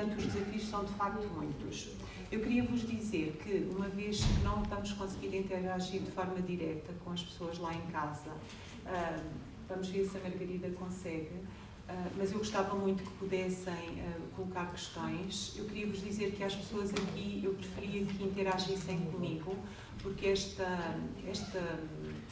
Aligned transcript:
portanto, 0.00 0.18
os 0.18 0.26
desafios 0.32 0.68
são 0.68 0.84
de 0.84 0.92
facto 0.94 1.28
muitos. 1.34 1.88
Eu 2.32 2.40
queria 2.40 2.62
vos 2.64 2.86
dizer 2.86 3.38
que, 3.44 3.68
uma 3.74 3.88
vez 3.88 4.20
que 4.20 4.42
não 4.42 4.62
vamos 4.62 4.92
conseguir 4.92 5.36
interagir 5.36 6.00
de 6.00 6.10
forma 6.10 6.40
direta 6.40 6.92
com 7.04 7.10
as 7.10 7.22
pessoas 7.22 7.58
lá 7.58 7.74
em 7.74 7.82
casa, 7.90 8.30
uh, 8.30 9.30
vamos 9.68 9.88
ver 9.88 10.06
se 10.06 10.16
a 10.16 10.20
Margarida 10.20 10.70
consegue, 10.70 11.34
uh, 11.34 12.10
mas 12.16 12.32
eu 12.32 12.38
gostava 12.38 12.74
muito 12.76 13.02
que 13.02 13.10
pudessem 13.18 13.74
uh, 13.74 14.28
colocar 14.36 14.70
questões. 14.70 15.54
Eu 15.56 15.64
queria 15.66 15.86
vos 15.86 16.00
dizer 16.02 16.32
que 16.32 16.42
às 16.44 16.54
pessoas 16.54 16.90
aqui, 16.90 17.42
eu 17.44 17.52
preferia 17.54 18.06
que 18.06 18.24
interagissem 18.24 19.00
comigo, 19.12 19.56
porque 20.00 20.28
esta, 20.28 20.96
esta 21.28 21.80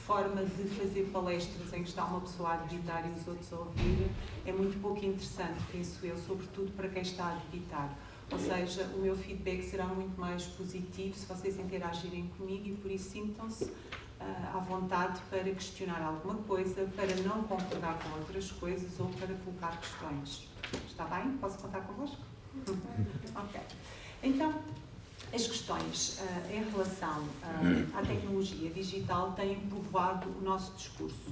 forma 0.06 0.42
de 0.44 0.64
fazer 0.70 1.10
palestras 1.12 1.72
em 1.72 1.82
que 1.82 1.88
está 1.88 2.04
uma 2.04 2.20
pessoa 2.20 2.54
a 2.54 2.56
digitar 2.56 3.04
e 3.06 3.18
os 3.18 3.26
outros 3.28 3.52
a 3.52 3.56
ouvir 3.56 4.10
é 4.46 4.52
muito 4.52 4.80
pouco 4.80 5.04
interessante, 5.04 5.60
penso 5.70 6.04
eu, 6.04 6.16
sobretudo 6.16 6.70
para 6.72 6.88
quem 6.88 7.02
está 7.02 7.32
a 7.32 7.34
digitar 7.50 7.96
ou 8.30 8.38
seja, 8.38 8.84
o 8.94 8.98
meu 8.98 9.16
feedback 9.16 9.62
será 9.62 9.86
muito 9.86 10.18
mais 10.20 10.44
positivo 10.44 11.14
se 11.16 11.26
vocês 11.26 11.58
interagirem 11.58 12.28
comigo 12.36 12.68
e 12.68 12.74
por 12.74 12.90
isso 12.90 13.10
sintam-se 13.10 13.64
uh, 13.64 14.56
à 14.56 14.58
vontade 14.58 15.20
para 15.30 15.44
questionar 15.44 16.02
alguma 16.02 16.34
coisa, 16.42 16.86
para 16.94 17.14
não 17.22 17.42
concordar 17.44 17.98
com 17.98 18.18
outras 18.18 18.50
coisas 18.52 19.00
ou 19.00 19.08
para 19.08 19.34
colocar 19.34 19.80
questões. 19.80 20.48
Está 20.86 21.04
bem? 21.04 21.38
Posso 21.38 21.58
contar 21.58 21.80
convosco? 21.80 22.20
ok. 23.34 23.60
Então, 24.22 24.52
as 25.32 25.46
questões 25.46 26.18
uh, 26.20 26.52
em 26.52 26.70
relação 26.70 27.20
uh, 27.20 27.96
à 27.96 28.02
tecnologia 28.02 28.70
digital 28.70 29.32
têm 29.32 29.60
povoado 29.60 30.28
o 30.28 30.42
nosso 30.42 30.74
discurso. 30.76 31.30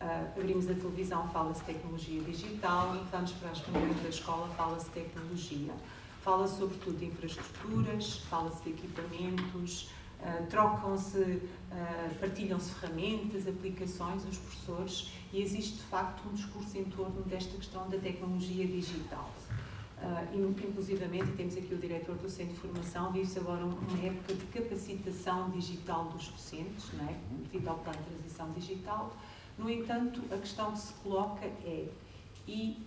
Uh, 0.00 0.40
abrimos 0.40 0.68
a 0.68 0.74
televisão, 0.74 1.28
fala-se 1.28 1.62
tecnologia 1.62 2.20
digital, 2.22 2.96
vamos 3.10 3.32
para 3.32 3.50
as 3.50 3.60
reuniões 3.60 4.02
da 4.02 4.08
escola, 4.08 4.48
fala-se 4.56 4.90
tecnologia. 4.90 5.72
Fala 6.22 6.46
sobretudo 6.48 6.98
de 6.98 7.06
infraestruturas, 7.06 8.18
fala-se 8.28 8.62
de 8.64 8.70
equipamentos, 8.70 9.88
trocam-se, 10.50 11.40
partilham-se 12.20 12.74
ferramentas, 12.74 13.48
aplicações, 13.48 14.22
os 14.26 14.36
professores, 14.36 15.12
e 15.32 15.40
existe 15.40 15.76
de 15.76 15.82
facto 15.84 16.28
um 16.28 16.34
discurso 16.34 16.76
em 16.76 16.84
torno 16.84 17.22
desta 17.22 17.56
questão 17.56 17.88
da 17.88 17.96
tecnologia 17.96 18.66
digital. 18.66 19.32
Uh, 20.02 20.48
inclusivamente, 20.66 21.32
temos 21.32 21.54
aqui 21.58 21.74
o 21.74 21.78
diretor 21.78 22.16
do 22.16 22.28
Centro 22.28 22.54
de 22.54 22.60
Formação, 22.60 23.12
vive-se 23.12 23.38
agora 23.38 23.62
uma 23.62 24.02
época 24.02 24.32
de 24.32 24.46
capacitação 24.46 25.50
digital 25.50 26.04
dos 26.06 26.28
docentes, 26.28 26.90
não 26.94 27.06
é? 27.06 27.14
devido 27.42 27.68
ao 27.68 27.78
plano 27.78 27.98
de 27.98 28.16
transição 28.16 28.50
digital. 28.52 29.14
No 29.58 29.68
entanto, 29.68 30.22
a 30.32 30.38
questão 30.38 30.72
que 30.72 30.78
se 30.78 30.94
coloca 30.94 31.44
é, 31.44 31.86
e 32.48 32.78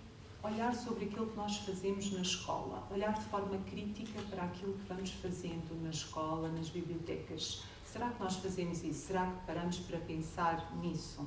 olhar 0.44 0.74
sobre 0.74 1.06
aquilo 1.06 1.28
que 1.28 1.38
nós 1.38 1.58
fazemos 1.58 2.12
na 2.12 2.22
escola, 2.22 2.84
olhar 2.92 3.14
de 3.14 3.26
forma 3.26 3.58
crítica 3.70 4.20
para 4.30 4.44
aquilo 4.44 4.74
que 4.74 4.86
vamos 4.88 5.12
fazendo 5.12 5.82
na 5.84 5.92
escola, 5.92 6.50
nas 6.50 6.70
bibliotecas. 6.70 7.64
Será 7.86 8.10
que 8.10 8.22
nós 8.22 8.36
fazemos 8.38 8.84
isso? 8.84 9.08
Será 9.08 9.28
que 9.28 9.46
paramos 9.46 9.78
para 9.78 10.00
pensar 10.00 10.76
nisso? 10.82 11.26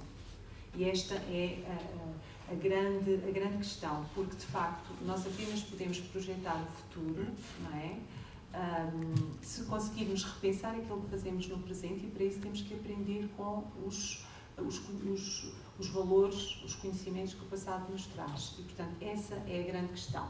E 0.74 0.84
esta 0.84 1.14
é 1.14 1.62
a, 1.64 1.72
a, 1.72 2.35
a, 2.50 2.54
grande, 2.54 3.14
a 3.26 3.30
grande 3.30 3.58
questão, 3.58 4.06
porque 4.14 4.36
de 4.36 4.46
facto 4.46 4.88
nós 5.04 5.26
apenas 5.26 5.60
podemos 5.62 6.00
projetar 6.00 6.56
o 6.62 6.66
futuro, 6.66 7.26
não 7.62 7.78
é? 7.78 7.98
Um, 8.56 9.42
se 9.42 9.64
conseguirmos 9.64 10.24
repensar 10.24 10.74
aquilo 10.74 11.02
que 11.02 11.10
fazemos 11.10 11.46
no 11.48 11.58
presente 11.58 12.06
e 12.06 12.08
para 12.08 12.24
isso 12.24 12.40
temos 12.40 12.62
que 12.62 12.72
aprender 12.72 13.28
com 13.36 13.64
os, 13.84 14.24
os, 14.56 14.80
os 14.88 15.52
os 15.78 15.88
valores, 15.88 16.62
os 16.64 16.74
conhecimentos 16.74 17.34
que 17.34 17.42
o 17.42 17.46
passado 17.46 17.90
nos 17.90 18.06
traz. 18.06 18.54
E, 18.58 18.62
portanto, 18.62 18.96
essa 19.00 19.34
é 19.46 19.60
a 19.60 19.72
grande 19.72 19.88
questão. 19.88 20.26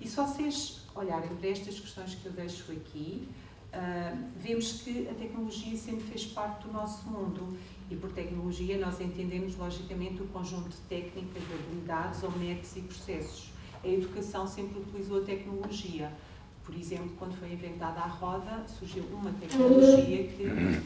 E 0.00 0.08
se 0.08 0.16
vocês 0.16 0.80
olharem 0.94 1.28
para 1.36 1.48
estas 1.48 1.78
questões 1.78 2.14
que 2.14 2.26
eu 2.26 2.32
deixo 2.32 2.72
aqui, 2.72 3.28
uh, 3.72 4.28
vemos 4.36 4.82
que 4.82 5.08
a 5.08 5.14
tecnologia 5.14 5.76
sempre 5.76 6.04
fez 6.06 6.26
parte 6.26 6.66
do 6.66 6.72
nosso 6.72 7.06
mundo. 7.08 7.56
E 7.90 7.96
por 7.96 8.12
tecnologia 8.12 8.78
nós 8.78 9.00
entendemos, 9.00 9.56
logicamente, 9.56 10.22
o 10.22 10.26
conjunto 10.28 10.68
de 10.68 10.76
técnicas, 10.88 11.42
habilidades 11.42 12.22
métodos 12.38 12.76
e 12.76 12.80
processos. 12.82 13.50
A 13.82 13.88
educação 13.88 14.46
sempre 14.46 14.80
utilizou 14.80 15.22
a 15.22 15.24
tecnologia 15.24 16.12
por 16.70 16.78
exemplo, 16.78 17.10
quando 17.18 17.36
foi 17.36 17.52
inventada 17.52 17.98
a 17.98 18.06
roda, 18.06 18.64
surgiu 18.68 19.02
uma 19.12 19.32
tecnologia 19.32 20.28
que 20.28 20.44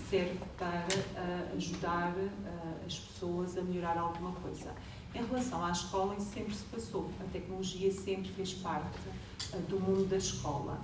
serve 0.09 0.38
para 0.56 0.87
uh, 0.88 1.56
ajudar 1.56 2.15
uh, 2.16 2.87
as 2.87 2.98
pessoas 2.98 3.59
a 3.59 3.62
melhorar 3.62 3.98
alguma 3.98 4.32
coisa. 4.32 4.72
Em 5.15 5.22
relação 5.22 5.62
à 5.62 5.71
escola, 5.71 6.15
isso 6.16 6.32
sempre 6.32 6.54
se 6.54 6.65
passou. 6.65 7.10
A 7.21 7.25
tecnologia 7.25 7.92
sempre 7.92 8.31
fez 8.31 8.54
parte 8.54 8.98
uh, 9.53 9.59
do 9.69 9.78
mundo 9.78 10.09
da 10.09 10.16
escola. 10.16 10.81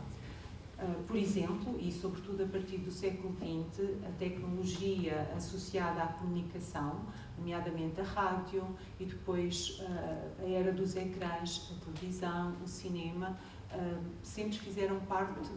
Por 1.07 1.17
exemplo, 1.17 1.77
e 1.79 1.93
sobretudo 1.93 2.45
a 2.45 2.47
partir 2.47 2.79
do 2.79 2.91
século 2.91 3.35
XX, 3.37 4.07
a 4.07 4.13
tecnologia 4.13 5.31
associada 5.37 6.03
à 6.03 6.07
comunicação, 6.09 7.05
nomeadamente 7.37 8.01
a 8.01 8.05
rádio 8.05 8.65
e 8.99 9.05
depois 9.05 9.81
a 10.39 10.49
era 10.49 10.73
dos 10.73 10.97
ecrãs, 10.97 11.73
a 11.77 11.85
televisão, 11.85 12.55
o 12.65 12.67
cinema, 12.67 13.39
sempre 14.23 14.59
fizeram 14.59 14.99
parte 15.01 15.51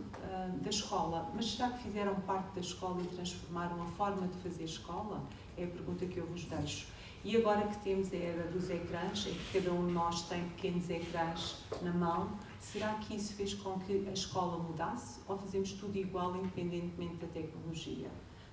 da 0.61 0.69
escola. 0.69 1.31
Mas 1.33 1.53
será 1.53 1.69
que 1.71 1.83
fizeram 1.83 2.15
parte 2.21 2.53
da 2.53 2.61
escola 2.61 3.01
e 3.01 3.07
transformaram 3.07 3.81
a 3.81 3.85
forma 3.85 4.27
de 4.27 4.37
fazer 4.39 4.65
escola? 4.65 5.23
É 5.57 5.63
a 5.63 5.67
pergunta 5.67 6.05
que 6.05 6.17
eu 6.17 6.25
vos 6.25 6.45
deixo. 6.45 6.87
E 7.23 7.37
agora 7.37 7.65
que 7.67 7.77
temos 7.77 8.11
a 8.11 8.17
era 8.17 8.43
dos 8.51 8.69
ecrãs, 8.69 9.25
em 9.27 9.33
que 9.33 9.59
cada 9.59 9.71
um 9.73 9.87
de 9.87 9.93
nós 9.93 10.23
tem 10.23 10.43
pequenos 10.49 10.89
ecrãs 10.89 11.63
na 11.81 11.93
mão, 11.93 12.29
será 12.59 12.95
que 12.95 13.15
isso 13.15 13.33
fez 13.35 13.53
com 13.53 13.79
que 13.79 14.05
a 14.09 14.11
escola 14.11 14.61
mudasse 14.61 15.21
ou 15.27 15.37
fazemos 15.37 15.71
tudo 15.71 15.97
igual 15.97 16.35
independentemente 16.35 17.15
da 17.15 17.27
tecnologia? 17.27 18.09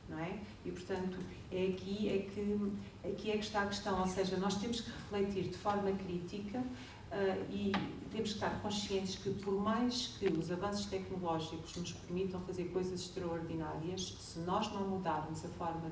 Não 0.08 0.18
é? 0.18 0.38
E 0.64 0.70
portanto, 0.70 1.18
é 1.50 1.66
aqui 1.66 2.08
é 2.08 2.18
que 2.18 2.72
aqui 3.08 3.30
é 3.30 3.38
que 3.38 3.44
está 3.44 3.62
a 3.62 3.66
questão, 3.66 4.00
ou 4.00 4.06
seja, 4.06 4.36
nós 4.36 4.56
temos 4.56 4.80
que 4.80 4.90
refletir 4.90 5.48
de 5.48 5.58
forma 5.58 5.90
crítica 5.92 6.62
Uh, 7.10 7.44
e 7.50 7.72
temos 8.12 8.28
que 8.28 8.34
estar 8.36 8.62
conscientes 8.62 9.16
que, 9.16 9.30
por 9.30 9.60
mais 9.60 10.16
que 10.16 10.28
os 10.28 10.48
avanços 10.48 10.86
tecnológicos 10.86 11.76
nos 11.76 11.90
permitam 11.90 12.40
fazer 12.42 12.66
coisas 12.66 13.00
extraordinárias, 13.00 14.16
se 14.20 14.38
nós 14.38 14.72
não 14.72 14.86
mudarmos 14.86 15.44
a 15.44 15.48
forma 15.48 15.90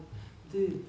de 0.48 0.80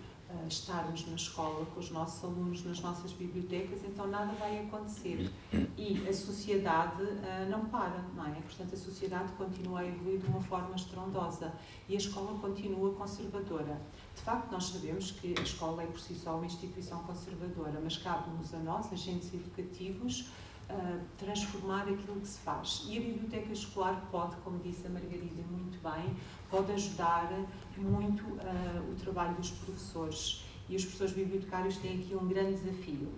estarmos 0.48 1.08
na 1.08 1.16
escola 1.16 1.66
com 1.74 1.80
os 1.80 1.90
nossos 1.92 2.24
alunos 2.24 2.64
nas 2.64 2.80
nossas 2.82 3.12
bibliotecas, 3.14 3.80
então 3.84 4.08
nada 4.08 4.32
vai 4.34 4.60
acontecer. 4.60 5.32
E 5.78 6.08
a 6.08 6.14
sociedade 6.14 7.02
uh, 7.02 7.50
não 7.50 7.66
para, 7.66 8.04
não 8.16 8.26
é? 8.26 8.42
Portanto, 8.42 8.74
a 8.74 8.78
sociedade 8.78 9.32
continua 9.34 9.80
a 9.80 9.88
evoluir 9.88 10.20
de 10.20 10.28
uma 10.28 10.42
forma 10.42 10.76
estrondosa 10.76 11.54
e 11.88 11.96
a 11.96 11.98
escola 11.98 12.38
continua 12.40 12.94
conservadora. 12.94 13.82
De 14.16 14.22
facto, 14.22 14.52
nós 14.52 14.66
sabemos 14.66 15.12
que 15.12 15.34
a 15.38 15.42
escola 15.42 15.84
é 15.84 15.88
por 15.88 16.00
si 16.00 16.14
só 16.14 16.36
uma 16.36 16.46
instituição 16.46 17.02
conservadora, 17.04 17.80
mas 17.84 17.98
cabe-nos 17.98 18.54
a 18.54 18.60
nós, 18.60 18.92
agentes 18.92 19.34
educativos, 19.34 20.30
uh, 20.70 21.00
transformar 21.18 21.84
aquilo 21.84 22.20
que 22.20 22.28
se 22.28 22.40
faz. 22.40 22.86
E 22.88 22.98
a 22.98 23.02
biblioteca 23.02 23.52
escolar 23.52 24.08
pode, 24.12 24.36
como 24.38 24.60
disse 24.60 24.86
a 24.86 24.90
Margarida 24.90 25.42
muito 25.50 25.80
bem, 25.82 26.16
pode 26.50 26.72
ajudar 26.72 27.32
muito 27.78 28.24
uh, 28.24 28.92
o 28.92 28.96
trabalho 28.96 29.36
dos 29.36 29.52
professores. 29.52 30.44
E 30.68 30.76
os 30.76 30.84
professores 30.84 31.14
bibliotecários 31.14 31.78
têm 31.78 32.00
aqui 32.00 32.16
um 32.16 32.28
grande 32.28 32.60
desafio. 32.60 33.10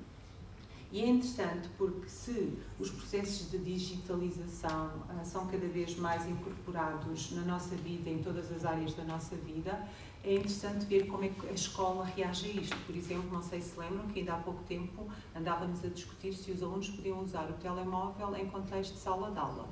E 0.91 0.99
é 1.01 1.07
interessante 1.07 1.69
porque 1.77 2.09
se 2.09 2.57
os 2.77 2.89
processos 2.89 3.49
de 3.49 3.57
digitalização 3.59 4.87
uh, 4.87 5.25
são 5.25 5.47
cada 5.47 5.67
vez 5.67 5.95
mais 5.95 6.27
incorporados 6.27 7.31
na 7.31 7.43
nossa 7.43 7.75
vida, 7.75 8.09
em 8.09 8.19
todas 8.21 8.51
as 8.51 8.65
áreas 8.65 8.93
da 8.93 9.03
nossa 9.05 9.35
vida, 9.37 9.87
é 10.23 10.35
interessante 10.35 10.85
ver 10.85 11.07
como 11.07 11.23
é 11.23 11.29
que 11.29 11.47
a 11.47 11.53
escola 11.53 12.05
reage 12.05 12.45
a 12.45 12.61
isto. 12.61 12.77
Por 12.85 12.95
exemplo, 12.95 13.31
não 13.31 13.41
sei 13.41 13.61
se 13.61 13.79
lembram 13.79 14.07
que 14.09 14.19
ainda 14.19 14.33
há 14.33 14.37
pouco 14.37 14.61
tempo 14.63 15.07
andávamos 15.35 15.83
a 15.83 15.87
discutir 15.87 16.33
se 16.33 16.51
os 16.51 16.61
alunos 16.61 16.89
podiam 16.89 17.21
usar 17.21 17.49
o 17.49 17.53
telemóvel 17.53 18.35
em 18.35 18.45
contexto 18.47 18.93
de 18.93 18.99
sala 18.99 19.31
de 19.31 19.39
aula. 19.39 19.67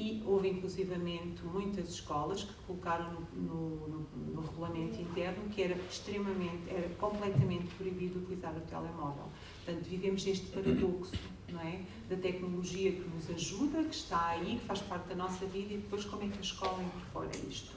E 0.00 0.22
houve 0.24 0.48
inclusivamente 0.50 1.44
muitas 1.44 1.88
escolas 1.88 2.44
que 2.44 2.52
colocaram 2.68 3.10
no, 3.32 3.50
no, 3.50 4.06
no, 4.32 4.40
regulamento 4.42 5.02
interno 5.02 5.48
que 5.48 5.60
era 5.60 5.74
extremamente, 5.74 6.70
era 6.70 6.88
completamente 7.00 7.66
proibido 7.74 8.20
utilizar 8.20 8.56
o 8.56 8.60
telemóvel. 8.60 9.24
Portanto, 9.64 9.84
vivemos 9.88 10.24
este 10.24 10.46
paradoxo 10.46 11.18
não 11.50 11.60
é? 11.60 11.80
da 12.08 12.14
tecnologia 12.14 12.92
que 12.92 13.08
nos 13.08 13.28
ajuda, 13.28 13.82
que 13.82 13.94
está 13.96 14.28
aí, 14.28 14.60
que 14.60 14.66
faz 14.66 14.80
parte 14.82 15.08
da 15.08 15.16
nossa 15.16 15.44
vida, 15.46 15.74
e 15.74 15.78
depois 15.78 16.04
como 16.04 16.22
é 16.22 16.28
que 16.28 16.38
a 16.38 16.42
escola 16.42 16.80
incorpora 16.80 17.36
isto. 17.50 17.72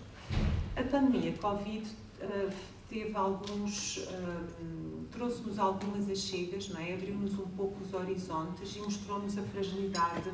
A 0.75 0.83
pandemia 0.83 1.33
Covid 1.33 1.87
uh, 1.87 2.53
teve 2.87 3.15
alguns, 3.15 3.97
uh, 3.97 5.05
trouxe-nos 5.11 5.57
algumas 5.57 6.07
achegas, 6.07 6.69
não 6.69 6.79
é? 6.79 6.93
abriu-nos 6.93 7.33
um 7.39 7.47
pouco 7.57 7.83
os 7.83 7.91
horizontes 7.95 8.75
e 8.75 8.79
mostrou-nos 8.79 9.39
a 9.39 9.41
fragilidade 9.41 10.29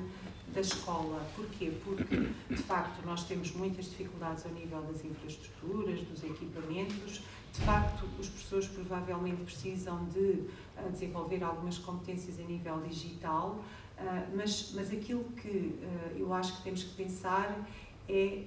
da 0.57 0.61
escola. 0.61 1.23
Porquê? 1.35 1.71
Porque, 1.83 2.29
de 2.49 2.63
facto, 2.63 3.05
nós 3.05 3.23
temos 3.25 3.51
muitas 3.51 3.85
dificuldades 3.85 4.43
ao 4.43 4.51
nível 4.51 4.81
das 4.81 5.05
infraestruturas, 5.05 6.01
dos 6.01 6.23
equipamentos. 6.23 7.21
De 7.53 7.61
facto, 7.61 8.05
os 8.19 8.27
professores 8.27 8.67
provavelmente 8.67 9.43
precisam 9.43 10.05
de 10.05 10.19
uh, 10.19 10.91
desenvolver 10.91 11.43
algumas 11.43 11.77
competências 11.77 12.39
a 12.39 12.43
nível 12.43 12.81
digital. 12.81 13.63
Uh, 13.99 14.35
mas, 14.35 14.71
mas 14.73 14.91
aquilo 14.91 15.25
que 15.41 15.47
uh, 15.47 16.17
eu 16.17 16.33
acho 16.33 16.57
que 16.57 16.63
temos 16.63 16.83
que 16.83 16.95
pensar 16.95 17.67
é 18.09 18.45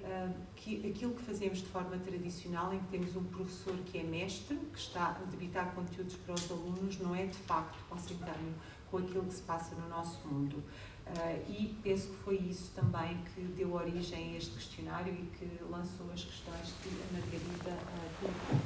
que 0.56 0.88
aquilo 0.88 1.12
que 1.12 1.22
fazemos 1.22 1.58
de 1.58 1.66
forma 1.66 1.98
tradicional, 1.98 2.72
em 2.72 2.78
que 2.78 2.86
temos 2.86 3.14
um 3.14 3.24
professor 3.24 3.76
que 3.84 3.98
é 3.98 4.02
mestre, 4.02 4.56
que 4.56 4.78
está 4.78 5.08
a 5.08 5.30
debitar 5.30 5.74
conteúdos 5.74 6.16
para 6.16 6.32
os 6.32 6.50
alunos, 6.50 6.98
não 6.98 7.14
é 7.14 7.26
de 7.26 7.36
facto 7.36 7.76
consentâneo 7.86 8.54
com 8.90 8.96
aquilo 8.96 9.24
que 9.24 9.34
se 9.34 9.42
passa 9.42 9.74
no 9.74 9.86
nosso 9.88 10.26
mundo. 10.26 10.62
Uh, 11.10 11.50
e 11.50 11.76
penso 11.82 12.08
que 12.08 12.16
foi 12.18 12.36
isso 12.36 12.70
também 12.72 13.18
que 13.34 13.40
deu 13.40 13.72
origem 13.72 14.34
a 14.34 14.36
este 14.36 14.52
questionário 14.52 15.12
e 15.12 15.26
que 15.36 15.64
lançou 15.64 16.06
as 16.12 16.22
questões 16.22 16.72
que 16.82 16.88
a 16.88 17.12
Margarida 17.12 17.82
uh, 17.82 18.10
colocou. 18.20 18.60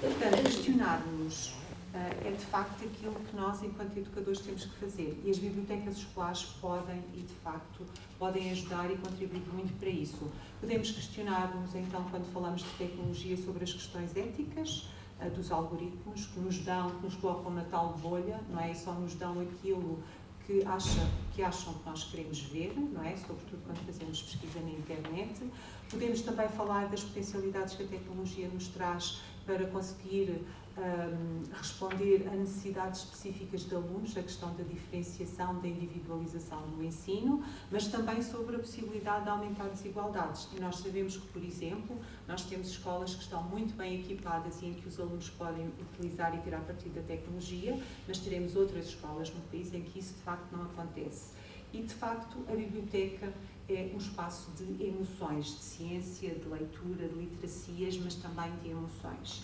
Portanto, 0.00 0.42
questionarmos 0.42 1.48
uh, 1.48 2.26
é 2.26 2.30
de 2.30 2.44
facto 2.46 2.84
aquilo 2.86 3.14
que 3.14 3.36
nós, 3.36 3.62
enquanto 3.62 3.94
educadores, 3.98 4.40
temos 4.40 4.64
que 4.64 4.74
fazer. 4.78 5.20
E 5.22 5.30
as 5.30 5.38
bibliotecas 5.38 5.98
escolares 5.98 6.44
podem 6.62 7.04
e, 7.12 7.20
de 7.20 7.34
facto, 7.44 7.84
podem 8.18 8.50
ajudar 8.52 8.90
e 8.90 8.96
contribuir 8.96 9.42
muito 9.52 9.78
para 9.78 9.90
isso. 9.90 10.32
Podemos 10.60 10.90
questionar-nos, 10.90 11.74
então, 11.74 12.04
quando 12.10 12.24
falamos 12.32 12.62
de 12.62 12.70
tecnologia, 12.78 13.36
sobre 13.36 13.64
as 13.64 13.72
questões 13.72 14.16
éticas, 14.16 14.88
dos 15.36 15.52
algoritmos 15.52 16.26
que 16.26 16.40
nos 16.40 16.58
dão, 16.58 16.90
que 16.90 17.04
nos 17.04 17.14
colocam 17.14 17.52
na 17.52 17.62
tal 17.64 17.92
bolha, 17.98 18.40
não 18.50 18.60
é? 18.60 18.72
E 18.72 18.74
só 18.74 18.92
nos 18.92 19.14
dão 19.14 19.40
aquilo 19.40 20.02
que, 20.46 20.64
acha, 20.64 21.08
que 21.34 21.42
acham 21.42 21.74
que 21.74 21.86
nós 21.88 22.04
queremos 22.04 22.40
ver, 22.40 22.74
não 22.76 23.02
é? 23.04 23.16
Sobretudo 23.16 23.62
quando 23.64 23.84
fazemos 23.86 24.22
pesquisa 24.22 24.60
na 24.60 24.70
internet. 24.70 25.42
Podemos 25.90 26.22
também 26.22 26.48
falar 26.48 26.88
das 26.88 27.02
potencialidades 27.04 27.74
que 27.74 27.82
a 27.84 27.86
tecnologia 27.86 28.48
nos 28.48 28.68
traz 28.68 29.20
para 29.46 29.66
conseguir 29.66 30.44
um, 30.78 31.42
responder 31.54 32.28
a 32.28 32.36
necessidades 32.36 33.00
específicas 33.00 33.62
de 33.62 33.74
alunos, 33.74 34.16
a 34.16 34.22
questão 34.22 34.54
da 34.54 34.64
diferenciação, 34.64 35.60
da 35.60 35.68
individualização 35.68 36.66
no 36.68 36.82
ensino, 36.82 37.44
mas 37.70 37.88
também 37.88 38.22
sobre 38.22 38.56
a 38.56 38.58
possibilidade 38.58 39.24
de 39.24 39.30
aumentar 39.30 39.68
desigualdades. 39.68 40.48
E 40.56 40.60
nós 40.60 40.76
sabemos 40.76 41.16
que, 41.16 41.26
por 41.28 41.42
exemplo, 41.44 41.96
nós 42.26 42.44
temos 42.44 42.68
escolas 42.68 43.14
que 43.14 43.22
estão 43.22 43.42
muito 43.42 43.76
bem 43.76 44.00
equipadas 44.00 44.62
e 44.62 44.66
em 44.66 44.74
que 44.74 44.88
os 44.88 44.98
alunos 44.98 45.28
podem 45.30 45.70
utilizar 45.92 46.34
e 46.34 46.40
tirar 46.40 46.60
partido 46.60 46.94
da 46.94 47.02
tecnologia, 47.02 47.78
mas 48.08 48.18
teremos 48.18 48.56
outras 48.56 48.86
escolas 48.86 49.32
no 49.32 49.40
país 49.42 49.72
em 49.74 49.82
que 49.82 49.98
isso 49.98 50.14
de 50.14 50.22
facto 50.22 50.50
não 50.52 50.62
acontece. 50.62 51.32
E 51.72 51.82
de 51.82 51.94
facto 51.94 52.36
a 52.48 52.54
biblioteca 52.54 53.32
é 53.68 53.90
um 53.94 53.96
espaço 53.96 54.50
de 54.52 54.84
emoções, 54.84 55.46
de 55.46 55.62
ciência, 55.62 56.34
de 56.34 56.46
leitura, 56.46 57.08
de 57.08 57.14
literacias, 57.14 57.96
mas 57.98 58.14
também 58.16 58.50
de 58.62 58.70
emoções 58.70 59.42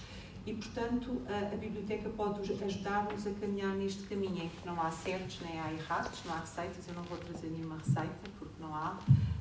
e, 0.49 0.55
portanto, 0.55 1.21
a, 1.29 1.53
a 1.53 1.57
biblioteca 1.59 2.09
pode 2.09 2.41
ajudar-nos 2.41 3.27
a 3.27 3.31
caminhar 3.33 3.75
neste 3.75 4.05
caminho 4.05 4.45
em 4.45 4.49
que 4.49 4.67
não 4.67 4.81
há 4.81 4.91
certos 4.91 5.41
nem 5.43 5.61
há 5.61 5.71
errados, 5.71 6.21
não 6.25 6.33
há 6.33 6.39
receitas. 6.39 6.89
Eu 6.89 6.95
não 6.95 7.03
vou 7.03 7.19
trazer 7.19 7.49
nenhuma 7.49 7.77
receita, 7.77 8.31
porque 8.39 8.55
não 8.59 8.75
há. 8.75 8.99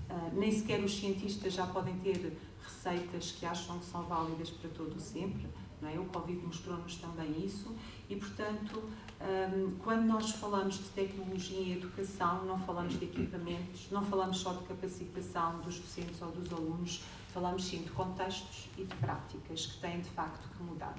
Uh, 0.10 0.38
nem 0.38 0.52
sequer 0.52 0.84
os 0.84 1.00
cientistas 1.00 1.54
já 1.54 1.66
podem 1.66 1.98
ter 2.00 2.38
receitas 2.62 3.32
que 3.32 3.46
acham 3.46 3.80
que 3.80 3.86
são 3.86 4.04
válidas 4.04 4.50
para 4.50 4.70
todo 4.72 4.98
o 4.98 5.00
sempre. 5.00 5.48
Não 5.82 5.90
é? 5.90 5.98
O 5.98 6.06
Covid 6.06 6.46
mostrou-nos 6.46 6.96
também 6.98 7.46
isso 7.46 7.74
e, 8.10 8.16
portanto, 8.16 8.84
um, 9.22 9.78
quando 9.84 10.06
nós 10.08 10.32
falamos 10.32 10.76
de 10.76 10.90
tecnologia 10.90 11.60
e 11.60 11.74
educação, 11.74 12.44
não 12.46 12.60
falamos 12.60 13.00
de 13.00 13.06
equipamentos, 13.06 13.88
não 13.92 14.04
falamos 14.04 14.40
só 14.40 14.54
de 14.54 14.66
capacitação 14.66 15.60
dos 15.60 15.80
docentes 15.80 16.22
ou 16.22 16.32
dos 16.32 16.52
alunos, 16.52 17.04
falamos 17.38 17.66
sim 17.66 17.84
de 17.84 17.92
contextos 17.92 18.68
e 18.80 18.84
de 18.84 18.96
práticas 18.96 19.68
que 19.68 19.78
têm 19.80 20.00
de 20.00 20.10
facto 20.10 20.50
que 20.58 20.64
mudar. 20.64 20.98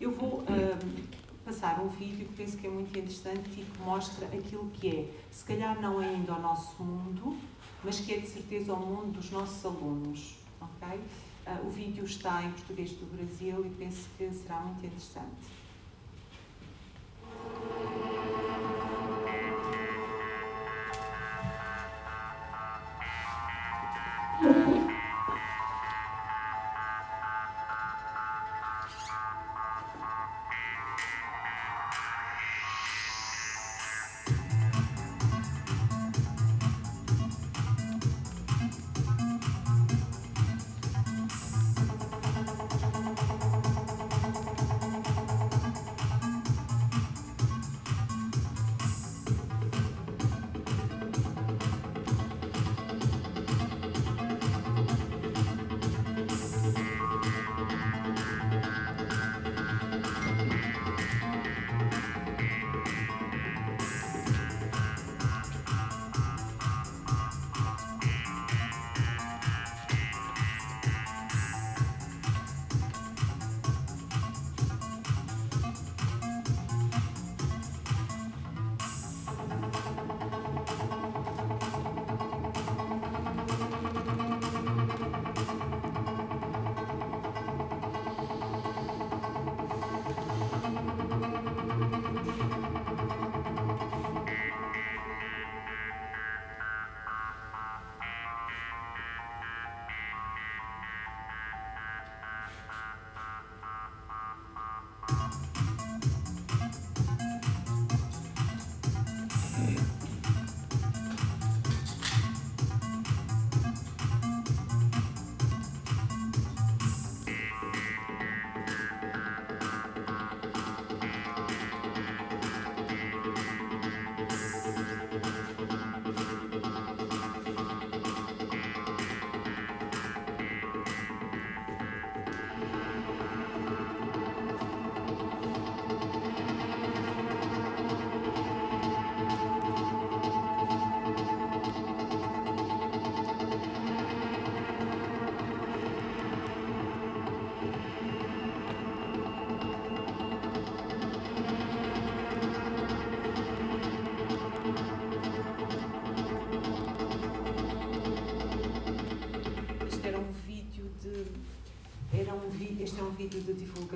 Eu 0.00 0.10
vou 0.10 0.42
um, 0.50 1.04
passar 1.44 1.80
um 1.80 1.86
vídeo 1.86 2.26
que 2.26 2.34
penso 2.34 2.56
que 2.58 2.66
é 2.66 2.70
muito 2.70 2.98
interessante 2.98 3.48
e 3.52 3.64
que 3.64 3.78
mostra 3.82 4.26
aquilo 4.26 4.68
que 4.70 4.88
é, 4.88 5.10
se 5.30 5.44
calhar 5.44 5.80
não 5.80 6.00
ainda 6.00 6.34
o 6.34 6.40
nosso 6.40 6.82
mundo, 6.82 7.38
mas 7.84 8.00
que 8.00 8.14
é 8.14 8.18
de 8.18 8.26
certeza 8.26 8.74
o 8.74 8.84
mundo 8.84 9.12
dos 9.12 9.30
nossos 9.30 9.64
alunos. 9.64 10.38
Okay? 10.60 10.98
Uh, 11.46 11.68
o 11.68 11.70
vídeo 11.70 12.04
está 12.04 12.42
em 12.42 12.50
português 12.50 12.90
do 12.90 13.06
Brasil 13.06 13.64
e 13.64 13.70
penso 13.70 14.08
que 14.18 14.28
será 14.28 14.58
muito 14.58 14.84
interessante. 14.84 15.60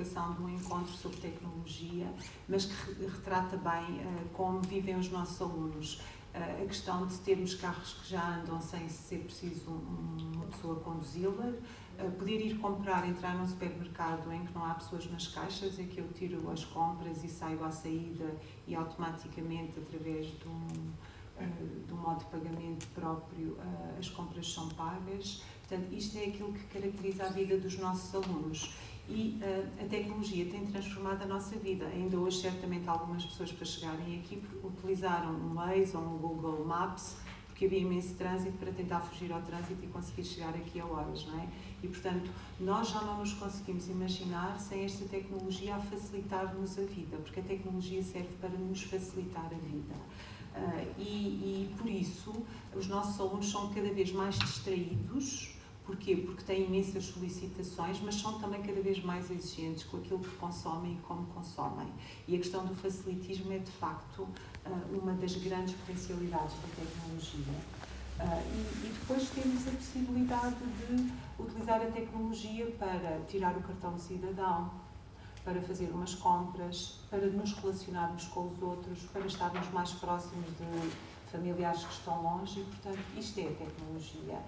De 0.03 0.41
um 0.41 0.49
encontro 0.49 0.91
sobre 0.93 1.17
tecnologia, 1.17 2.11
mas 2.47 2.65
que 2.65 3.05
retrata 3.05 3.55
bem 3.57 3.99
uh, 3.99 4.29
como 4.33 4.61
vivem 4.61 4.95
os 4.97 5.09
nossos 5.09 5.41
alunos. 5.41 6.01
Uh, 6.33 6.63
a 6.63 6.65
questão 6.65 7.07
de 7.07 7.15
termos 7.19 7.55
carros 7.55 7.93
que 7.93 8.09
já 8.09 8.35
andam 8.35 8.59
sem 8.59 8.89
ser 8.89 9.19
preciso 9.19 9.71
um, 9.71 10.33
uma 10.35 10.45
pessoa 10.47 10.75
conduzi-la, 10.81 11.45
uh, 11.45 12.11
poder 12.17 12.45
ir 12.45 12.57
comprar, 12.57 13.07
entrar 13.07 13.35
num 13.35 13.47
supermercado 13.47 14.29
em 14.33 14.45
que 14.45 14.53
não 14.53 14.65
há 14.65 14.73
pessoas 14.73 15.09
nas 15.09 15.29
caixas, 15.29 15.79
em 15.79 15.87
que 15.87 15.99
eu 15.99 16.07
tiro 16.09 16.51
as 16.51 16.65
compras 16.65 17.23
e 17.23 17.29
saio 17.29 17.63
à 17.63 17.71
saída 17.71 18.35
e 18.67 18.75
automaticamente, 18.75 19.79
através 19.79 20.27
de 20.27 20.47
um 20.47 20.67
do 21.89 21.95
modo 21.97 22.19
de 22.19 22.25
pagamento 22.31 22.87
próprio, 22.95 23.57
as 23.99 24.07
compras 24.07 24.53
são 24.53 24.69
pagas. 24.69 25.43
Portanto, 25.67 25.93
isto 25.93 26.17
é 26.17 26.27
aquilo 26.27 26.53
que 26.53 26.63
caracteriza 26.67 27.25
a 27.25 27.29
vida 27.29 27.57
dos 27.57 27.77
nossos 27.77 28.15
alunos. 28.15 28.73
E 29.07 29.39
uh, 29.41 29.83
a 29.85 29.87
tecnologia 29.87 30.45
tem 30.45 30.65
transformado 30.65 31.21
a 31.23 31.25
nossa 31.25 31.55
vida. 31.57 31.85
Ainda 31.85 32.17
hoje, 32.17 32.41
certamente, 32.41 32.89
algumas 32.89 33.23
pessoas 33.23 33.51
para 33.51 33.65
chegarem 33.65 34.19
aqui 34.19 34.41
utilizaram 34.63 35.31
um 35.31 35.53
Waze 35.53 35.95
ou 35.95 36.03
um 36.03 36.17
Google 36.17 36.65
Maps, 36.65 37.17
porque 37.45 37.65
havia 37.65 37.79
imenso 37.79 38.15
trânsito 38.15 38.57
para 38.57 38.71
tentar 38.71 38.99
fugir 39.01 39.31
ao 39.31 39.41
trânsito 39.43 39.83
e 39.83 39.87
conseguir 39.87 40.23
chegar 40.23 40.49
aqui 40.49 40.79
a 40.79 40.85
horas, 40.85 41.25
não 41.27 41.39
é? 41.39 41.47
E, 41.83 41.87
portanto, 41.87 42.29
nós 42.59 42.89
já 42.89 43.01
não 43.01 43.19
nos 43.19 43.33
conseguimos 43.33 43.87
imaginar 43.87 44.59
sem 44.59 44.83
esta 44.83 45.05
tecnologia 45.05 45.75
a 45.75 45.79
facilitar-nos 45.79 46.77
a 46.77 46.81
vida, 46.81 47.15
porque 47.17 47.39
a 47.39 47.43
tecnologia 47.43 48.01
serve 48.01 48.33
para 48.41 48.49
nos 48.49 48.81
facilitar 48.81 49.45
a 49.45 49.49
vida. 49.49 49.93
Uh, 50.55 50.99
e, 50.99 51.03
e, 51.03 51.75
por 51.77 51.89
isso, 51.89 52.33
os 52.75 52.87
nossos 52.87 53.19
alunos 53.19 53.49
são 53.49 53.71
cada 53.73 53.89
vez 53.93 54.11
mais 54.11 54.37
distraídos 54.39 55.54
Porquê? 55.85 56.15
Porque 56.15 56.43
têm 56.43 56.65
imensas 56.65 57.05
solicitações, 57.05 58.01
mas 58.01 58.15
são 58.15 58.39
também 58.39 58.61
cada 58.63 58.81
vez 58.81 59.03
mais 59.03 59.29
exigentes 59.29 59.83
com 59.83 59.97
aquilo 59.97 60.19
que 60.19 60.35
consomem 60.37 60.93
e 60.93 60.97
como 61.01 61.25
consomem. 61.27 61.87
E 62.27 62.35
a 62.35 62.37
questão 62.39 62.65
do 62.65 62.73
facilitismo 62.73 63.53
é, 63.53 63.59
de 63.59 63.71
facto, 63.71 64.27
ah, 64.65 64.69
uma 64.91 65.13
das 65.13 65.35
grandes 65.35 65.75
potencialidades 65.75 66.55
da 66.55 66.67
tecnologia. 66.75 67.53
Ah, 68.19 68.41
e, 68.41 68.87
depois 68.87 69.29
temos 69.29 69.67
a 69.67 69.71
possibilidade 69.71 70.55
de 70.55 71.11
utilizar 71.37 71.81
a 71.81 71.91
tecnologia 71.91 72.65
para 72.79 73.19
tirar 73.27 73.55
o 73.55 73.61
cartão 73.61 73.97
cidadão, 73.99 74.71
para 75.43 75.61
fazer 75.61 75.91
umas 75.91 76.15
compras, 76.15 77.01
para 77.11 77.27
nos 77.27 77.53
relacionarmos 77.53 78.25
com 78.29 78.47
os 78.47 78.59
outros, 78.63 79.03
para 79.13 79.27
estarmos 79.27 79.69
mais 79.71 79.91
próximos 79.91 80.47
de 80.57 80.91
familiares 81.31 81.83
que 81.83 81.93
estão 81.93 82.23
longe 82.23 82.61
e, 82.61 82.63
portanto, 82.63 82.99
isto 83.15 83.39
é 83.39 83.43
a 83.43 83.53
tecnologia. 83.53 84.41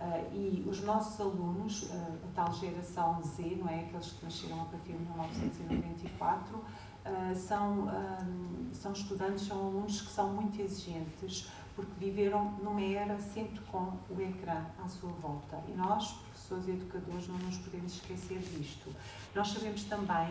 Uh, 0.00 0.34
e 0.34 0.68
os 0.68 0.82
nossos 0.82 1.20
alunos, 1.20 1.84
uh, 1.84 1.94
a 1.94 2.34
tal 2.34 2.52
geração 2.52 3.22
Z, 3.22 3.56
não 3.60 3.68
é? 3.68 3.80
Aqueles 3.80 4.12
que 4.12 4.24
nasceram 4.24 4.62
a 4.62 4.64
partir 4.64 4.92
de 4.92 4.98
1994, 4.98 6.56
uh, 6.56 7.36
são, 7.36 7.88
um, 7.88 8.70
são 8.72 8.92
estudantes, 8.92 9.46
são 9.46 9.58
alunos 9.58 10.00
que 10.00 10.10
são 10.10 10.32
muito 10.32 10.60
exigentes, 10.60 11.48
porque 11.76 11.92
viveram 11.98 12.52
numa 12.62 12.82
era 12.82 13.18
sempre 13.18 13.60
com 13.70 13.92
o 14.10 14.20
ecrã 14.20 14.64
à 14.84 14.88
sua 14.88 15.10
volta. 15.12 15.62
E 15.68 15.72
nós, 15.72 16.12
professores 16.12 16.68
e 16.68 16.70
educadores, 16.72 17.28
não 17.28 17.38
nos 17.38 17.58
podemos 17.58 17.94
esquecer 17.94 18.38
disto. 18.40 18.92
Nós 19.34 19.48
sabemos 19.48 19.84
também 19.84 20.28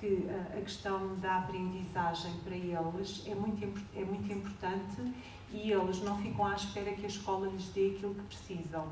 que 0.00 0.26
a 0.56 0.60
questão 0.62 1.14
da 1.16 1.36
aprendizagem 1.38 2.32
para 2.42 2.56
eles 2.56 3.22
é 3.26 3.34
muito, 3.34 3.62
é 3.94 4.04
muito 4.04 4.32
importante 4.32 5.12
e 5.52 5.70
eles 5.70 6.00
não 6.02 6.16
ficam 6.22 6.46
à 6.46 6.54
espera 6.54 6.92
que 6.92 7.04
a 7.04 7.08
escola 7.08 7.48
lhes 7.48 7.66
dê 7.68 7.92
aquilo 7.94 8.14
que 8.14 8.22
precisam. 8.22 8.88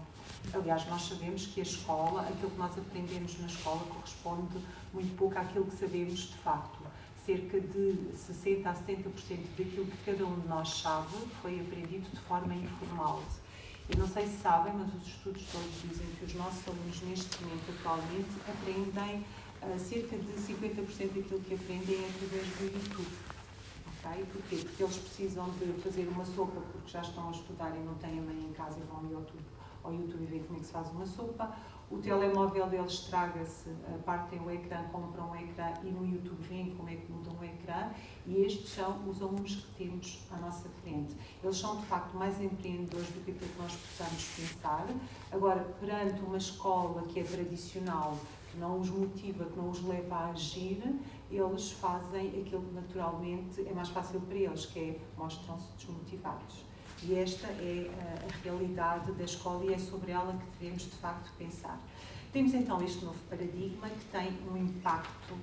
Aliás, 0.53 0.87
nós 0.88 1.03
sabemos 1.03 1.47
que 1.47 1.61
a 1.61 1.62
escola, 1.62 2.23
aquilo 2.23 2.50
que 2.50 2.59
nós 2.59 2.77
aprendemos 2.77 3.41
na 3.41 3.47
escola, 3.47 3.81
corresponde 3.88 4.59
muito 4.93 5.17
pouco 5.17 5.38
àquilo 5.38 5.65
que 5.67 5.77
sabemos 5.77 6.19
de 6.21 6.37
facto. 6.38 6.79
Cerca 7.25 7.61
de 7.61 7.99
60% 8.15 8.67
a 8.67 8.75
70% 8.75 9.11
daquilo 9.57 9.87
que 9.87 10.05
cada 10.05 10.27
um 10.27 10.41
de 10.41 10.49
nós 10.49 10.69
sabe 10.81 11.15
foi 11.41 11.61
aprendido 11.61 12.09
de 12.11 12.21
forma 12.21 12.55
informal. 12.55 13.23
E 13.91 13.97
não 13.97 14.07
sei 14.07 14.27
se 14.27 14.38
sabem, 14.43 14.75
mas 14.75 14.95
os 14.95 15.07
estudos 15.07 15.43
todos 15.50 15.71
dizem 15.83 16.07
que 16.19 16.25
os 16.25 16.35
nossos 16.35 16.67
alunos, 16.69 17.00
neste 17.03 17.43
momento, 17.43 17.71
atualmente, 17.79 18.31
aprendem 18.47 19.25
cerca 19.79 20.17
de 20.17 20.33
50% 20.33 21.15
daquilo 21.15 21.41
que 21.41 21.55
aprendem 21.55 21.97
é 21.97 22.09
através 22.09 22.47
do 22.57 22.65
YouTube 22.65 23.29
ok? 24.09 24.25
Porquê? 24.33 24.57
Porque 24.57 24.83
eles 24.83 24.97
precisam 24.97 25.50
de 25.50 25.73
fazer 25.83 26.09
uma 26.09 26.25
sopa 26.25 26.61
porque 26.73 26.91
já 26.91 27.00
estão 27.00 27.29
a 27.29 27.33
estudar 27.33 27.75
e 27.77 27.81
não 27.81 27.95
têm 27.95 28.19
a 28.19 28.23
mãe 28.23 28.38
em 28.38 28.53
casa 28.53 28.79
e 28.79 28.83
vão 28.85 28.99
ao 28.99 29.05
YouTube, 29.05 29.45
ao 29.83 29.93
YouTube 29.93 30.23
e 30.23 30.27
veem 30.27 30.43
como 30.45 30.59
é 30.59 30.61
que 30.61 30.67
se 30.67 30.73
faz 30.73 30.91
uma 30.91 31.07
sopa. 31.07 31.55
O 31.91 31.97
telemóvel 31.97 32.67
deles 32.67 32.93
estraga-se, 32.93 33.71
partem 34.05 34.38
o 34.41 34.50
ecrã, 34.50 34.85
compram 34.93 35.31
um 35.31 35.37
ecrã 35.37 35.73
e 35.83 35.87
no 35.87 36.07
YouTube 36.07 36.43
veem 36.43 36.75
como 36.77 36.91
é 36.91 36.97
que 36.97 37.11
mudam 37.11 37.35
o 37.41 37.43
ecrã 37.43 37.91
e 38.27 38.43
estes 38.43 38.69
são 38.69 39.09
os 39.09 39.23
alunos 39.23 39.55
que 39.55 39.85
temos 39.85 40.21
à 40.31 40.37
nossa 40.37 40.69
frente. 40.83 41.17
Eles 41.43 41.57
são 41.57 41.81
de 41.81 41.87
facto 41.87 42.15
mais 42.15 42.38
empreendedores 42.43 43.09
do 43.09 43.25
que 43.25 43.31
aquilo 43.31 43.50
que 43.50 43.62
nós 43.62 43.73
possamos 43.73 44.23
pensar. 44.37 44.87
Agora, 45.33 45.65
perante 45.81 46.21
uma 46.21 46.37
escola 46.37 47.03
que 47.09 47.21
é 47.21 47.23
tradicional, 47.23 48.19
que 48.50 48.59
não 48.59 48.81
os 48.81 48.90
motiva, 48.90 49.45
que 49.45 49.57
não 49.57 49.71
os 49.71 49.83
leva 49.85 50.14
a 50.14 50.31
agir, 50.31 50.83
eles 51.31 51.73
fazem 51.73 52.28
aquilo 52.40 52.62
que 52.62 52.75
naturalmente 52.75 53.67
é 53.67 53.73
mais 53.73 53.88
fácil 53.88 54.21
para 54.21 54.37
eles, 54.37 54.67
que 54.67 54.78
é 54.78 54.99
mostram-se 55.17 55.73
desmotivados. 55.76 56.64
E 57.02 57.14
esta 57.14 57.47
é 57.47 57.88
a, 57.88 58.43
realidade 58.43 59.12
da 59.12 59.25
escola 59.25 59.64
e 59.64 59.75
é 59.75 59.78
sobre 59.78 60.11
ela 60.11 60.33
que 60.33 60.59
devemos 60.59 60.83
de 60.83 60.97
facto 60.97 61.33
pensar. 61.37 61.81
Temos 62.33 62.52
então 62.55 62.83
este 62.83 63.05
novo 63.05 63.19
paradigma 63.28 63.88
que 63.88 64.05
tem 64.07 64.38
um 64.50 64.57
impacto. 64.57 65.35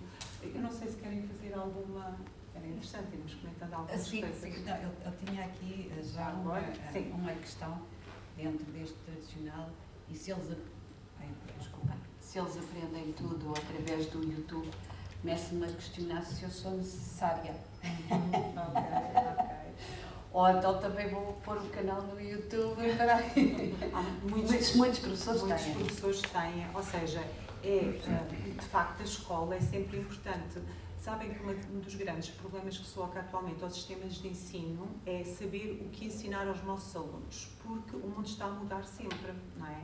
Eu 0.44 0.62
não 0.62 0.72
sei 0.72 0.90
se 0.90 0.98
querem 0.98 1.24
fazer 1.24 1.54
alguma. 1.54 2.18
Era 2.54 2.68
interessante 2.68 3.14
irmos 3.14 3.34
comentando 3.36 3.74
algumas 3.74 4.02
sim, 4.02 4.22
coisas. 4.22 4.54
Sim, 4.54 4.64
não, 4.64 4.76
eu, 4.76 4.92
eu, 5.06 5.12
tinha 5.26 5.46
aqui 5.46 5.92
eh, 5.92 6.04
já 6.04 6.30
uma, 6.30 6.60
eh, 6.60 7.12
uma 7.14 7.32
questão 7.34 7.82
dentro 8.38 8.66
deste 8.72 8.96
tradicional 9.06 9.70
e 10.10 10.16
se 10.16 10.32
eles, 10.32 10.58
se 12.36 12.40
eles 12.40 12.58
aprendem 12.58 13.14
tudo 13.14 13.54
através 13.56 14.08
do 14.08 14.22
YouTube, 14.22 14.70
começo-me 15.22 15.64
a 15.64 15.72
questionar 15.72 16.22
se 16.22 16.44
eu 16.44 16.50
sou 16.50 16.72
necessária. 16.72 17.56
Uhum. 17.82 18.60
ok, 18.60 18.84
ok. 19.40 19.56
Ou 20.34 20.50
então 20.50 20.82
também 20.82 21.08
vou 21.08 21.32
pôr 21.46 21.58
um 21.58 21.70
canal 21.70 22.02
no 22.02 22.20
YouTube 22.20 22.82
para. 22.98 23.22
muitos, 24.30 24.52
muitos, 24.52 24.76
muitos 24.76 25.00
professores 25.00 25.44
muitos 25.44 25.64
têm. 25.64 25.74
professores 25.76 26.22
têm, 26.24 26.68
ou 26.74 26.84
seja, 26.84 27.22
é, 27.64 27.68
eh, 27.68 28.52
de 28.60 28.66
facto 28.66 29.00
a 29.00 29.06
escola 29.06 29.56
é 29.56 29.62
sempre 29.62 30.00
importante. 30.00 30.60
Sabem 31.00 31.34
que 31.34 31.42
um 31.42 31.80
dos 31.80 31.96
grandes 31.96 32.32
problemas 32.32 32.78
que 32.78 32.86
se 32.86 32.96
coloca 32.96 33.22
atualmente 33.22 33.64
aos 33.64 33.76
sistemas 33.76 34.16
de 34.16 34.28
ensino 34.28 34.90
é 35.06 35.24
saber 35.24 35.82
o 35.86 35.90
que 35.90 36.08
ensinar 36.08 36.46
aos 36.50 36.62
nossos 36.66 36.94
alunos, 36.98 37.48
porque 37.64 37.96
o 37.96 38.10
mundo 38.10 38.28
está 38.28 38.44
a 38.44 38.50
mudar 38.50 38.84
sempre, 38.84 39.32
não 39.56 39.68
é? 39.68 39.84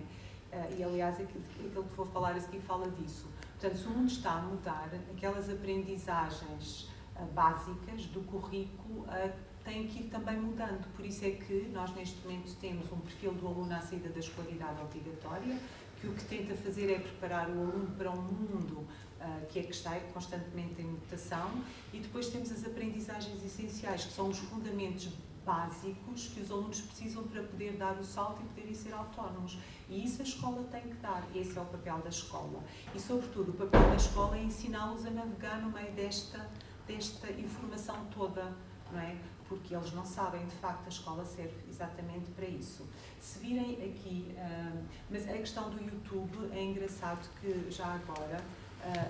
Eh, 0.52 0.76
e 0.80 0.84
aliás, 0.84 1.16
aquilo 1.20 1.44
que 1.84 1.96
vou 1.96 2.06
falar 2.06 2.36
a 2.36 2.40
seguir 2.40 2.60
fala 2.62 2.90
disso. 2.92 3.28
Portanto, 3.60 3.78
se 3.78 3.88
o 3.88 3.92
mundo 3.92 4.12
está 4.12 4.34
a 4.34 4.42
mudar, 4.42 4.90
aquelas 5.16 5.50
aprendizagens 5.50 6.90
uh, 7.16 7.26
básicas 7.34 8.06
do 8.08 8.22
currículo 8.22 9.02
uh, 9.02 9.32
têm 9.64 9.88
que 9.88 10.00
ir 10.00 10.10
também 10.10 10.36
mudando. 10.36 10.86
Por 10.96 11.06
isso 11.06 11.24
é 11.24 11.32
que 11.32 11.70
nós, 11.72 11.94
neste 11.96 12.20
momento, 12.26 12.54
temos 12.60 12.92
um 12.92 13.00
perfil 13.00 13.34
do 13.34 13.48
aluno 13.48 13.74
à 13.74 13.80
saída 13.80 14.10
da 14.10 14.20
escolaridade 14.20 14.82
obrigatória, 14.82 15.58
que 16.02 16.08
o 16.08 16.14
que 16.14 16.24
tenta 16.26 16.56
fazer 16.56 16.92
é 16.92 17.00
preparar 17.00 17.50
o 17.50 17.62
aluno 17.62 17.96
para 17.96 18.10
um 18.10 18.22
mundo 18.22 18.80
uh, 18.80 19.46
que 19.48 19.60
é 19.60 19.64
que 19.64 19.72
está 19.72 19.98
constantemente 20.14 20.82
em 20.82 20.86
mutação, 20.86 21.64
e 21.94 22.00
depois 22.00 22.28
temos 22.28 22.52
as 22.52 22.66
aprendizagens 22.66 23.42
essenciais, 23.46 24.06
que 24.06 24.14
são 24.14 24.28
os 24.28 24.40
fundamentos 24.40 25.10
básicos 25.46 26.28
que 26.28 26.42
os 26.42 26.52
alunos 26.52 26.82
precisam 26.82 27.24
para 27.24 27.42
poder 27.44 27.74
dar 27.74 28.00
o 28.00 28.04
salto 28.04 28.42
e 28.42 28.46
poderem 28.46 28.74
ser 28.74 28.94
autónomos. 28.94 29.58
E 29.92 30.06
isso 30.06 30.22
a 30.22 30.26
escola 30.26 30.64
tem 30.72 30.82
que 30.84 30.96
dar, 30.96 31.22
esse 31.36 31.58
é 31.58 31.62
o 31.62 31.66
papel 31.66 31.98
da 31.98 32.08
escola. 32.08 32.64
E, 32.96 33.00
sobretudo, 33.00 33.52
o 33.52 33.54
papel 33.54 33.90
da 33.90 33.96
escola 33.96 34.38
é 34.38 34.44
ensiná-los 34.44 35.06
a 35.06 35.12
navegar 35.12 35.62
no 35.62 35.70
meio 35.70 35.92
desta, 35.92 36.50
desta 36.88 37.30
informação 37.30 38.06
toda, 38.06 38.56
não 38.90 39.00
é? 39.02 39.18
Porque 39.50 39.76
eles 39.76 39.92
não 39.92 40.06
sabem, 40.06 40.46
de 40.46 40.56
facto, 40.56 40.86
a 40.86 40.90
escola 40.90 41.26
serve 41.26 41.56
exatamente 41.70 42.32
para 42.32 42.46
isso. 42.46 42.88
Se 43.20 43.40
virem 43.40 43.74
aqui, 43.84 44.34
uh, 44.38 44.82
mas 45.10 45.28
a 45.28 45.34
questão 45.34 45.70
do 45.70 45.84
YouTube 45.84 46.50
é 46.54 46.64
engraçado 46.64 47.30
que 47.42 47.70
já 47.70 47.88
agora 47.88 48.42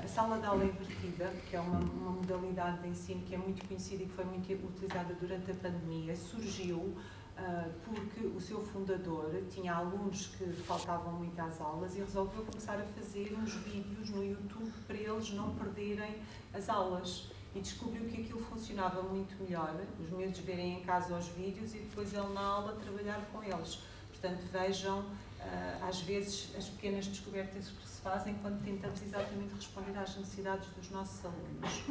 a 0.04 0.08
sala 0.08 0.38
de 0.38 0.46
aula 0.46 0.66
invertida, 0.66 1.32
que 1.50 1.56
é 1.56 1.60
uma, 1.60 1.80
uma, 1.80 2.12
modalidade 2.12 2.82
de 2.82 2.90
ensino 2.90 3.22
que 3.22 3.34
é 3.34 3.38
muito 3.38 3.66
conhecida 3.66 4.04
e 4.04 4.06
que 4.06 4.14
foi 4.14 4.26
muito 4.26 4.52
utilizada 4.52 5.14
durante 5.14 5.50
a 5.52 5.54
pandemia, 5.56 6.16
surgiu 6.16 6.78
uh, 6.78 7.00
porque 7.86 8.25
o 8.27 8.39
seu 8.39 8.62
fundador 8.62 9.31
tinha 9.50 9.74
alunos 9.74 10.27
que 10.38 10.45
faltavam 10.63 11.13
muito 11.13 11.39
às 11.39 11.60
aulas 11.60 11.95
e 11.95 12.00
resolveu 12.00 12.43
começar 12.45 12.79
a 12.79 12.86
fazer 12.86 13.36
uns 13.38 13.53
vídeos 13.55 14.10
no 14.10 14.24
YouTube 14.24 14.71
para 14.88 14.98
eles 14.98 15.31
não 15.33 15.53
perderem 15.55 16.15
as 16.53 16.69
aulas. 16.69 17.29
E 17.53 17.60
descobriu 17.60 18.05
que 18.05 18.21
aquilo 18.21 18.39
funcionava 18.39 19.01
muito 19.01 19.36
melhor, 19.43 19.75
os 20.00 20.10
miúdos 20.10 20.39
verem 20.39 20.79
em 20.79 20.81
casa 20.83 21.17
os 21.17 21.27
vídeos 21.27 21.74
e 21.75 21.79
depois 21.79 22.13
ele 22.13 22.33
na 22.33 22.41
aula 22.41 22.75
trabalhar 22.75 23.19
com 23.31 23.43
eles. 23.43 23.79
Portanto, 24.07 24.41
vejam 24.51 25.00
uh, 25.00 25.86
às 25.88 26.00
vezes 26.01 26.55
as 26.55 26.69
pequenas 26.69 27.07
descobertas 27.07 27.69
que 27.69 27.88
fazem 28.01 28.36
quando 28.36 28.63
tentamos 28.63 29.01
exatamente 29.01 29.53
responder 29.53 29.98
às 29.98 30.15
necessidades 30.15 30.69
dos 30.69 30.89
nossos 30.91 31.25
alunos. 31.25 31.83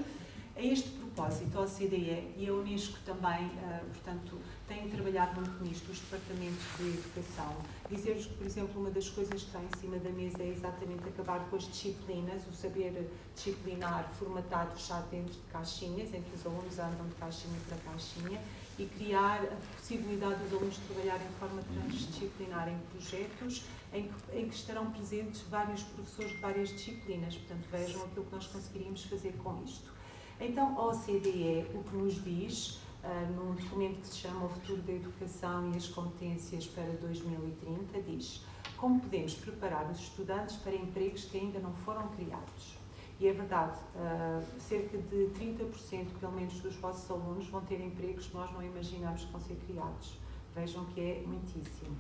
A 0.61 0.62
este 0.62 0.90
propósito, 0.90 1.57
a 1.57 1.62
OCDE 1.62 2.35
e 2.37 2.47
a 2.47 2.52
Unesco 2.52 2.99
também, 3.07 3.47
uh, 3.47 3.83
portanto, 3.95 4.38
têm 4.69 4.90
trabalhado 4.90 5.40
muito 5.40 5.64
nisto, 5.64 5.90
os 5.90 6.00
departamentos 6.00 6.62
de 6.76 6.87
educação. 6.99 7.57
Dizer-vos 7.88 8.26
que, 8.26 8.35
por 8.35 8.47
exemplo, 8.47 8.79
uma 8.79 8.90
das 8.90 9.09
coisas 9.09 9.43
que 9.43 9.47
está 9.47 9.59
em 9.59 9.81
cima 9.81 9.97
da 9.97 10.11
mesa 10.11 10.43
é 10.43 10.49
exatamente 10.49 11.09
acabar 11.09 11.49
com 11.49 11.57
as 11.57 11.62
disciplinas, 11.62 12.47
o 12.47 12.52
saber 12.52 13.11
disciplinar 13.35 14.12
formatado, 14.19 14.76
fechado 14.76 15.09
dentro 15.09 15.33
de 15.33 15.40
caixinhas, 15.50 16.12
em 16.12 16.21
que 16.21 16.37
os 16.37 16.45
alunos 16.45 16.79
andam 16.79 17.09
de 17.09 17.14
caixinha 17.14 17.59
para 17.67 17.79
caixinha, 17.79 18.38
e 18.79 18.85
criar 18.85 19.43
a 19.43 19.76
possibilidade 19.79 20.43
dos 20.43 20.52
alunos 20.52 20.76
trabalharem 20.76 21.26
de 21.26 21.35
forma 21.37 21.62
transdisciplinar 21.73 22.69
em 22.69 22.79
projetos 22.93 23.64
em 23.95 24.09
que, 24.09 24.37
em 24.37 24.47
que, 24.47 24.55
estarão 24.55 24.90
presentes 24.90 25.40
vários 25.49 25.83
professores 25.85 26.33
de 26.33 26.37
várias 26.37 26.69
disciplinas. 26.69 27.35
Portanto, 27.35 27.67
vejam 27.73 28.02
aquilo 28.05 28.26
que 28.26 28.35
nós 28.35 28.47
conseguiríamos 28.47 29.05
fazer 29.05 29.33
com 29.43 29.64
isto. 29.64 30.00
Então, 30.43 30.75
a 30.79 30.87
OCDE, 30.87 31.67
o 31.75 31.85
que 31.85 31.95
nos 31.95 32.25
diz, 32.25 32.81
uh, 33.05 33.33
num 33.37 33.55
documento 33.55 34.01
que 34.01 34.09
se 34.09 34.17
chama 34.17 34.47
O 34.47 34.49
Futuro 34.49 34.81
da 34.81 34.93
Educação 34.95 35.71
e 35.71 35.77
as 35.77 35.87
Competências 35.87 36.67
para 36.67 36.91
2030, 36.95 38.01
diz 38.01 38.43
como 38.79 38.99
podemos 38.99 39.35
preparar 39.35 39.91
os 39.91 40.01
estudantes 40.01 40.57
para 40.57 40.75
empregos 40.75 41.27
que 41.27 41.37
ainda 41.37 41.61
não 41.61 41.75
foram 41.75 42.09
criados. 42.09 42.79
E 43.21 43.29
é 43.29 43.33
verdade, 43.35 43.79
uh, 43.95 44.43
cerca 44.59 44.97
de 44.97 45.29
30% 45.39 46.07
pelo 46.19 46.33
menos 46.33 46.55
dos 46.61 46.75
vossos 46.77 47.11
alunos 47.11 47.47
vão 47.49 47.61
ter 47.61 47.79
empregos 47.79 48.29
que 48.29 48.35
nós 48.35 48.51
não 48.51 48.63
imaginamos 48.63 49.23
que 49.27 49.33
vão 49.33 49.41
ser 49.43 49.57
criados. 49.67 50.19
Vejam 50.55 50.87
que 50.87 51.01
é 51.03 51.23
muitíssimo. 51.27 51.95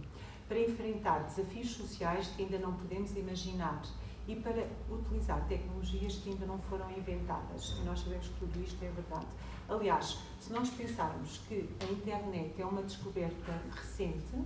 Para 0.48 0.58
enfrentar 0.58 1.24
desafios 1.24 1.72
sociais 1.72 2.28
que 2.28 2.42
ainda 2.44 2.58
não 2.58 2.72
podemos 2.72 3.14
imaginar 3.14 3.82
e 4.30 4.36
para 4.36 4.64
utilizar 4.88 5.44
tecnologias 5.48 6.14
que 6.16 6.30
ainda 6.30 6.46
não 6.46 6.58
foram 6.58 6.88
inventadas. 6.92 7.76
E 7.80 7.84
nós 7.84 7.98
sabemos 7.98 8.28
que 8.28 8.34
tudo 8.38 8.62
isto 8.62 8.80
é 8.84 8.88
verdade. 8.90 9.26
Aliás, 9.68 10.18
se 10.40 10.52
nós 10.52 10.70
pensarmos 10.70 11.40
que 11.48 11.68
a 11.80 11.92
internet 11.92 12.54
é 12.60 12.64
uma 12.64 12.82
descoberta 12.82 13.60
recente, 13.74 14.44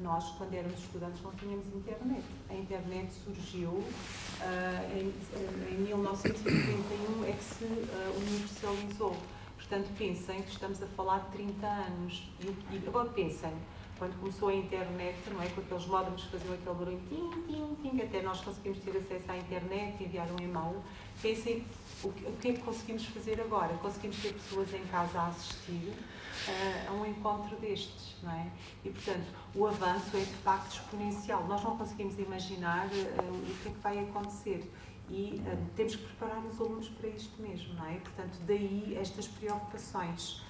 nós, 0.00 0.28
quando 0.36 0.54
éramos 0.54 0.78
estudantes, 0.80 1.22
não 1.22 1.30
tínhamos 1.32 1.66
internet. 1.68 2.24
A 2.50 2.54
internet 2.54 3.12
surgiu 3.12 3.70
uh, 3.70 3.84
em, 4.92 5.14
em 5.72 5.78
1991, 5.82 7.24
é 7.24 7.32
que 7.32 7.44
se 7.44 7.64
uh, 7.64 8.16
universalizou. 8.18 9.16
Portanto, 9.56 9.88
pensem 9.96 10.42
que 10.42 10.50
estamos 10.50 10.82
a 10.82 10.86
falar 10.88 11.20
de 11.26 11.32
30 11.32 11.66
anos. 11.66 12.28
E, 12.40 12.74
e 12.74 12.84
agora 12.88 13.08
pensem, 13.10 13.52
quando 13.98 14.18
começou 14.20 14.48
a 14.48 14.54
internet, 14.54 15.16
não 15.30 15.42
é? 15.42 15.48
Com 15.48 15.60
aqueles 15.60 15.86
modems 15.86 16.22
que 16.24 16.30
faziam 16.30 16.54
aquele 16.54 16.74
barulho, 16.74 17.00
tim, 17.08 17.30
tim, 17.46 17.76
tim, 17.82 18.00
até 18.02 18.22
nós 18.22 18.40
conseguimos 18.40 18.78
ter 18.80 18.96
acesso 18.96 19.30
à 19.30 19.36
internet, 19.36 20.02
enviar 20.02 20.28
um 20.30 20.42
e-mail. 20.42 20.82
Pensem 21.22 21.64
o 22.02 22.12
que, 22.12 22.24
o 22.26 22.32
que 22.32 22.48
é 22.48 22.52
que 22.52 22.60
conseguimos 22.60 23.06
fazer 23.06 23.40
agora? 23.40 23.74
Conseguimos 23.78 24.16
ter 24.18 24.32
pessoas 24.34 24.72
em 24.74 24.84
casa 24.86 25.18
a 25.18 25.26
assistir 25.28 25.92
uh, 25.92 26.90
a 26.90 26.92
um 26.92 27.06
encontro 27.06 27.56
destes, 27.56 28.16
não 28.22 28.32
é? 28.32 28.46
E, 28.84 28.90
portanto, 28.90 29.26
o 29.54 29.66
avanço 29.66 30.16
é 30.16 30.20
de 30.20 30.34
facto 30.44 30.72
exponencial. 30.72 31.44
Nós 31.46 31.62
não 31.62 31.76
conseguimos 31.76 32.18
imaginar 32.18 32.86
uh, 32.86 32.90
o 32.90 33.62
que 33.62 33.68
é 33.68 33.72
que 33.72 33.78
vai 33.80 33.98
acontecer 33.98 34.70
e 35.08 35.40
uh, 35.46 35.66
temos 35.74 35.96
que 35.96 36.04
preparar 36.04 36.44
os 36.44 36.60
alunos 36.60 36.88
para 36.88 37.08
isto 37.08 37.40
mesmo, 37.40 37.74
não 37.74 37.86
é? 37.86 37.94
Portanto, 37.94 38.38
daí 38.46 38.96
estas 39.00 39.26
preocupações. 39.28 40.44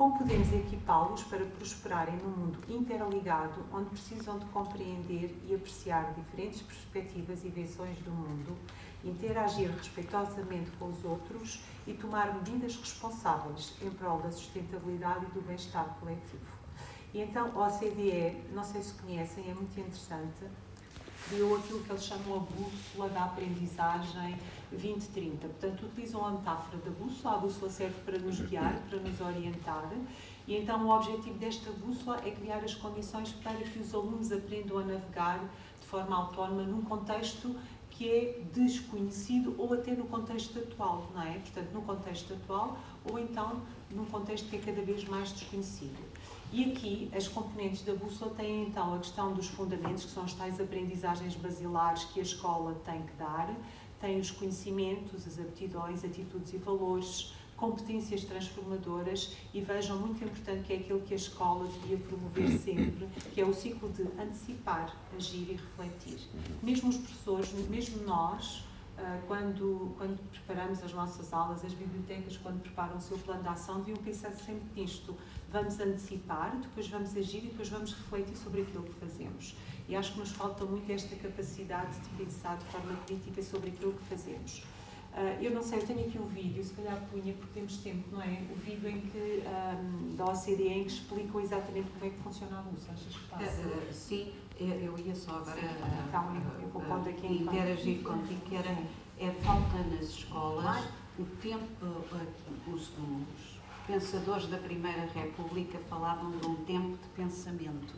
Como 0.00 0.16
podemos 0.16 0.50
equipá-los 0.50 1.24
para 1.24 1.44
prosperarem 1.44 2.16
num 2.16 2.30
mundo 2.30 2.58
interligado, 2.70 3.66
onde 3.70 3.90
precisam 3.90 4.38
de 4.38 4.46
compreender 4.46 5.38
e 5.46 5.54
apreciar 5.54 6.14
diferentes 6.14 6.62
perspectivas 6.62 7.44
e 7.44 7.50
visões 7.50 7.98
do 7.98 8.10
mundo, 8.10 8.56
interagir 9.04 9.70
respeitosamente 9.70 10.70
com 10.78 10.88
os 10.88 11.04
outros 11.04 11.60
e 11.86 11.92
tomar 11.92 12.32
medidas 12.32 12.76
responsáveis 12.76 13.74
em 13.82 13.90
prol 13.90 14.20
da 14.20 14.32
sustentabilidade 14.32 15.26
e 15.26 15.34
do 15.34 15.42
bem-estar 15.42 15.84
coletivo. 16.00 16.46
E 17.12 17.20
então, 17.20 17.52
a 17.54 17.66
OCDE, 17.66 18.42
não 18.54 18.64
sei 18.64 18.82
se 18.82 18.94
conhecem, 18.94 19.50
é 19.50 19.52
muito 19.52 19.78
interessante, 19.78 20.46
criou 21.28 21.58
aquilo 21.58 21.84
que 21.84 21.90
eles 21.90 22.04
chamam 22.04 22.36
a 22.36 22.38
bússola 22.38 23.10
da 23.10 23.24
aprendizagem 23.24 24.38
2030. 24.70 25.48
Portanto, 25.48 25.86
utilizam 25.86 26.24
a 26.24 26.30
metáfora 26.32 26.78
da 26.78 26.90
bússola, 26.90 27.34
a 27.34 27.38
bússola 27.38 27.70
serve 27.70 28.00
para 28.04 28.18
nos 28.18 28.40
guiar, 28.40 28.80
para 28.88 28.98
nos 28.98 29.20
orientar, 29.20 29.90
e 30.46 30.56
então 30.56 30.86
o 30.86 30.90
objetivo 30.90 31.38
desta 31.38 31.70
bússola 31.72 32.20
é 32.24 32.30
criar 32.30 32.58
as 32.58 32.74
condições 32.74 33.32
para 33.32 33.58
que 33.58 33.78
os 33.78 33.94
alunos 33.94 34.32
aprendam 34.32 34.78
a 34.78 34.84
navegar 34.84 35.40
de 35.80 35.86
forma 35.86 36.16
autónoma 36.16 36.62
num 36.62 36.82
contexto 36.82 37.54
que 37.90 38.08
é 38.08 38.40
desconhecido 38.52 39.54
ou 39.58 39.74
até 39.74 39.92
no 39.92 40.04
contexto 40.04 40.58
atual, 40.58 41.10
não 41.14 41.22
é? 41.22 41.34
Portanto, 41.34 41.70
no 41.72 41.82
contexto 41.82 42.32
atual 42.32 42.78
ou 43.04 43.18
então 43.18 43.60
num 43.90 44.04
contexto 44.06 44.48
que 44.48 44.56
é 44.56 44.60
cada 44.60 44.80
vez 44.82 45.04
mais 45.04 45.32
desconhecido. 45.32 45.98
E 46.52 46.64
aqui 46.64 47.10
as 47.14 47.28
componentes 47.28 47.82
da 47.82 47.94
bússola 47.94 48.34
têm 48.34 48.64
então 48.66 48.94
a 48.94 48.98
questão 48.98 49.32
dos 49.32 49.48
fundamentos, 49.48 50.04
que 50.04 50.10
são 50.10 50.24
as 50.24 50.34
tais 50.34 50.60
aprendizagens 50.60 51.36
basilares 51.36 52.04
que 52.04 52.18
a 52.18 52.22
escola 52.22 52.74
tem 52.84 53.02
que 53.02 53.12
dar, 53.18 53.54
tem 54.00 54.18
os 54.18 54.30
conhecimentos, 54.30 55.26
as 55.26 55.38
aptidões, 55.38 56.04
atitudes 56.04 56.52
e 56.54 56.56
valores, 56.56 57.32
competências 57.60 58.24
transformadoras 58.24 59.36
e 59.52 59.60
vejam 59.60 59.98
muito 59.98 60.24
importante 60.24 60.64
que 60.64 60.72
é 60.72 60.76
aquilo 60.76 61.00
que 61.02 61.12
a 61.12 61.16
escola 61.16 61.68
devia 61.68 61.98
promover 61.98 62.48
sempre, 62.58 63.06
que 63.34 63.40
é 63.40 63.44
o 63.44 63.52
ciclo 63.52 63.90
de 63.90 64.02
antecipar, 64.18 64.96
agir 65.14 65.50
e 65.50 65.52
refletir. 65.52 66.26
Mesmo 66.62 66.88
os 66.88 66.96
professores, 66.96 67.52
mesmo 67.68 68.02
nós, 68.04 68.64
ah, 69.02 69.20
quando, 69.26 69.94
quando 69.96 70.18
preparamos 70.30 70.82
as 70.82 70.92
nossas 70.92 71.32
aulas, 71.32 71.64
as 71.64 71.72
bibliotecas, 71.72 72.36
quando 72.38 72.60
preparam 72.60 72.96
o 72.96 73.00
seu 73.00 73.18
plano 73.18 73.42
de 73.42 73.48
ação, 73.48 73.78
deviam 73.78 73.96
pensar 73.98 74.30
sempre 74.32 74.64
nisto. 74.74 75.14
Vamos 75.50 75.80
antecipar, 75.80 76.56
depois 76.58 76.88
vamos 76.88 77.16
agir 77.16 77.38
e 77.38 77.48
depois 77.48 77.68
vamos 77.68 77.92
refletir 77.92 78.36
sobre 78.36 78.62
aquilo 78.62 78.84
que 78.84 78.94
fazemos. 78.94 79.54
E 79.90 79.96
acho 79.96 80.12
que 80.12 80.20
nos 80.20 80.30
falta 80.30 80.64
muito 80.64 80.90
esta 80.92 81.16
capacidade 81.16 81.98
de 81.98 82.08
pensar 82.10 82.56
de 82.56 82.64
forma 82.66 82.96
crítica 83.06 83.42
sobre 83.42 83.70
aquilo 83.70 83.92
que 83.92 84.04
fazemos. 84.04 84.62
Uh, 85.12 85.42
eu 85.42 85.50
não 85.50 85.60
sei, 85.60 85.80
eu 85.80 85.86
tenho 85.86 86.06
aqui 86.06 86.16
um 86.16 86.28
vídeo, 86.28 86.62
se 86.62 86.72
calhar 86.74 86.96
punha, 87.10 87.34
porque 87.34 87.52
temos 87.52 87.78
tempo, 87.78 88.04
não 88.12 88.22
é? 88.22 88.40
O 88.52 88.54
vídeo 88.54 88.88
em 88.88 89.00
que, 89.00 89.42
um, 89.44 90.14
da 90.14 90.26
OCDE 90.26 90.68
em 90.68 90.84
que 90.84 90.90
explicam 90.92 91.40
exatamente 91.40 91.90
como 91.90 92.04
é 92.04 92.10
que 92.10 92.22
funciona 92.22 92.58
a 92.58 92.60
luz. 92.60 92.88
Achas 92.88 93.16
que 93.16 93.28
passa? 93.28 93.62
Uh, 93.62 93.92
sim, 93.92 94.32
eu 94.60 94.96
ia 94.96 95.16
só 95.16 95.32
agora 95.32 95.60
uh, 95.60 96.08
então, 96.08 96.36
eu, 96.62 96.68
vou 96.68 96.82
pondo 96.82 97.08
aqui 97.08 97.26
interagir 97.26 98.00
contigo, 98.04 98.40
que 98.42 98.54
era 98.54 98.70
é 99.18 99.32
falta 99.42 99.76
nas 99.90 100.06
escolas 100.06 100.84
o 101.18 101.24
tempo, 101.42 101.86
os, 102.72 102.92
os, 102.92 103.60
pensadores 103.86 104.46
da 104.46 104.58
Primeira 104.58 105.04
República 105.06 105.78
falavam 105.88 106.30
de 106.30 106.46
um 106.46 106.54
tempo 106.64 106.96
de 106.96 107.08
pensamento. 107.16 107.94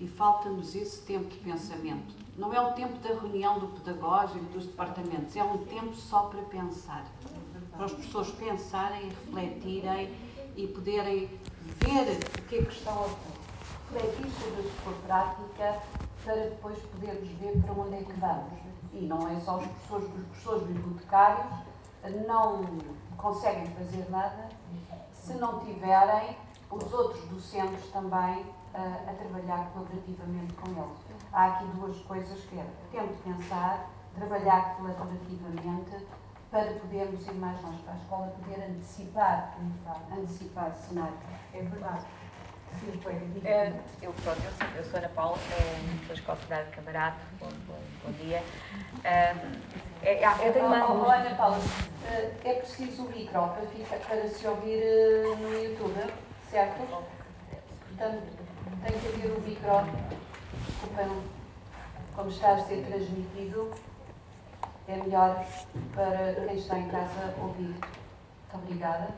E 0.00 0.08
falta-nos 0.08 0.74
esse 0.74 1.02
tempo 1.02 1.28
de 1.28 1.36
pensamento. 1.36 2.14
Não 2.36 2.52
é 2.54 2.60
o 2.60 2.72
tempo 2.72 2.98
da 3.00 3.10
reunião 3.10 3.58
do 3.58 3.66
pedagógico, 3.68 4.44
dos 4.46 4.64
departamentos, 4.64 5.36
é 5.36 5.44
um 5.44 5.58
tempo 5.58 5.94
só 5.94 6.22
para 6.22 6.40
pensar. 6.42 7.04
Para 7.70 7.84
os 7.84 7.92
professores 7.92 8.30
pensarem, 8.32 9.10
refletirem 9.10 10.10
e 10.56 10.66
poderem 10.66 11.26
ver 11.26 12.18
o 12.38 12.42
que 12.48 12.56
é 12.56 12.62
que 12.62 12.72
estão 12.72 12.94
a 12.94 13.08
refletir 13.92 14.30
sobre 14.30 14.60
a 14.60 14.82
sua 14.82 14.92
prática 15.06 15.82
para 16.24 16.34
depois 16.36 16.78
podermos 16.78 17.28
ver 17.28 17.60
para 17.62 17.72
onde 17.72 17.94
é 17.94 18.02
que 18.02 18.12
vamos 18.14 18.70
e 18.92 19.06
não 19.06 19.28
é 19.28 19.38
só 19.40 19.58
os 19.58 19.66
professores, 19.66 20.06
os 20.06 20.24
professores 20.26 20.62
bibliotecários 20.66 21.46
não 22.26 22.64
conseguem 23.16 23.66
fazer 23.66 24.10
nada 24.10 24.48
se 25.12 25.34
não 25.34 25.60
tiverem 25.60 26.36
os 26.70 26.92
outros 26.92 27.24
docentes 27.28 27.90
também 27.92 28.44
uh, 28.74 29.10
a 29.10 29.12
trabalhar 29.14 29.70
colaborativamente 29.72 30.52
com 30.54 30.70
eles. 30.70 30.98
Há 31.32 31.46
aqui 31.46 31.64
duas 31.76 31.98
coisas 32.02 32.40
que 32.44 32.58
é 32.58 32.66
tempo 32.90 33.14
de 33.14 33.22
pensar, 33.22 33.90
trabalhar 34.14 34.76
colaborativamente 34.76 36.06
para 36.50 36.72
podermos 36.74 37.26
ir 37.26 37.34
mais 37.34 37.62
longe 37.62 37.82
para 37.82 37.94
a 37.94 37.96
escola, 37.96 38.26
poder 38.28 38.64
antecipar, 38.64 39.56
antecipar 40.12 40.74
cenário. 40.74 41.14
É 41.54 41.62
verdade. 41.62 42.04
Sim, 42.78 43.00
foi. 43.02 43.14
Uh, 43.14 43.80
eu, 44.00 44.12
pronto, 44.12 44.40
eu, 44.44 44.52
sou, 44.52 44.76
eu 44.76 44.84
sou 44.84 44.98
Ana 44.98 45.08
Paula, 45.08 45.38
sou 46.06 46.14
escola 46.14 46.38
de 46.38 46.70
Camarado, 46.70 47.16
bom, 47.40 47.48
bom, 47.66 47.78
bom 48.04 48.12
dia. 48.12 48.42
Uh, 48.98 49.60
é, 50.02 50.48
eu 50.48 50.52
tenho 50.52 50.66
uma... 50.66 50.90
Oh, 50.90 51.04
oh, 51.04 51.10
Ana 51.10 51.34
Paula, 51.34 51.58
uh, 51.58 52.48
é 52.48 52.54
preciso 52.54 53.06
o 53.06 53.10
micro 53.10 53.48
para, 53.48 53.66
ficar, 53.66 53.98
para 53.98 54.28
se 54.28 54.46
ouvir 54.46 54.78
uh, 54.78 55.36
no 55.36 55.52
YouTube, 55.52 56.12
certo? 56.48 56.80
Portanto, 57.88 58.22
tem 58.76 58.98
que 58.98 59.06
haver 59.08 59.36
o 59.36 59.40
micro, 59.40 59.70
desculpem, 60.66 61.22
como 62.14 62.30
está 62.30 62.52
a 62.52 62.64
ser 62.64 62.84
transmitido, 62.86 63.70
é 64.88 64.96
melhor 64.96 65.44
para 65.94 66.46
quem 66.46 66.56
está 66.56 66.78
em 66.78 66.88
casa 66.88 67.34
ouvir. 67.38 67.64
Muito 67.64 68.54
obrigada. 68.54 69.14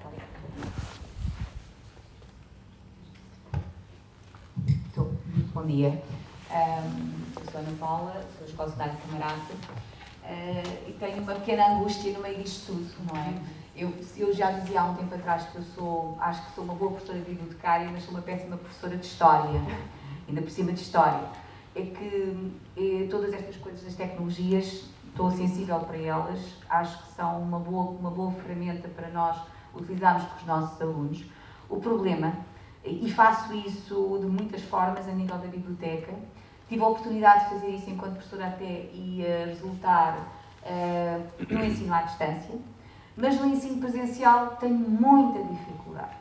Bom 5.55 5.67
dia. 5.67 6.03
Um, 6.51 7.41
eu 7.41 7.51
sou 7.51 7.61
Ana 7.61 7.77
Paula, 7.79 8.25
sou 8.39 8.47
escola 8.47 8.71
de 8.71 8.77
Camarate 8.77 9.53
uh, 9.53 10.89
e 10.89 10.93
tenho 10.99 11.23
uma 11.23 11.35
pequena 11.35 11.75
angústia 11.75 12.13
no 12.13 12.21
meio 12.21 12.43
disto 12.43 12.67
tudo, 12.67 13.13
não 13.13 13.21
é? 13.21 13.62
Eu, 13.75 13.93
eu 14.17 14.33
já 14.35 14.51
dizia 14.51 14.83
há 14.83 14.85
um 14.85 14.95
tempo 14.95 15.15
atrás 15.15 15.45
que 15.45 15.57
eu 15.57 15.63
sou, 15.63 16.17
acho 16.21 16.45
que 16.45 16.55
sou 16.55 16.65
uma 16.65 16.75
boa 16.75 16.93
professora 16.93 17.19
de 17.19 17.25
bibliotecária, 17.25 17.89
mas 17.91 18.03
sou 18.03 18.13
uma 18.13 18.23
péssima 18.23 18.57
professora 18.57 18.97
de 18.97 19.07
História, 19.07 19.61
ainda 20.29 20.43
por 20.43 20.51
cima 20.51 20.73
de 20.73 20.81
História. 20.81 21.27
É 21.75 21.83
que 21.83 22.53
é, 22.77 23.09
todas 23.11 23.33
estas 23.33 23.57
coisas 23.57 23.83
das 23.83 23.95
tecnologias, 23.95 24.85
estou 25.09 25.31
sensível 25.31 25.81
para 25.81 25.97
elas, 25.97 26.39
acho 26.69 27.03
que 27.03 27.13
são 27.13 27.41
uma 27.41 27.59
boa, 27.59 27.91
uma 27.93 28.11
boa 28.11 28.33
ferramenta 28.33 28.89
para 28.89 29.09
nós 29.09 29.41
utilizarmos 29.75 30.25
com 30.25 30.37
os 30.37 30.47
nossos 30.47 30.81
alunos. 30.81 31.25
O 31.69 31.81
problema 31.81 32.35
e 32.85 33.11
faço 33.11 33.55
isso 33.55 34.19
de 34.21 34.27
muitas 34.27 34.63
formas 34.63 35.09
a 35.09 35.13
nível 35.13 35.39
da 35.39 35.47
biblioteca. 35.47 36.13
Tive 36.69 36.83
a 36.83 36.89
oportunidade 36.89 37.45
de 37.45 37.51
fazer 37.55 37.69
isso 37.69 37.91
enquanto 37.91 38.15
professora 38.15 38.49
até 38.49 38.87
ia 38.93 39.47
resultar 39.47 40.19
uh, 40.63 41.53
no 41.53 41.65
ensino 41.65 41.95
à 41.95 42.03
distância, 42.03 42.59
mas 43.17 43.41
no 43.41 43.47
ensino 43.47 43.79
presencial 43.79 44.57
tenho 44.59 44.79
muita 44.79 45.43
dificuldade. 45.45 46.17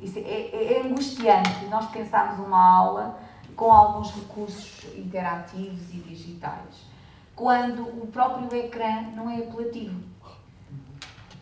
Isso 0.00 0.18
é, 0.18 0.22
é, 0.22 0.72
é 0.74 0.82
angustiante 0.86 1.64
nós 1.66 1.90
pensarmos 1.90 2.44
uma 2.44 2.60
aula 2.60 3.18
com 3.56 3.72
alguns 3.72 4.10
recursos 4.10 4.84
interativos 4.96 5.90
e 5.92 5.98
digitais, 5.98 6.86
quando 7.34 7.82
o 7.82 8.06
próprio 8.08 8.52
ecrã 8.58 9.02
não 9.14 9.30
é 9.30 9.38
apelativo. 9.38 10.00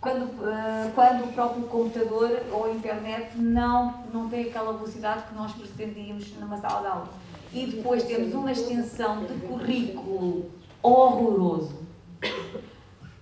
Quando, 0.01 0.25
uh, 0.25 0.90
quando 0.96 1.25
o 1.25 1.33
próprio 1.33 1.62
computador 1.64 2.42
ou 2.51 2.64
a 2.64 2.70
internet 2.70 3.38
não, 3.38 4.03
não 4.12 4.29
tem 4.29 4.48
aquela 4.48 4.72
velocidade 4.72 5.22
que 5.29 5.35
nós 5.35 5.53
pretendíamos 5.53 6.37
numa 6.38 6.57
sala 6.57 6.81
de 6.81 6.87
aula. 6.88 7.09
E 7.53 7.66
depois 7.66 8.03
temos 8.03 8.35
uma 8.35 8.51
extensão 8.51 9.25
de 9.25 9.35
currículo 9.46 10.51
horroroso 10.83 11.83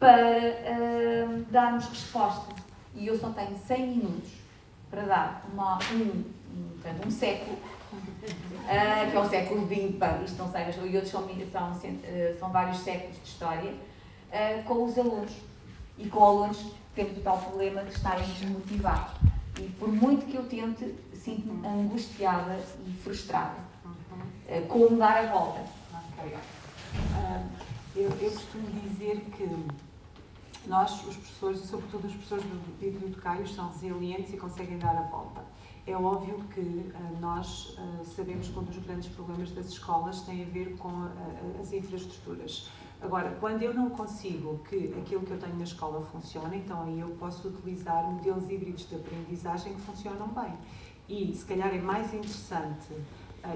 para 0.00 0.26
uh, 0.26 1.44
darmos 1.50 1.84
resposta. 1.84 2.54
E 2.94 3.06
eu 3.06 3.18
só 3.18 3.30
tenho 3.30 3.56
100 3.56 3.86
minutos 3.86 4.30
para 4.90 5.02
dar 5.02 5.46
uma, 5.52 5.78
um, 5.92 6.24
um, 6.56 7.06
um 7.06 7.10
século 7.10 7.56
uh, 7.92 9.10
que 9.10 9.16
é 9.16 9.20
o 9.20 9.28
século 9.28 9.66
XX, 9.66 9.98
bem, 9.98 10.24
isto 10.24 10.38
não 10.38 10.50
sei, 10.50 10.64
mas 10.64 10.76
e 10.76 10.80
outros 10.96 11.10
são, 11.10 11.28
são, 11.52 11.70
uh, 11.70 12.38
são 12.38 12.50
vários 12.50 12.78
séculos 12.78 13.16
de 13.16 13.28
história, 13.28 13.70
uh, 13.72 14.62
com 14.64 14.84
os 14.84 14.98
alunos. 14.98 15.32
E 15.98 16.08
com 16.08 16.24
alunos 16.24 16.72
temos 16.94 17.18
o 17.18 17.20
tal 17.20 17.38
problema 17.38 17.82
de 17.84 17.90
estarem 17.90 18.26
desmotivados. 18.26 19.12
E 19.58 19.68
por 19.78 19.88
muito 19.88 20.24
que 20.26 20.36
eu 20.36 20.44
tente, 20.48 20.94
sinto-me 21.14 21.66
angustiada 21.66 22.58
e 22.86 22.92
frustrada. 23.02 23.56
Uh, 24.48 24.66
como 24.66 24.96
dar 24.96 25.24
a 25.24 25.26
volta? 25.30 25.60
Okay. 26.18 26.36
eu, 27.96 28.10
eu 28.10 28.30
costumo 28.30 28.66
dizer 28.82 29.20
que 29.36 29.48
nós, 30.66 31.06
os 31.06 31.16
professores, 31.16 31.64
e 31.64 31.66
sobretudo 31.66 32.06
os 32.06 32.12
professores 32.12 32.44
bibliotecários, 32.78 33.54
são 33.54 33.68
resilientes 33.68 34.32
e 34.32 34.36
conseguem 34.36 34.78
dar 34.78 34.96
a 34.96 35.02
volta. 35.02 35.42
É 35.86 35.96
óbvio 35.96 36.38
que 36.54 36.60
uh, 36.60 37.20
nós 37.20 37.76
uh, 37.78 38.04
sabemos 38.04 38.48
que 38.48 38.58
um 38.58 38.62
dos 38.62 38.78
grandes 38.78 39.08
problemas 39.08 39.50
das 39.52 39.66
escolas 39.66 40.20
tem 40.22 40.42
a 40.42 40.46
ver 40.46 40.76
com 40.76 40.88
uh, 40.88 41.60
as 41.60 41.72
infraestruturas. 41.72 42.70
Agora, 43.00 43.34
quando 43.40 43.62
eu 43.62 43.72
não 43.72 43.88
consigo 43.88 44.58
que 44.68 44.94
aquilo 44.98 45.22
que 45.22 45.30
eu 45.30 45.38
tenho 45.38 45.56
na 45.56 45.64
escola 45.64 46.04
funcione, 46.12 46.58
então 46.58 46.82
aí 46.82 47.00
eu 47.00 47.08
posso 47.12 47.48
utilizar 47.48 48.04
modelos 48.04 48.48
híbridos 48.50 48.86
de 48.88 48.96
aprendizagem 48.96 49.74
que 49.74 49.80
funcionam 49.80 50.28
bem. 50.28 50.52
E 51.08 51.34
se 51.34 51.44
calhar 51.46 51.74
é 51.74 51.80
mais 51.80 52.12
interessante, 52.12 52.94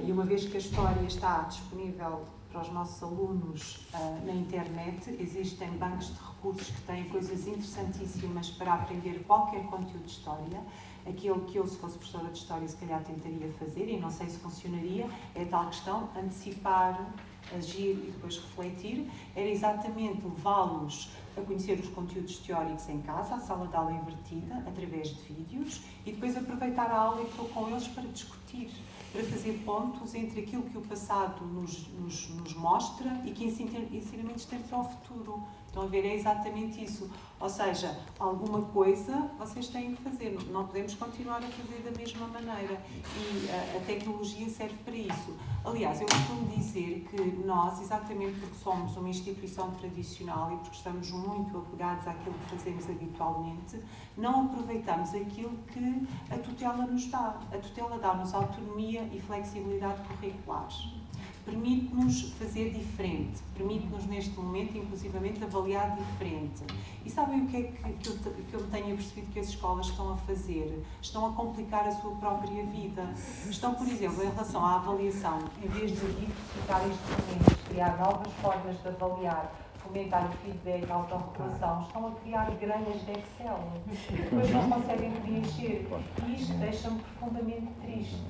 e 0.03 0.11
uma 0.11 0.25
vez 0.25 0.47
que 0.47 0.57
a 0.57 0.59
história 0.59 1.03
está 1.07 1.43
disponível 1.43 2.25
para 2.55 2.63
os 2.63 2.71
nossos 2.71 3.03
alunos 3.03 3.81
na 4.25 4.33
internet, 4.33 5.11
existem 5.19 5.69
bancos 5.71 6.15
de 6.15 6.21
recursos 6.25 6.69
que 6.69 6.83
têm 6.83 7.09
coisas 7.09 7.49
interessantíssimas 7.49 8.49
para 8.51 8.75
aprender 8.75 9.25
qualquer 9.27 9.65
conteúdo 9.65 10.05
de 10.05 10.11
história. 10.13 10.63
Aquilo 11.05 11.41
que 11.41 11.59
eu, 11.59 11.67
se 11.67 11.77
fosse 11.79 11.99
professora 11.99 12.31
de 12.31 12.39
História, 12.39 12.69
se 12.69 12.77
calhar 12.77 13.03
tentaria 13.03 13.53
fazer, 13.59 13.89
e 13.91 13.99
não 13.99 14.09
sei 14.09 14.29
se 14.29 14.39
funcionaria, 14.39 15.11
é 15.35 15.45
tal 15.45 15.67
questão, 15.67 16.09
antecipar, 16.17 17.13
agir 17.53 17.91
e 17.91 18.13
depois 18.13 18.37
refletir, 18.37 19.11
era 19.35 19.49
exatamente 19.49 20.25
levá-los 20.25 21.11
a 21.37 21.41
conhecer 21.41 21.79
os 21.81 21.89
conteúdos 21.89 22.39
teóricos 22.39 22.89
em 22.89 23.03
casa, 23.03 23.35
a 23.35 23.41
sala 23.41 23.67
de 23.67 23.75
aula 23.75 23.93
invertida, 23.93 24.59
através 24.67 25.09
de 25.09 25.23
vídeos, 25.25 25.83
e 26.07 26.13
depois 26.13 26.37
aproveitar 26.37 26.89
a 26.89 26.99
aula 26.99 27.21
e 27.21 27.27
estou 27.27 27.49
com 27.49 27.69
eles 27.69 27.89
para 27.89 28.05
discutir, 28.05 28.71
para 29.15 29.23
fazer 29.23 29.63
pontos 29.65 30.13
entre 30.13 30.41
aquilo 30.41 30.65
que 30.65 30.77
o 30.77 30.81
passado 30.81 31.47
nos, 31.47 31.87
nos, 32.01 32.31
nos 32.31 32.55
mostra 32.55 33.23
e 33.25 33.31
que 33.31 33.45
ensinamentos 33.45 34.45
tem 34.45 34.59
para 34.59 34.81
o 34.81 34.85
futuro. 34.85 35.41
Estão 35.75 35.87
a 35.87 35.89
ver? 35.89 36.07
É 36.07 36.15
exatamente 36.15 36.85
isso. 36.85 37.11
Ou 37.41 37.49
seja, 37.49 37.99
alguma 38.17 38.63
coisa 38.63 39.29
vocês 39.37 39.67
têm 39.67 39.97
que 39.97 40.03
fazer. 40.03 40.39
Não 40.53 40.69
podemos 40.69 40.95
continuar 40.95 41.39
a 41.39 41.49
fazer 41.49 41.83
da 41.83 41.91
mesma 41.91 42.29
maneira. 42.29 42.81
E 43.17 43.51
a, 43.51 43.79
a 43.79 43.81
tecnologia 43.85 44.49
serve 44.49 44.77
para 44.85 44.95
isso. 44.95 45.37
Aliás, 45.65 46.01
eu 46.01 46.07
costumo 46.07 46.47
dizer 46.47 47.05
que 47.11 47.21
nós, 47.45 47.81
exatamente 47.81 48.39
porque 48.39 48.55
somos 48.63 48.97
uma 48.97 49.09
instituição 49.09 49.73
tradicional 49.73 50.53
e 50.53 50.57
porque 50.59 50.77
estamos 50.77 51.11
muito 51.11 51.59
apegados 51.59 52.07
àquilo 52.07 52.37
que 52.37 52.57
fazemos 52.57 52.89
habitualmente, 52.89 53.83
não 54.17 54.45
aproveitamos 54.45 55.13
aquilo 55.13 55.59
que 55.73 56.07
a 56.31 56.39
tutela 56.39 56.87
nos 56.87 57.07
dá. 57.07 57.41
A 57.53 57.59
tutela 57.59 57.99
dá-nos 57.99 58.33
autonomia 58.33 59.11
e 59.13 59.21
flexibilidade 59.21 60.01
curriculares 60.07 61.04
permite-nos 61.45 62.33
fazer 62.33 62.71
diferente, 62.71 63.43
permite-nos 63.57 64.07
neste 64.07 64.39
momento, 64.39 64.77
inclusivamente, 64.77 65.45
avaliar 65.45 65.97
diferente. 65.97 66.65
E 67.05 67.11
sabem 67.11 67.43
o 67.43 67.47
que 67.47 67.57
é 67.57 67.63
que, 67.63 67.93
que, 67.93 68.09
eu, 68.09 68.17
que 68.17 68.55
eu 68.55 68.67
tenho 68.69 68.97
percebido 68.97 69.31
que 69.33 69.41
as 69.41 69.49
escolas 69.49 69.87
estão 69.87 70.13
a 70.13 70.17
fazer? 70.17 70.83
Estão 71.03 71.27
a 71.27 71.33
complicar 71.33 71.87
a 71.87 71.93
sua 71.93 72.13
própria 72.17 72.65
vida. 72.67 73.13
Estão, 73.49 73.75
por 73.75 73.87
exemplo, 73.87 74.23
em 74.25 74.31
relação 74.31 74.65
à 74.65 74.77
avaliação, 74.77 75.39
em 75.63 75.69
vez 75.69 75.91
de 75.91 75.97
diversificar 75.97 76.83
instrumentos, 76.89 77.65
criar 77.69 77.99
novas 77.99 78.33
formas 78.35 78.81
de 78.81 78.89
avaliar, 78.89 79.53
fomentar 79.79 80.31
o 80.31 80.33
feedback, 80.39 80.91
a 80.91 80.95
autorregulação, 80.95 81.83
estão 81.83 82.07
a 82.09 82.11
criar 82.13 82.51
grelhas 82.53 83.05
de 83.05 83.13
Excel. 83.13 83.73
Depois 84.11 84.51
não 84.51 84.71
conseguem 84.71 85.11
preencher. 85.11 85.87
E 86.27 86.35
isto 86.35 86.55
deixa-me 86.55 87.01
profundamente 87.01 87.69
triste 87.83 88.25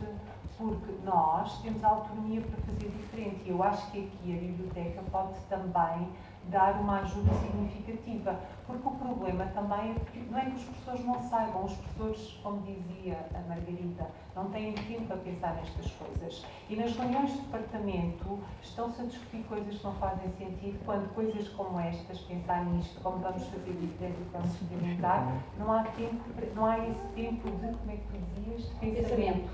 porque 0.57 0.93
nós 1.05 1.61
temos 1.63 1.83
autonomia 1.83 2.41
para 2.41 2.59
fazer 2.59 2.89
diferente. 2.91 3.43
E 3.45 3.51
eu 3.51 3.63
acho 3.63 3.91
que 3.91 4.07
aqui 4.07 4.37
a 4.37 4.41
biblioteca 4.41 5.03
pode 5.11 5.35
também 5.49 6.09
dar 6.51 6.81
uma 6.81 7.01
ajuda 7.01 7.33
significativa, 7.35 8.39
porque 8.67 8.89
o 8.89 8.93
problema 8.93 9.47
também 9.47 9.93
é 9.93 9.95
que 10.11 10.19
não 10.31 10.39
é 10.39 10.45
que 10.47 10.57
os 10.57 10.65
professores 10.65 11.05
não 11.05 11.23
saibam, 11.29 11.65
os 11.65 11.73
professores, 11.75 12.41
como 12.43 12.63
dizia 12.63 13.19
a 13.35 13.49
Margarida, 13.49 14.07
não 14.35 14.51
têm 14.51 14.73
tempo 14.73 15.13
a 15.13 15.17
pensar 15.17 15.55
nestas 15.57 15.91
coisas. 15.93 16.45
E 16.69 16.77
nas 16.77 16.97
reuniões 16.97 17.33
de 17.33 17.41
departamento 17.41 18.39
estão-se 18.63 19.03
a 19.03 19.05
discutir 19.05 19.45
coisas 19.45 19.79
que 19.79 19.85
não 19.85 19.95
fazem 19.95 20.31
sentido, 20.39 20.79
quando 20.85 21.13
coisas 21.15 21.49
como 21.51 21.79
estas, 21.79 22.19
pensar 22.21 22.65
nisto, 22.65 23.01
como 23.01 23.19
vamos 23.19 23.45
fazer 23.45 23.73
diferente 23.73 24.17
e 24.21 24.29
vamos 24.33 24.53
experimentar, 24.53 25.33
não 25.59 25.73
há 25.73 25.85
tempo, 25.85 26.23
não 26.55 26.67
há 26.67 26.79
esse 26.79 27.07
tempo 27.15 27.51
de, 27.51 27.77
como 27.77 27.91
é 27.91 27.97
que 27.97 28.07
tu 28.11 28.41
dizias, 28.41 28.69
de 28.69 28.75
pensamento. 28.77 29.51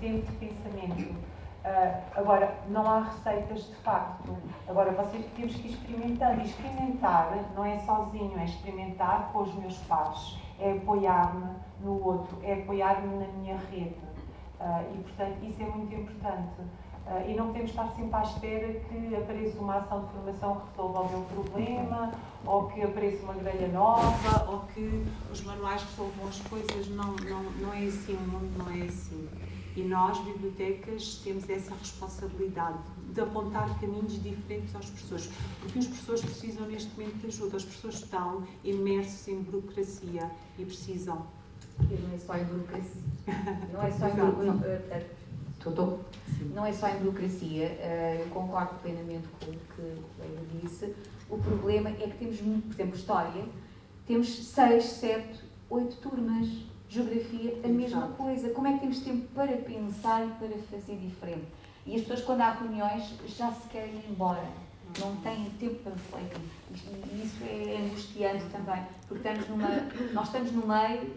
Tempo 0.00 0.32
de 0.32 0.36
pensamento. 0.38 1.33
Uh, 1.64 2.02
agora, 2.14 2.54
não 2.68 2.86
há 2.86 3.00
receitas 3.04 3.68
de 3.68 3.74
facto. 3.76 4.36
Agora, 4.68 4.92
vocês 4.92 5.24
temos 5.34 5.54
que 5.56 5.68
ir 5.68 5.70
experimentando. 5.72 6.42
E 6.42 6.44
experimentar 6.44 7.34
não 7.56 7.64
é 7.64 7.78
sozinho, 7.78 8.38
é 8.38 8.44
experimentar 8.44 9.30
com 9.32 9.42
os 9.42 9.54
meus 9.54 9.78
pares, 9.84 10.38
é 10.58 10.72
apoiar-me 10.72 11.54
no 11.80 12.04
outro, 12.04 12.38
é 12.42 12.52
apoiar-me 12.52 13.16
na 13.16 13.32
minha 13.32 13.56
rede. 13.70 13.96
Uh, 14.60 14.94
e, 14.94 15.02
portanto, 15.04 15.42
isso 15.42 15.62
é 15.62 15.66
muito 15.66 15.94
importante. 15.94 16.60
Uh, 17.06 17.30
e 17.30 17.34
não 17.34 17.46
podemos 17.48 17.70
estar 17.70 17.88
sempre 17.96 18.14
à 18.14 18.22
espera 18.22 18.80
que 18.80 19.16
apareça 19.16 19.58
uma 19.58 19.76
ação 19.76 20.04
de 20.04 20.12
formação 20.12 20.56
que 20.56 20.66
resolva 20.70 21.00
o 21.00 21.08
meu 21.08 21.20
problema, 21.22 22.12
ou 22.44 22.66
que 22.68 22.82
apareça 22.82 23.22
uma 23.24 23.34
grelha 23.34 23.68
nova, 23.68 24.50
ou 24.50 24.60
que 24.74 25.06
os 25.32 25.42
manuais 25.44 25.82
resolvam 25.82 26.28
as 26.28 26.40
coisas. 26.40 26.88
Não, 26.88 27.12
não, 27.16 27.42
não 27.42 27.72
é 27.72 27.84
assim, 27.86 28.14
o 28.16 28.20
mundo 28.20 28.52
não 28.58 28.70
é 28.70 28.86
assim. 28.86 29.28
E 29.76 29.82
nós, 29.82 30.18
bibliotecas, 30.20 31.20
temos 31.24 31.48
essa 31.50 31.74
responsabilidade 31.74 32.78
de 33.12 33.20
apontar 33.20 33.78
caminhos 33.80 34.22
diferentes 34.22 34.74
aos 34.74 34.86
professores, 34.86 35.30
porque 35.60 35.78
os 35.80 35.86
professores 35.86 36.20
precisam 36.20 36.66
neste 36.66 36.90
momento 36.96 37.16
de 37.16 37.26
ajuda. 37.26 37.56
As 37.56 37.64
pessoas 37.64 37.94
estão 37.94 38.46
imersos 38.62 39.26
em 39.26 39.42
burocracia 39.42 40.30
e 40.58 40.64
precisam. 40.64 41.26
E 41.80 41.94
não 41.94 42.14
é 42.14 42.18
só 42.18 42.36
em 42.36 42.44
burocracia. 42.44 43.02
Não 43.72 43.82
é 43.82 43.90
só 43.90 44.06
em 44.06 44.14
burocracia. 44.14 45.06
Não 46.54 46.66
é 46.66 46.72
só 46.72 46.88
em 46.88 46.98
burocracia, 46.98 47.64
eh, 47.64 48.18
eu 48.20 48.28
concordo 48.28 48.74
plenamente 48.80 49.26
com 49.40 49.50
o 49.50 49.54
que 49.54 49.80
o 49.80 50.04
colega 50.16 50.40
disse. 50.62 50.94
O 51.28 51.38
problema 51.38 51.88
é 51.88 51.92
que 51.92 52.18
temos, 52.18 52.36
por 52.36 52.74
exemplo, 52.74 52.96
História, 52.96 53.44
temos 54.06 54.28
seis, 54.28 54.84
sete, 54.84 55.40
oito 55.70 55.96
turmas 55.96 56.46
geografia, 56.94 57.60
a 57.64 57.68
mesma 57.68 58.08
coisa. 58.08 58.50
Como 58.50 58.66
é 58.66 58.74
que 58.74 58.80
temos 58.80 59.00
tempo 59.00 59.26
para 59.34 59.56
pensar 59.56 60.26
e 60.26 60.30
para 60.32 60.56
fazer 60.70 60.96
diferente? 60.96 61.46
E 61.86 61.96
as 61.96 62.02
pessoas, 62.02 62.22
quando 62.22 62.40
há 62.40 62.50
reuniões, 62.52 63.14
já 63.26 63.52
se 63.52 63.68
querem 63.68 63.94
ir 63.94 64.10
embora. 64.10 64.44
Não 65.00 65.16
têm 65.16 65.50
tempo 65.58 65.74
para 65.82 65.92
refletir. 65.92 66.40
E 67.12 67.24
isso 67.24 67.42
é 67.44 67.84
angustiante 67.84 68.44
também, 68.46 68.82
porque 69.08 69.26
estamos 69.28 69.48
numa, 69.48 69.68
nós 70.12 70.26
estamos 70.26 70.52
no 70.52 70.66
meio 70.66 71.10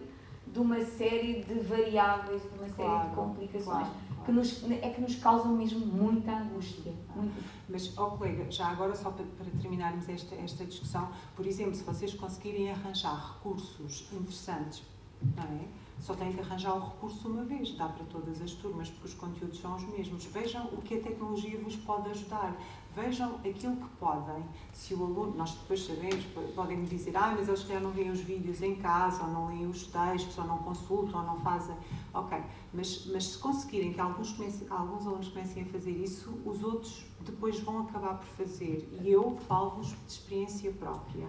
de 0.48 0.60
uma 0.60 0.84
série 0.84 1.44
de 1.44 1.60
variáveis, 1.60 2.42
de 2.42 2.58
uma 2.58 2.70
série 2.70 2.90
claro, 2.90 3.10
de 3.10 3.16
complicações. 3.16 3.64
Claro 3.66 4.08
que 4.26 4.32
nos, 4.34 4.62
é 4.70 4.90
que 4.90 5.00
nos 5.00 5.16
causam 5.16 5.56
mesmo 5.56 5.86
muita 5.86 6.32
angústia. 6.32 6.92
Muita. 7.16 7.34
Mas, 7.70 7.98
ó 7.98 8.08
oh, 8.08 8.12
colega, 8.18 8.52
já 8.52 8.68
agora 8.68 8.94
só 8.94 9.10
para, 9.10 9.26
para, 9.26 9.46
terminarmos 9.62 10.10
esta, 10.10 10.36
esta 10.36 10.66
discussão, 10.66 11.10
por 11.34 11.48
exemplo, 11.48 11.74
se 11.76 11.84
vocês 11.84 12.14
conseguirem 12.14 12.70
arranjar 12.70 13.36
recursos 13.36 14.10
interessantes 14.12 14.84
não 15.22 15.44
é? 15.44 15.68
só 16.00 16.14
têm 16.14 16.32
que 16.32 16.40
arranjar 16.40 16.76
o 16.76 16.80
recurso 16.80 17.28
uma 17.28 17.44
vez, 17.44 17.76
dá 17.76 17.88
para 17.88 18.06
todas 18.06 18.42
as 18.42 18.52
turmas, 18.52 18.90
porque 18.90 19.08
os 19.08 19.14
conteúdos 19.14 19.60
são 19.60 19.76
os 19.76 19.84
mesmos. 19.84 20.26
Vejam 20.26 20.66
o 20.68 20.82
que 20.82 20.96
a 20.96 21.02
tecnologia 21.02 21.60
vos 21.60 21.76
pode 21.76 22.10
ajudar. 22.10 22.56
Vejam 22.96 23.36
aquilo 23.36 23.76
que 23.76 23.88
podem. 24.00 24.44
Se 24.74 24.94
o 24.94 25.04
aluno, 25.04 25.36
nós 25.36 25.52
depois 25.54 25.86
sabemos, 25.86 26.24
podem 26.56 26.78
me 26.78 26.88
dizer, 26.88 27.16
ah, 27.16 27.36
mas 27.38 27.48
eles 27.48 27.62
já 27.62 27.80
não 27.80 27.92
veem 27.92 28.10
os 28.10 28.22
vídeos 28.22 28.62
em 28.62 28.76
casa, 28.76 29.24
ou 29.24 29.30
não 29.30 29.48
leem 29.48 29.68
os 29.68 29.88
textos, 29.88 30.38
ou 30.38 30.46
não 30.46 30.60
consultam, 30.60 31.20
ou 31.20 31.28
não 31.28 31.40
fazem. 31.40 31.76
Ok, 32.14 32.42
mas, 32.74 33.06
mas 33.08 33.26
se 33.26 33.38
conseguirem 33.38 33.94
que 33.94 34.00
alguns, 34.00 34.36
alguns 34.70 35.06
alunos 35.06 35.28
comecem 35.30 35.64
a 35.64 35.66
fazer 35.66 35.92
isso, 35.92 36.40
os 36.46 36.64
outros 36.64 37.06
depois 37.22 37.60
vão 37.60 37.82
acabar 37.82 38.18
por 38.18 38.28
fazer. 38.28 38.88
E 39.02 39.12
eu 39.12 39.38
falo-vos 39.48 39.90
de 39.90 40.12
experiência 40.12 40.72
própria. 40.72 41.28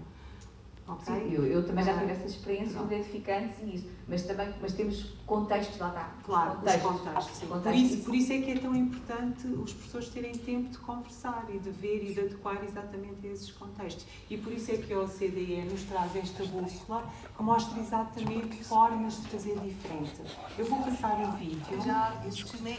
Okay? 0.88 1.14
Sim, 1.14 1.34
eu, 1.34 1.46
eu 1.46 1.66
também 1.66 1.84
já 1.84 1.98
tive 1.98 2.12
essas 2.12 2.30
experiências 2.30 2.86
gratificantes 2.86 3.58
e 3.62 3.74
isso, 3.76 3.88
mas 4.08 4.22
também 4.22 4.54
mas 4.60 4.72
temos 4.72 5.02
contextos, 5.26 5.78
lá 5.78 5.88
está. 5.88 6.10
Claro, 6.24 6.56
contextos. 6.56 6.82
contextos, 6.82 7.48
contextos. 7.48 7.62
Por, 7.62 7.74
isso, 7.74 8.04
por 8.04 8.14
isso 8.14 8.32
é 8.32 8.40
que 8.40 8.50
é 8.52 8.58
tão 8.58 8.74
importante 8.74 9.46
os 9.46 9.72
professores 9.74 10.08
terem 10.08 10.32
tempo 10.32 10.70
de 10.70 10.78
conversar 10.78 11.44
e 11.52 11.58
de 11.58 11.70
ver 11.70 12.10
e 12.10 12.14
de 12.14 12.20
adequar 12.20 12.64
exatamente 12.64 13.26
a 13.26 13.30
esses 13.30 13.50
contextos. 13.52 14.06
E 14.30 14.38
por 14.38 14.52
isso 14.52 14.70
é 14.72 14.76
que 14.78 14.92
a 14.94 15.00
OCDE 15.00 15.68
nos 15.70 15.82
traz 15.82 16.16
esta 16.16 16.44
bússola 16.44 17.04
que 17.36 17.42
mostra 17.42 17.78
exatamente 17.80 18.64
formas 18.64 19.20
de 19.22 19.28
fazer 19.28 19.58
diferente. 19.58 20.22
Eu 20.56 20.64
vou 20.64 20.82
passar 20.82 21.20
o 21.20 21.32
vídeo. 21.32 21.82
Já, 21.84 22.10
deixa-me 22.22 22.78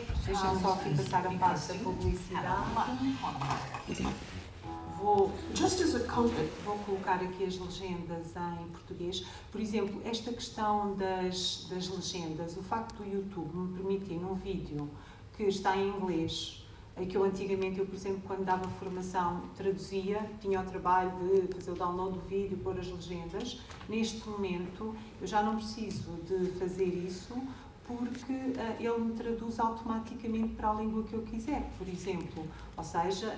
só 0.62 0.74
aqui 0.74 0.96
passar 0.96 1.28
a 1.28 1.32
parte 1.32 1.68
da 1.68 1.76
publicidade 1.76 2.50
vou, 5.02 5.32
just 5.56 5.82
as 5.82 5.96
a 5.96 6.00
context, 6.02 6.54
vou 6.64 6.78
colocar 6.80 7.16
aqui 7.16 7.46
as 7.46 7.58
legendas 7.58 8.34
em 8.62 8.68
português. 8.70 9.26
Por 9.52 9.60
exemplo, 9.62 10.02
esta 10.06 10.32
questão 10.32 10.96
das, 10.96 11.68
das 11.70 11.88
legendas, 11.90 12.58
o 12.58 12.64
facto 12.64 12.98
do 12.98 13.06
YouTube 13.06 13.56
me 13.56 13.74
permitir 13.74 14.16
num 14.16 14.36
vídeo 14.36 14.90
que 15.36 15.44
está 15.44 15.76
em 15.78 15.90
inglês, 15.90 16.66
que 17.08 17.16
eu 17.16 17.24
antigamente, 17.24 17.80
eu 17.80 17.86
por 17.86 17.96
exemplo, 17.96 18.22
quando 18.28 18.44
dava 18.44 18.68
formação, 18.72 19.44
traduzia, 19.56 20.30
tinha 20.42 20.60
o 20.60 20.66
trabalho 20.66 21.12
de 21.20 21.54
fazer 21.54 21.72
o 21.72 21.76
download 21.76 22.20
do 22.20 22.26
vídeo, 22.26 22.58
pôr 22.58 22.78
as 22.78 22.88
legendas. 22.88 23.60
Neste 23.88 24.28
momento, 24.28 24.94
eu 25.22 25.28
já 25.28 25.42
não 25.42 25.56
preciso 25.56 26.12
de 26.28 26.52
fazer 26.60 26.84
isso, 26.84 27.34
porque 27.90 28.34
uh, 28.34 28.76
ele 28.80 29.00
me 29.00 29.14
traduz 29.14 29.60
automaticamente 29.60 30.54
para 30.54 30.70
a 30.70 30.74
língua 30.76 31.04
que 31.04 31.14
eu 31.14 31.24
quiser, 31.24 31.68
por 31.78 31.88
exemplo. 31.88 32.46
Ou 32.78 32.84
seja, 32.84 33.36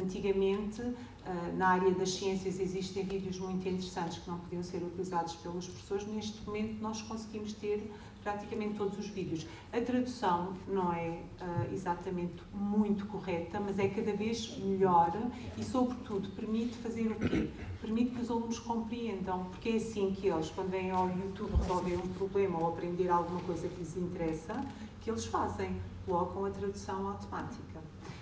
antigamente, 0.00 0.80
uh, 0.80 1.56
na 1.56 1.70
área 1.70 1.90
das 1.90 2.10
ciências, 2.10 2.60
existem 2.60 3.04
vídeos 3.04 3.40
muito 3.40 3.68
interessantes 3.68 4.18
que 4.18 4.30
não 4.30 4.38
podiam 4.38 4.62
ser 4.62 4.78
utilizados 4.78 5.34
pelos 5.36 5.66
professores. 5.66 6.06
Neste 6.06 6.40
momento, 6.44 6.80
nós 6.80 7.02
conseguimos 7.02 7.52
ter 7.54 7.92
praticamente 8.22 8.74
todos 8.74 8.98
os 8.98 9.06
vídeos. 9.08 9.46
A 9.72 9.80
tradução 9.80 10.54
não 10.66 10.92
é 10.92 11.08
uh, 11.40 11.72
exatamente 11.72 12.42
muito 12.52 13.06
correta, 13.06 13.60
mas 13.60 13.78
é 13.78 13.88
cada 13.88 14.12
vez 14.12 14.56
melhor 14.58 15.12
e, 15.56 15.64
sobretudo, 15.64 16.28
permite 16.30 16.76
fazer 16.76 17.08
o 17.08 17.14
quê? 17.16 17.50
Permite 17.80 18.10
que 18.12 18.22
os 18.22 18.30
alunos 18.30 18.58
compreendam, 18.58 19.44
porque 19.46 19.70
é 19.70 19.76
assim 19.76 20.12
que 20.12 20.26
eles, 20.26 20.50
quando 20.50 20.70
vêm 20.70 20.90
ao 20.90 21.08
YouTube 21.08 21.54
resolver 21.56 21.96
um 21.96 22.08
problema 22.08 22.58
ou 22.58 22.68
aprender 22.68 23.08
alguma 23.08 23.40
coisa 23.40 23.68
que 23.68 23.76
lhes 23.76 23.96
interessa, 23.96 24.54
que 25.00 25.10
eles 25.10 25.24
fazem, 25.26 25.80
colocam 26.04 26.44
a 26.44 26.50
tradução 26.50 27.08
automática. 27.08 27.80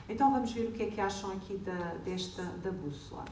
Então 0.09 0.31
vamos 0.31 0.53
ver 0.53 0.69
o 0.69 0.73
que 0.73 0.83
é 0.85 0.87
que 0.87 1.01
acham 1.01 1.33
aqui 1.33 1.57
da, 1.59 1.95
desta 2.05 2.43
da 2.63 2.71
bússola. 2.71 3.25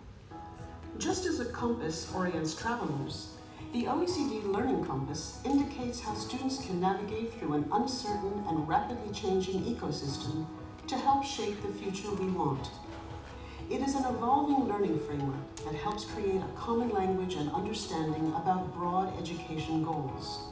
Just 0.99 1.27
as 1.27 1.41
a 1.41 1.45
compass 1.47 2.09
orients 2.15 2.55
travelers, 2.55 3.35
The 3.75 3.87
OECD 3.87 4.45
Learning 4.53 4.85
Compass 4.85 5.41
indicates 5.45 6.01
how 6.01 6.15
students 6.15 6.65
can 6.65 6.81
navigate 6.81 7.35
through 7.35 7.55
an 7.55 7.69
uncertain 7.73 8.45
and 8.47 8.69
rapidly 8.69 9.13
changing 9.13 9.65
ecosystem 9.65 10.47
to 10.87 10.97
help 10.97 11.25
shape 11.25 11.61
the 11.61 11.73
future 11.73 12.15
we 12.15 12.29
want. 12.29 12.71
It 13.69 13.81
is 13.81 13.97
an 13.97 14.05
evolving 14.05 14.69
learning 14.69 15.01
framework 15.01 15.57
that 15.65 15.75
helps 15.75 16.05
create 16.05 16.41
a 16.41 16.57
common 16.57 16.91
language 16.91 17.35
and 17.35 17.51
understanding 17.51 18.33
about 18.37 18.73
broad 18.77 19.13
education 19.19 19.83
goals. 19.83 20.51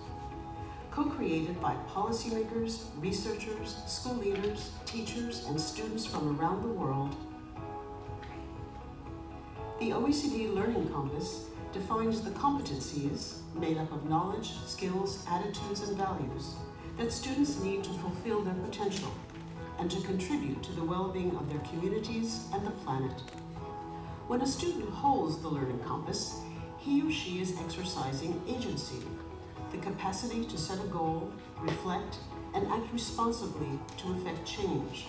Co-created 0.91 1.63
by 1.63 1.77
policymakers, 1.89 2.87
researchers, 2.99 3.77
school 3.87 4.17
leaders, 4.17 4.73
teachers, 4.85 5.47
and 5.47 5.61
students 5.61 6.05
from 6.05 6.41
around 6.41 6.63
the 6.63 6.75
world, 6.75 7.15
the 9.79 9.91
OECD 9.91 10.53
Learning 10.53 10.89
Compass 10.89 11.52
defines 11.73 12.21
the 12.21 12.31
competencies, 12.31 13.39
made 13.55 13.79
up 13.79 13.91
of 13.93 14.09
knowledge, 14.09 14.53
skills, 14.67 15.25
attitudes, 15.29 15.81
and 15.89 15.97
values, 15.97 16.55
that 16.99 17.11
students 17.11 17.61
need 17.61 17.83
to 17.83 17.91
fulfill 17.91 18.43
their 18.43 18.55
potential 18.55 19.13
and 19.79 19.91
to 19.91 20.01
contribute 20.03 20.63
to 20.63 20.73
the 20.73 20.85
well-being 20.85 21.35
of 21.37 21.49
their 21.49 21.61
communities 21.61 22.47
and 22.53 22.67
the 22.67 22.71
planet. 22.71 23.23
When 24.29 24.43
a 24.43 24.47
student 24.47 24.89
holds 24.91 25.41
the 25.41 25.49
learning 25.49 25.81
compass, 25.81 26.41
he 26.79 27.03
or 27.03 27.11
she 27.11 27.41
is 27.41 27.59
exercising 27.61 28.41
agency, 28.47 29.03
the 29.71 29.79
capacity 29.79 30.45
to 30.45 30.59
set 30.59 30.79
a 30.85 30.89
goal, 30.89 31.33
reflect, 31.61 32.19
and 32.55 32.67
act 32.69 32.93
responsibly 32.93 33.79
to 33.97 34.13
effect 34.13 34.47
change, 34.47 35.07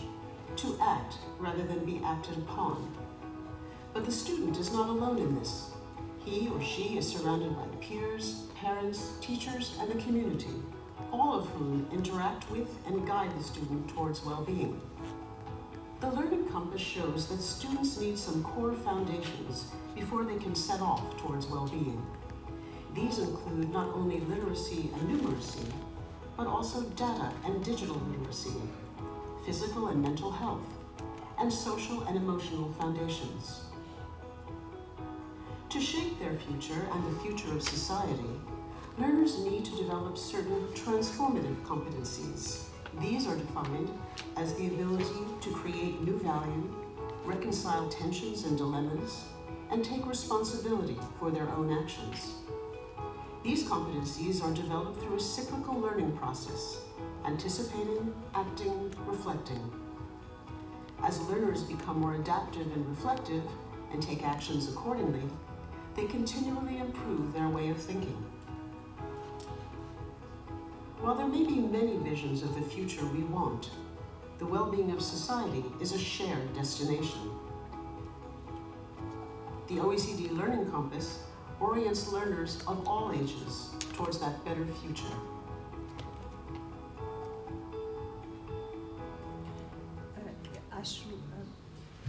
to 0.55 0.77
act 0.81 1.17
rather 1.39 1.63
than 1.63 1.83
be 1.83 2.01
acted 2.05 2.37
upon. 2.37 2.95
But 3.93 4.05
the 4.05 4.11
student 4.11 4.57
is 4.57 4.71
not 4.71 4.87
alone 4.87 5.17
in 5.17 5.35
this. 5.37 5.72
He 6.25 6.47
or 6.47 6.61
she 6.63 6.97
is 6.97 7.07
surrounded 7.07 7.53
by 7.55 7.65
peers, 7.81 8.43
parents, 8.55 9.11
teachers, 9.19 9.77
and 9.81 9.91
the 9.91 10.01
community, 10.01 10.55
all 11.11 11.37
of 11.37 11.47
whom 11.49 11.85
interact 11.91 12.49
with 12.49 12.69
and 12.87 13.05
guide 13.05 13.37
the 13.37 13.43
student 13.43 13.89
towards 13.89 14.23
well-being. 14.23 14.79
The 15.99 16.11
Learning 16.11 16.45
Compass 16.47 16.81
shows 16.81 17.27
that 17.27 17.41
students 17.41 17.99
need 17.99 18.17
some 18.17 18.41
core 18.43 18.73
foundations 18.73 19.65
before 19.95 20.23
they 20.23 20.37
can 20.37 20.55
set 20.55 20.79
off 20.79 21.17
towards 21.17 21.47
well-being. 21.47 22.01
These 22.95 23.19
include 23.19 23.73
not 23.73 23.93
only 23.93 24.21
literacy 24.21 24.91
and 24.93 25.09
numeracy, 25.09 25.65
but 26.37 26.47
also 26.47 26.83
data 26.91 27.33
and 27.45 27.63
digital 27.65 28.01
literacy, 28.09 28.61
physical 29.45 29.87
and 29.87 30.01
mental 30.01 30.31
health, 30.31 30.67
and 31.39 31.51
social 31.51 32.03
and 32.03 32.15
emotional 32.15 32.71
foundations. 32.73 33.62
To 35.73 35.81
shape 35.81 36.19
their 36.19 36.35
future 36.35 36.87
and 36.91 37.03
the 37.03 37.19
future 37.21 37.51
of 37.51 37.63
society, 37.63 38.29
learners 38.99 39.39
need 39.39 39.65
to 39.65 39.75
develop 39.75 40.19
certain 40.19 40.67
transformative 40.75 41.59
competencies. 41.65 42.65
These 43.01 43.25
are 43.25 43.35
defined 43.35 43.89
as 44.37 44.53
the 44.53 44.67
ability 44.67 45.25
to 45.41 45.49
create 45.49 45.99
new 46.03 46.19
value, 46.19 46.71
reconcile 47.25 47.89
tensions 47.89 48.43
and 48.43 48.55
dilemmas, 48.55 49.23
and 49.71 49.83
take 49.83 50.05
responsibility 50.05 50.95
for 51.17 51.31
their 51.31 51.49
own 51.49 51.73
actions. 51.73 52.33
These 53.43 53.63
competencies 53.63 54.43
are 54.43 54.53
developed 54.53 55.01
through 55.01 55.15
a 55.15 55.19
cyclical 55.19 55.79
learning 55.79 56.15
process, 56.17 56.81
anticipating, 57.25 58.13
acting, 58.35 58.93
reflecting. 59.07 59.71
As 61.03 61.19
learners 61.21 61.63
become 61.63 61.99
more 61.99 62.13
adaptive 62.13 62.71
and 62.73 62.87
reflective 62.87 63.43
and 63.91 64.03
take 64.03 64.23
actions 64.23 64.69
accordingly, 64.69 65.23
they 65.95 66.05
continually 66.05 66.79
improve 66.79 67.33
their 67.33 67.49
way 67.49 67.69
of 67.69 67.77
thinking. 67.77 68.25
While 71.01 71.15
there 71.15 71.27
may 71.27 71.43
be 71.43 71.59
many 71.59 71.97
visions 71.97 72.43
of 72.43 72.55
the 72.55 72.61
future 72.61 73.05
we 73.05 73.23
want, 73.23 73.69
the 74.39 74.45
well-being 74.45 74.91
of 74.91 75.01
society 75.01 75.63
is 75.79 75.91
a 75.91 75.99
shared 75.99 76.53
destination. 76.55 77.31
The 79.67 79.75
OECD 79.75 80.31
Learning 80.31 80.69
Compass 80.71 81.19
orients 81.59 82.11
learners 82.11 82.61
of 82.67 82.87
all 82.87 83.11
ages 83.13 83.71
towards 83.93 84.19
that 84.19 84.43
better 84.43 84.65
future. 84.81 85.13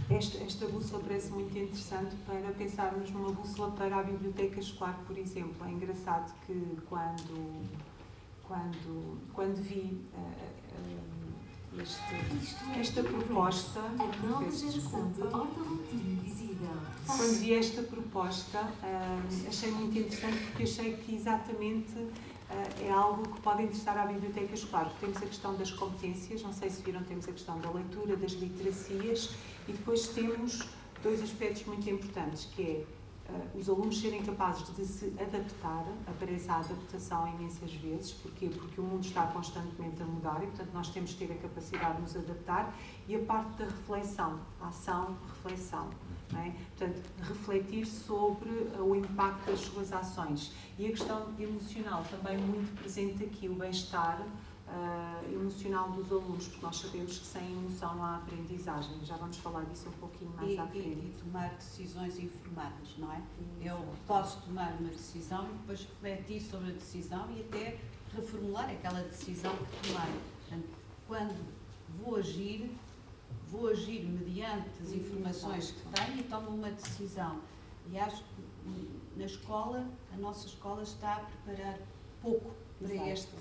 Esta, 0.09 0.37
esta 0.43 0.67
bússola 0.67 1.03
parece 1.03 1.31
muito 1.31 1.57
interessante 1.57 2.15
para 2.27 2.51
pensarmos 2.53 3.09
numa 3.09 3.31
bússola 3.31 3.71
para 3.71 3.97
a 3.97 4.03
biblioteca 4.03 4.59
escolar, 4.59 4.99
por 5.07 5.17
exemplo. 5.17 5.65
É 5.65 5.71
engraçado 5.71 6.31
que 6.45 6.77
quando, 6.87 7.65
quando, 8.43 9.17
quando 9.33 9.55
vi 9.63 9.99
uh, 10.13 10.19
uh, 10.19 11.81
este, 11.81 12.79
esta 12.79 13.03
proposta. 13.03 13.79
A 13.79 14.27
nova 14.27 14.51
geração 14.51 15.11
de 15.11 15.95
invisível. 15.95 16.69
Quando 17.07 17.39
vi 17.39 17.53
esta 17.53 17.81
proposta, 17.81 18.61
uh, 18.61 19.47
achei 19.47 19.71
muito 19.71 19.97
interessante 19.97 20.37
porque 20.45 20.63
achei 20.63 20.97
que 20.97 21.15
exatamente 21.15 21.93
é 22.49 22.91
algo 22.91 23.23
que 23.23 23.41
pode 23.41 23.63
interessar 23.63 23.97
à 23.97 24.05
biblioteca 24.05 24.53
escolar. 24.53 24.91
Temos 24.99 25.17
a 25.17 25.25
questão 25.25 25.55
das 25.55 25.71
competências, 25.71 26.41
não 26.41 26.53
sei 26.53 26.69
se 26.69 26.81
viram, 26.81 27.03
temos 27.03 27.27
a 27.27 27.31
questão 27.31 27.59
da 27.59 27.71
leitura, 27.71 28.15
das 28.15 28.33
literacias 28.33 29.31
e 29.67 29.71
depois 29.71 30.07
temos 30.09 30.61
dois 31.01 31.21
aspectos 31.21 31.65
muito 31.65 31.89
importantes, 31.89 32.45
que 32.45 32.61
é 32.61 32.83
uh, 33.29 33.57
os 33.57 33.69
alunos 33.69 33.99
serem 33.99 34.23
capazes 34.23 34.73
de 34.75 34.85
se 34.85 35.13
adaptar, 35.19 35.85
aparece 36.07 36.49
a 36.49 36.57
adaptação 36.57 37.27
imensas 37.27 37.73
vezes, 37.73 38.13
porquê? 38.13 38.49
Porque 38.49 38.79
o 38.79 38.83
mundo 38.83 39.05
está 39.05 39.27
constantemente 39.27 40.01
a 40.01 40.05
mudar 40.05 40.43
e, 40.43 40.47
portanto, 40.47 40.69
nós 40.73 40.89
temos 40.89 41.13
que 41.13 41.25
ter 41.25 41.33
a 41.33 41.37
capacidade 41.37 41.95
de 41.95 42.01
nos 42.01 42.15
adaptar 42.15 42.73
e 43.07 43.15
a 43.15 43.19
parte 43.19 43.57
da 43.57 43.65
reflexão, 43.65 44.39
ação, 44.61 45.17
reflexão. 45.27 45.89
É? 46.33 46.51
Portanto, 46.75 47.01
refletir 47.21 47.85
sobre 47.85 48.49
o 48.79 48.95
impacto 48.95 49.45
das 49.51 49.59
suas 49.59 49.93
ações. 49.93 50.51
E 50.77 50.87
a 50.87 50.89
questão 50.89 51.27
emocional 51.39 52.03
também 52.09 52.37
muito 52.37 52.75
presente 52.81 53.23
aqui, 53.23 53.47
o 53.47 53.53
bem-estar, 53.53 54.19
uh, 54.67 55.33
emocional 55.33 55.91
dos 55.91 56.11
alunos, 56.11 56.47
porque 56.47 56.65
nós 56.65 56.77
sabemos 56.77 57.19
que 57.19 57.25
sem 57.25 57.51
emoção 57.51 57.95
não 57.95 58.03
há 58.03 58.17
aprendizagem. 58.17 59.03
Já 59.03 59.17
vamos 59.17 59.37
falar 59.37 59.63
disso 59.65 59.89
um 59.89 59.99
pouquinho 59.99 60.31
mais 60.31 60.51
e, 60.51 60.57
à 60.57 60.67
frente. 60.67 60.87
E, 60.87 60.91
e 60.91 61.15
tomar 61.23 61.49
decisões 61.55 62.19
informadas, 62.19 62.95
não 62.97 63.11
é? 63.11 63.21
Eu 63.61 63.83
posso 64.07 64.41
tomar 64.41 64.73
uma 64.79 64.89
decisão 64.89 65.45
e 65.45 65.53
depois 65.53 65.81
refletir 65.81 66.41
sobre 66.41 66.71
a 66.71 66.73
decisão 66.73 67.29
e 67.31 67.41
até 67.41 67.79
reformular 68.15 68.69
aquela 68.69 69.01
decisão 69.01 69.51
que 69.55 69.89
tomei. 69.89 70.21
Portanto, 70.41 70.69
quando 71.07 71.45
vou 71.99 72.15
agir, 72.17 72.71
vou 73.49 73.67
agir 73.69 74.03
mediante 74.03 74.69
as 74.81 74.91
informações 74.91 75.71
que 75.71 75.87
tenho 75.89 76.19
e 76.19 76.23
tomo 76.23 76.49
uma 76.49 76.71
decisão. 76.71 77.39
E 77.91 77.99
acho 77.99 78.23
que 78.23 78.45
na 79.15 79.25
escola, 79.25 79.87
a 80.11 80.17
nossa 80.17 80.47
escola 80.47 80.81
está 80.81 81.13
a 81.13 81.19
preparar 81.19 81.77
pouco 82.21 82.55
para 82.79 82.93
este, 83.11 83.31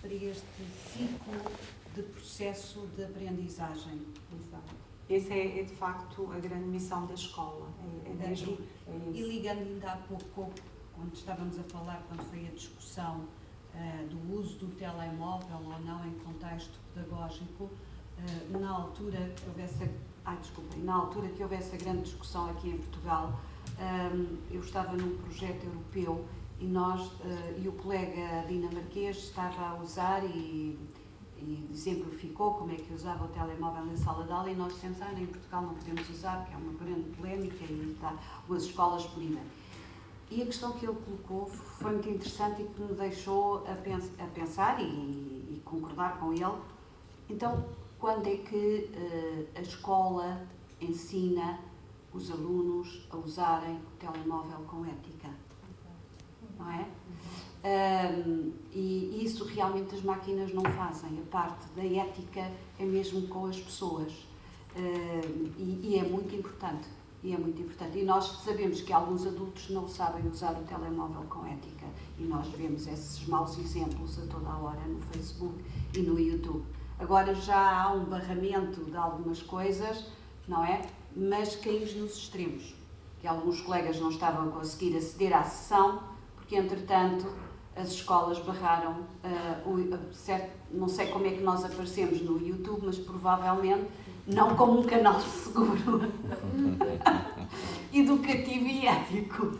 para 0.00 0.12
este 0.12 0.64
ciclo 0.92 1.52
de 1.94 2.02
processo 2.02 2.86
de 2.96 3.04
aprendizagem. 3.04 4.02
Exato. 4.32 4.74
Essa 5.08 5.34
é, 5.34 5.60
é, 5.60 5.62
de 5.62 5.74
facto 5.74 6.30
a 6.32 6.38
grande 6.38 6.66
missão 6.66 7.06
da 7.06 7.14
escola. 7.14 7.68
É, 8.06 8.10
é 8.10 8.28
mesmo, 8.28 8.58
é 8.86 9.10
e 9.12 9.22
ligando 9.22 9.58
ainda 9.58 9.92
há 9.92 9.96
pouco, 9.96 10.50
quando 10.94 11.14
estávamos 11.14 11.58
a 11.58 11.62
falar, 11.64 12.02
quando 12.08 12.24
foi 12.30 12.46
a 12.46 12.50
discussão 12.50 13.20
uh, 13.74 14.06
do 14.08 14.34
uso 14.34 14.58
do 14.58 14.68
telemóvel 14.76 15.58
ou 15.64 15.80
não 15.80 16.06
em 16.06 16.14
contexto 16.20 16.78
pedagógico, 16.94 17.64
uh, 17.64 18.58
na 18.58 18.70
altura 18.70 19.32
que 19.36 19.48
houvesse 19.48 19.90
a, 20.24 20.34
desculpa, 20.36 20.76
na 20.76 20.94
altura 20.94 21.28
que 21.28 21.42
houvesse 21.42 21.74
a 21.74 21.78
grande 21.78 22.02
discussão 22.02 22.48
aqui 22.50 22.70
em 22.70 22.78
Portugal, 22.78 23.40
um, 23.78 23.82
eh, 23.82 24.56
eu 24.56 24.60
estava 24.60 24.92
num 24.92 25.16
projeto 25.18 25.64
europeu 25.64 26.24
e 26.62 26.66
nós 26.66 27.00
uh, 27.00 27.60
e 27.60 27.66
o 27.66 27.72
colega 27.72 28.44
dinamarquês 28.46 29.16
estava 29.16 29.70
a 29.70 29.82
usar 29.82 30.24
e, 30.24 30.78
e 31.36 31.68
exemplificou 31.72 32.54
como 32.54 32.70
é 32.70 32.76
que 32.76 32.94
usava 32.94 33.24
o 33.24 33.28
telemóvel 33.28 33.84
na 33.84 33.96
sala 33.96 34.24
de 34.24 34.32
aula 34.32 34.48
e 34.48 34.54
nós 34.54 34.72
dissemos, 34.74 35.02
ah, 35.02 35.12
em 35.12 35.26
Portugal 35.26 35.62
não 35.62 35.74
podemos 35.74 36.08
usar, 36.08 36.38
porque 36.38 36.54
é 36.54 36.56
uma 36.56 36.72
grande 36.74 37.10
polémica 37.16 37.64
e 37.64 37.92
está 37.92 38.14
as 38.48 38.62
escolas 38.62 39.04
proíbem. 39.06 39.42
E 40.30 40.40
a 40.40 40.46
questão 40.46 40.72
que 40.72 40.86
ele 40.86 40.96
colocou 41.04 41.46
foi 41.46 41.90
muito 41.90 42.08
interessante 42.08 42.62
e 42.62 42.64
que 42.64 42.80
me 42.80 42.94
deixou 42.94 43.66
a, 43.66 43.74
pens 43.74 44.08
a 44.20 44.26
pensar 44.26 44.80
e, 44.80 44.84
e, 44.84 45.62
concordar 45.64 46.20
com 46.20 46.32
ele. 46.32 46.62
Então, 47.28 47.64
quando 47.98 48.28
é 48.28 48.36
que 48.36 48.88
uh, 48.94 49.58
a 49.58 49.60
escola 49.62 50.46
ensina 50.80 51.58
os 52.12 52.30
alunos 52.30 53.04
a 53.10 53.16
usarem 53.16 53.76
o 53.76 53.96
telemóvel 53.98 54.60
com 54.68 54.86
ética? 54.86 55.41
Não 56.62 56.70
é? 56.70 56.86
Um, 57.64 58.52
e 58.72 59.24
isso 59.24 59.44
realmente 59.44 59.94
as 59.94 60.02
máquinas 60.02 60.52
não 60.52 60.64
fazem. 60.64 61.18
A 61.20 61.30
parte 61.30 61.66
da 61.76 61.84
ética 61.84 62.50
é 62.78 62.84
mesmo 62.84 63.28
com 63.28 63.46
as 63.46 63.58
pessoas. 63.60 64.12
Um, 64.76 65.52
e, 65.58 65.80
e, 65.84 65.98
é 65.98 66.02
muito 66.02 66.34
importante. 66.34 66.88
E 67.22 67.32
é 67.32 67.38
muito 67.38 67.60
importante. 67.62 67.98
E 67.98 68.04
nós 68.04 68.42
sabemos 68.44 68.80
que 68.80 68.92
alguns 68.92 69.24
adultos 69.24 69.70
não 69.70 69.86
sabem 69.86 70.26
usar 70.26 70.52
o 70.52 70.64
telemóvel 70.64 71.22
com 71.28 71.46
ética. 71.46 71.86
E 72.18 72.24
nós 72.24 72.48
vemos 72.48 72.86
esses 72.88 73.26
maus 73.28 73.56
exemplos 73.58 74.18
a 74.18 74.26
toda 74.26 74.48
a 74.48 74.58
hora 74.58 74.80
no 74.88 75.00
Facebook 75.00 75.54
e 75.94 76.00
no 76.00 76.18
YouTube. 76.18 76.64
Agora 76.98 77.34
já 77.34 77.82
há 77.82 77.92
um 77.92 78.04
barramento 78.04 78.84
de 78.84 78.96
algumas 78.96 79.40
coisas, 79.40 80.06
não 80.48 80.64
é? 80.64 80.82
Mas 81.14 81.54
caímos 81.56 81.94
nos 81.94 82.16
extremos. 82.16 82.74
Que 83.20 83.28
alguns 83.28 83.60
colegas 83.60 84.00
não 84.00 84.08
estavam 84.08 84.48
a 84.48 84.50
conseguir 84.50 84.96
aceder 84.96 85.32
à 85.32 85.44
sessão 85.44 86.11
que 86.52 86.58
entretanto 86.58 87.26
as 87.74 87.88
escolas 87.92 88.38
barraram, 88.40 89.06
uh, 89.24 89.70
o, 89.70 90.12
certo, 90.12 90.52
não 90.70 90.86
sei 90.86 91.06
como 91.06 91.26
é 91.26 91.30
que 91.30 91.42
nós 91.42 91.64
aparecemos 91.64 92.20
no 92.20 92.38
YouTube, 92.46 92.82
mas 92.84 92.98
provavelmente 92.98 93.86
não 94.26 94.54
como 94.54 94.80
um 94.80 94.82
canal 94.82 95.18
seguro, 95.18 96.12
educativo 97.90 98.66
e 98.66 98.86
ético. 98.86 99.50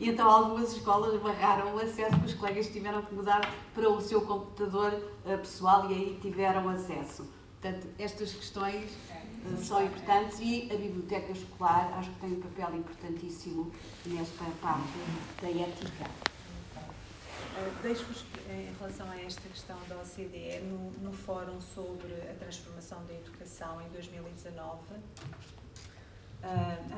E 0.00 0.08
então 0.08 0.28
algumas 0.28 0.72
escolas 0.72 1.22
barraram 1.22 1.76
o 1.76 1.78
acesso, 1.78 2.10
porque 2.10 2.26
os 2.26 2.34
colegas 2.34 2.66
tiveram 2.66 3.02
que 3.02 3.14
mudar 3.14 3.48
para 3.72 3.88
o 3.88 4.00
seu 4.00 4.22
computador 4.22 4.92
uh, 5.24 5.38
pessoal 5.38 5.88
e 5.88 5.94
aí 5.94 6.18
tiveram 6.20 6.68
acesso. 6.68 7.24
Portanto, 7.60 7.86
estas 8.00 8.32
questões 8.32 8.90
são 9.62 9.84
importantes 9.84 10.38
e 10.40 10.68
a 10.72 10.76
biblioteca 10.76 11.32
escolar 11.32 11.92
acho 11.98 12.10
que 12.10 12.20
tem 12.20 12.32
um 12.32 12.40
papel 12.40 12.76
importantíssimo 12.76 13.70
nesta 14.06 14.44
parte 14.60 14.98
da 15.40 15.48
ética. 15.48 16.10
Uh, 17.56 17.82
Deixo-vos, 17.82 18.24
em 18.50 18.72
relação 18.78 19.10
a 19.10 19.20
esta 19.20 19.48
questão 19.48 19.78
da 19.88 19.96
OCDE, 19.96 20.60
no, 20.64 20.90
no 21.02 21.12
Fórum 21.12 21.60
sobre 21.60 22.12
a 22.30 22.34
Transformação 22.34 23.04
da 23.06 23.14
Educação 23.14 23.80
em 23.80 23.88
2019, 23.88 24.76
uh, 24.92 25.00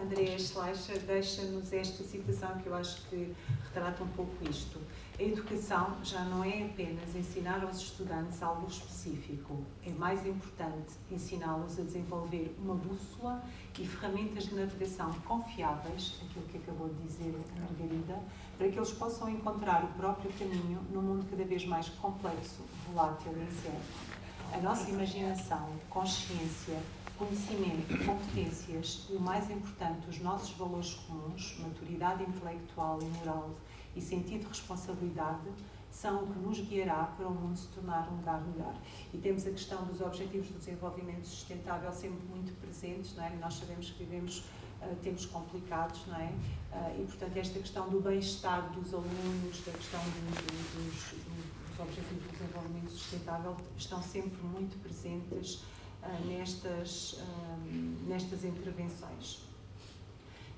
Andrea 0.03 0.39
Schleicher 0.39 0.99
deixa-nos 1.01 1.73
esta 1.73 2.03
citação 2.03 2.59
que 2.59 2.67
eu 2.67 2.75
acho 2.75 3.03
que 3.09 3.35
retrata 3.65 4.03
um 4.03 4.09
pouco 4.09 4.33
isto. 4.51 4.81
A 5.19 5.23
educação 5.25 5.97
já 6.05 6.23
não 6.27 6.45
é 6.45 6.63
apenas 6.63 7.13
ensinar 7.17 7.65
aos 7.65 7.79
estudantes 7.79 8.41
algo 8.41 8.69
específico, 8.69 9.65
é 9.85 9.91
mais 9.91 10.25
importante 10.25 10.95
ensiná-los 11.11 11.77
a 11.77 11.83
desenvolver 11.83 12.55
uma 12.57 12.77
bússola 12.77 13.43
e 13.77 13.85
ferramentas 13.85 14.45
de 14.45 14.55
navegação 14.55 15.11
confiáveis, 15.27 16.21
aquilo 16.25 16.47
que 16.47 16.59
acabou 16.59 16.89
de 16.89 17.03
dizer 17.03 17.35
a 17.35 17.61
Margarida, 17.61 18.17
para 18.57 18.69
que 18.69 18.79
eles 18.79 18.93
possam 18.93 19.29
encontrar 19.29 19.83
o 19.83 19.89
próprio 19.89 20.33
caminho 20.35 20.81
num 20.93 21.03
mundo 21.03 21.27
cada 21.29 21.45
vez 21.45 21.67
mais 21.67 21.89
complexo, 21.89 22.63
volátil 22.87 23.33
e 23.37 23.43
incerto. 23.43 24.55
A 24.55 24.59
nossa 24.59 24.89
imaginação, 24.89 25.69
consciência, 25.91 26.81
conhecimento, 27.19 28.07
competências 28.07 29.09
e, 29.11 29.15
o 29.15 29.21
mais 29.21 29.51
importante, 29.51 30.09
os 30.09 30.21
nossos 30.21 30.53
valores 30.53 30.95
comuns, 30.95 31.59
maturidade 31.59 32.23
intelectual 32.23 33.01
e 33.03 33.05
moral, 33.19 33.51
e 33.99 34.01
sentido 34.01 34.43
de 34.43 34.49
responsabilidade 34.49 35.49
são 35.91 36.23
o 36.23 36.27
que 36.29 36.39
nos 36.39 36.61
guiará 36.61 37.13
para 37.17 37.27
o 37.27 37.35
mundo 37.35 37.57
se 37.59 37.67
tornar 37.69 38.09
um 38.13 38.17
lugar 38.17 38.41
melhor. 38.47 38.75
E 39.13 39.19
temos 39.19 39.47
a 39.47 39.51
questão 39.51 39.85
dos 39.87 40.01
Objetivos 40.01 40.49
do 40.49 40.59
Desenvolvimento 40.59 41.27
Sustentável 41.27 41.93
sempre 41.93 42.25
muito 42.29 42.53
presentes, 42.61 43.17
não 43.17 43.25
é? 43.25 43.31
Nós 43.37 43.55
sabemos 43.55 43.91
que 43.91 44.05
vivemos 44.05 44.45
uh, 44.81 44.95
tempos 45.03 45.27
complicados, 45.27 46.07
não 46.07 46.17
é? 46.17 46.33
Uh, 46.73 47.03
e, 47.03 47.07
portanto, 47.07 47.37
esta 47.37 47.59
questão 47.59 47.89
do 47.89 48.01
bem-estar 48.01 48.71
dos 48.71 48.95
alunos, 48.95 49.65
da 49.65 49.73
questão 49.73 50.01
do, 50.01 50.31
do, 50.31 50.85
dos, 50.85 50.95
dos, 50.95 51.59
Objetivos 51.81 52.25
do 52.25 52.33
Desenvolvimento 52.33 52.91
Sustentável 52.91 53.57
estão 53.77 54.03
sempre 54.03 54.43
muito 54.43 54.77
presentes 54.83 55.63
uh, 56.03 56.27
nestas, 56.27 57.21
nestas 58.07 58.45
intervenções. 58.45 59.43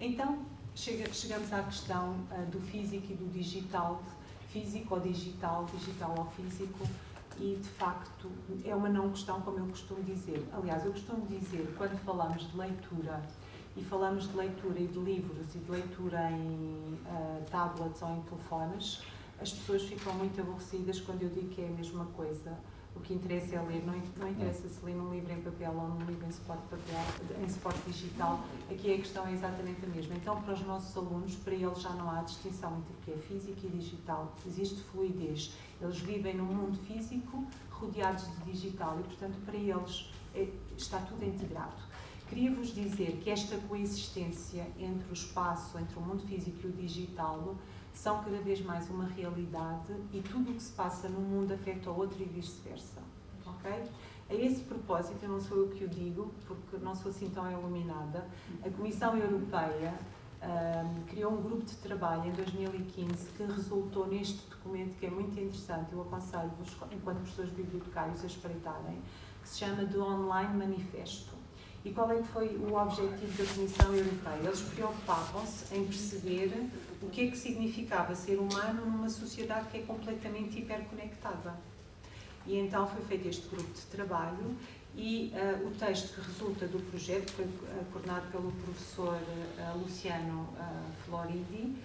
Então, 0.01 0.47
chega, 0.81 1.13
chegamos 1.13 1.53
à 1.53 1.63
questão 1.63 2.13
uh, 2.33 2.47
do 2.51 2.59
físico 2.59 3.13
e 3.13 3.15
do 3.15 3.31
digital, 3.31 4.03
físico 4.49 4.95
ou 4.95 5.01
digital, 5.01 5.67
digital 5.67 6.15
ou 6.17 6.25
físico, 6.31 6.89
e 7.39 7.57
de 7.57 7.69
facto 7.69 8.31
é 8.65 8.75
uma 8.75 8.89
não 8.89 9.11
questão, 9.11 9.41
como 9.43 9.59
eu 9.59 9.67
costumo 9.67 10.03
dizer. 10.03 10.43
Aliás, 10.53 10.85
eu 10.85 10.93
costumo 10.93 11.27
dizer, 11.27 11.75
quando 11.77 11.99
falamos 12.03 12.51
de 12.51 12.57
leitura, 12.57 13.23
e 13.77 13.85
falamos 13.85 14.29
de 14.29 14.37
leitura 14.37 14.81
e 14.81 14.87
de 14.87 14.99
livros 14.99 15.55
e 15.55 15.59
de 15.59 15.71
leitura 15.71 16.31
em 16.31 16.99
uh, 17.05 17.45
tablets 17.51 18.01
ou 18.03 18.17
em 18.17 18.23
telefones, 18.23 19.03
as 19.39 19.53
pessoas 19.53 19.83
ficam 19.83 20.15
muito 20.15 20.41
aborrecidas 20.41 21.01
quando 21.01 21.23
eu 21.23 21.29
digo 21.29 21.49
que 21.49 21.61
é 21.61 21.69
a 21.69 21.71
mesma 21.71 22.07
coisa 22.17 22.59
o 22.95 23.01
que 23.01 23.15
interessa 23.15 23.57
é 23.57 23.63
ler, 23.63 23.85
não, 23.85 23.95
não 24.17 24.29
interessa 24.29 24.69
se 24.69 24.85
lê 24.85 24.93
num 24.93 25.13
livro 25.13 25.33
em 25.33 25.41
papel 25.41 25.73
ou 25.73 25.89
num 25.89 26.07
livro 26.07 26.27
em 26.27 26.33
suporte, 26.33 26.63
papel, 26.69 27.45
em 27.45 27.49
suporte 27.49 27.81
digital, 27.87 28.41
aqui 28.71 28.95
a 28.95 28.97
questão 28.97 29.27
é 29.27 29.33
exatamente 29.33 29.85
a 29.85 29.89
mesma. 29.89 30.15
Então, 30.17 30.43
para 30.43 30.55
os 30.55 30.63
nossos 30.63 30.97
alunos, 30.97 31.35
para 31.37 31.55
eles 31.55 31.81
já 31.81 31.91
não 31.91 32.11
há 32.11 32.23
distinção 32.23 32.79
entre 32.79 32.93
o 32.93 32.97
que 33.05 33.11
é 33.13 33.17
físico 33.17 33.59
e 33.65 33.69
digital, 33.69 34.35
existe 34.47 34.81
fluidez. 34.83 35.53
Eles 35.81 35.99
vivem 36.01 36.37
num 36.37 36.47
mundo 36.47 36.79
físico 36.87 37.45
rodeados 37.71 38.27
de 38.27 38.53
digital 38.53 38.99
e, 39.01 39.05
portanto, 39.05 39.39
para 39.45 39.57
eles 39.57 40.11
é, 40.35 40.49
está 40.77 40.99
tudo 40.99 41.25
integrado. 41.25 41.91
Queria-vos 42.29 42.73
dizer 42.73 43.21
que 43.23 43.29
esta 43.29 43.57
coexistência 43.57 44.65
entre 44.79 45.09
o 45.11 45.13
espaço, 45.13 45.77
entre 45.79 45.99
o 45.99 46.01
mundo 46.01 46.23
físico 46.29 46.59
e 46.63 46.67
o 46.69 46.73
digital, 46.73 47.57
são 47.95 48.23
cada 48.23 48.39
vez 48.39 48.63
mais 48.63 48.89
uma 48.89 49.05
realidade 49.05 49.95
e 50.13 50.21
tudo 50.21 50.51
o 50.51 50.55
que 50.55 50.63
se 50.63 50.73
passa 50.73 51.09
no 51.09 51.21
mundo 51.21 51.53
afeta 51.53 51.91
o 51.91 51.97
outro 51.97 52.23
e 52.23 52.25
vice-versa. 52.25 53.03
Ok? 53.47 53.71
A 54.31 54.35
esse 54.35 54.61
propósito, 54.63 55.19
eu 55.23 55.29
não 55.29 55.41
sou 55.41 55.59
eu 55.59 55.69
que 55.69 55.85
o 55.85 55.89
digo, 55.89 56.33
porque 56.47 56.77
não 56.79 56.95
sou 56.95 57.11
assim 57.11 57.29
tão 57.31 57.51
iluminada, 57.51 58.27
a 58.65 58.71
Comissão 58.71 59.17
Europeia 59.17 59.93
um, 60.43 61.05
criou 61.05 61.33
um 61.33 61.43
grupo 61.43 61.65
de 61.65 61.77
trabalho 61.77 62.27
em 62.27 62.33
2015 62.33 63.33
que 63.33 63.43
resultou 63.43 64.07
neste 64.07 64.49
documento 64.49 64.97
que 64.97 65.07
é 65.07 65.11
muito 65.11 65.39
interessante. 65.39 65.93
Eu 65.93 66.03
aconselho-vos, 66.03 66.77
enquanto 66.93 67.19
professores 67.19 67.51
bibliotecários, 67.51 68.23
a 68.23 68.27
espreitarem, 68.27 69.03
que 69.43 69.49
se 69.49 69.59
chama 69.59 69.85
do 69.85 70.03
Online 70.03 70.57
Manifesto. 70.57 71.40
E 71.85 71.91
qual 71.91 72.11
é 72.13 72.17
que 72.17 72.29
foi 72.29 72.49
o 72.57 72.75
objetivo 72.75 73.43
da 73.43 73.55
Comissão 73.55 73.95
Europeia? 73.95 74.41
Eles 74.45 74.61
preocupavam-se 74.61 75.75
em 75.75 75.85
perceber 75.85 76.69
o 77.01 77.09
que 77.09 77.23
é 77.23 77.31
que 77.31 77.39
significava 77.39 78.15
ser 78.15 78.39
humano 78.39 78.85
numa 78.85 79.09
sociedade 79.09 79.69
que 79.71 79.79
é 79.79 79.83
completamente 79.83 80.59
hiperconectada. 80.59 81.55
E 82.47 82.59
então 82.59 82.87
foi 82.87 83.03
feito 83.05 83.29
este 83.29 83.49
grupo 83.49 83.73
de 83.73 83.83
trabalho 83.83 84.57
e 84.95 85.33
uh, 85.35 85.69
o 85.69 85.71
texto 85.71 86.15
que 86.15 86.21
resulta 86.21 86.67
do 86.67 86.81
projeto 86.91 87.31
foi 87.33 87.45
uh, 87.45 87.85
coordenado 87.93 88.27
pelo 88.31 88.51
professor 88.53 89.15
uh, 89.15 89.79
Luciano 89.79 90.49
Floridi. 91.05 91.77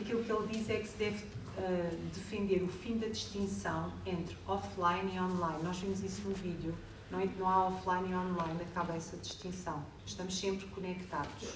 aquilo 0.00 0.24
que 0.24 0.32
ele 0.32 0.46
diz 0.48 0.70
é 0.70 0.76
que 0.78 0.88
se 0.88 0.96
deve 0.96 1.26
defender 2.14 2.62
o 2.62 2.68
fim 2.68 2.96
da 2.96 3.08
distinção 3.08 3.92
entre 4.06 4.34
offline 4.46 5.14
e 5.14 5.20
online. 5.20 5.62
Nós 5.62 5.78
vimos 5.78 6.02
isso 6.02 6.22
no 6.26 6.34
vídeo. 6.34 6.74
Não, 7.12 7.20
é, 7.20 7.26
não 7.38 7.46
há 7.46 7.66
offline 7.66 8.10
e 8.10 8.14
online, 8.14 8.62
acaba 8.62 8.96
essa 8.96 9.18
distinção. 9.18 9.84
Estamos 10.06 10.34
sempre 10.34 10.66
conectados. 10.68 11.50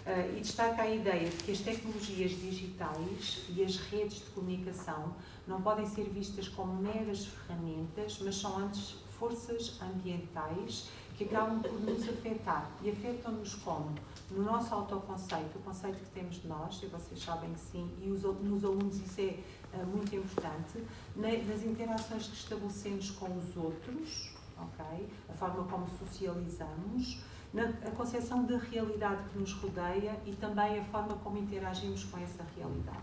Uh, 0.00 0.36
e 0.36 0.40
destaca 0.40 0.82
a 0.82 0.90
ideia 0.90 1.28
de 1.28 1.36
que 1.36 1.52
as 1.52 1.60
tecnologias 1.60 2.32
digitais 2.32 3.44
e 3.48 3.64
as 3.64 3.76
redes 3.76 4.18
de 4.18 4.30
comunicação 4.30 5.14
não 5.46 5.62
podem 5.62 5.86
ser 5.86 6.04
vistas 6.04 6.48
como 6.48 6.74
meras 6.74 7.26
ferramentas, 7.26 8.18
mas 8.22 8.36
são 8.36 8.58
antes 8.58 8.96
forças 9.18 9.80
ambientais 9.80 10.90
que 11.16 11.24
acabam 11.24 11.60
por 11.60 11.72
nos 11.80 12.06
afetar 12.08 12.70
e 12.82 12.90
afetam-nos 12.90 13.54
como? 13.56 13.94
No 14.30 14.42
nosso 14.42 14.74
autoconceito, 14.74 15.58
o 15.58 15.62
conceito 15.62 15.98
que 15.98 16.10
temos 16.10 16.36
de 16.42 16.48
nós, 16.48 16.82
e 16.82 16.86
vocês 16.86 17.22
sabem 17.22 17.52
que 17.52 17.60
sim, 17.60 17.90
e 18.02 18.10
os, 18.10 18.22
nos 18.22 18.64
alunos 18.64 18.96
isso 18.96 19.20
é 19.20 19.38
uh, 19.78 19.86
muito 19.86 20.14
importante, 20.14 20.84
na, 21.16 21.28
nas 21.28 21.62
interações 21.62 22.26
que 22.26 22.36
estabelecemos 22.36 23.10
com 23.12 23.36
os 23.36 23.56
outros, 23.56 24.39
ok? 24.62 25.08
A 25.28 25.32
forma 25.32 25.64
como 25.64 25.86
socializamos, 25.98 27.22
na, 27.52 27.64
a 27.64 27.90
concepção 27.96 28.44
da 28.44 28.58
realidade 28.58 29.28
que 29.30 29.38
nos 29.38 29.52
rodeia 29.54 30.18
e 30.24 30.32
também 30.32 30.78
a 30.78 30.84
forma 30.84 31.14
como 31.16 31.38
interagimos 31.38 32.04
com 32.04 32.18
essa 32.18 32.44
realidade. 32.56 32.98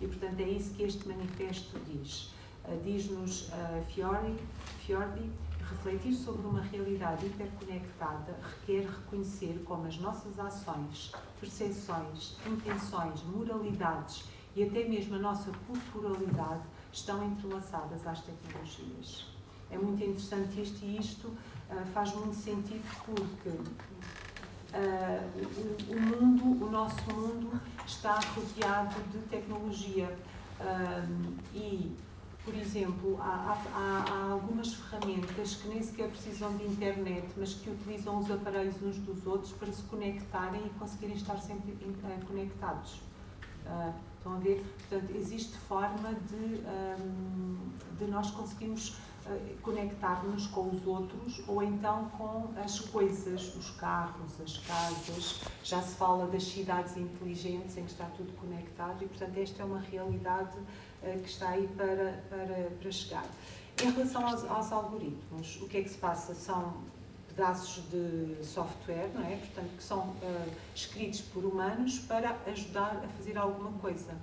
E, 0.00 0.06
portanto, 0.06 0.40
é 0.40 0.48
isso 0.48 0.74
que 0.74 0.82
este 0.82 1.06
manifesto 1.06 1.78
diz. 1.86 2.32
Uh, 2.64 2.80
Diz-nos 2.82 3.48
uh, 3.48 3.84
Fiori, 3.88 4.36
Fiordi, 4.80 5.30
refletir 5.72 6.14
sobre 6.14 6.46
uma 6.46 6.60
realidade 6.60 7.26
hiperconectada 7.26 8.36
requer 8.42 8.88
reconhecer 8.88 9.62
como 9.64 9.86
as 9.86 9.96
nossas 9.98 10.38
ações, 10.38 11.12
percepções, 11.40 12.36
intenções, 12.46 13.22
moralidades 13.22 14.24
e 14.54 14.64
até 14.64 14.84
mesmo 14.84 15.16
a 15.16 15.18
nossa 15.18 15.50
culturalidade 15.66 16.62
estão 16.92 17.24
entrelaçadas 17.24 18.06
às 18.06 18.20
tecnologias. 18.20 19.31
É 19.72 19.78
muito 19.78 20.04
interessante 20.04 20.60
isto 20.60 20.84
e 20.84 20.98
isto 20.98 21.28
uh, 21.28 21.86
faz 21.94 22.14
muito 22.14 22.36
sentido 22.36 22.84
porque 23.06 23.48
uh, 23.48 25.18
o, 25.88 26.00
mundo, 26.00 26.64
o 26.66 26.70
nosso 26.70 27.02
mundo, 27.10 27.60
está 27.86 28.20
rodeado 28.20 28.94
de 29.10 29.18
tecnologia 29.28 30.14
uh, 30.60 31.34
e 31.54 31.96
por 32.44 32.54
exemplo, 32.56 33.18
há, 33.20 33.56
há, 33.72 34.04
há, 34.10 34.32
algumas 34.32 34.74
ferramentas 34.74 35.54
que 35.54 35.68
nem 35.68 35.80
sequer 35.80 36.08
precisam 36.10 36.56
de 36.56 36.64
internet, 36.64 37.28
mas 37.36 37.54
que 37.54 37.70
utilizam 37.70 38.18
os 38.18 38.28
aparelhos 38.30 38.82
uns 38.82 38.98
dos 38.98 39.24
outros 39.26 39.52
para 39.52 39.72
se 39.72 39.82
conectarem 39.84 40.60
e 40.66 40.70
conseguirem 40.70 41.14
estar 41.14 41.36
sempre 41.38 41.72
conectados. 42.26 43.00
Uh, 43.64 43.94
estão 44.18 44.34
a 44.34 44.38
ver? 44.38 44.64
Portanto, 44.88 45.16
existe 45.16 45.56
forma 45.56 46.14
de, 46.14 46.62
um, 47.00 47.56
de 47.96 48.10
nós 48.10 48.30
conseguirmos 48.32 48.96
conectar-nos 49.62 50.46
com 50.48 50.68
os 50.68 50.86
outros 50.86 51.42
ou 51.46 51.62
então 51.62 52.08
com 52.18 52.50
as 52.60 52.80
coisas, 52.80 53.54
os 53.54 53.70
carros, 53.70 54.40
as 54.40 54.58
casas. 54.58 55.40
Já 55.62 55.80
se 55.80 55.94
fala 55.94 56.26
das 56.26 56.42
cidades 56.44 56.96
inteligentes 56.96 57.76
em 57.76 57.84
que 57.84 57.90
está 57.90 58.06
tudo 58.16 58.32
conectado 58.38 59.02
e, 59.04 59.06
portanto, 59.06 59.36
esta 59.36 59.62
é 59.62 59.64
uma 59.64 59.80
realidade 59.80 60.58
eh, 61.02 61.18
que 61.22 61.28
está 61.28 61.50
aí 61.50 61.68
para, 61.76 62.22
para, 62.28 62.70
para 62.80 62.90
chegar. 62.90 63.26
Em 63.82 63.90
relação 63.90 64.26
aos, 64.26 64.44
aos, 64.44 64.72
algoritmos, 64.72 65.60
o 65.62 65.68
que 65.68 65.78
é 65.78 65.82
que 65.82 65.88
se 65.88 65.98
passa? 65.98 66.34
São 66.34 66.74
pedaços 67.28 67.82
de 67.90 68.44
software, 68.44 69.10
não 69.14 69.24
é? 69.24 69.36
Portanto, 69.36 69.70
que 69.76 69.82
são 69.82 70.00
uh, 70.00 70.52
escritos 70.74 71.22
por 71.22 71.44
humanos 71.44 71.98
para 72.00 72.36
ajudar 72.46 73.02
a 73.02 73.08
fazer 73.16 73.38
alguma 73.38 73.72
coisa. 73.78 74.14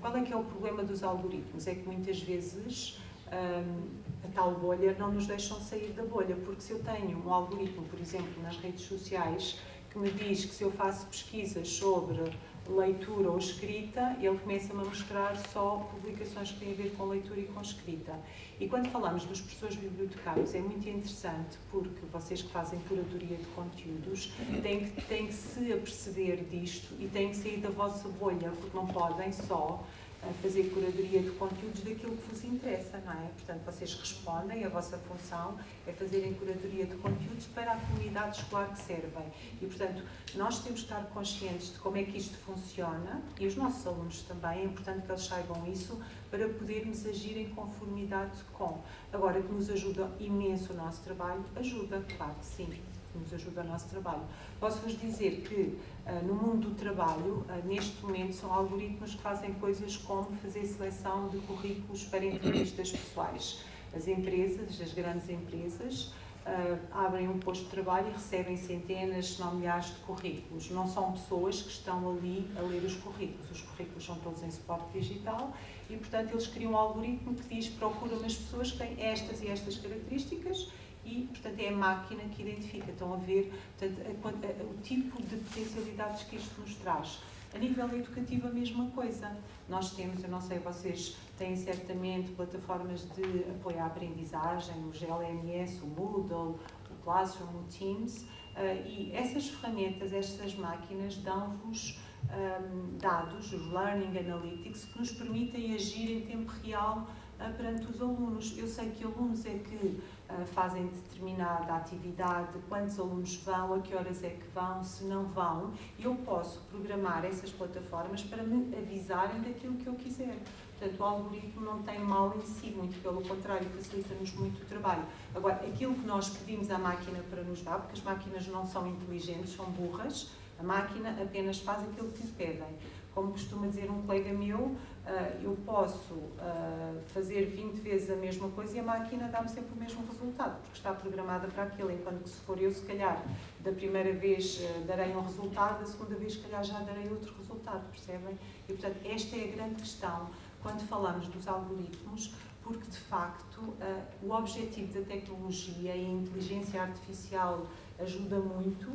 Qual 0.00 0.14
é 0.16 0.22
que 0.22 0.32
é 0.32 0.36
o 0.36 0.44
problema 0.44 0.82
dos 0.82 1.02
algoritmos? 1.02 1.66
É 1.66 1.74
que 1.74 1.86
muitas 1.86 2.20
vezes 2.20 2.99
um, 3.32 4.00
a 4.24 4.32
tal 4.34 4.52
bolha 4.52 4.94
não 4.98 5.12
nos 5.12 5.26
deixam 5.26 5.60
sair 5.60 5.92
da 5.92 6.02
bolha, 6.02 6.36
porque 6.44 6.60
se 6.60 6.72
eu 6.72 6.82
tenho 6.82 7.18
um 7.24 7.32
algoritmo, 7.32 7.84
por 7.84 7.98
exemplo, 8.00 8.42
nas 8.42 8.56
redes 8.58 8.82
sociais, 8.82 9.58
que 9.90 9.98
me 9.98 10.10
diz 10.10 10.44
que 10.44 10.54
se 10.54 10.62
eu 10.62 10.70
faço 10.70 11.06
pesquisas 11.06 11.68
sobre 11.68 12.32
leitura 12.68 13.30
ou 13.30 13.38
escrita, 13.38 14.16
ele 14.20 14.38
começa-me 14.38 14.82
a 14.82 14.84
mostrar 14.84 15.36
só 15.52 15.88
publicações 15.90 16.52
que 16.52 16.60
têm 16.60 16.72
a 16.72 16.74
ver 16.76 16.94
com 16.96 17.06
leitura 17.06 17.40
e 17.40 17.44
com 17.44 17.60
escrita. 17.60 18.12
E 18.60 18.68
quando 18.68 18.88
falamos 18.90 19.24
dos 19.24 19.40
professores 19.40 19.76
bibliotecários, 19.76 20.54
é 20.54 20.60
muito 20.60 20.88
interessante 20.88 21.58
porque 21.70 22.06
vocês 22.12 22.42
que 22.42 22.50
fazem 22.50 22.78
curadoria 22.88 23.36
de 23.36 23.46
conteúdos 23.46 24.32
têm 24.62 24.88
que, 24.88 25.02
têm 25.02 25.26
que 25.26 25.34
se 25.34 25.72
aperceber 25.72 26.44
disto 26.44 26.94
e 27.00 27.08
têm 27.08 27.30
que 27.30 27.36
sair 27.36 27.58
da 27.58 27.70
vossa 27.70 28.08
bolha, 28.08 28.50
porque 28.60 28.76
não 28.76 28.86
podem 28.86 29.32
só 29.32 29.84
a 30.22 30.32
fazer 30.42 30.64
curadoria 30.70 31.22
de 31.22 31.30
conteúdos 31.30 31.82
daquilo 31.82 32.16
que 32.16 32.28
vos 32.28 32.44
interessa, 32.44 32.98
não 32.98 33.12
é? 33.12 33.28
Portanto, 33.36 33.64
vocês 33.64 33.94
respondem, 33.94 34.64
a 34.64 34.68
vossa 34.68 34.98
função 34.98 35.58
é 35.86 35.92
fazerem 35.92 36.34
curadoria 36.34 36.84
de 36.86 36.94
conteúdos 36.96 37.46
para 37.46 37.72
a 37.72 37.76
comunidade 37.76 38.38
escolar 38.38 38.70
que 38.70 38.80
servem. 38.80 39.24
E, 39.60 39.66
portanto, 39.66 40.02
nós 40.34 40.62
temos 40.62 40.80
que 40.80 40.86
estar 40.86 41.02
conscientes 41.06 41.72
de 41.72 41.78
como 41.78 41.96
é 41.96 42.04
que 42.04 42.18
isto 42.18 42.36
funciona 42.38 43.22
e 43.38 43.46
os 43.46 43.56
nossos 43.56 43.86
alunos 43.86 44.22
também, 44.22 44.60
é 44.60 44.64
importante 44.64 45.06
que 45.06 45.10
eles 45.10 45.24
saibam 45.24 45.66
isso 45.72 46.00
para 46.30 46.48
podermos 46.48 47.06
agir 47.06 47.38
em 47.38 47.48
conformidade 47.50 48.38
com. 48.52 48.80
Agora, 49.12 49.40
que 49.40 49.52
nos 49.52 49.70
ajuda 49.70 50.10
imenso 50.20 50.72
o 50.72 50.76
nosso 50.76 51.02
trabalho, 51.02 51.44
ajuda, 51.56 52.04
claro 52.16 52.34
que 52.34 52.46
sim 52.46 52.80
que 53.12 53.18
nos 53.18 53.32
ajuda 53.32 53.62
no 53.62 53.70
nosso 53.70 53.88
trabalho. 53.88 54.22
Posso-vos 54.58 54.98
dizer 54.98 55.42
que 55.42 55.78
uh, 56.06 56.24
no 56.24 56.34
mundo 56.34 56.70
do 56.70 56.74
trabalho, 56.74 57.44
uh, 57.48 57.66
neste 57.66 58.02
momento, 58.04 58.34
são 58.34 58.52
algoritmos 58.52 59.14
que 59.14 59.22
fazem 59.22 59.52
coisas 59.54 59.96
como 59.96 60.36
fazer 60.36 60.64
seleção 60.66 61.28
de 61.28 61.38
currículos 61.38 62.04
para 62.04 62.24
entrevistas 62.24 62.90
pessoais. 62.90 63.64
As 63.94 64.06
empresas, 64.06 64.80
as 64.80 64.92
grandes 64.92 65.28
empresas, 65.28 66.12
Uh, 66.40 66.78
abrem 66.90 67.28
um 67.28 67.38
posto 67.38 67.64
de 67.64 67.70
trabalho 67.70 68.08
e 68.08 68.12
recebem 68.12 68.56
centenas, 68.56 69.34
se 69.34 69.40
não 69.40 69.56
milhares 69.56 69.88
de 69.88 69.96
currículos. 70.00 70.70
Não 70.70 70.88
são 70.88 71.12
pessoas 71.12 71.60
que 71.60 71.68
estão 71.68 72.10
ali 72.10 72.50
a 72.56 72.62
ler 72.62 72.82
os 72.82 72.96
currículos. 72.96 73.50
Os 73.50 73.60
currículos 73.60 74.02
são 74.02 74.16
todos 74.16 74.42
em 74.42 74.50
suporte 74.50 74.98
digital 74.98 75.52
e, 75.90 75.96
portanto, 75.98 76.30
eles 76.30 76.46
criam 76.46 76.72
um 76.72 76.76
algoritmo 76.78 77.34
que 77.34 77.54
diz 77.54 77.68
procura 77.68 78.14
umas 78.14 78.34
pessoas 78.34 78.72
que 78.72 78.78
têm 78.78 78.96
estas 78.98 79.42
e 79.42 79.48
estas 79.48 79.76
características 79.76 80.72
e, 81.04 81.28
portanto, 81.30 81.58
é 81.58 81.68
a 81.68 81.72
máquina 81.72 82.22
que 82.24 82.42
identifica. 82.42 82.90
Estão 82.90 83.14
a 83.14 83.16
ver 83.16 83.52
portanto, 83.78 84.00
a, 84.02 84.62
a, 84.62 84.64
o 84.64 84.74
tipo 84.82 85.22
de 85.22 85.36
potencialidades 85.36 86.22
que 86.24 86.36
isto 86.36 86.60
nos 86.60 86.74
traz. 86.76 87.20
A 87.52 87.58
nível 87.58 87.88
educativo, 87.96 88.46
a 88.46 88.50
mesma 88.50 88.90
coisa. 88.90 89.36
Nós 89.68 89.92
temos, 89.92 90.22
eu 90.22 90.30
não 90.30 90.40
sei, 90.40 90.58
vocês 90.58 91.16
têm 91.36 91.56
certamente 91.56 92.30
plataformas 92.32 93.02
de 93.14 93.44
apoio 93.50 93.80
à 93.80 93.86
aprendizagem, 93.86 94.74
o 94.84 94.92
GLMS, 94.92 95.80
o 95.82 95.86
Moodle, 95.86 96.58
o 96.90 96.94
Classroom, 97.02 97.48
o 97.48 97.64
Teams, 97.64 98.22
uh, 98.22 98.86
e 98.86 99.10
essas 99.14 99.48
ferramentas, 99.48 100.12
estas 100.12 100.54
máquinas, 100.54 101.16
dão-vos 101.16 101.98
um, 102.28 102.98
dados, 102.98 103.52
os 103.52 103.72
Learning 103.72 104.16
Analytics, 104.16 104.84
que 104.84 104.98
nos 104.98 105.12
permitem 105.12 105.74
agir 105.74 106.18
em 106.18 106.20
tempo 106.26 106.52
real 106.62 107.08
uh, 107.40 107.52
perante 107.56 107.86
os 107.86 108.00
alunos. 108.00 108.56
Eu 108.56 108.68
sei 108.68 108.90
que 108.90 109.04
alunos 109.04 109.44
é 109.46 109.58
que 109.58 110.00
uh, 110.38 110.46
fazem 110.46 110.86
determinada 110.86 111.74
atividade, 111.74 112.48
quantos 112.68 112.98
alunos 112.98 113.36
vão, 113.36 113.74
a 113.74 113.80
que 113.80 113.94
horas 113.94 114.22
é 114.22 114.30
que 114.30 114.48
vão, 114.54 114.82
se 114.82 115.04
não 115.04 115.24
vão, 115.24 115.72
eu 115.98 116.14
posso 116.16 116.60
programar 116.70 117.24
essas 117.24 117.50
plataformas 117.50 118.22
para 118.22 118.42
me 118.42 118.74
avisarem 118.76 119.40
daquilo 119.40 119.76
que 119.76 119.86
eu 119.86 119.94
quiser. 119.94 120.36
Portanto, 120.78 121.00
o 121.00 121.04
algoritmo 121.04 121.60
não 121.60 121.82
tem 121.82 121.98
mal 121.98 122.34
em 122.36 122.46
si, 122.46 122.70
muito 122.70 123.02
pelo 123.02 123.20
contrário, 123.22 123.68
facilita-nos 123.70 124.32
muito 124.34 124.62
o 124.62 124.64
trabalho. 124.64 125.04
Agora, 125.34 125.56
aquilo 125.56 125.94
que 125.94 126.06
nós 126.06 126.30
pedimos 126.30 126.70
à 126.70 126.78
máquina 126.78 127.18
para 127.28 127.42
nos 127.42 127.60
dar, 127.62 127.80
porque 127.80 127.98
as 127.98 128.02
máquinas 128.02 128.46
não 128.46 128.66
são 128.66 128.86
inteligentes, 128.86 129.54
são 129.54 129.66
burras, 129.66 130.30
A 130.60 130.62
máquina 130.62 131.16
apenas 131.22 131.58
faz 131.60 131.82
aquilo 131.82 132.10
que 132.12 132.22
lhe 132.22 132.32
pedem. 132.32 132.76
Como 133.14 133.32
costuma 133.32 133.66
dizer 133.66 133.90
um 133.90 134.02
colega 134.02 134.30
meu, 134.32 134.76
ah, 135.12 135.28
eu 135.42 135.58
posso 135.66 136.14
uh, 136.14 137.00
fazer 137.08 137.46
20 137.46 137.80
vezes 137.80 138.08
a 138.10 138.14
mesma 138.14 138.48
coisa 138.50 138.76
e 138.76 138.78
a 138.78 138.82
máquina 138.84 139.26
dá-me 139.26 139.48
sempre 139.48 139.72
o 139.74 139.76
mesmo 139.76 140.06
resultado, 140.06 140.60
porque 140.62 140.76
está 140.76 140.92
programada 140.92 141.48
para 141.48 141.64
aquilo, 141.64 141.90
enquanto 141.90 142.22
que 142.22 142.28
se 142.28 142.40
for 142.42 142.62
eu, 142.62 142.72
se 142.72 142.82
calhar, 142.82 143.20
da 143.58 143.72
primeira 143.72 144.12
vez 144.12 144.60
uh, 144.60 144.84
darei 144.86 145.12
um 145.16 145.20
resultado, 145.20 145.80
da 145.80 145.86
segunda 145.86 146.14
vez, 146.14 146.34
se 146.34 146.38
calhar, 146.38 146.62
já 146.62 146.78
darei 146.78 147.10
outro 147.10 147.34
resultado, 147.36 147.90
percebem? 147.90 148.38
E, 148.68 148.72
portanto, 148.72 148.98
esta 149.04 149.36
é 149.36 149.44
a 149.48 149.56
grande 149.56 149.74
questão 149.82 150.30
quando 150.62 150.86
falamos 150.86 151.26
dos 151.26 151.48
algoritmos, 151.48 152.32
porque, 152.62 152.88
de 152.88 152.98
facto, 152.98 153.58
uh, 153.62 154.02
o 154.22 154.30
objetivo 154.30 154.92
da 154.92 155.04
tecnologia 155.04 155.96
e 155.96 156.06
a 156.06 156.08
inteligência 156.08 156.80
artificial 156.80 157.66
ajuda 157.98 158.38
muito, 158.38 158.88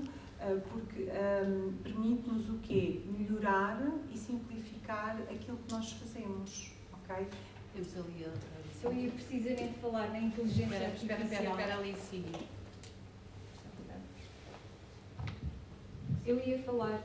porque 0.71 1.03
um, 1.03 1.73
permite-nos 1.81 2.49
o 2.49 2.59
quê? 2.59 3.01
Melhorar 3.05 3.81
e 4.11 4.17
simplificar 4.17 5.17
aquilo 5.23 5.57
que 5.57 5.73
nós 5.73 5.91
fazemos, 5.93 6.71
ok? 6.93 7.27
Temos 7.73 7.97
ali 7.97 8.25
a... 8.25 8.85
Eu 8.85 8.93
ia 8.93 9.09
precisamente 9.09 9.79
falar 9.79 10.09
na 10.09 10.19
inteligência 10.19 10.63
espera, 10.65 10.85
artificial. 10.85 11.19
Espera, 11.19 11.41
espera, 11.41 11.61
espera 11.61 11.77
ali, 11.79 11.95
sim. 11.95 12.25
Eu 16.25 16.39
ia 16.45 16.59
falar... 16.59 17.01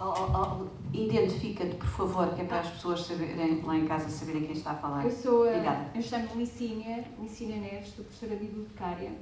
Oh, 0.00 0.04
oh, 0.04 0.64
oh, 0.64 0.96
Identifica-te, 0.96 1.74
por 1.74 1.88
favor, 1.88 2.34
que 2.34 2.42
é 2.42 2.44
para 2.44 2.60
as 2.60 2.70
pessoas 2.70 3.00
saberem, 3.00 3.60
lá 3.62 3.76
em 3.76 3.86
casa 3.86 4.08
saberem 4.08 4.44
quem 4.46 4.56
está 4.56 4.70
a 4.70 4.76
falar. 4.76 5.04
Eu 5.04 5.10
sou 5.10 5.42
a, 5.42 5.90
eu 5.94 6.00
chamo-me 6.00 6.44
Licínia, 6.44 7.04
Licínia 7.20 7.56
Neves, 7.56 7.88
sou 7.88 8.04
professora 8.04 8.36
bibliotecária 8.36 9.12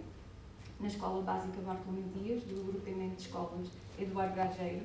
na 0.81 0.89
Escola 0.89 1.23
Básica 1.23 1.61
Bartolomeu 1.63 2.05
Dias, 2.15 2.43
do 2.45 2.61
agrupamento 2.61 3.17
de 3.17 3.23
escolas 3.23 3.69
Eduardo 3.99 4.35
Gageiro, 4.35 4.85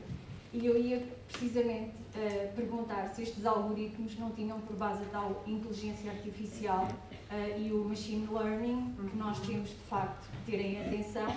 e 0.53 0.65
eu 0.65 0.77
ia 0.77 1.01
precisamente 1.29 1.91
uh, 2.15 2.53
perguntar 2.55 3.07
se 3.07 3.23
estes 3.23 3.45
algoritmos 3.45 4.17
não 4.19 4.31
tinham 4.31 4.59
por 4.61 4.75
base 4.75 5.01
a 5.03 5.07
tal 5.07 5.43
inteligência 5.47 6.11
artificial 6.11 6.87
uh, 6.87 7.59
e 7.59 7.71
o 7.71 7.85
machine 7.85 8.27
learning, 8.27 8.93
que 9.09 9.15
nós 9.15 9.39
temos 9.39 9.69
de 9.69 9.75
facto 9.75 10.29
que 10.45 10.51
terem 10.51 10.81
atenção, 10.81 11.33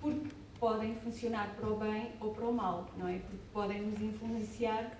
porque 0.00 0.28
podem 0.58 0.96
funcionar 0.96 1.54
para 1.54 1.68
o 1.68 1.76
bem 1.76 2.12
ou 2.20 2.34
para 2.34 2.44
o 2.44 2.52
mal, 2.52 2.90
não 2.96 3.06
é? 3.06 3.18
Porque 3.18 3.44
podem 3.52 3.82
nos 3.82 4.00
influenciar 4.00 4.98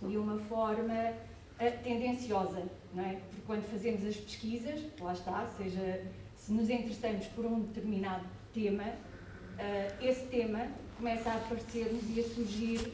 de 0.00 0.16
uma 0.16 0.38
forma 0.38 0.94
uh, 0.94 1.82
tendenciosa, 1.82 2.62
não 2.94 3.04
é? 3.04 3.14
Porque 3.14 3.42
quando 3.46 3.64
fazemos 3.64 4.04
as 4.04 4.16
pesquisas, 4.16 4.80
lá 5.00 5.12
está, 5.12 5.48
seja 5.56 6.04
se 6.50 6.54
nos 6.54 6.68
interessamos 6.68 7.26
por 7.28 7.46
um 7.46 7.60
determinado 7.60 8.24
tema, 8.52 8.82
uh, 8.82 10.04
esse 10.04 10.26
tema 10.26 10.66
começa 10.96 11.30
a 11.30 11.36
aparecer-nos 11.36 12.02
e 12.10 12.18
a 12.18 12.24
surgir 12.24 12.92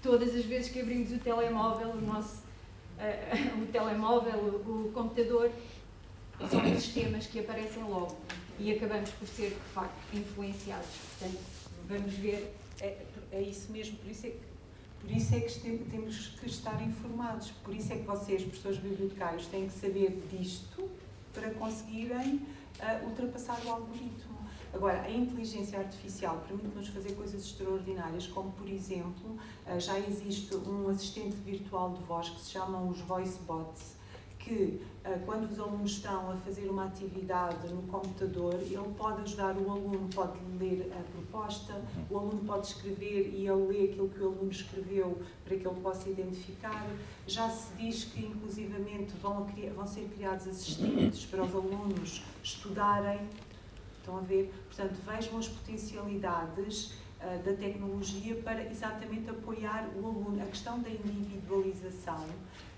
todas 0.00 0.32
as 0.36 0.44
vezes 0.44 0.70
que 0.70 0.80
abrimos 0.80 1.10
o 1.10 1.18
telemóvel, 1.18 1.88
o 1.88 2.00
nosso 2.00 2.36
uh, 2.36 3.58
o 3.60 3.66
telemóvel, 3.72 4.38
o, 4.38 4.86
o, 4.86 4.92
computador, 4.92 5.50
são 6.48 6.64
esses 6.68 6.94
temas 6.94 7.26
que 7.26 7.40
aparecem 7.40 7.82
logo 7.82 8.16
e 8.56 8.70
acabamos 8.70 9.10
por 9.10 9.26
ser, 9.26 9.50
de 9.50 9.72
facto, 9.74 9.98
influenciados. 10.14 10.86
Portanto, 11.18 11.40
vamos 11.88 12.12
ver. 12.14 12.54
É, 12.80 12.98
é 13.32 13.42
isso 13.42 13.72
mesmo, 13.72 13.96
por 13.96 14.10
isso 14.12 14.26
é 14.26 14.30
que 14.30 14.52
por 15.00 15.10
isso 15.10 15.34
é 15.34 15.40
que 15.40 15.84
temos 15.90 16.28
que 16.40 16.46
estar 16.46 16.80
informados, 16.80 17.50
por 17.64 17.74
isso 17.74 17.92
é 17.92 17.96
que 17.96 18.04
vocês, 18.04 18.42
professores 18.42 18.78
bibliotecários, 18.78 19.46
têm 19.46 19.66
que 19.66 19.72
saber 19.72 20.22
disto 20.30 20.88
para 21.34 21.50
conseguirem 21.50 22.40
uh, 22.82 23.06
ultrapassar 23.06 23.58
o 23.64 23.70
algoritmo. 23.70 24.32
Agora, 24.74 25.02
a 25.02 25.10
inteligência 25.10 25.78
artificial 25.78 26.42
permite-nos 26.48 26.88
fazer 26.88 27.12
coisas 27.14 27.44
extraordinárias, 27.44 28.26
como, 28.26 28.52
por 28.52 28.68
exemplo, 28.68 29.36
uh, 29.66 29.78
já 29.78 29.98
existe 29.98 30.54
um 30.56 30.88
assistente 30.88 31.36
virtual 31.36 31.92
de 31.92 32.02
voz 32.04 32.28
que 32.30 32.40
se 32.40 32.50
chamam 32.50 32.88
os 32.88 33.00
voice 33.00 33.38
bots, 33.40 33.96
que 34.42 34.80
uh, 35.04 35.24
quando 35.24 35.50
os 35.50 35.58
alunos 35.58 35.92
estão 35.92 36.30
a 36.30 36.36
fazer 36.36 36.68
uma 36.68 36.86
atividade 36.86 37.68
no 37.68 37.82
computador, 37.82 38.54
ele 38.54 38.76
pode 38.96 39.22
ajudar 39.22 39.56
o 39.56 39.70
aluno, 39.70 40.08
pode 40.14 40.38
ler 40.58 40.92
a 40.98 41.02
proposta, 41.12 41.80
o 42.10 42.18
aluno 42.18 42.44
pode 42.44 42.66
escrever 42.68 43.32
e 43.34 43.46
ele 43.46 43.66
lê 43.66 43.84
aquilo 43.90 44.08
que 44.08 44.20
o 44.20 44.26
aluno 44.26 44.50
escreveu 44.50 45.20
para 45.44 45.56
que 45.56 45.66
ele 45.66 45.80
possa 45.80 46.08
identificar. 46.08 46.86
Já 47.26 47.48
se 47.48 47.72
diz 47.76 48.04
que, 48.04 48.26
inclusivamente, 48.26 49.12
vão, 49.22 49.46
vão 49.74 49.86
ser 49.86 50.08
criados 50.14 50.46
assistentes 50.48 51.24
para 51.26 51.44
os 51.44 51.54
alunos 51.54 52.22
estudarem. 52.42 53.20
Estão 53.98 54.18
a 54.18 54.20
ver? 54.20 54.52
Portanto, 54.66 54.98
vejam 55.06 55.38
as 55.38 55.48
potencialidades 55.48 56.94
uh, 57.20 57.40
da 57.44 57.52
tecnologia 57.54 58.34
para 58.42 58.64
exatamente 58.68 59.30
apoiar 59.30 59.88
o 59.94 60.04
aluno. 60.04 60.42
A 60.42 60.46
questão 60.46 60.80
da 60.80 60.90
individualização 60.90 62.26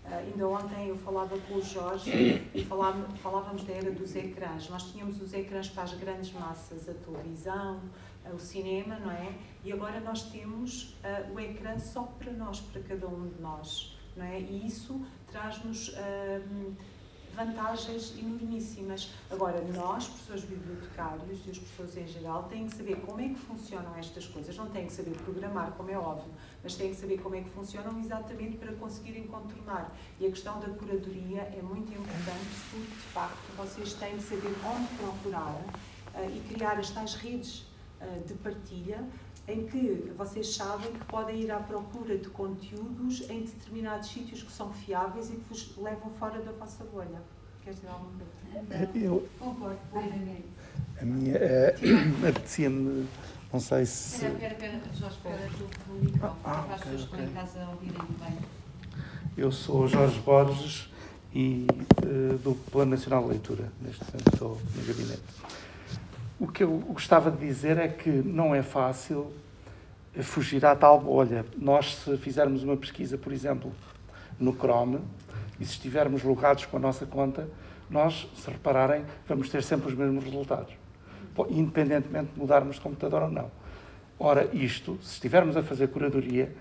ainda 0.05 0.49
ontem 0.49 0.89
eu 0.89 0.97
falava 0.97 1.39
com 1.39 1.55
o 1.55 1.63
Jorge 1.63 2.49
e 2.55 2.65
falava, 2.65 3.09
falávamos 3.17 3.65
da 3.65 3.73
era 3.73 3.91
dos 3.91 4.15
ecrãs. 4.15 4.69
Nós 4.69 4.91
tínhamos 4.93 5.21
os 5.21 5.33
ecrãs 5.33 5.69
para 5.69 5.85
as 5.85 5.95
grandes 5.95 6.33
massas, 6.33 6.89
a 6.89 6.95
televisão, 6.95 7.81
uh, 8.25 8.35
o 8.35 8.39
cinema, 8.39 8.99
não 8.99 9.11
é? 9.11 9.35
E 9.65 9.73
agora 9.73 10.01
nós 10.01 10.25
temos 10.31 10.97
uh, 11.05 11.33
o 11.35 11.41
ecrã 11.41 11.79
só 11.79 12.03
para 12.03 12.33
nós, 12.33 12.61
para 12.61 12.83
cada 12.83 13.09
um 13.09 13.29
de 13.29 13.41
nós, 13.41 13.99
não 14.17 14.25
é? 14.25 14.41
E 14.41 14.67
isso 14.67 15.01
traz-nos 15.31 15.93
vantagens 17.35 18.17
enormíssimas. 18.17 19.11
Agora, 19.31 19.61
nós, 19.63 20.07
professores 20.07 20.45
bibliotecários 20.45 21.47
e 21.47 21.51
os 21.51 21.59
professores 21.59 21.97
em 21.97 22.07
geral, 22.07 22.45
têm 22.45 22.67
que 22.69 22.77
saber 22.77 22.97
como 23.01 23.21
é 23.21 23.29
que 23.29 23.35
funcionam 23.35 23.95
estas 23.97 24.27
coisas. 24.27 24.57
Não 24.57 24.71
têm 24.71 24.87
que 24.87 24.93
saber 24.93 25.17
programar, 25.19 25.73
como 25.73 25.91
é 25.91 25.99
óbvio, 25.99 26.33
mas 26.65 26.75
têm 26.75 26.91
que 26.91 26.97
saber 26.97 27.19
como 27.19 27.37
é 27.37 27.43
que 27.43 27.51
funcionam 27.51 28.01
exatamente 28.01 28.57
para 28.57 28.73
conseguirem 28.73 29.27
contornar. 29.27 29.95
E 30.19 30.27
a 30.27 30.31
questão 30.31 30.59
da 30.59 30.69
curadoria 30.71 31.43
é 31.43 31.61
muito 31.63 31.93
importante 31.93 32.49
porque, 32.71 32.87
de 32.87 33.13
facto, 33.13 33.57
vocês 33.57 33.93
têm 33.93 34.17
que 34.17 34.23
saber 34.23 34.55
onde 34.67 34.89
procurar 34.95 35.63
uh, 36.15 36.31
e 36.35 36.41
criar 36.49 36.79
as 36.79 36.91
tais 36.91 37.15
redes 37.15 37.67
uh, 38.01 38.27
de 38.27 38.33
partilha 38.35 39.05
em 39.47 39.67
que 39.67 40.11
vocês 40.17 40.55
sabem 40.55 40.91
que 40.91 41.05
podem 41.05 41.43
ir 41.43 41.51
à 41.51 41.59
procura 41.59 42.17
de 42.17 42.29
conteúdos 42.31 43.29
em 43.29 43.43
determinados 43.43 44.09
sítios 44.09 44.43
que 44.43 44.51
são 44.51 44.73
fiáveis 44.73 45.29
e 45.29 45.35
que 45.35 45.45
vos 45.51 45.77
levam 45.77 46.11
fora 46.19 46.41
da 46.41 46.53
vossa 46.53 46.83
bolha. 46.85 47.21
Queres 47.63 47.81
dizer 47.81 47.93
alguma 47.93 48.13
coisa? 48.13 48.91
Eu, 48.99 49.29
Concordo 49.39 49.79
plenamente. 49.93 50.49
A 51.01 51.05
minha. 51.05 51.37
Uh, 51.37 52.25
Apetecia-me. 52.29 53.07
Não 53.55 53.61
sei 53.61 53.87
se. 53.87 54.19
Jorge, 54.19 55.63
o 55.89 56.05
microfone, 56.05 56.39
ah, 56.43 56.65
para 56.67 56.75
as 56.75 56.81
pessoas 56.81 57.03
que 57.03 57.15
estão 57.15 57.25
em 57.25 57.29
casa 57.29 57.69
ouvirem 57.71 58.03
bem. 58.19 58.39
Eu 59.37 59.53
sou 59.53 59.87
Jorge 59.87 60.19
Borges 60.19 60.91
e 61.33 61.65
uh, 62.05 62.37
do 62.39 62.57
Plano 62.73 62.91
Nacional 62.91 63.23
de 63.23 63.29
Leitura. 63.29 63.71
Neste 63.81 64.03
momento 64.07 64.33
estou 64.33 64.61
no 64.75 64.85
gabinete. 64.85 65.23
O 66.41 66.49
que 66.49 66.65
eu 66.65 66.79
gostava 66.79 67.31
de 67.31 67.47
dizer 67.47 67.79
é 67.79 67.87
que 67.87 68.11
não 68.11 68.53
é 68.53 68.61
fácil 68.61 69.33
fugir 70.21 70.67
à 70.67 70.75
tal 70.75 71.01
bolha. 71.01 71.47
Nós, 71.57 71.95
se 71.95 72.17
fizermos 72.17 72.65
uma 72.65 72.77
pesquisa, 72.77 73.17
por 73.17 73.33
exemplo, 73.33 73.73
no 74.37 74.53
Chrome, 74.53 74.99
e 75.61 75.65
se 75.65 75.75
estivermos 75.75 76.25
logados 76.25 76.67
com 76.67 76.77
a 76.77 76.81
nossa 76.81 77.07
conta, 77.07 77.49
nós, 77.89 78.27
se 78.35 78.51
repararem, 78.51 79.05
vamos 79.29 79.49
ter 79.49 79.63
sempre 79.63 79.93
os 79.93 79.95
mesmos 79.97 80.25
resultados, 80.25 80.75
independentemente 81.51 82.33
de 82.33 82.39
mudarmos 82.39 82.77
de 82.77 82.83
computador 82.83 83.23
ou 83.23 83.31
não. 83.31 83.51
Ora, 84.19 84.49
isto, 84.53 84.99
se 85.03 85.15
estivermos 85.15 85.57
a 85.57 85.63
fazer 85.63 85.89
curadoria, 85.89 86.55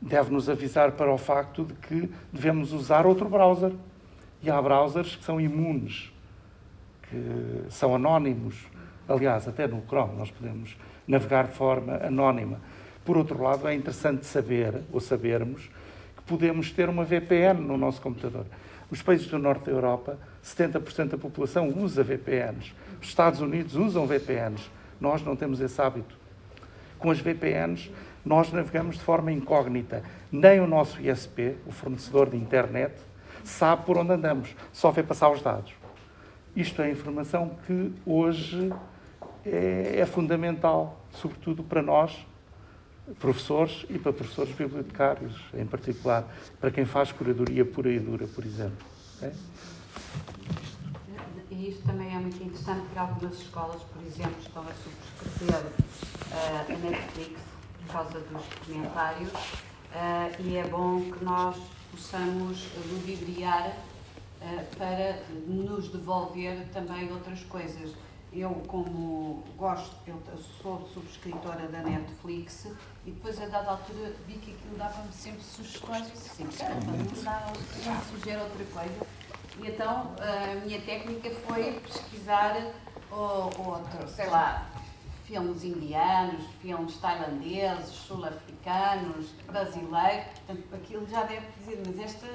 deve-nos 0.00 0.48
avisar 0.48 0.92
para 0.92 1.12
o 1.12 1.18
facto 1.18 1.64
de 1.64 1.74
que 1.74 2.10
devemos 2.32 2.72
usar 2.72 3.06
outro 3.06 3.28
browser. 3.28 3.72
E 4.42 4.50
há 4.50 4.60
browsers 4.60 5.16
que 5.16 5.24
são 5.24 5.40
imunes, 5.40 6.12
que 7.08 7.64
são 7.70 7.94
anónimos, 7.94 8.66
Aliás, 9.08 9.48
até 9.48 9.66
no 9.66 9.82
Chrome 9.82 10.16
nós 10.16 10.30
podemos 10.30 10.76
navegar 11.06 11.48
de 11.48 11.52
forma 11.52 11.96
anónima. 11.96 12.60
Por 13.04 13.16
outro 13.16 13.42
lado, 13.42 13.66
é 13.66 13.74
interessante 13.74 14.24
saber, 14.24 14.82
ou 14.92 15.00
sabermos, 15.00 15.68
que 16.16 16.22
podemos 16.22 16.70
ter 16.70 16.88
uma 16.88 17.04
VPN 17.04 17.60
no 17.60 17.76
nosso 17.76 18.00
computador. 18.00 18.46
Os 18.90 19.02
países 19.02 19.26
do 19.26 19.38
norte 19.38 19.66
da 19.66 19.72
Europa, 19.72 20.18
70% 20.44 21.08
da 21.08 21.18
população 21.18 21.68
usa 21.76 22.04
VPNs. 22.04 22.74
Os 23.02 23.08
Estados 23.08 23.40
Unidos 23.40 23.74
usam 23.74 24.06
VPNs. 24.06 24.70
Nós 25.00 25.22
não 25.22 25.34
temos 25.34 25.60
esse 25.60 25.82
hábito. 25.82 26.16
Com 27.00 27.10
as 27.10 27.18
VPNs, 27.18 27.90
nós 28.24 28.52
navegamos 28.52 28.96
de 28.96 29.02
forma 29.02 29.32
incógnita. 29.32 30.04
Nem 30.30 30.60
o 30.60 30.68
nosso 30.68 31.02
ISP, 31.02 31.56
o 31.66 31.72
fornecedor 31.72 32.30
de 32.30 32.36
internet, 32.36 32.94
sabe 33.42 33.84
por 33.84 33.98
onde 33.98 34.12
andamos. 34.12 34.54
Só 34.72 34.92
vê 34.92 35.02
passar 35.02 35.30
os 35.30 35.42
dados. 35.42 35.74
Isto 36.54 36.80
é 36.80 36.90
informação 36.92 37.56
que 37.66 37.92
hoje 38.06 38.72
é, 39.44 39.98
é 39.98 40.06
fundamental, 40.06 41.00
sobretudo 41.10 41.64
para 41.64 41.82
nós, 41.82 42.24
professores 43.18 43.84
e 43.90 43.98
para 43.98 44.12
professores 44.12 44.54
bibliotecários, 44.54 45.42
em 45.54 45.66
particular, 45.66 46.24
para 46.60 46.70
quem 46.70 46.84
faz 46.84 47.10
curadoria 47.10 47.64
pura 47.64 47.90
e 47.90 47.98
dura, 47.98 48.28
por 48.28 48.44
exemplo. 48.44 48.86
É? 49.20 49.32
E 51.62 51.68
isto 51.68 51.84
também 51.84 52.12
é 52.12 52.18
muito 52.18 52.42
interessante 52.42 52.80
porque 52.80 52.98
algumas 52.98 53.40
escolas, 53.40 53.80
por 53.82 54.02
exemplo, 54.02 54.34
estão 54.40 54.64
a 54.64 54.72
subscrever 54.74 55.64
uh, 55.64 56.72
a 56.72 56.90
Netflix 56.90 57.40
por 57.78 57.92
causa 57.92 58.18
dos 58.18 58.42
comentários 58.66 59.30
uh, 59.30 60.42
e 60.42 60.56
é 60.56 60.66
bom 60.66 61.00
que 61.02 61.24
nós 61.24 61.56
possamos 61.92 62.66
ludibriar 62.90 63.76
uh, 64.40 64.76
para 64.76 65.22
nos 65.46 65.88
devolver 65.88 66.66
também 66.72 67.12
outras 67.12 67.44
coisas. 67.44 67.94
Eu, 68.32 68.50
como 68.66 69.44
gosto, 69.56 69.94
eu 70.04 70.20
sou 70.60 70.88
subscritora 70.92 71.68
da 71.68 71.80
Netflix 71.82 72.66
e 73.06 73.12
depois, 73.12 73.40
a 73.40 73.46
dada 73.46 73.70
altura, 73.70 74.12
vi 74.26 74.34
que 74.34 74.50
aquilo 74.50 74.76
dava-me 74.76 75.12
sempre 75.12 75.42
sugestões 75.42 76.08
e 76.08 76.10
disse 76.10 76.42
assim, 76.42 76.44
não 76.44 77.22
dá, 77.22 77.52
não 77.86 78.02
sugere 78.10 78.40
outra 78.40 78.64
coisa. 78.64 79.21
E 79.58 79.68
então, 79.68 80.14
a 80.18 80.54
minha 80.64 80.80
técnica 80.80 81.30
foi 81.46 81.80
pesquisar 81.80 82.56
outro, 83.10 84.08
sei 84.08 84.28
lá, 84.30 84.66
filmes 85.24 85.62
indianos, 85.64 86.44
filmes 86.60 86.96
tailandeses, 86.96 87.88
sul-africanos, 87.88 89.30
brasileiros. 89.46 90.26
Portanto, 90.46 90.74
aquilo 90.74 91.06
já 91.06 91.22
deve 91.24 91.46
dizer, 91.58 91.82
mas 91.86 91.98
esta 91.98 92.26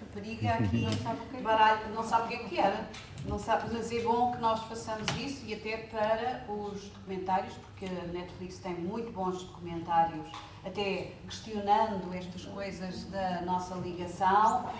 rapariga 0.00 0.50
aqui 0.54 0.82
não 0.82 0.92
sabe 0.92 1.20
o 1.20 1.26
que, 1.26 1.36
é 1.36 1.40
baralho, 1.40 1.94
não 1.94 2.02
sabe 2.02 2.24
o 2.24 2.28
que 2.28 2.34
é 2.34 2.48
que 2.48 2.58
era. 2.58 2.88
Não 3.24 3.38
sabe, 3.38 3.68
mas 3.72 3.90
é 3.90 4.00
bom 4.02 4.32
que 4.32 4.38
nós 4.38 4.60
façamos 4.64 5.06
isso 5.18 5.44
e 5.46 5.54
até 5.54 5.78
para 5.78 6.44
os 6.48 6.88
documentários, 6.90 7.54
porque 7.54 7.86
a 7.86 8.06
Netflix 8.12 8.58
tem 8.58 8.74
muito 8.74 9.10
bons 9.10 9.42
documentários, 9.42 10.30
até 10.64 11.12
questionando 11.24 12.14
estas 12.14 12.44
coisas 12.44 13.04
da 13.06 13.40
nossa 13.40 13.74
ligação 13.76 14.70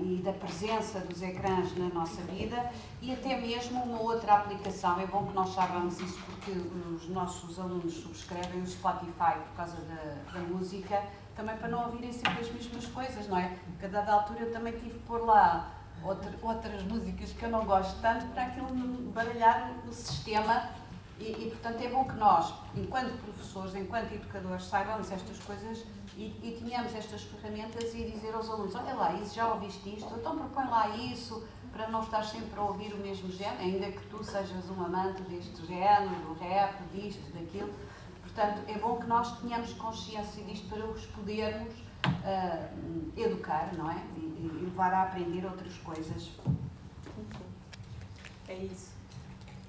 e 0.00 0.22
da 0.24 0.32
presença 0.32 1.00
dos 1.00 1.20
ecrãs 1.22 1.76
na 1.76 1.88
nossa 1.88 2.22
vida 2.22 2.70
e 3.02 3.12
até 3.12 3.38
mesmo 3.38 3.82
uma 3.82 4.00
outra 4.00 4.34
aplicação. 4.34 4.98
É 5.00 5.06
bom 5.06 5.26
que 5.26 5.34
nós 5.34 5.50
saibamos 5.54 6.00
isso 6.00 6.18
porque 6.24 6.50
os 6.50 7.08
nossos 7.08 7.58
alunos 7.58 7.94
subscrevem 7.94 8.62
o 8.62 8.66
Spotify 8.66 9.34
por 9.48 9.56
causa 9.56 9.76
da, 9.82 10.32
da 10.32 10.40
música, 10.40 11.02
também 11.36 11.56
para 11.56 11.68
não 11.68 11.86
ouvirem 11.86 12.12
sempre 12.12 12.40
as 12.40 12.50
mesmas 12.50 12.86
coisas, 12.86 13.28
não 13.28 13.38
é? 13.38 13.56
Porque 13.66 13.86
a 13.86 13.88
dada 13.88 14.12
altura 14.12 14.40
eu 14.40 14.52
também 14.52 14.72
tive 14.72 14.98
pôr 15.00 15.24
lá 15.24 15.70
outra, 16.02 16.32
outras 16.42 16.82
músicas 16.84 17.32
que 17.32 17.44
eu 17.44 17.50
não 17.50 17.64
gosto 17.64 18.00
tanto 18.00 18.26
para 18.28 18.44
aquilo 18.44 18.68
baralhar 19.12 19.72
o 19.86 19.92
sistema 19.92 20.70
e, 21.18 21.24
e, 21.24 21.50
portanto 21.50 21.80
é 21.80 21.88
bom 21.88 22.04
que 22.04 22.16
nós, 22.16 22.52
enquanto 22.74 23.16
professores, 23.22 23.74
enquanto 23.76 24.12
educadores, 24.12 24.64
saibamos 24.64 25.10
estas 25.12 25.38
coisas 25.40 25.84
e, 26.16 26.26
e 26.42 26.60
tenhamos 26.62 26.94
estas 26.94 27.22
ferramentas 27.22 27.94
e 27.94 28.04
dizer 28.04 28.34
aos 28.34 28.48
alunos, 28.48 28.74
olha 28.74 28.94
lá, 28.94 29.12
isso, 29.14 29.34
já 29.34 29.52
ouviste 29.52 29.96
isto, 29.96 30.14
então 30.14 30.36
propõe 30.36 30.66
lá 30.66 30.88
isso, 30.96 31.46
para 31.72 31.88
não 31.88 32.02
estar 32.02 32.22
sempre 32.22 32.58
a 32.58 32.62
ouvir 32.62 32.92
o 32.92 32.98
mesmo 32.98 33.30
género, 33.30 33.60
ainda 33.60 33.90
que 33.90 34.06
tu 34.06 34.22
sejas 34.22 34.70
um 34.70 34.84
amante 34.84 35.22
deste 35.22 35.66
género, 35.66 36.14
do 36.20 36.34
rap, 36.34 36.80
disto, 36.92 37.32
daquilo. 37.32 37.72
Portanto, 38.22 38.62
é 38.68 38.78
bom 38.78 38.96
que 38.96 39.06
nós 39.06 39.40
tenhamos 39.40 39.72
consciência 39.74 40.44
disto 40.44 40.68
para 40.68 40.84
os 40.86 41.04
podermos 41.06 41.74
uh, 42.06 43.12
educar, 43.16 43.72
não 43.76 43.90
é? 43.90 43.96
E, 44.16 44.20
e 44.20 44.60
levar 44.64 44.92
a 44.92 45.02
aprender 45.02 45.44
outras 45.44 45.76
coisas. 45.78 46.30
É 48.48 48.54
isso. 48.54 48.92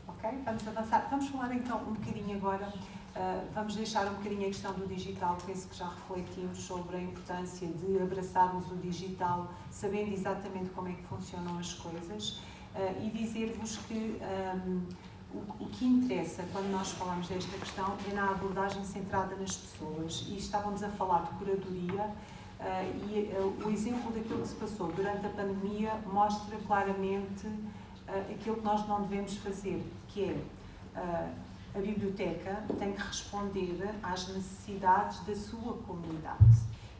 Ok? 0.08 0.30
Vamos 0.44 0.68
avançar. 0.68 1.08
Vamos 1.10 1.28
falar 1.30 1.54
então 1.56 1.78
um 1.80 1.94
bocadinho 1.94 2.38
agora 2.38 2.72
Uh, 3.16 3.48
vamos 3.54 3.78
deixar 3.78 4.06
um 4.08 4.16
bocadinho 4.16 4.42
a 4.42 4.48
questão 4.48 4.74
do 4.74 4.86
digital, 4.86 5.38
penso 5.46 5.70
que 5.70 5.78
já 5.78 5.88
refletimos 5.88 6.58
sobre 6.58 6.98
a 6.98 7.02
importância 7.02 7.66
de 7.66 7.98
abraçarmos 7.98 8.70
o 8.70 8.76
digital, 8.76 9.54
sabendo 9.72 10.12
exatamente 10.12 10.70
como 10.72 10.90
é 10.90 10.92
que 10.92 11.04
funcionam 11.04 11.58
as 11.58 11.74
coisas, 11.76 12.42
uh, 12.76 13.02
e 13.02 13.10
dizer-vos 13.12 13.78
que 13.88 14.20
um, 14.68 14.84
o, 15.34 15.64
o, 15.64 15.70
que 15.70 15.86
interessa 15.86 16.44
quando 16.52 16.70
nós 16.70 16.92
falamos 16.92 17.30
desta 17.30 17.58
questão 17.58 17.96
é 18.12 18.14
na 18.14 18.32
abordagem 18.32 18.84
centrada 18.84 19.34
nas 19.38 19.56
pessoas. 19.56 20.26
E 20.28 20.36
estávamos 20.38 20.84
a 20.84 20.90
falar 20.90 21.22
de 21.22 21.30
curadoria, 21.38 22.04
uh, 22.04 22.66
e 23.08 23.64
o 23.64 23.72
exemplo 23.72 24.12
daquilo 24.12 24.42
que 24.42 24.48
se 24.50 24.56
passou 24.56 24.92
durante 24.92 25.26
a 25.26 25.30
pandemia 25.30 25.94
mostra 26.06 26.58
claramente 26.68 27.48
aquilo 28.30 28.58
que 28.58 28.64
nós 28.66 28.86
não 28.90 29.04
devemos 29.04 29.38
fazer, 29.38 29.82
que 30.10 30.26
é 30.26 30.38
a 31.76 31.80
biblioteca 31.80 32.64
tem 32.80 32.94
que 32.94 33.02
responder 33.02 33.78
às 34.02 34.30
necessidades 34.30 35.20
da 35.26 35.36
sua 35.36 35.74
comunidade. 35.80 36.56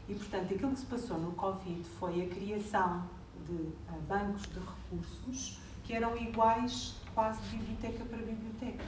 E, 0.06 0.14
portanto, 0.14 0.54
aquilo 0.54 0.72
que 0.72 0.80
se 0.80 0.86
passou 0.86 1.18
no 1.18 1.32
Covid 1.32 1.82
foi 1.98 2.22
a 2.22 2.28
criação 2.28 3.02
de 3.46 3.52
uh, 3.52 3.74
bancos 4.06 4.42
de 4.42 4.58
recursos 4.60 5.58
que 5.82 5.94
eram 5.94 6.16
iguais 6.16 6.96
quase 7.14 7.40
de 7.42 7.56
biblioteca 7.56 8.04
para 8.04 8.18
biblioteca. 8.18 8.84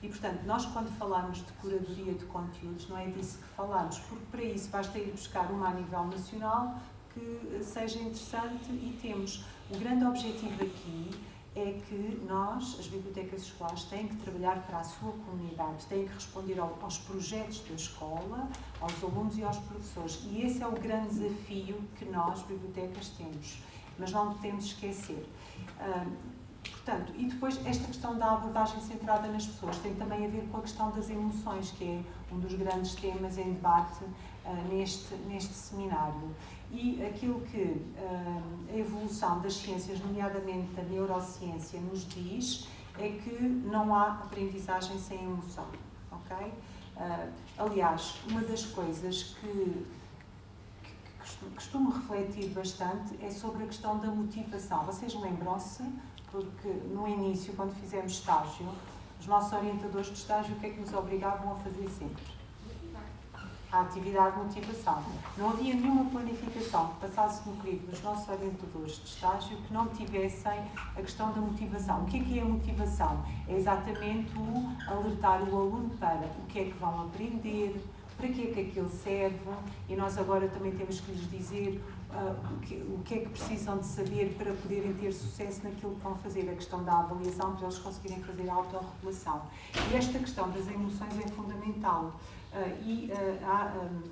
E, 0.00 0.08
portanto, 0.08 0.44
nós 0.44 0.64
quando 0.66 0.96
falamos 0.96 1.38
de 1.38 1.52
curadoria 1.54 2.14
de 2.14 2.24
conteúdos, 2.26 2.88
não 2.88 2.96
é 2.96 3.06
disso 3.06 3.38
que 3.38 3.48
falamos, 3.56 3.98
porque 3.98 4.24
para 4.30 4.44
isso 4.44 4.70
basta 4.70 4.96
ir 4.98 5.10
buscar 5.10 5.50
uma 5.50 5.68
a 5.68 5.74
nível 5.74 6.06
nacional 6.06 6.78
que 7.12 7.64
seja 7.64 7.98
interessante 7.98 8.70
e 8.70 8.96
temos. 9.02 9.44
O 9.70 9.78
grande 9.78 10.04
objetivo 10.04 10.62
aqui 10.62 11.10
é 11.60 11.80
que 11.88 12.24
nós, 12.26 12.76
as 12.78 12.86
bibliotecas 12.86 13.42
escolares, 13.42 13.84
têm 13.84 14.06
que 14.08 14.16
trabalhar 14.16 14.62
para 14.66 14.78
a 14.78 14.84
sua 14.84 15.12
comunidade, 15.12 15.86
têm 15.86 16.06
que 16.06 16.14
responder 16.14 16.58
ao, 16.58 16.78
aos 16.80 16.98
projetos 16.98 17.60
da 17.68 17.74
escola, 17.74 18.48
aos 18.80 19.02
alunos 19.02 19.36
e 19.36 19.42
aos 19.42 19.58
professores. 19.58 20.20
E 20.30 20.42
esse 20.42 20.62
é 20.62 20.66
o 20.66 20.72
grande 20.72 21.08
desafio 21.08 21.80
que 21.96 22.04
nós, 22.04 22.42
bibliotecas, 22.42 23.08
temos. 23.10 23.58
Mas 23.98 24.12
não 24.12 24.34
podemos 24.34 24.66
esquecer. 24.66 25.26
portanto, 26.62 27.12
e 27.16 27.26
depois 27.26 27.58
esta 27.66 27.86
questão 27.86 28.16
da 28.16 28.32
abordagem 28.32 28.80
centrada 28.80 29.28
nas 29.28 29.46
pessoas 29.46 29.76
tem 29.78 29.94
também 29.96 30.24
a 30.24 30.28
ver 30.28 30.48
com 30.50 30.58
a 30.58 30.62
questão 30.62 30.90
das 30.92 31.10
emoções, 31.10 31.70
que 31.72 31.84
é 31.84 32.34
um 32.34 32.38
dos 32.38 32.54
grandes 32.54 32.94
temas 32.94 33.36
em 33.38 33.52
debate 33.54 34.04
uh, 34.04 34.68
neste, 34.68 35.14
neste 35.26 35.52
seminário. 35.52 36.34
E 36.70 37.02
aquilo 37.04 37.40
que 37.40 37.62
uh, 37.62 38.72
a 38.72 38.76
evolução 38.76 39.40
das 39.40 39.54
ciências, 39.54 40.00
nomeadamente 40.00 40.72
da 40.74 40.82
neurociência, 40.82 41.80
nos 41.80 42.06
diz 42.06 42.68
é 42.98 43.08
que 43.08 43.42
não 43.42 43.94
há 43.94 44.08
aprendizagem 44.08 44.98
sem 44.98 45.22
emoção. 45.22 45.66
Ok? 46.12 46.36
Uh, 46.36 47.32
aliás, 47.56 48.16
uma 48.28 48.42
das 48.42 48.66
coisas 48.66 49.34
que, 49.40 49.86
que 51.22 51.50
costumo 51.54 51.90
refletir 51.90 52.50
bastante 52.50 53.16
é 53.24 53.30
sobre 53.30 53.64
a 53.64 53.66
questão 53.66 53.98
da 53.98 54.08
motivação. 54.08 54.84
Vocês 54.84 55.14
lembram-se, 55.14 55.84
porque 56.30 56.68
no 56.68 57.08
início, 57.08 57.54
quando 57.54 57.72
fizemos 57.80 58.12
estágio, 58.12 58.68
os 59.18 59.26
nossos 59.26 59.52
orientadores 59.52 60.08
de 60.08 60.14
estágio, 60.14 60.54
o 60.54 60.60
que 60.60 60.66
é 60.66 60.70
que 60.70 60.80
nos 60.80 60.92
obrigavam 60.92 61.52
a 61.52 61.56
fazer 61.56 61.88
sempre? 61.88 62.37
A 63.70 63.80
atividade 63.82 64.36
de 64.36 64.44
motivação. 64.44 65.02
Não 65.36 65.50
havia 65.50 65.74
nenhuma 65.74 66.04
planificação 66.10 66.88
que 66.88 67.06
passasse 67.06 67.48
no 67.48 67.56
crivo 67.56 67.86
dos 67.86 68.02
nossos 68.02 68.28
orientadores 68.28 68.96
de 68.96 69.08
estágio 69.08 69.56
que 69.58 69.72
não 69.72 69.86
tivessem 69.88 70.60
a 70.96 71.00
questão 71.00 71.32
da 71.32 71.40
motivação. 71.40 72.02
O 72.02 72.06
que 72.06 72.18
é 72.18 72.24
que 72.24 72.38
é 72.38 72.42
a 72.42 72.44
motivação? 72.46 73.24
É 73.46 73.54
exatamente 73.54 74.32
o 74.36 74.90
alertar 74.90 75.42
o 75.42 75.56
aluno 75.56 75.90
para 75.98 76.30
o 76.42 76.46
que 76.46 76.60
é 76.60 76.64
que 76.64 76.78
vão 76.78 77.02
aprender, 77.02 77.78
para 78.16 78.28
que 78.28 78.48
é 78.48 78.52
que 78.52 78.60
aquilo 78.62 78.88
serve 78.88 79.38
e 79.88 79.94
nós 79.94 80.18
agora 80.18 80.48
também 80.48 80.72
temos 80.72 81.00
que 81.00 81.12
lhes 81.12 81.30
dizer 81.30 81.80
uh, 82.10 82.54
o, 82.54 82.58
que, 82.60 82.74
o 82.74 82.98
que 83.04 83.14
é 83.14 83.18
que 83.20 83.28
precisam 83.28 83.78
de 83.78 83.86
saber 83.86 84.34
para 84.36 84.52
poderem 84.54 84.92
ter 84.94 85.12
sucesso 85.12 85.60
naquilo 85.62 85.94
que 85.94 86.02
vão 86.02 86.16
fazer, 86.16 86.50
a 86.50 86.54
questão 86.54 86.82
da 86.82 86.98
avaliação, 86.98 87.54
para 87.54 87.66
eles 87.66 87.78
conseguirem 87.78 88.20
fazer 88.22 88.50
a 88.50 88.54
autorregulação. 88.54 89.42
E 89.92 89.96
esta 89.96 90.18
questão 90.18 90.50
das 90.50 90.66
emoções 90.66 91.18
é 91.18 91.28
fundamental. 91.28 92.12
Uh, 92.52 92.82
e 92.82 93.12
uh, 93.12 93.44
há, 93.44 93.72
um, 93.78 94.02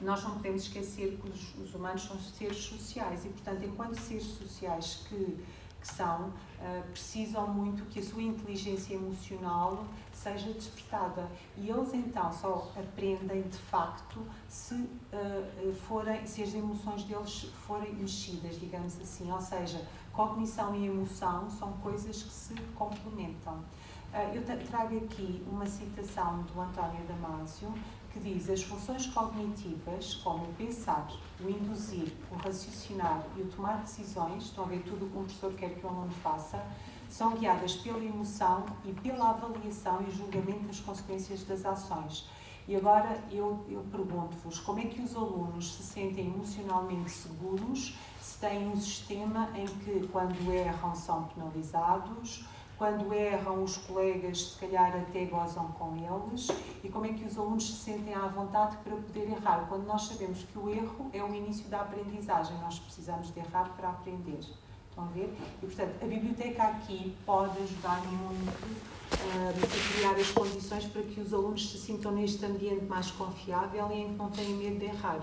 nós 0.00 0.22
não 0.22 0.32
podemos 0.32 0.62
esquecer 0.62 1.18
que 1.20 1.28
os, 1.28 1.54
os, 1.56 1.74
humanos 1.74 2.04
são 2.04 2.18
seres 2.18 2.58
sociais 2.58 3.24
e, 3.24 3.28
portanto, 3.30 3.64
enquanto 3.64 3.98
seres 3.98 4.24
sociais 4.24 5.04
que, 5.08 5.44
que 5.80 5.88
são, 5.88 6.28
uh, 6.28 6.82
precisam 6.92 7.48
muito 7.48 7.84
que 7.86 7.98
a 7.98 8.02
sua 8.02 8.22
inteligência 8.22 8.94
emocional 8.94 9.84
seja 10.12 10.52
despertada. 10.52 11.28
E 11.56 11.68
eles 11.68 11.92
então 11.92 12.32
só 12.32 12.72
aprendem 12.76 13.42
de 13.42 13.58
facto 13.58 14.20
se, 14.48 14.88
forem, 15.86 16.26
se 16.26 16.42
as 16.42 16.54
emoções 16.54 17.04
deles 17.04 17.50
forem 17.66 17.94
mexidas, 17.94 18.58
digamos 18.58 19.00
assim. 19.00 19.30
Ou 19.30 19.40
seja, 19.40 19.86
cognição 20.12 20.74
e 20.74 20.86
emoção 20.86 21.50
são 21.50 21.72
coisas 21.74 22.22
que 22.22 22.32
se 22.32 22.54
complementam. 22.74 23.62
Ah, 24.18 24.34
eu 24.34 24.42
trago 24.70 24.96
aqui 24.96 25.44
uma 25.46 25.66
citação 25.66 26.42
do 26.44 26.58
António 26.58 27.04
Damasio 27.06 27.70
que 28.10 28.18
diz 28.18 28.48
as 28.48 28.62
funções 28.62 29.06
cognitivas, 29.08 30.14
como 30.14 30.42
o 30.42 30.54
pensar, 30.54 31.06
o 31.38 31.50
induzir, 31.50 32.14
o 32.30 32.36
raciocinar 32.36 33.22
e 33.36 33.42
o 33.42 33.48
tomar 33.48 33.82
decisões, 33.82 34.44
estão 34.44 34.64
a 34.64 34.68
ver 34.68 34.82
tudo 34.84 35.04
o 35.04 35.10
que 35.10 35.18
um 35.18 35.24
professor 35.24 35.52
quer 35.52 35.74
que 35.74 35.84
o 35.84 35.90
aluno 35.90 36.10
faça, 36.22 36.64
são 37.10 37.36
guiadas 37.36 37.76
pela 37.76 38.02
emoção 38.02 38.64
e 38.86 38.92
pela 38.94 39.32
avaliação 39.32 40.02
e 40.08 40.10
julgamento 40.10 40.60
das 40.60 40.80
consequências 40.80 41.44
das 41.44 41.66
ações. 41.66 42.26
E 42.66 42.74
agora 42.74 43.22
eu, 43.30 43.66
eu 43.68 43.84
pergunto-vos 43.92 44.58
como 44.60 44.80
é 44.80 44.86
que 44.86 45.02
os 45.02 45.14
alunos 45.14 45.74
se 45.74 45.82
sentem 45.82 46.28
emocionalmente 46.28 47.10
seguros 47.10 47.94
se 48.18 48.38
têm 48.38 48.66
um 48.66 48.76
sistema 48.76 49.50
em 49.54 49.66
que, 49.66 50.08
quando 50.08 50.50
erram, 50.50 50.94
são 50.94 51.24
penalizados, 51.24 52.46
quando 52.78 53.12
erram 53.12 53.62
os 53.62 53.76
colegas, 53.78 54.52
se 54.52 54.58
calhar 54.58 54.94
até 54.94 55.24
gozam 55.24 55.68
com 55.72 55.96
eles, 55.96 56.48
e 56.84 56.88
como 56.88 57.06
é 57.06 57.12
que 57.12 57.24
os 57.24 57.38
alunos 57.38 57.66
se 57.66 57.72
sentem 57.72 58.14
à 58.14 58.26
vontade 58.26 58.76
para 58.84 58.96
poder 58.96 59.30
errar, 59.30 59.66
quando 59.68 59.86
nós 59.86 60.02
sabemos 60.02 60.42
que 60.42 60.58
o 60.58 60.68
erro 60.68 61.10
é 61.12 61.22
o 61.22 61.34
início 61.34 61.68
da 61.68 61.80
aprendizagem, 61.80 62.56
nós 62.58 62.78
precisamos 62.78 63.32
de 63.32 63.40
errar 63.40 63.70
para 63.76 63.88
aprender. 63.88 64.40
Estão 64.90 65.04
a 65.04 65.08
ver? 65.08 65.34
E, 65.62 65.66
portanto, 65.66 65.94
a 66.02 66.06
biblioteca 66.06 66.62
aqui 66.64 67.14
pode 67.26 67.58
ajudar 67.62 68.02
muito 68.06 68.86
uh, 69.12 69.94
criar 69.94 70.14
as 70.14 70.30
condições 70.30 70.86
para 70.86 71.02
que 71.02 71.20
os 71.20 71.32
alunos 71.34 71.70
se 71.70 71.78
sintam 71.78 72.12
neste 72.12 72.44
ambiente 72.44 72.84
mais 72.84 73.10
confiável 73.10 73.90
e 73.90 74.00
em 74.00 74.08
que 74.08 74.14
não 74.14 74.30
tenham 74.30 74.56
medo 74.58 74.78
de 74.78 74.86
errar. 74.86 75.20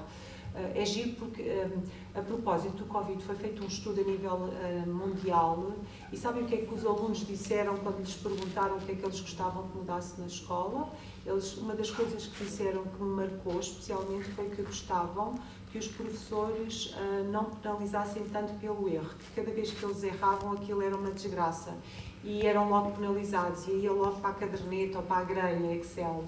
Uh, 0.53 0.71
é 0.75 0.85
giro 0.85 1.13
porque, 1.13 1.41
um, 1.41 1.81
a 2.19 2.21
propósito 2.21 2.75
do 2.77 2.85
Covid, 2.85 3.23
foi 3.23 3.33
feito 3.35 3.63
um 3.63 3.67
estudo 3.67 4.01
a 4.01 4.03
nível 4.03 4.33
uh, 4.33 4.87
mundial 4.87 5.73
e 6.11 6.17
sabem 6.17 6.43
o 6.43 6.45
que 6.45 6.53
é 6.53 6.57
que 6.59 6.73
os 6.73 6.85
alunos 6.85 7.25
disseram 7.25 7.75
quando 7.77 7.97
lhes 7.97 8.13
perguntaram 8.13 8.77
o 8.77 8.79
que 8.79 8.91
é 8.91 8.95
que 8.95 9.03
eles 9.03 9.19
gostavam 9.19 9.67
que 9.69 9.77
mudasse 9.77 10.19
na 10.21 10.27
escola? 10.27 10.89
Eles, 11.25 11.57
uma 11.57 11.73
das 11.73 11.89
coisas 11.89 12.27
que 12.27 12.43
disseram 12.43 12.83
que 12.83 13.01
me 13.01 13.15
marcou 13.15 13.59
especialmente 13.59 14.25
foi 14.31 14.47
que 14.49 14.61
gostavam 14.61 15.33
que 15.71 15.79
os 15.79 15.87
professores 15.87 16.93
uh, 16.93 17.23
não 17.31 17.45
penalizassem 17.45 18.23
tanto 18.31 18.53
pelo 18.59 18.87
erro, 18.87 19.09
que 19.17 19.41
cada 19.41 19.51
vez 19.51 19.71
que 19.71 19.83
eles 19.83 20.03
erravam 20.03 20.51
aquilo 20.51 20.83
era 20.83 20.95
uma 20.95 21.09
desgraça 21.09 21.75
e 22.23 22.45
eram 22.45 22.69
logo 22.69 22.91
penalizados 22.91 23.67
e 23.67 23.71
ia 23.71 23.91
logo 23.91 24.21
para 24.21 24.29
a 24.29 24.33
caderneta 24.33 24.99
ou 24.99 25.03
para 25.03 25.17
a 25.17 25.23
grelha 25.23 25.75
Excel 25.75 26.23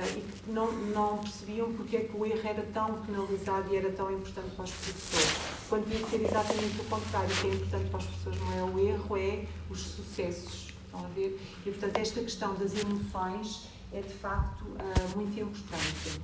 e 0.00 0.20
que 0.20 0.50
não, 0.50 0.72
não 0.72 1.18
percebiam 1.18 1.72
porque 1.72 1.96
é 1.96 2.00
que 2.00 2.16
o 2.16 2.24
erro 2.24 2.40
era 2.42 2.62
tão 2.72 2.94
penalizado 3.02 3.72
e 3.72 3.76
era 3.76 3.90
tão 3.92 4.10
importante 4.10 4.50
para 4.56 4.64
os 4.64 4.70
professores. 4.70 5.36
Quando 5.68 5.88
devia 5.88 6.06
ser 6.06 6.24
exatamente 6.24 6.80
o 6.80 6.84
contrário, 6.84 7.30
o 7.30 7.40
que 7.40 7.46
é 7.46 7.50
importante 7.50 7.90
para 7.90 7.98
os 7.98 8.06
professores 8.06 8.40
não 8.40 8.58
é 8.58 8.62
o 8.62 8.78
erro, 8.78 9.16
é 9.16 9.46
os 9.70 9.80
sucessos. 9.80 10.72
Estão 10.84 11.04
a 11.04 11.08
ver? 11.08 11.40
E, 11.64 11.70
portanto, 11.70 11.96
esta 11.96 12.20
questão 12.20 12.54
das 12.54 12.74
emoções 12.76 13.68
é, 13.92 14.00
de 14.00 14.14
facto, 14.14 14.62
uh, 14.64 15.16
muito 15.16 15.38
importante. 15.38 16.20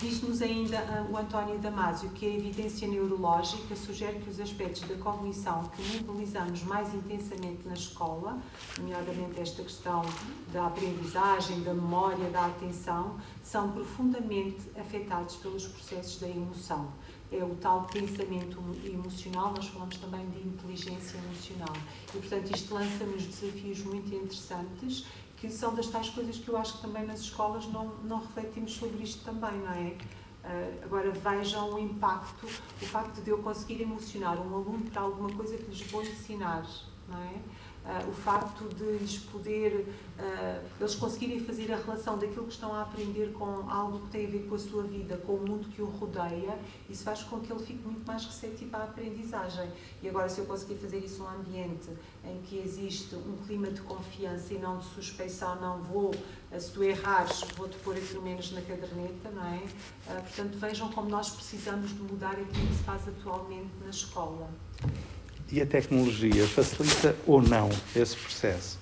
Diz-nos 0.00 0.42
ainda 0.42 0.78
uh, 0.78 1.12
o 1.12 1.16
António 1.16 1.58
Damasio 1.58 2.10
que 2.10 2.26
a 2.26 2.34
evidência 2.34 2.88
neurológica 2.88 3.76
sugere 3.76 4.18
que 4.18 4.28
os 4.28 4.40
aspectos 4.40 4.82
da 4.82 4.96
cognição 4.96 5.62
que 5.76 6.02
mobilizamos 6.04 6.64
mais 6.64 6.92
intensamente 6.92 7.60
na 7.64 7.74
escola, 7.74 8.36
nomeadamente 8.78 9.40
esta 9.40 9.62
questão 9.62 10.02
da 10.52 10.66
aprendizagem, 10.66 11.62
da 11.62 11.72
memória, 11.72 12.28
da 12.30 12.46
atenção, 12.46 13.16
são 13.44 13.70
profundamente 13.70 14.70
afetados 14.76 15.36
pelos 15.36 15.68
processos 15.68 16.18
da 16.18 16.28
emoção. 16.28 16.88
É 17.30 17.42
o 17.42 17.54
tal 17.54 17.84
pensamento 17.84 18.58
emocional, 18.84 19.54
nós 19.56 19.68
falamos 19.68 19.96
também 19.96 20.28
de 20.30 20.46
inteligência 20.46 21.16
emocional. 21.16 21.74
E, 22.08 22.18
portanto, 22.18 22.54
isto 22.54 22.74
lança-nos 22.74 23.24
desafios 23.24 23.84
muito 23.84 24.14
interessantes 24.14 25.06
que 25.42 25.50
são 25.50 25.74
das 25.74 25.88
tais 25.88 26.08
coisas 26.08 26.38
que 26.38 26.48
eu 26.48 26.56
acho 26.56 26.76
que 26.76 26.82
também 26.82 27.04
nas 27.04 27.18
escolas 27.18 27.66
não, 27.66 27.96
não 28.04 28.20
refletimos 28.20 28.74
sobre 28.74 29.02
isto 29.02 29.24
também, 29.24 29.58
não 29.58 29.72
é? 29.72 29.96
Uh, 30.44 30.84
agora 30.84 31.10
vejam 31.10 31.74
o 31.74 31.78
impacto, 31.80 32.46
o 32.46 32.86
facto 32.86 33.20
de 33.20 33.30
eu 33.30 33.38
conseguir 33.38 33.82
emocionar 33.82 34.38
um 34.38 34.54
aluno 34.54 34.88
para 34.88 35.02
alguma 35.02 35.28
coisa 35.32 35.56
que 35.56 35.64
lhes 35.64 35.82
vou 35.90 36.00
ensinar, 36.00 36.64
não 37.08 37.18
é? 37.18 37.40
Uh, 37.84 38.08
o 38.08 38.12
facto 38.12 38.68
de 38.76 38.84
lhes 38.98 39.18
poder, 39.18 39.84
uh, 40.16 40.62
eles 40.78 40.94
conseguirem 40.94 41.40
fazer 41.40 41.72
a 41.72 41.76
relação 41.76 42.16
daquilo 42.16 42.46
que 42.46 42.52
estão 42.52 42.72
a 42.72 42.82
aprender 42.82 43.32
com 43.32 43.68
algo 43.68 43.98
que 44.02 44.10
tem 44.12 44.26
a 44.26 44.30
ver 44.30 44.46
com 44.48 44.54
a 44.54 44.58
sua 44.58 44.84
vida, 44.84 45.16
com 45.16 45.32
o 45.32 45.40
mundo 45.40 45.68
que 45.68 45.82
o 45.82 45.86
rodeia, 45.86 46.56
isso 46.88 47.02
faz 47.02 47.24
com 47.24 47.40
que 47.40 47.52
ele 47.52 47.60
fique 47.60 47.82
muito 47.84 48.06
mais 48.06 48.24
receptivo 48.24 48.76
à 48.76 48.84
aprendizagem. 48.84 49.68
E 50.00 50.08
agora, 50.08 50.28
se 50.28 50.38
eu 50.38 50.46
conseguir 50.46 50.76
fazer 50.76 50.98
isso 50.98 51.24
num 51.24 51.28
ambiente 51.28 51.90
em 52.24 52.40
que 52.42 52.56
existe 52.58 53.16
um 53.16 53.36
clima 53.44 53.66
de 53.66 53.80
confiança 53.80 54.54
e 54.54 54.58
não 54.58 54.78
de 54.78 54.84
suspeição, 54.84 55.60
não 55.60 55.82
vou, 55.82 56.10
uh, 56.10 56.60
se 56.60 56.70
tu 56.70 56.84
errares, 56.84 57.40
vou-te 57.56 57.76
pôr 57.78 57.96
aquilo 57.96 58.22
menos 58.22 58.52
na 58.52 58.60
caderneta, 58.60 59.28
não 59.30 59.44
é? 59.44 59.62
portanto, 60.20 60.56
vejam 60.56 60.88
como 60.92 61.08
nós 61.08 61.30
precisamos 61.30 61.90
de 61.90 62.00
mudar 62.00 62.32
aquilo 62.32 62.66
que 62.68 62.74
se 62.74 62.82
faz 62.84 63.08
atualmente 63.08 63.70
na 63.82 63.90
escola. 63.90 64.48
E 65.52 65.60
a 65.60 65.66
tecnologia 65.66 66.48
facilita 66.48 67.14
ou 67.26 67.42
não 67.42 67.68
esse 67.94 68.16
processo? 68.16 68.78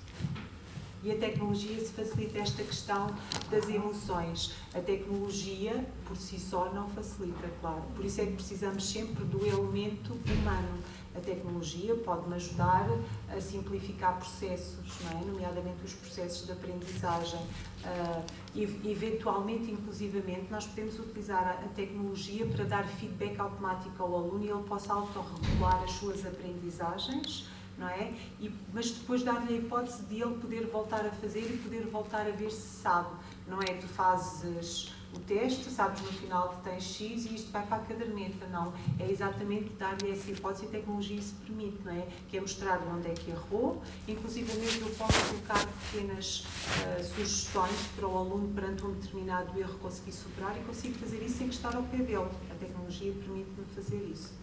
E 1.03 1.11
a 1.11 1.17
tecnologia 1.17 1.77
se 1.77 1.91
facilita 1.91 2.39
esta 2.39 2.63
questão 2.63 3.13
das 3.49 3.67
emoções. 3.67 4.53
A 4.73 4.79
tecnologia, 4.79 5.85
por 6.05 6.15
si 6.15 6.39
só, 6.39 6.73
não 6.73 6.87
facilita, 6.87 7.49
claro. 7.59 7.81
Por 7.93 8.05
isso 8.05 8.21
é 8.21 8.25
que 8.25 8.31
precisamos 8.31 8.89
sempre 8.89 9.25
do 9.25 9.45
elemento 9.45 10.13
humano 10.13 10.77
a 11.15 11.19
tecnologia 11.19 11.95
pode-me 11.95 12.35
ajudar 12.35 12.87
a 13.29 13.41
simplificar 13.41 14.17
processos, 14.17 14.99
é? 15.11 15.25
nomeadamente 15.25 15.83
os 15.83 15.93
processos 15.93 16.45
de 16.45 16.53
aprendizagem. 16.53 17.39
Uh, 17.83 18.87
eventualmente, 18.87 19.71
inclusivamente, 19.71 20.47
nós 20.49 20.65
podemos 20.67 20.99
utilizar 20.99 21.59
a, 21.63 21.67
tecnologia 21.75 22.45
para 22.45 22.63
dar 22.63 22.87
feedback 22.87 23.39
automático 23.39 24.01
ao 24.01 24.15
aluno 24.15 24.43
e 24.43 24.49
ele 24.49 24.63
possa 24.63 24.93
autorregular 24.93 25.83
as 25.83 25.91
suas 25.91 26.25
aprendizagens, 26.25 27.49
é? 27.89 28.13
E, 28.39 28.53
mas 28.73 28.91
depois 28.91 29.23
dar-lhe 29.23 29.55
a 29.55 29.57
hipótese 29.57 30.03
de 30.03 30.21
ele 30.21 30.35
poder 30.35 30.67
voltar 30.67 31.05
a 31.05 31.11
fazer 31.11 31.41
e 31.51 31.57
poder 31.57 31.87
voltar 31.87 32.27
a 32.27 32.31
ver 32.31 32.51
se 32.51 32.81
sabe, 32.81 33.09
não 33.47 33.59
é? 33.59 33.73
Tu 33.73 33.87
fazes 33.87 34.93
o 35.15 35.19
teste, 35.19 35.69
sabes 35.69 36.01
no 36.01 36.07
final 36.07 36.49
que 36.49 36.69
tens 36.69 36.83
X 36.83 37.25
e 37.25 37.35
isto 37.35 37.51
vai 37.51 37.65
para 37.65 37.77
a 37.77 37.79
caderneta. 37.79 38.47
Não, 38.47 38.73
é 38.99 39.09
exatamente 39.09 39.69
dar-lhe 39.77 40.11
essa 40.11 40.31
hipótese 40.31 40.65
e 40.65 40.67
a 40.67 40.71
tecnologia 40.71 41.17
isso 41.17 41.35
permite, 41.45 41.77
não 41.83 41.93
é? 41.93 42.07
Que 42.29 42.37
é 42.37 42.41
mostrar-lhe 42.41 42.85
onde 42.89 43.09
é 43.09 43.13
que 43.13 43.31
errou, 43.31 43.81
inclusive 44.07 44.51
eu 44.81 44.89
posso 44.97 45.25
colocar 45.27 45.65
pequenas 45.91 46.45
uh, 46.45 47.03
sugestões 47.03 47.75
para 47.95 48.07
o 48.07 48.17
aluno 48.17 48.47
perante 48.53 48.85
um 48.85 48.93
determinado 48.93 49.59
erro 49.59 49.77
conseguir 49.79 50.11
superar 50.11 50.57
e 50.57 50.61
consigo 50.61 50.95
fazer 50.95 51.23
isso 51.23 51.37
sem 51.37 51.47
estar 51.47 51.75
ao 51.75 51.83
pé 51.83 51.97
dele. 51.97 52.27
A 52.49 52.55
tecnologia 52.59 53.11
permite-me 53.13 53.65
fazer 53.75 54.09
isso. 54.11 54.33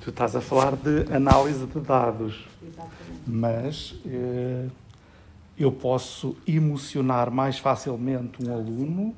Tu 0.00 0.10
estás 0.10 0.36
a 0.36 0.40
falar 0.40 0.76
de 0.76 1.12
análise 1.12 1.66
de 1.66 1.80
dados. 1.80 2.46
Exatamente. 2.62 3.22
Mas 3.26 3.94
eh, 4.06 4.68
eu 5.58 5.72
posso 5.72 6.36
emocionar 6.46 7.30
mais 7.30 7.58
facilmente 7.58 8.44
um 8.44 8.52
aluno 8.52 9.14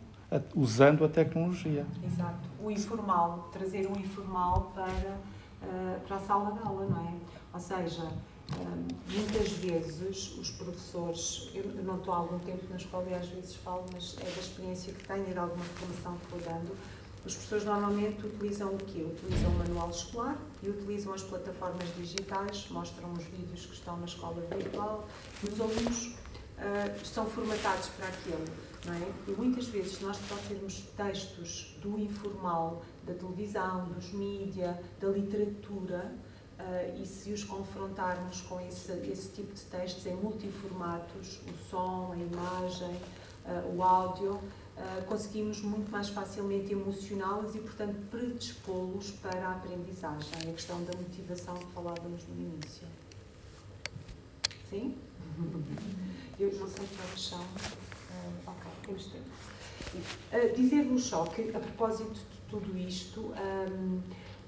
usando 0.54 1.04
a 1.04 1.08
tecnologia. 1.08 1.86
Exato. 2.04 2.48
O 2.62 2.70
informal, 2.70 3.48
trazer 3.52 3.86
o 3.86 3.98
informal 3.98 4.72
para, 4.74 5.14
uh, 5.62 6.00
para 6.06 6.16
a 6.16 6.20
sala 6.20 6.52
de 6.52 6.58
aula, 6.66 6.86
não 6.86 7.08
é? 7.08 7.14
Ou 7.54 7.60
seja, 7.60 8.02
uh, 8.02 8.88
muitas 9.10 9.52
vezes 9.52 10.36
os 10.36 10.50
professores, 10.50 11.50
eu 11.54 11.64
não 11.82 11.96
estou 11.96 12.12
há 12.12 12.18
algum 12.18 12.38
tempo 12.40 12.64
na 12.68 12.76
escola 12.76 13.06
e 13.08 13.14
às 13.14 13.28
vezes 13.28 13.56
falo, 13.56 13.84
mas 13.92 14.16
é 14.20 14.24
da 14.24 14.40
experiência 14.40 14.92
que 14.92 15.06
tenho 15.06 15.28
e 15.28 15.32
de 15.32 15.38
alguma 15.38 15.64
formação 15.64 16.16
que 16.18 16.30
vou 16.30 16.40
dando, 16.40 16.76
os 17.24 17.34
professores 17.34 17.64
normalmente 17.64 18.24
utilizam 18.24 18.68
o 18.68 18.78
quê? 18.78 19.02
Utilizam 19.02 19.50
o 19.50 19.58
manual 19.58 19.90
escolar 19.90 20.38
e 20.62 20.68
utilizam 20.68 21.12
as 21.12 21.22
plataformas 21.22 21.88
digitais, 21.96 22.68
mostram 22.70 23.12
os 23.12 23.24
vídeos 23.24 23.66
que 23.66 23.74
estão 23.74 23.96
na 23.96 24.06
escola 24.06 24.40
virtual 24.54 25.06
e 25.42 25.52
os 25.52 25.60
alunos 25.60 26.06
uh, 26.06 27.02
estão 27.02 27.26
formatados 27.26 27.88
para 27.88 28.08
aquilo 28.08 28.44
é? 28.86 29.30
E 29.30 29.32
muitas 29.32 29.66
vezes 29.66 30.00
nós 30.00 30.16
trazemos 30.28 30.82
textos 30.96 31.76
do 31.82 31.98
informal, 31.98 32.84
da 33.04 33.12
televisão, 33.14 33.88
dos 33.88 34.12
mídia, 34.12 34.80
da 35.00 35.08
literatura, 35.08 36.14
uh, 36.58 37.02
e 37.02 37.06
se 37.06 37.32
os 37.32 37.44
confrontarmos 37.44 38.40
com 38.42 38.60
esse, 38.60 38.92
esse 39.10 39.30
tipo 39.30 39.52
de 39.52 39.62
textos 39.62 40.06
em 40.06 40.14
multiformatos, 40.14 41.40
o 41.46 41.70
som, 41.70 42.12
a 42.12 42.16
imagem, 42.16 42.94
uh, 43.44 43.76
o 43.76 43.82
áudio, 43.82 44.34
uh, 44.34 45.04
conseguimos 45.06 45.60
muito 45.60 45.90
mais 45.90 46.08
facilmente 46.08 46.72
emocioná-los 46.72 47.54
e, 47.56 47.58
portanto, 47.58 47.96
predispô-los 48.10 49.10
para 49.10 49.48
a 49.48 49.52
aprendizagem. 49.52 50.30
É 50.46 50.50
a 50.50 50.52
questão 50.52 50.82
da 50.84 50.96
motivação 50.96 51.54
que 51.56 51.66
falávamos 51.72 52.22
no 52.28 52.40
início. 52.40 52.86
Sim? 54.70 54.96
Eu 56.38 56.52
não 56.52 56.68
sei 56.68 56.86
que 56.86 57.02
horas 57.02 57.20
são. 57.20 57.87
Temos 58.88 59.06
tempo. 59.08 59.26
Uh, 60.32 60.56
Dizer-vos 60.56 61.04
só 61.04 61.24
que, 61.26 61.54
a 61.54 61.60
propósito 61.60 62.14
de 62.14 62.40
tudo 62.48 62.78
isto, 62.78 63.20
um, 63.20 64.00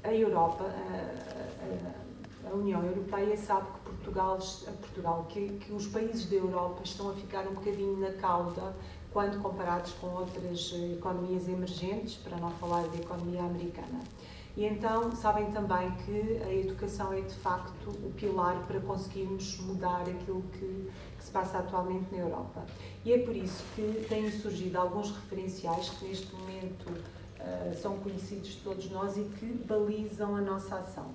a 0.03 0.15
Europa, 0.15 0.65
a, 0.65 2.49
a, 2.49 2.51
a, 2.51 2.55
União 2.55 2.83
Europeia 2.83 3.37
sabe 3.37 3.67
que 3.67 3.91
Portugal, 3.91 4.39
Portugal 4.81 5.27
que, 5.29 5.47
que 5.59 5.73
os 5.75 5.87
países 5.89 6.25
da 6.25 6.37
Europa 6.37 6.81
estão 6.83 7.11
a 7.11 7.13
ficar 7.13 7.47
um 7.47 7.53
bocadinho 7.53 7.99
na 7.99 8.13
cauda 8.13 8.75
quando 9.13 9.43
comparados 9.43 9.93
com 10.01 10.07
outras 10.07 10.73
economias 10.97 11.47
emergentes, 11.47 12.15
para 12.15 12.39
não 12.39 12.51
falar 12.53 12.89
da 12.89 12.97
economia 12.97 13.43
americana. 13.43 14.01
E 14.57 14.65
então 14.65 15.15
sabem 15.15 15.51
também 15.53 15.91
que 16.05 16.43
a 16.45 16.53
educação 16.53 17.13
é 17.13 17.21
de 17.21 17.35
facto 17.35 17.89
o 17.89 18.13
pilar 18.17 18.67
para 18.67 18.81
conseguirmos 18.81 19.59
mudar 19.61 20.03
aquilo 20.03 20.43
que, 20.53 20.91
que, 21.17 21.25
se 21.25 21.31
passa 21.31 21.59
atualmente 21.59 22.07
na 22.11 22.19
Europa. 22.19 22.67
E 23.05 23.13
é 23.13 23.19
por 23.19 23.35
isso 23.35 23.63
que 23.77 24.05
têm 24.09 24.31
surgido 24.31 24.79
alguns 24.79 25.13
referenciais 25.13 25.91
que 25.91 26.07
neste 26.07 26.35
momento 26.35 26.91
uh, 26.91 27.75
são 27.81 27.99
conhecidos 27.99 28.49
de 28.51 28.61
todos 28.61 28.91
nós 28.91 29.17
e 29.17 29.23
que 29.23 29.47
balizam 29.47 30.35
a 30.35 30.41
nossa 30.41 30.77
ação. 30.77 31.07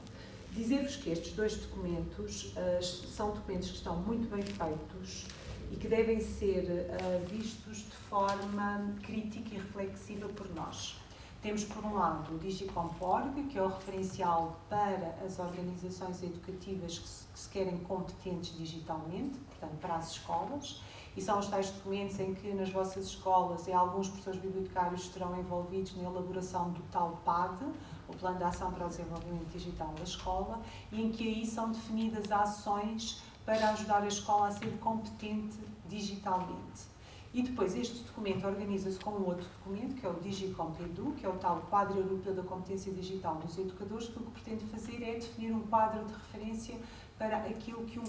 Dizer-vos 0.53 0.95
que 0.95 1.09
estes 1.09 1.33
dois 1.33 1.57
documentos 1.57 2.53
uh, 2.55 2.81
são 2.81 3.31
documentos 3.31 3.69
que 3.69 3.75
estão 3.75 3.97
muito 3.97 4.29
bem 4.33 4.41
feitos 4.41 5.27
e 5.71 5.75
que 5.75 5.89
devem 5.89 6.21
ser 6.21 6.63
uh, 6.63 7.27
vistos 7.27 7.79
de 7.79 7.95
forma 8.09 8.95
crítica 9.03 9.55
e 9.55 9.57
reflexiva 9.57 10.29
por 10.29 10.47
nós. 10.55 11.05
Temos, 11.45 11.63
por 11.63 11.85
um 11.85 11.93
lado, 11.93 12.33
o 12.33 12.39
Digicomporg, 12.39 13.43
que 13.43 13.59
é 13.59 13.61
o 13.61 13.67
referencial 13.67 14.59
para 14.67 15.15
as 15.23 15.37
organizações 15.37 16.23
educativas 16.23 16.97
que 16.97 17.07
se, 17.07 17.27
que 17.27 17.39
se 17.39 17.49
querem 17.49 17.77
competentes 17.83 18.57
digitalmente, 18.57 19.37
portanto, 19.37 19.77
para 19.79 19.93
as 19.93 20.13
escolas, 20.13 20.81
e 21.15 21.21
são 21.21 21.37
os 21.37 21.45
tais 21.45 21.69
documentos 21.69 22.19
em 22.19 22.33
que 22.33 22.51
nas 22.51 22.71
vossas 22.71 23.05
escolas 23.05 23.67
e 23.67 23.73
alguns 23.73 24.07
professores 24.07 24.41
bibliotecários 24.41 25.01
estarão 25.01 25.39
envolvidos 25.39 25.95
na 25.95 26.09
elaboração 26.09 26.71
do 26.71 26.81
tal 26.91 27.21
PAD, 27.23 27.63
o 28.07 28.15
Plano 28.15 28.39
de 28.39 28.43
Ação 28.43 28.71
para 28.71 28.87
o 28.87 28.89
Desenvolvimento 28.89 29.51
Digital 29.51 29.93
da 29.95 30.03
Escola, 30.03 30.59
e 30.91 30.99
em 30.99 31.11
que 31.11 31.27
aí 31.27 31.45
são 31.45 31.71
definidas 31.71 32.31
ações 32.31 33.21
para 33.45 33.69
ajudar 33.69 34.01
a 34.01 34.07
escola 34.07 34.47
a 34.47 34.51
ser 34.51 34.75
competente 34.79 35.59
digitalmente. 35.87 36.94
E 37.36 37.41
depois 37.41 37.75
este 37.75 38.01
documento 38.01 38.47
organiza-se 38.47 38.97
com 38.97 39.11
outro 39.11 39.45
documento, 39.57 39.95
que 39.95 40.05
é 40.05 40.09
o 40.09 40.13
Digicomp 40.13 40.79
Edu, 40.81 41.11
que 41.17 41.25
é 41.25 41.29
o 41.29 41.33
tal 41.33 41.59
quadro 41.69 41.99
europeu 41.99 42.33
da 42.33 42.41
competência 42.43 42.93
digital 42.93 43.36
dos 43.36 43.57
educadores, 43.57 44.07
que 44.07 44.17
o 44.17 44.21
que 44.21 44.31
pretende 44.39 44.63
fazer 44.67 45.03
é 45.03 45.15
definir 45.15 45.51
um 45.51 45.59
quadro 45.67 46.05
de 46.05 46.13
referência 46.13 46.75
para 47.17 47.39
aquilo 47.39 47.83
que 47.83 47.99
um, 47.99 48.05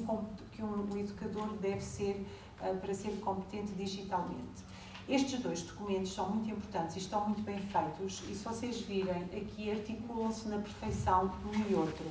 que 0.52 0.62
um 0.62 0.96
educador 0.96 1.48
deve 1.56 1.80
ser 1.80 2.24
uh, 2.60 2.78
para 2.78 2.94
ser 2.94 3.18
competente 3.18 3.72
digitalmente. 3.72 4.62
Estes 5.08 5.40
dois 5.40 5.60
documentos 5.62 6.14
são 6.14 6.30
muito 6.30 6.48
importantes 6.48 6.94
e 6.94 7.00
estão 7.00 7.26
muito 7.26 7.42
bem 7.42 7.58
feitos 7.58 8.22
e 8.30 8.32
se 8.32 8.44
vocês 8.44 8.80
virem 8.82 9.24
aqui 9.24 9.72
articulam-se 9.72 10.46
na 10.46 10.58
perfeição 10.58 11.32
um 11.52 11.68
e 11.68 11.74
outro. 11.74 12.04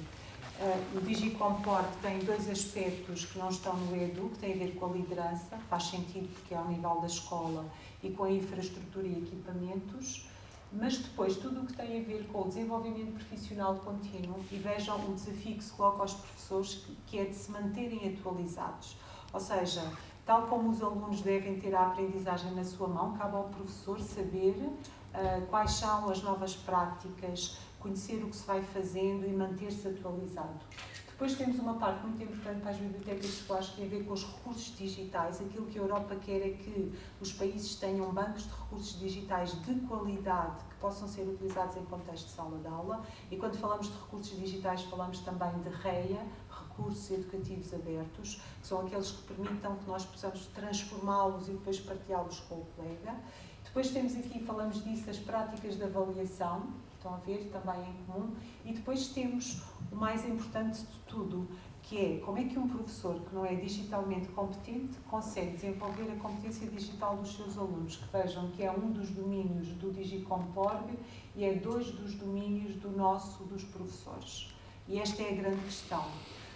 Uh, 0.58 0.98
o 0.98 1.02
Digicomport 1.02 1.86
tem 2.02 2.20
dois 2.20 2.50
aspectos 2.50 3.26
que 3.26 3.38
não 3.38 3.50
estão 3.50 3.76
no 3.76 3.96
EDU, 3.96 4.30
que 4.30 4.40
têm 4.40 4.54
a 4.54 4.58
ver 4.58 4.76
com 4.76 4.86
a 4.86 4.90
liderança, 4.90 5.58
faz 5.70 5.84
sentido 5.84 6.30
porque 6.34 6.54
é 6.54 6.58
ao 6.58 6.68
nível 6.68 7.02
da 7.02 7.08
escola 7.08 7.66
e 8.02 8.10
com 8.12 8.24
a 8.24 8.32
infraestrutura 8.32 9.06
e 9.06 9.18
equipamentos, 9.18 10.30
mas 10.72 10.98
depois 10.98 11.36
tudo 11.36 11.62
o 11.62 11.66
que 11.66 11.74
tem 11.74 12.00
a 12.00 12.04
ver 12.04 12.26
com 12.32 12.44
o 12.44 12.48
desenvolvimento 12.48 13.14
profissional 13.14 13.76
contínuo 13.76 14.40
e 14.50 14.58
vejam 14.58 14.98
o 15.10 15.14
desafio 15.14 15.58
que 15.58 15.64
se 15.64 15.72
coloca 15.74 16.02
aos 16.02 16.14
professores, 16.14 16.86
que 17.06 17.20
é 17.20 17.26
de 17.26 17.36
se 17.36 17.52
manterem 17.52 18.14
atualizados. 18.14 18.96
Ou 19.34 19.40
seja, 19.42 19.92
Tal 20.26 20.48
como 20.48 20.72
os 20.72 20.82
alunos 20.82 21.22
devem 21.22 21.60
ter 21.60 21.76
a 21.76 21.86
aprendizagem 21.86 22.52
na 22.56 22.64
sua 22.64 22.88
mão, 22.88 23.14
cabe 23.16 23.36
ao 23.36 23.44
professor 23.44 24.00
saber 24.00 24.56
uh, 24.58 25.46
quais 25.52 25.74
são 25.74 26.10
as 26.10 26.24
novas 26.24 26.56
práticas, 26.56 27.60
conhecer 27.86 28.24
o 28.24 28.30
que 28.30 28.36
se 28.36 28.48
vai 28.48 28.64
fazendo 28.64 29.28
e 29.28 29.32
manter-se 29.32 29.88
atualizado. 29.88 30.60
Depois 31.08 31.36
temos 31.36 31.58
uma 31.60 31.76
parte 31.76 32.06
muito 32.06 32.22
importante 32.24 32.60
para 32.60 32.72
as 32.72 32.78
bibliotecas 32.78 33.26
escolares 33.26 33.70
que 33.70 33.76
tem 33.78 33.86
a 33.86 33.90
ver 33.90 34.04
com 34.04 34.14
os 34.14 34.26
recursos 34.26 34.76
digitais. 34.76 35.40
Aquilo 35.40 35.66
que 35.68 35.80
a 35.80 35.82
Europa 35.82 36.16
quer 36.16 36.42
é 36.42 36.50
que 36.50 36.92
os 37.22 37.32
países 37.32 37.76
tenham 37.76 38.12
bancos 38.12 38.44
de 38.44 38.50
recursos 38.50 39.00
digitais 39.00 39.52
de 39.62 39.76
qualidade 39.82 40.58
que 40.68 40.76
possam 40.76 41.08
ser 41.08 41.22
utilizados 41.22 41.78
em 41.78 41.86
contexto 41.86 42.26
de 42.26 42.32
sala 42.34 42.58
de 42.58 42.68
aula. 42.68 43.02
E 43.32 43.38
quando 43.38 43.56
falamos 43.58 43.88
de 43.88 43.94
recursos 43.94 44.38
digitais, 44.38 44.82
falamos 44.82 45.20
também 45.20 45.58
de 45.62 45.70
REIA, 45.70 46.26
recursos 46.50 47.10
educativos 47.12 47.74
abertos, 47.74 48.42
que 48.60 48.68
são 48.68 48.86
aqueles 48.86 49.12
que 49.12 49.34
permitam 49.34 49.76
que 49.78 49.88
nós 49.88 50.04
possamos 50.06 50.48
transformá-los 50.48 51.48
e 51.48 51.52
depois 51.52 51.80
partilhá-los 51.80 52.42
com 52.42 52.56
o 52.56 52.66
colega. 52.76 53.16
Depois 53.64 53.90
temos 53.90 54.18
aqui, 54.18 54.44
falamos 54.44 54.84
disso, 54.84 55.10
as 55.10 55.18
práticas 55.18 55.78
de 55.78 55.84
avaliação, 55.84 56.74
estão 57.06 57.14
a 57.14 57.18
ver 57.18 57.50
também 57.52 57.90
em 57.90 57.94
comum. 58.06 58.36
E 58.66 58.74
depois 58.74 59.10
temos 59.10 59.62
o 59.92 59.96
mais 59.96 60.26
importante 60.28 60.80
de 60.80 61.00
tudo, 61.08 61.48
que 61.84 61.98
é 61.98 62.20
como 62.20 62.40
é 62.40 62.46
que 62.46 62.58
um 62.58 62.68
professor 62.68 63.20
que 63.22 63.36
não 63.36 63.46
é 63.46 63.54
digitalmente 63.54 64.28
competente 64.30 64.98
consegue 65.08 65.52
desenvolver 65.52 66.12
a 66.12 66.16
competência 66.16 66.68
digital 66.68 67.18
dos 67.18 67.36
seus 67.36 67.58
alunos, 67.58 67.98
que 67.98 68.12
vejam 68.12 68.50
que 68.52 68.64
é 68.64 68.72
um 68.72 68.92
dos 68.92 69.12
domínios 69.12 69.68
do 69.74 69.92
Digicomporg 69.92 70.98
e 71.36 71.46
é 71.46 71.54
dois 71.54 71.92
dos 71.92 72.16
domínios 72.16 72.76
do 72.78 72.90
nosso, 72.90 73.44
dos 73.44 73.64
professores. 73.64 74.52
E 74.88 75.00
esta 75.00 75.22
é 75.22 75.32
a 75.32 75.36
grande 75.36 75.64
questão. 75.64 76.04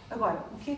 Agora, 0.10 0.44
o 0.52 0.58
que 0.58 0.72
é, 0.72 0.78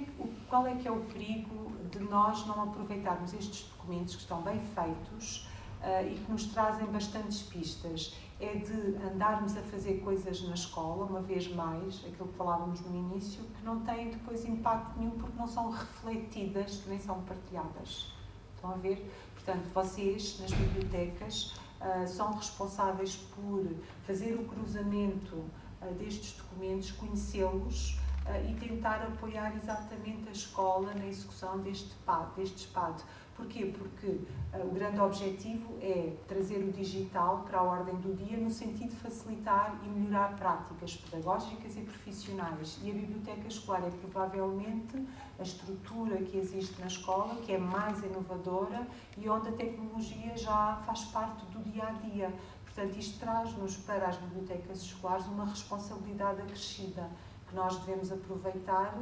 qual 0.50 0.68
é 0.68 0.76
que 0.76 0.86
é 0.86 0.92
o 0.92 1.00
perigo 1.06 1.72
de 1.90 2.00
nós 2.00 2.46
não 2.46 2.64
aproveitarmos 2.64 3.34
estes 3.34 3.64
documentos 3.70 4.16
que 4.16 4.22
estão 4.22 4.42
bem 4.42 4.60
feitos 4.60 5.48
uh, 5.82 6.08
e 6.08 6.16
que 6.16 6.32
nos 6.32 6.46
trazem 6.46 6.86
bastantes 6.88 7.42
pistas? 7.44 8.16
É 8.40 8.56
de 8.56 8.96
andarmos 9.06 9.56
a 9.56 9.62
fazer 9.62 10.00
coisas 10.00 10.42
na 10.48 10.56
escola, 10.56 11.06
uma 11.06 11.22
vez 11.22 11.48
mais, 11.54 12.04
aquilo 12.06 12.28
que 12.28 12.36
falávamos 12.36 12.82
no 12.82 12.96
início, 12.96 13.44
que 13.44 13.64
não 13.64 13.82
têm 13.82 14.10
depois 14.10 14.44
impacto 14.46 14.98
nenhum 14.98 15.12
porque 15.12 15.38
não 15.38 15.48
são 15.48 15.70
refletidas, 15.70 16.84
nem 16.88 17.00
são 17.00 17.22
partilhadas. 17.22 18.12
Estão 18.56 18.72
a 18.72 18.78
ver? 18.78 19.12
Portanto, 19.36 19.68
vocês, 19.74 20.40
nas 20.40 20.52
bibliotecas, 20.52 21.54
uh, 21.82 22.08
são 22.08 22.34
responsáveis 22.34 23.16
por 23.16 23.64
fazer 24.08 24.34
o 24.34 24.46
cruzamento 24.46 25.36
uh, 25.36 25.94
destes 26.00 26.38
documentos, 26.38 26.92
conhecê-los 26.92 28.00
e 28.48 28.54
tentar 28.54 29.02
apoiar 29.02 29.54
exatamente 29.58 30.30
a 30.30 30.32
escola 30.32 30.94
na 30.94 31.08
execução 31.08 31.58
deste 31.58 31.92
PAD. 32.06 32.36
Deste 32.36 32.68
PAD. 32.68 33.04
Porquê? 33.42 33.66
Porque 33.66 34.08
uh, 34.08 34.68
o 34.68 34.72
grande 34.72 35.00
objetivo 35.00 35.76
é 35.82 36.14
trazer 36.28 36.58
o 36.58 36.72
digital 36.72 37.40
para 37.40 37.58
a 37.58 37.64
ordem 37.64 37.96
do 37.96 38.16
dia 38.16 38.38
no 38.38 38.52
sentido 38.52 38.92
de 38.92 38.98
facilitar 38.98 39.80
e 39.84 39.90
melhorar 39.90 40.36
práticas 40.36 40.96
pedagógicas 40.96 41.76
e 41.76 41.82
profissionais. 41.82 42.80
E 42.84 42.92
a 42.92 42.94
biblioteca 42.94 43.48
escolar 43.48 43.84
é 43.84 43.90
provavelmente 43.90 45.04
a 45.40 45.42
estrutura 45.42 46.18
que 46.18 46.38
existe 46.38 46.80
na 46.80 46.86
escola, 46.86 47.36
que 47.38 47.54
é 47.54 47.58
mais 47.58 48.04
inovadora 48.04 48.88
e 49.18 49.28
onde 49.28 49.50
a 49.50 49.54
tecnologia 49.54 50.38
já 50.38 50.80
faz 50.86 51.06
parte 51.06 51.44
do 51.46 51.64
dia 51.64 51.84
a 51.84 51.92
dia. 51.94 52.32
Portanto, 52.64 52.96
isto 52.96 53.20
traz-nos 53.20 53.76
para 53.78 54.08
as 54.08 54.18
bibliotecas 54.18 54.84
escolares 54.84 55.26
uma 55.26 55.46
responsabilidade 55.46 56.42
acrescida 56.44 57.10
que 57.50 57.56
nós 57.56 57.76
devemos 57.80 58.12
aproveitar 58.12 58.96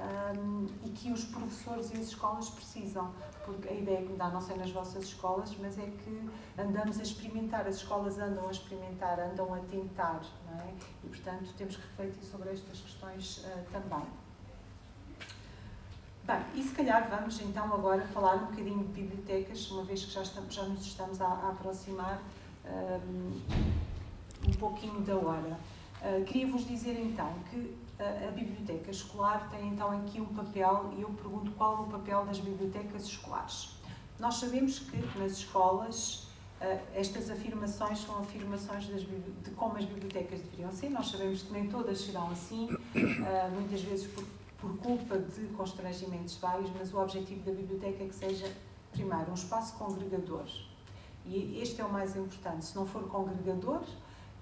um, 0.00 0.66
e 0.84 0.90
que 0.90 1.12
os 1.12 1.24
professores 1.24 1.90
e 1.92 1.94
as 1.94 2.08
escolas 2.08 2.48
precisam. 2.48 3.12
Porque 3.44 3.68
a 3.68 3.72
ideia 3.72 4.02
que 4.02 4.12
me 4.12 4.16
dá, 4.16 4.28
não 4.28 4.40
sei 4.40 4.56
nas 4.56 4.70
vossas 4.70 5.04
escolas, 5.04 5.54
mas 5.58 5.78
é 5.78 5.86
que 5.86 6.30
andamos 6.58 6.98
a 6.98 7.02
experimentar, 7.02 7.66
as 7.66 7.76
escolas 7.76 8.18
andam 8.18 8.46
a 8.46 8.50
experimentar, 8.50 9.18
andam 9.18 9.52
a 9.54 9.58
tentar, 9.58 10.20
não 10.50 10.60
é? 10.60 10.72
E, 11.04 11.08
portanto, 11.08 11.52
temos 11.56 11.76
que 11.76 11.82
refletir 11.82 12.24
sobre 12.24 12.50
estas 12.50 12.80
questões 12.80 13.38
uh, 13.38 13.70
também. 13.72 14.06
Bem, 16.24 16.44
e 16.54 16.62
se 16.62 16.74
calhar 16.74 17.08
vamos 17.08 17.40
então 17.40 17.72
agora 17.72 18.02
falar 18.08 18.36
um 18.36 18.46
bocadinho 18.46 18.84
de 18.84 18.92
bibliotecas, 18.92 19.70
uma 19.70 19.82
vez 19.82 20.04
que 20.04 20.12
já, 20.12 20.22
estamos, 20.22 20.54
já 20.54 20.62
nos 20.64 20.86
estamos 20.86 21.20
a, 21.20 21.26
a 21.26 21.48
aproximar 21.48 22.22
um, 22.64 23.40
um 24.46 24.52
pouquinho 24.52 25.00
da 25.00 25.16
hora. 25.16 25.58
Uh, 26.02 26.24
Queria-vos 26.24 26.66
dizer 26.66 27.00
então 27.00 27.32
que 27.50 27.76
a 28.28 28.30
biblioteca 28.30 28.90
escolar 28.90 29.48
tem 29.50 29.68
então 29.68 29.90
aqui 29.90 30.20
um 30.20 30.26
papel 30.34 30.92
e 30.96 31.02
eu 31.02 31.10
pergunto 31.10 31.50
qual 31.52 31.78
é 31.78 31.80
o 31.80 31.86
papel 31.86 32.24
das 32.24 32.38
bibliotecas 32.38 33.04
escolares. 33.04 33.70
Nós 34.18 34.36
sabemos 34.36 34.78
que 34.78 34.96
nas 35.18 35.32
escolas 35.32 36.30
estas 36.94 37.30
afirmações 37.30 38.00
são 38.00 38.18
afirmações 38.18 38.86
das, 38.86 39.02
de 39.02 39.50
como 39.56 39.78
as 39.78 39.84
bibliotecas 39.84 40.40
deveriam 40.40 40.70
ser. 40.70 40.90
Nós 40.90 41.10
sabemos 41.10 41.42
que 41.42 41.52
nem 41.52 41.66
todas 41.68 42.00
serão 42.00 42.30
assim, 42.30 42.68
muitas 43.54 43.80
vezes 43.80 44.06
por, 44.08 44.24
por 44.60 44.76
culpa 44.78 45.18
de 45.18 45.46
constrangimentos 45.56 46.36
vários, 46.36 46.70
mas 46.78 46.92
o 46.92 46.98
objetivo 46.98 47.40
da 47.44 47.52
biblioteca 47.52 48.04
é 48.04 48.06
que 48.06 48.14
seja, 48.14 48.52
primeiro, 48.92 49.30
um 49.30 49.34
espaço 49.34 49.74
congregador. 49.78 50.44
E 51.24 51.58
este 51.62 51.80
é 51.80 51.84
o 51.84 51.92
mais 51.92 52.14
importante. 52.14 52.66
Se 52.66 52.76
não 52.76 52.86
for 52.86 53.08
congregador, 53.08 53.82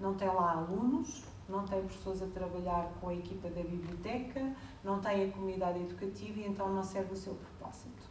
não 0.00 0.14
tem 0.14 0.28
lá 0.28 0.52
alunos, 0.52 1.22
não 1.48 1.64
tem 1.64 1.82
pessoas 1.86 2.22
a 2.22 2.26
trabalhar 2.26 2.92
com 3.00 3.08
a 3.08 3.14
equipa 3.14 3.48
da 3.48 3.62
biblioteca, 3.62 4.54
não 4.84 5.00
tem 5.00 5.24
a 5.24 5.32
comunidade 5.32 5.78
educativa 5.78 6.40
e 6.40 6.46
então 6.46 6.72
não 6.72 6.82
serve 6.82 7.14
o 7.14 7.16
seu 7.16 7.34
propósito. 7.34 8.08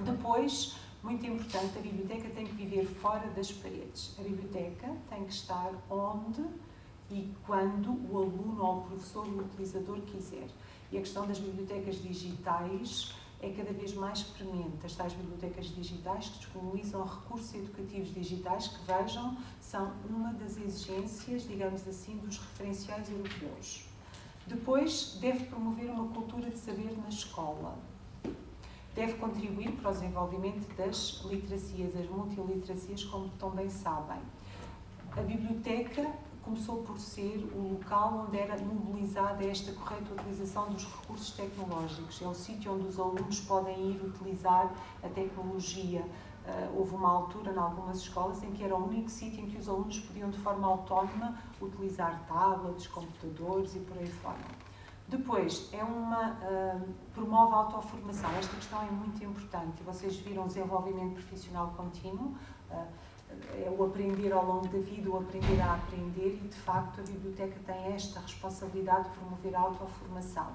Depois, 0.00 0.76
muito 1.02 1.24
importante, 1.26 1.78
a 1.78 1.80
biblioteca 1.80 2.28
tem 2.30 2.46
que 2.46 2.54
viver 2.54 2.86
fora 2.86 3.28
das 3.30 3.52
paredes. 3.52 4.16
A 4.18 4.22
biblioteca 4.22 4.96
tem 5.08 5.24
que 5.24 5.32
estar 5.32 5.72
onde 5.90 6.44
e 7.10 7.32
quando 7.46 7.90
o 8.10 8.18
aluno 8.18 8.64
ou 8.64 8.78
o 8.78 8.80
professor, 8.82 9.26
o 9.26 9.40
utilizador 9.40 10.00
quiser. 10.00 10.48
E 10.90 10.98
a 10.98 11.00
questão 11.00 11.26
das 11.26 11.38
bibliotecas 11.38 12.02
digitais 12.02 13.14
é 13.40 13.50
cada 13.50 13.72
vez 13.72 13.94
mais 13.94 14.22
premente. 14.22 14.84
As 14.84 14.94
tais 14.94 15.12
bibliotecas 15.12 15.66
digitais 15.66 16.28
que 16.28 16.38
disponibilizam 16.38 17.04
recursos 17.04 17.54
educativos 17.54 18.14
digitais 18.14 18.68
que, 18.68 18.84
vejam, 18.84 19.36
são 19.60 19.92
uma 20.08 20.32
das 20.34 20.56
exigências, 20.56 21.46
digamos 21.46 21.86
assim, 21.86 22.16
dos 22.18 22.38
referenciais 22.38 23.10
europeus. 23.10 23.84
Depois, 24.46 25.18
deve 25.20 25.44
promover 25.46 25.90
uma 25.90 26.08
cultura 26.08 26.50
de 26.50 26.58
saber 26.58 26.96
na 27.02 27.08
escola. 27.08 27.76
Deve 28.94 29.14
contribuir 29.14 29.72
para 29.72 29.90
o 29.90 29.92
desenvolvimento 29.92 30.74
das 30.76 31.20
literacias, 31.24 31.94
as 31.96 32.08
multiliteracias, 32.08 33.04
como 33.04 33.28
tão 33.30 33.50
bem 33.50 33.68
sabem. 33.68 34.20
A 35.12 35.20
biblioteca 35.20 36.10
começou 36.46 36.76
por 36.84 36.96
ser 36.96 37.44
o 37.52 37.72
local 37.72 38.26
onde 38.28 38.38
era 38.38 38.56
mobilizada 38.58 39.44
esta 39.44 39.72
correta 39.72 40.14
utilização 40.14 40.70
dos 40.70 40.84
recursos 40.84 41.32
tecnológicos. 41.32 42.22
É 42.22 42.26
o 42.26 42.34
sítio 42.34 42.72
onde 42.72 42.86
os 42.86 43.00
alunos 43.00 43.40
podem 43.40 43.90
ir 43.90 44.00
utilizar 44.04 44.72
a 45.02 45.08
tecnologia. 45.08 46.02
Uh, 46.02 46.78
houve 46.78 46.94
uma 46.94 47.10
altura, 47.10 47.52
em 47.52 47.58
algumas 47.58 47.98
escolas, 47.98 48.40
em 48.44 48.52
que 48.52 48.62
era 48.62 48.76
o 48.76 48.86
único 48.86 49.10
sítio 49.10 49.42
em 49.42 49.48
que 49.48 49.58
os 49.58 49.68
alunos 49.68 49.98
podiam, 49.98 50.30
de 50.30 50.38
forma 50.38 50.68
autónoma, 50.68 51.36
utilizar 51.60 52.22
tablets, 52.28 52.86
computadores 52.86 53.74
e 53.74 53.80
por 53.80 53.98
aí 53.98 54.06
fora. 54.06 54.38
Depois, 55.08 55.68
é 55.72 55.82
uma, 55.82 56.30
uh, 56.30 56.94
promove 57.12 57.54
a 57.54 57.56
autoformação. 57.56 58.30
Esta 58.38 58.54
questão 58.54 58.80
é 58.82 58.90
muito 58.90 59.24
importante. 59.24 59.82
Vocês 59.82 60.16
viram 60.18 60.44
o 60.44 60.46
desenvolvimento 60.46 61.14
profissional 61.14 61.74
contínuo. 61.76 62.36
Uh, 62.70 62.86
é 63.30 63.70
o 63.70 63.84
aprender 63.84 64.32
ao 64.32 64.44
longo 64.44 64.68
da 64.68 64.78
vida, 64.78 65.10
o 65.10 65.18
aprender 65.18 65.60
a 65.60 65.74
aprender 65.74 66.40
e, 66.44 66.48
de 66.48 66.56
facto, 66.56 67.00
a 67.00 67.04
biblioteca 67.04 67.58
tem 67.66 67.94
esta 67.94 68.20
responsabilidade 68.20 69.10
de 69.10 69.16
promover 69.16 69.54
a 69.54 69.60
autoformação. 69.60 70.52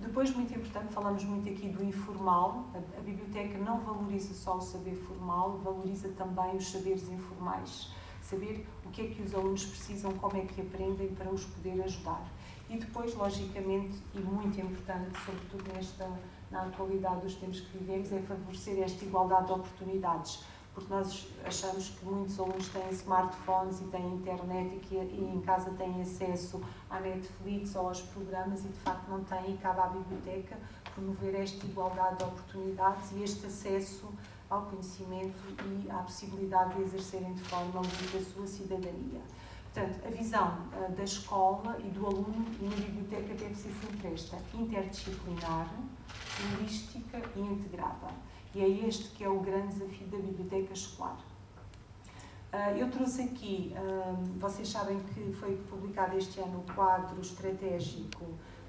Depois, 0.00 0.30
muito 0.34 0.54
importante, 0.54 0.92
falamos 0.92 1.24
muito 1.24 1.48
aqui 1.48 1.68
do 1.68 1.82
informal. 1.82 2.66
A, 2.72 2.78
a, 2.98 3.02
biblioteca 3.02 3.58
não 3.58 3.80
valoriza 3.80 4.32
só 4.32 4.56
o 4.56 4.60
saber 4.60 4.94
formal, 4.94 5.58
valoriza 5.58 6.08
também 6.10 6.56
os 6.56 6.70
saberes 6.70 7.08
informais. 7.08 7.92
Saber 8.22 8.66
o 8.84 8.90
que 8.90 9.02
é 9.02 9.08
que 9.08 9.22
os 9.22 9.34
alunos 9.34 9.64
precisam, 9.64 10.12
como 10.12 10.36
é 10.36 10.42
que 10.42 10.60
aprendem 10.60 11.08
para 11.14 11.30
os 11.30 11.44
poder 11.44 11.82
ajudar. 11.82 12.24
E 12.70 12.76
depois, 12.76 13.14
logicamente, 13.14 14.00
e 14.14 14.20
muito 14.20 14.60
importante, 14.60 15.18
sobretudo 15.24 15.72
nesta, 15.74 16.08
na 16.50 16.62
atualidade 16.62 17.22
dos 17.22 17.34
tempos 17.34 17.60
que 17.60 17.78
vivemos, 17.78 18.12
é 18.12 18.20
favorecer 18.20 18.78
esta 18.80 19.04
igualdade 19.04 19.46
de 19.46 19.52
oportunidades 19.52 20.44
porque 20.78 20.94
nós 20.94 21.26
achamos 21.44 21.88
que 21.88 22.04
muitos 22.04 22.38
alunos 22.38 22.68
têm 22.68 22.88
smartphones 22.90 23.80
e 23.80 23.84
têm 23.86 24.14
internet 24.14 24.76
e 24.76 24.78
que 24.78 24.94
e 24.94 25.32
em 25.34 25.40
casa 25.40 25.70
têm 25.72 26.00
acesso 26.00 26.60
à 26.88 27.00
Netflix 27.00 27.74
ou 27.74 27.88
aos 27.88 28.00
programas 28.02 28.64
e 28.64 28.68
de 28.68 28.78
facto 28.78 29.08
não 29.08 29.24
têm 29.24 29.54
e 29.54 29.58
cabe 29.58 29.80
à 29.80 29.86
biblioteca 29.88 30.56
promover 30.94 31.34
esta 31.34 31.66
igualdade 31.66 32.18
de 32.18 32.24
oportunidades 32.24 33.10
e 33.12 33.24
este 33.24 33.46
acesso 33.46 34.08
ao 34.48 34.66
conhecimento 34.66 35.36
e 35.66 35.90
à 35.90 35.98
possibilidade 35.98 36.76
de 36.76 36.82
exercerem 36.82 37.34
de 37.34 37.42
forma 37.42 37.80
livre 37.80 38.18
a 38.18 38.24
sua 38.32 38.46
cidadania. 38.46 39.20
Portanto, 39.74 40.06
a 40.06 40.10
visão 40.10 40.58
uh, 40.72 40.92
da 40.92 41.02
escola 41.02 41.76
e 41.80 41.88
do 41.90 42.06
aluno 42.06 42.46
na 42.60 42.70
biblioteca 42.70 43.34
deve 43.34 43.54
ser 43.54 43.72
sempre 43.84 44.14
esta, 44.14 44.38
interdisciplinar, 44.54 45.68
holística 46.56 47.20
e 47.36 47.40
integrada. 47.40 48.08
E 48.54 48.60
é 48.60 48.68
este 48.86 49.10
que 49.10 49.24
é 49.24 49.28
o 49.28 49.40
grande 49.40 49.74
desafio 49.74 50.06
da 50.08 50.18
biblioteca 50.18 50.72
escolar. 50.72 51.18
Uh, 52.52 52.78
eu 52.78 52.90
trouxe 52.90 53.22
aqui, 53.22 53.74
uh, 53.76 54.16
vocês 54.38 54.68
sabem 54.68 54.98
que 55.00 55.32
foi 55.34 55.54
publicado 55.68 56.16
este 56.16 56.40
ano 56.40 56.64
o 56.66 56.72
quadro 56.72 57.20
estratégico 57.20 58.24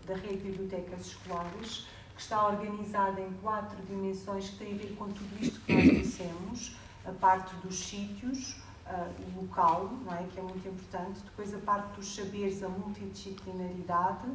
da 0.05 0.15
rede 0.15 0.37
de 0.37 0.51
bibliotecas 0.51 1.07
escolares, 1.07 1.87
que 2.13 2.21
está 2.21 2.45
organizado 2.45 3.21
em 3.21 3.31
quatro 3.41 3.81
dimensões 3.83 4.49
que 4.49 4.57
têm 4.57 4.73
a 4.73 4.77
ver 4.77 4.95
com 4.97 5.05
tudo 5.05 5.41
isto 5.41 5.61
que 5.61 5.73
nós 5.73 5.85
dissemos, 5.85 6.75
a 7.05 7.13
parte 7.13 7.55
dos 7.57 7.79
sítios, 7.79 8.57
uh, 8.85 9.37
o 9.37 9.43
local, 9.43 9.93
não 10.03 10.13
é, 10.13 10.23
que 10.23 10.37
é 10.37 10.43
muito 10.43 10.67
importante, 10.67 11.21
depois 11.23 11.53
a 11.53 11.59
parte 11.59 11.95
dos 11.95 12.13
saberes, 12.13 12.61
a 12.61 12.67
multidisciplinaridade, 12.67 14.27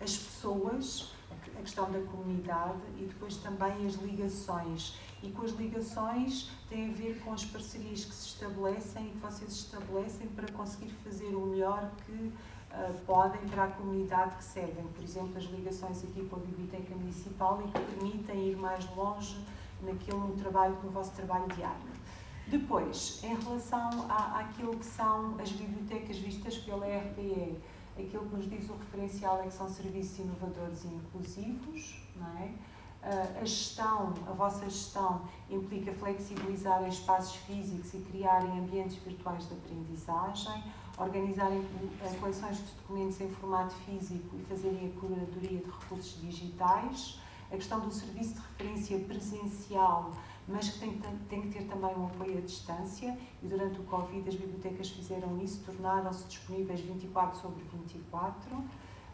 as 0.00 0.16
pessoas, 0.16 1.12
a 1.58 1.62
questão 1.62 1.90
da 1.90 2.00
comunidade 2.00 2.80
e 2.98 3.04
depois 3.04 3.36
também 3.36 3.86
as 3.86 3.94
ligações. 3.94 4.98
E 5.22 5.30
com 5.30 5.42
as 5.42 5.52
ligações 5.52 6.50
tem 6.68 6.90
a 6.90 6.92
ver 6.94 7.20
com 7.20 7.32
as 7.32 7.44
parcerias 7.44 8.04
que 8.04 8.14
se 8.14 8.28
estabelecem 8.28 9.06
e 9.06 9.10
que 9.10 9.18
vocês 9.18 9.52
estabelecem 9.52 10.26
para 10.28 10.50
conseguir 10.52 10.90
fazer 11.04 11.34
o 11.34 11.46
melhor 11.46 11.90
que 12.04 12.12
uh, 12.12 13.00
podem 13.06 13.40
para 13.48 13.64
a 13.64 13.68
comunidade 13.68 14.36
que 14.36 14.44
servem. 14.44 14.84
Por 14.94 15.04
exemplo, 15.04 15.36
as 15.36 15.44
ligações 15.44 16.02
aqui 16.02 16.26
com 16.28 16.36
a 16.36 16.40
Biblioteca 16.40 16.94
Municipal 16.94 17.62
e 17.64 17.70
que 17.70 17.94
permitem 17.94 18.48
ir 18.50 18.56
mais 18.56 18.84
longe 18.96 19.38
naquilo 19.82 20.20
no 20.28 20.36
trabalho, 20.36 20.76
no 20.82 20.90
vosso 20.90 21.12
trabalho 21.12 21.46
diário. 21.54 21.92
Depois, 22.46 23.20
em 23.22 23.34
relação 23.36 24.10
à, 24.10 24.40
àquilo 24.40 24.76
que 24.76 24.84
são 24.84 25.36
as 25.40 25.50
bibliotecas 25.52 26.18
vistas 26.18 26.58
pela 26.58 26.84
RPE, 26.84 27.56
aquilo 27.98 28.26
que 28.28 28.36
nos 28.36 28.48
diz 28.48 28.68
o 28.70 28.74
referencial 28.74 29.40
é 29.40 29.44
que 29.44 29.54
são 29.54 29.68
serviços 29.68 30.18
inovadores 30.18 30.84
e 30.84 30.88
inclusivos, 30.88 32.00
não 32.16 32.28
é? 32.38 32.52
Ah, 33.02 33.40
a 33.40 33.44
gestão, 33.44 34.14
a 34.28 34.32
vossa 34.32 34.64
gestão 34.64 35.22
implica 35.50 35.92
flexibilizar 35.92 36.86
espaços 36.86 37.34
físicos 37.34 37.92
e 37.94 37.98
criarem 37.98 38.60
ambientes 38.60 38.96
virtuais 38.98 39.48
de 39.48 39.54
aprendizagem, 39.54 40.62
organizarem 40.96 41.64
ah, 42.00 42.14
coleções 42.20 42.58
de 42.58 42.62
documentos 42.74 43.20
em 43.20 43.28
formato 43.28 43.74
físico 43.84 44.36
e 44.36 44.42
fazerem 44.44 44.86
a 44.86 45.00
curadoria 45.00 45.58
de 45.58 45.70
recursos 45.70 46.20
digitais, 46.20 47.20
a 47.50 47.56
questão 47.56 47.80
do 47.80 47.90
serviço 47.90 48.34
de 48.34 48.40
referência 48.40 48.98
presencial 49.00 50.12
mas 50.48 50.70
que 50.70 50.78
tem, 50.80 50.98
tem, 51.28 51.42
que 51.42 51.48
ter 51.48 51.64
também 51.64 51.94
um 51.96 52.06
apoio 52.06 52.38
à 52.38 52.40
distância 52.40 53.16
e 53.42 53.46
durante 53.46 53.80
o 53.80 53.84
Covid 53.84 54.28
as 54.28 54.34
bibliotecas 54.34 54.90
fizeram 54.90 55.38
isso, 55.40 55.62
tornaram-se 55.64 56.24
disponíveis 56.24 56.80
24 56.80 57.40
sobre 57.40 57.62
24. 57.64 58.54
Uh, 58.54 58.64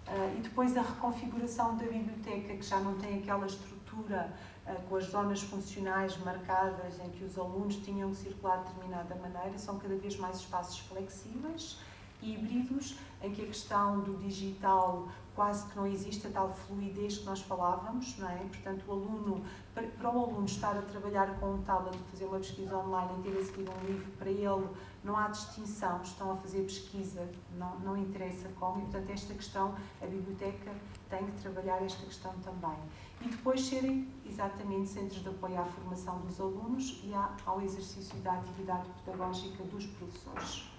ah, 0.06 0.34
e 0.36 0.40
depois 0.40 0.74
a 0.76 0.80
reconfiguração 0.80 1.76
da 1.76 1.84
biblioteca, 1.84 2.56
que 2.56 2.62
já 2.62 2.80
não 2.80 2.94
tem 2.94 3.18
aquela 3.18 3.46
estrutura 3.46 4.34
uh, 4.66 4.82
com 4.88 4.96
as 4.96 5.04
zonas 5.04 5.42
funcionais 5.42 6.16
marcadas 6.18 6.98
em 6.98 7.10
que 7.10 7.24
os 7.24 7.38
alunos 7.38 7.76
tinham 7.76 8.10
que 8.10 8.16
circular 8.16 8.62
de 8.62 8.72
determinada 8.72 9.14
maneira, 9.16 9.58
são 9.58 9.78
cada 9.78 9.96
vez 9.96 10.16
mais 10.16 10.38
espaços 10.38 10.78
flexíveis, 10.78 11.78
híbridos, 12.22 12.96
em 13.22 13.32
que 13.32 13.42
a 13.42 13.46
questão 13.46 14.00
do 14.00 14.16
digital 14.16 15.08
quase 15.38 15.66
que 15.66 15.76
não 15.76 15.86
existe 15.86 16.26
a 16.26 16.30
tal 16.30 16.52
fluidez 16.52 17.18
que 17.18 17.24
nós 17.24 17.40
falávamos, 17.40 18.18
não 18.18 18.28
é? 18.28 18.38
Portanto, 18.38 18.84
o 18.88 18.90
aluno, 18.90 19.44
para, 19.72 20.10
o 20.10 20.24
aluno 20.24 20.44
estar 20.44 20.76
a 20.76 20.82
trabalhar 20.82 21.38
com 21.38 21.54
um 21.54 21.62
tablet, 21.62 21.96
fazer 22.10 22.24
uma 22.24 22.38
pesquisa 22.38 22.76
online 22.76 23.20
e 23.20 23.22
ter 23.22 23.38
a 23.38 23.44
seguir 23.44 23.70
um 23.70 23.86
livro, 23.86 24.10
para 24.18 24.28
ele 24.28 24.68
não 25.04 25.16
há 25.16 25.28
distinção, 25.28 26.02
estão 26.02 26.32
a 26.32 26.36
fazer 26.36 26.62
pesquisa, 26.62 27.30
não, 27.56 27.78
não 27.78 27.96
interessa 27.96 28.48
como, 28.58 28.80
e 28.80 28.82
portanto 28.82 29.10
esta 29.10 29.32
questão, 29.32 29.76
a 30.02 30.06
biblioteca 30.06 30.74
tem 31.08 31.24
que 31.26 31.40
trabalhar 31.40 31.84
esta 31.84 32.04
questão 32.04 32.34
também. 32.40 32.76
E 33.20 33.28
depois 33.28 33.64
serem 33.64 34.08
exatamente 34.26 34.88
centros 34.88 35.22
de 35.22 35.28
apoio 35.28 35.60
à 35.60 35.64
formação 35.64 36.18
dos 36.22 36.40
alunos 36.40 37.00
e 37.04 37.12
ao 37.46 37.60
exercício 37.62 38.18
da 38.22 38.32
atividade 38.32 38.88
pedagógica 39.04 39.62
dos 39.62 39.86
professores. 39.86 40.77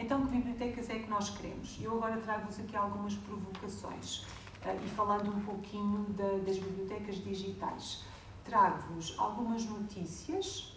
Então, 0.00 0.26
que 0.26 0.32
bibliotecas 0.32 0.88
é 0.88 0.98
que 0.98 1.10
nós 1.10 1.28
queremos? 1.28 1.76
Eu 1.78 1.92
agora 1.92 2.18
trago-vos 2.22 2.58
aqui 2.58 2.74
algumas 2.74 3.14
provocações 3.16 4.20
uh, 4.64 4.82
e 4.82 4.88
falando 4.88 5.30
um 5.30 5.40
pouquinho 5.40 6.06
da, 6.16 6.38
das 6.38 6.56
bibliotecas 6.56 7.16
digitais. 7.16 8.02
Trago-vos 8.42 9.14
algumas 9.18 9.62
notícias. 9.66 10.72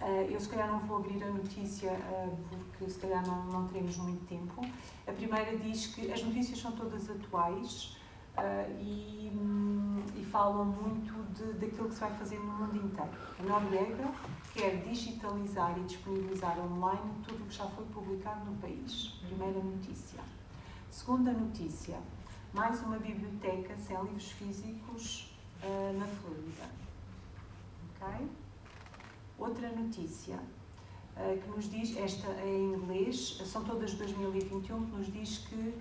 Uh, 0.00 0.26
eu, 0.30 0.40
se 0.40 0.48
calhar, 0.48 0.68
não 0.68 0.78
vou 0.80 0.96
abrir 0.96 1.22
a 1.22 1.26
notícia 1.26 1.92
uh, 1.92 2.38
porque, 2.48 2.90
se 2.90 2.98
calhar, 2.98 3.24
não, 3.26 3.44
não 3.44 3.68
teremos 3.68 3.98
muito 3.98 4.24
tempo. 4.26 4.62
A 5.06 5.12
primeira 5.12 5.58
diz 5.58 5.88
que 5.88 6.10
as 6.10 6.22
notícias 6.22 6.58
são 6.58 6.72
todas 6.72 7.10
atuais 7.10 7.94
e, 8.80 9.30
um, 9.34 10.02
e, 10.16 10.24
falam 10.24 10.64
muito 10.64 11.12
de, 11.34 11.52
daquilo 11.54 11.88
que 11.88 11.94
se 11.94 12.00
vai 12.00 12.10
fazer 12.12 12.38
no 12.38 12.52
mundo 12.52 12.76
inteiro. 12.76 13.10
A 13.38 13.42
Noruega 13.42 14.10
quer 14.54 14.82
digitalizar 14.82 15.76
e 15.78 15.84
disponibilizar 15.84 16.58
online 16.58 17.12
tudo 17.26 17.42
o 17.42 17.46
que 17.46 17.54
já 17.54 17.66
foi 17.66 17.84
publicado 17.86 18.44
no 18.44 18.56
país. 18.58 19.20
Primeira 19.26 19.60
notícia. 19.60 20.20
Segunda 20.90 21.32
notícia, 21.32 21.98
mais 22.52 22.80
uma 22.82 22.98
biblioteca 22.98 23.76
sem 23.78 23.96
livros 24.02 24.30
físicos 24.32 25.32
uh, 25.62 25.98
na 25.98 26.06
Flórida. 26.06 26.68
Ok? 28.00 28.28
Outra 29.38 29.68
notícia 29.70 30.36
uh, 30.36 31.40
que 31.40 31.48
nos 31.48 31.70
diz, 31.70 31.96
esta 31.96 32.28
é 32.28 32.48
em 32.48 32.74
inglês, 32.74 33.40
são 33.46 33.64
todas 33.64 33.92
de 33.92 33.98
2021, 33.98 34.86
que 34.86 34.96
nos 34.96 35.12
diz 35.12 35.38
que 35.38 35.74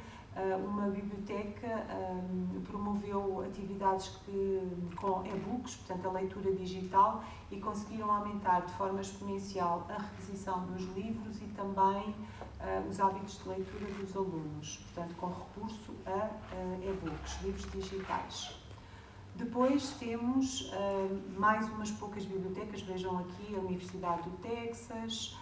uma 0.64 0.88
biblioteca 0.90 1.86
um, 1.90 2.62
promoveu 2.62 3.44
atividades 3.44 4.10
que, 4.26 4.62
com 4.96 5.26
e-books, 5.26 5.76
portanto 5.76 6.08
a 6.08 6.12
leitura 6.12 6.54
digital, 6.54 7.24
e 7.52 7.60
conseguiram 7.60 8.12
aumentar 8.12 8.62
de 8.62 8.74
forma 8.74 9.02
exponencial 9.02 9.86
a 9.90 10.02
requisição 10.02 10.66
dos 10.68 10.84
livros 10.96 11.42
e 11.42 11.46
também 11.48 12.10
uh, 12.10 12.90
os 12.90 13.00
hábitos 13.00 13.42
de 13.44 13.50
leitura 13.50 13.86
dos 13.94 14.16
alunos, 14.16 14.78
portanto 14.78 15.16
com 15.16 15.28
recurso 15.28 15.94
a 16.06 16.30
uh, 16.56 16.90
e-books, 16.90 17.42
livros 17.44 17.72
digitais. 17.72 18.56
Depois 19.36 19.92
temos 20.00 20.72
uh, 20.72 21.40
mais 21.40 21.68
umas 21.70 21.92
poucas 21.92 22.24
bibliotecas, 22.26 22.82
vejam 22.82 23.20
aqui 23.20 23.56
a 23.56 23.60
Universidade 23.60 24.30
do 24.30 24.38
Texas, 24.38 25.38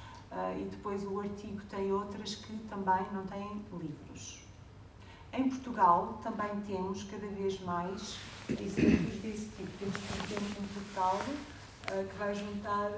e 0.60 0.66
depois 0.66 1.06
o 1.06 1.22
artigo 1.22 1.62
tem 1.70 1.90
outras 1.94 2.36
que 2.36 2.54
também 2.68 3.02
não 3.14 3.26
têm 3.26 3.66
livros. 3.72 4.37
Em 5.34 5.50
Portugal 5.50 6.20
também 6.24 6.50
temos 6.66 7.04
cada 7.04 7.28
vez 7.28 7.60
mais 7.62 8.18
exemplos 8.50 9.22
desse 9.22 9.50
tipo. 9.50 9.70
Temos, 9.80 9.98
por 9.98 10.26
exemplo, 10.26 10.64
um 10.64 10.68
portal 10.74 11.22
que 11.88 12.18
vai 12.18 12.36
juntar 12.36 12.92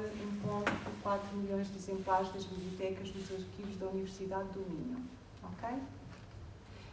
1,4 1.03 1.19
milhões 1.35 1.67
de 1.71 1.77
exemplares 1.77 2.31
das 2.33 2.45
bibliotecas 2.45 3.11
dos 3.11 3.31
arquivos 3.31 3.77
da 3.77 3.87
Universidade 3.87 4.49
do 4.49 4.61
Minho. 4.61 4.97
Ok? 5.43 5.69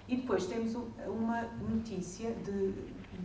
E 0.09 0.17
depois 0.17 0.47
temos 0.47 0.75
uma 1.07 1.43
notícia 1.69 2.31
de, 2.33 2.73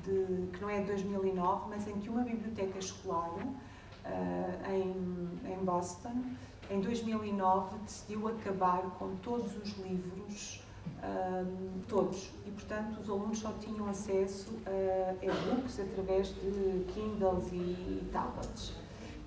de, 0.04 0.48
que 0.52 0.62
não 0.62 0.70
é 0.70 0.80
de 0.80 0.88
2009, 0.88 1.66
mas 1.70 1.88
em 1.88 2.00
que 2.00 2.10
uma 2.10 2.24
biblioteca 2.24 2.80
escolar 2.80 3.30
uh, 3.38 4.72
em, 4.72 5.54
em 5.54 5.64
Boston, 5.64 6.24
em 6.72 6.80
2009, 6.80 7.78
decidiu 7.80 8.28
acabar 8.30 8.82
com 8.98 9.16
todos 9.18 9.56
os 9.58 9.78
livros, 9.78 10.61
uh, 11.02 11.82
todos, 11.88 12.30
e 12.46 12.52
portanto 12.52 13.00
os 13.00 13.10
alunos 13.10 13.40
só 13.40 13.52
tinham 13.60 13.88
acesso 13.90 14.50
a 14.66 15.14
e-books 15.24 15.80
através 15.80 16.30
de 16.30 16.86
Kindles 16.94 17.52
e, 17.52 18.04
tablets. 18.12 18.74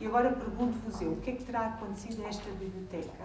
E 0.01 0.07
agora 0.07 0.33
pergunto-vos 0.33 1.01
eu, 1.01 1.13
o 1.13 1.17
que 1.21 1.31
é 1.31 1.35
que 1.35 1.45
terá 1.45 1.67
acontecido 1.69 2.25
a 2.25 2.29
esta 2.29 2.51
biblioteca? 2.51 3.25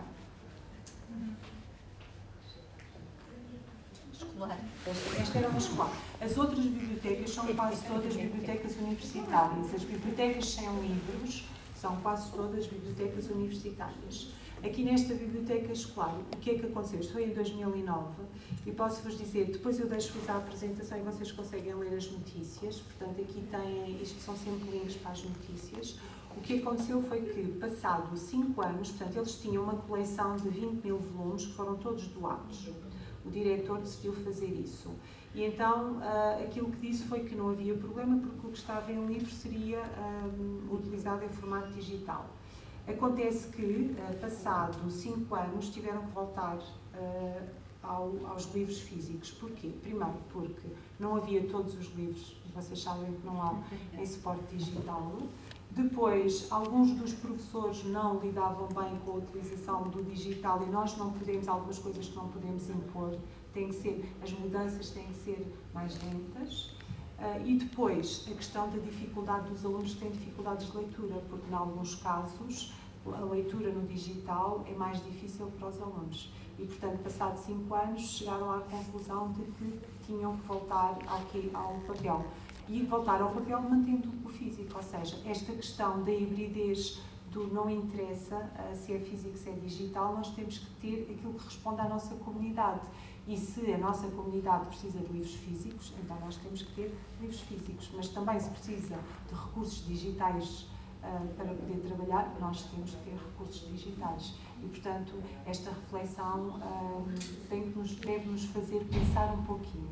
Escolar. 4.14 4.58
Esta, 4.86 5.22
esta 5.22 5.38
era 5.40 5.50
uma 5.50 5.58
escola. 5.58 5.92
As 6.22 6.38
outras 6.38 6.66
bibliotecas 6.66 7.30
são 7.32 7.48
quase 7.56 7.86
todas 7.86 8.16
bibliotecas 8.16 8.76
universitárias. 8.78 9.74
As 9.74 9.84
bibliotecas 9.84 10.50
sem 10.50 10.70
livros 10.82 11.46
são 11.76 11.96
quase 12.02 12.32
todas 12.32 12.68
bibliotecas 12.68 13.30
universitárias. 13.30 14.32
Aqui 14.62 14.84
nesta 14.84 15.14
biblioteca 15.14 15.72
escolar, 15.72 16.14
o 16.34 16.38
que 16.38 16.52
é 16.52 16.60
que 16.60 16.66
aconteceu? 16.66 17.00
Isto 17.00 17.14
foi 17.14 17.24
em 17.24 17.34
2009 17.34 18.10
e 18.66 18.72
posso-vos 18.74 19.18
dizer, 19.18 19.46
depois 19.46 19.80
eu 19.80 19.88
deixo-vos 19.88 20.30
a 20.30 20.36
apresentação 20.36 20.98
e 20.98 21.02
vocês 21.02 21.32
conseguem 21.32 21.74
ler 21.76 21.96
as 21.96 22.12
notícias, 22.12 22.82
portanto 22.82 23.22
aqui 23.22 23.42
têm, 23.50 24.02
isto 24.02 24.20
são 24.20 24.36
sempre 24.36 24.70
links 24.70 24.98
para 24.98 25.12
as 25.12 25.24
notícias. 25.24 25.98
O 26.36 26.42
que 26.42 26.60
aconteceu 26.60 27.02
foi 27.04 27.22
que, 27.22 27.42
passado 27.54 28.18
5 28.18 28.62
anos, 28.62 28.92
portanto 28.92 29.16
eles 29.16 29.36
tinham 29.42 29.64
uma 29.64 29.78
coleção 29.78 30.36
de 30.36 30.50
20 30.50 30.84
mil 30.84 30.98
volumes 30.98 31.46
que 31.46 31.54
foram 31.54 31.78
todos 31.78 32.08
doados. 32.08 32.68
O 33.26 33.30
diretor 33.30 33.80
decidiu 33.80 34.12
fazer 34.12 34.48
isso. 34.48 34.90
E 35.34 35.46
então 35.46 36.00
uh, 36.00 36.44
aquilo 36.44 36.70
que 36.72 36.90
disse 36.90 37.06
foi 37.06 37.22
que 37.22 37.34
não 37.34 37.50
havia 37.50 37.76
problema 37.76 38.18
porque 38.18 38.48
o 38.48 38.50
que 38.52 38.58
estava 38.58 38.92
em 38.92 39.06
livro 39.06 39.30
seria 39.32 39.82
um, 40.38 40.74
utilizado 40.76 41.24
em 41.24 41.30
formato 41.30 41.72
digital. 41.72 42.30
Acontece 42.90 43.50
que, 43.50 43.96
uh, 43.96 44.20
passado 44.20 44.90
cinco 44.90 45.36
anos, 45.36 45.70
tiveram 45.70 46.02
que 46.08 46.12
voltar 46.12 46.58
uh, 46.58 47.48
ao, 47.84 48.12
aos 48.26 48.52
livros 48.54 48.80
físicos. 48.80 49.30
Porquê? 49.32 49.70
Primeiro, 49.82 50.18
porque 50.34 50.70
não 51.00 51.16
havia 51.16 51.48
todos 51.48 51.76
os 51.76 51.94
livros, 51.96 52.36
vocês 52.56 52.82
sabem 52.82 53.14
que 53.14 53.26
não 53.26 53.42
há 53.42 53.54
em 53.94 54.06
suporte 54.06 54.56
digital. 54.56 55.18
Depois, 55.70 56.48
alguns 56.50 56.92
dos 56.92 57.14
professores 57.14 57.84
não 57.84 58.20
lidavam 58.20 58.68
bem 58.70 59.00
com 59.06 59.12
a 59.12 59.16
utilização 59.16 59.84
do 59.84 60.04
digital 60.04 60.64
e 60.64 60.72
nós 60.72 60.98
não 60.98 61.14
podemos, 61.14 61.48
algumas 61.48 61.78
coisas 61.78 62.08
que 62.08 62.16
não 62.16 62.28
podemos 62.30 62.70
impor, 62.72 63.16
tem 63.54 63.68
que 63.68 63.76
ser, 63.76 64.16
as 64.24 64.32
mudanças 64.32 64.90
têm 64.90 65.06
que 65.06 65.14
ser 65.14 65.56
mais 65.76 65.96
lentas. 66.04 66.72
Uh, 67.20 67.46
e 67.46 67.58
depois, 67.58 68.26
a 68.32 68.34
questão 68.34 68.70
da 68.70 68.78
dificuldade 68.78 69.50
dos 69.50 69.64
alunos 69.66 69.94
que 69.94 70.00
têm 70.00 70.10
dificuldades 70.10 70.72
de 70.72 70.78
leitura, 70.78 71.22
porque, 71.30 71.52
em 71.52 71.54
alguns 71.54 71.96
casos, 71.96 72.74
a 73.16 73.26
leitura 73.26 73.72
no 73.72 73.88
digital 73.88 74.64
é 74.68 74.74
mais 74.74 75.04
difícil 75.04 75.48
para 75.58 75.68
os 75.68 75.82
alunos. 75.82 76.32
E, 76.58 76.66
portanto, 76.66 77.00
passados 77.04 77.42
cinco 77.42 77.74
anos, 77.74 78.02
chegaram 78.02 78.52
à 78.52 78.60
conclusão 78.60 79.32
de 79.32 79.44
que 79.44 79.80
tinham 80.06 80.36
que 80.38 80.48
voltar 80.48 80.98
ao, 81.08 81.62
ao 81.62 81.80
papel. 81.82 82.26
E 82.68 82.84
voltar 82.84 83.22
ao 83.22 83.32
papel 83.32 83.62
mantendo 83.62 84.10
o 84.26 84.30
físico, 84.30 84.76
ou 84.76 84.84
seja, 84.84 85.18
esta 85.26 85.54
questão 85.54 86.04
da 86.04 86.12
hibridez 86.12 87.02
do 87.32 87.48
não 87.48 87.70
interessa 87.70 88.36
uh, 88.36 88.76
se 88.76 88.94
é 88.94 89.00
físico, 89.00 89.38
se 89.38 89.50
é 89.50 89.54
digital, 89.54 90.16
nós 90.16 90.30
temos 90.34 90.58
que 90.58 90.70
ter 90.82 91.14
aquilo 91.14 91.34
que 91.34 91.46
responde 91.46 91.82
à 91.82 91.88
nossa 91.88 92.16
comunidade. 92.16 92.82
E 93.28 93.38
se 93.38 93.72
a 93.72 93.78
nossa 93.78 94.08
comunidade 94.08 94.66
precisa 94.66 95.00
de 95.00 95.14
livros 95.14 95.36
físicos, 95.36 95.94
então 96.04 96.20
nós 96.20 96.36
temos 96.38 96.64
que 96.64 96.74
ter 96.74 96.96
livros 97.22 97.40
físicos. 97.42 97.92
Mas 97.96 98.10
também 98.10 98.40
se 98.40 98.50
precisa 98.50 98.96
de 99.28 99.36
recursos 99.36 99.86
digitais 99.86 100.68
para 101.02 101.46
poder 101.46 101.80
trabalhar, 101.88 102.36
nós 102.40 102.64
temos 102.64 102.92
que 102.92 102.98
ter 103.06 103.16
recursos 103.16 103.68
digitais. 103.70 104.36
E, 104.62 104.68
portanto, 104.68 105.14
esta 105.46 105.72
reflexão 105.72 106.60
uh, 106.60 107.06
tem 107.50 107.72
que 107.72 107.80
nos, 107.80 107.96
deve 107.96 108.30
nos 108.30 108.46
fazer 108.46 108.86
pensar 108.86 109.34
um 109.34 109.44
pouquinho. 109.44 109.90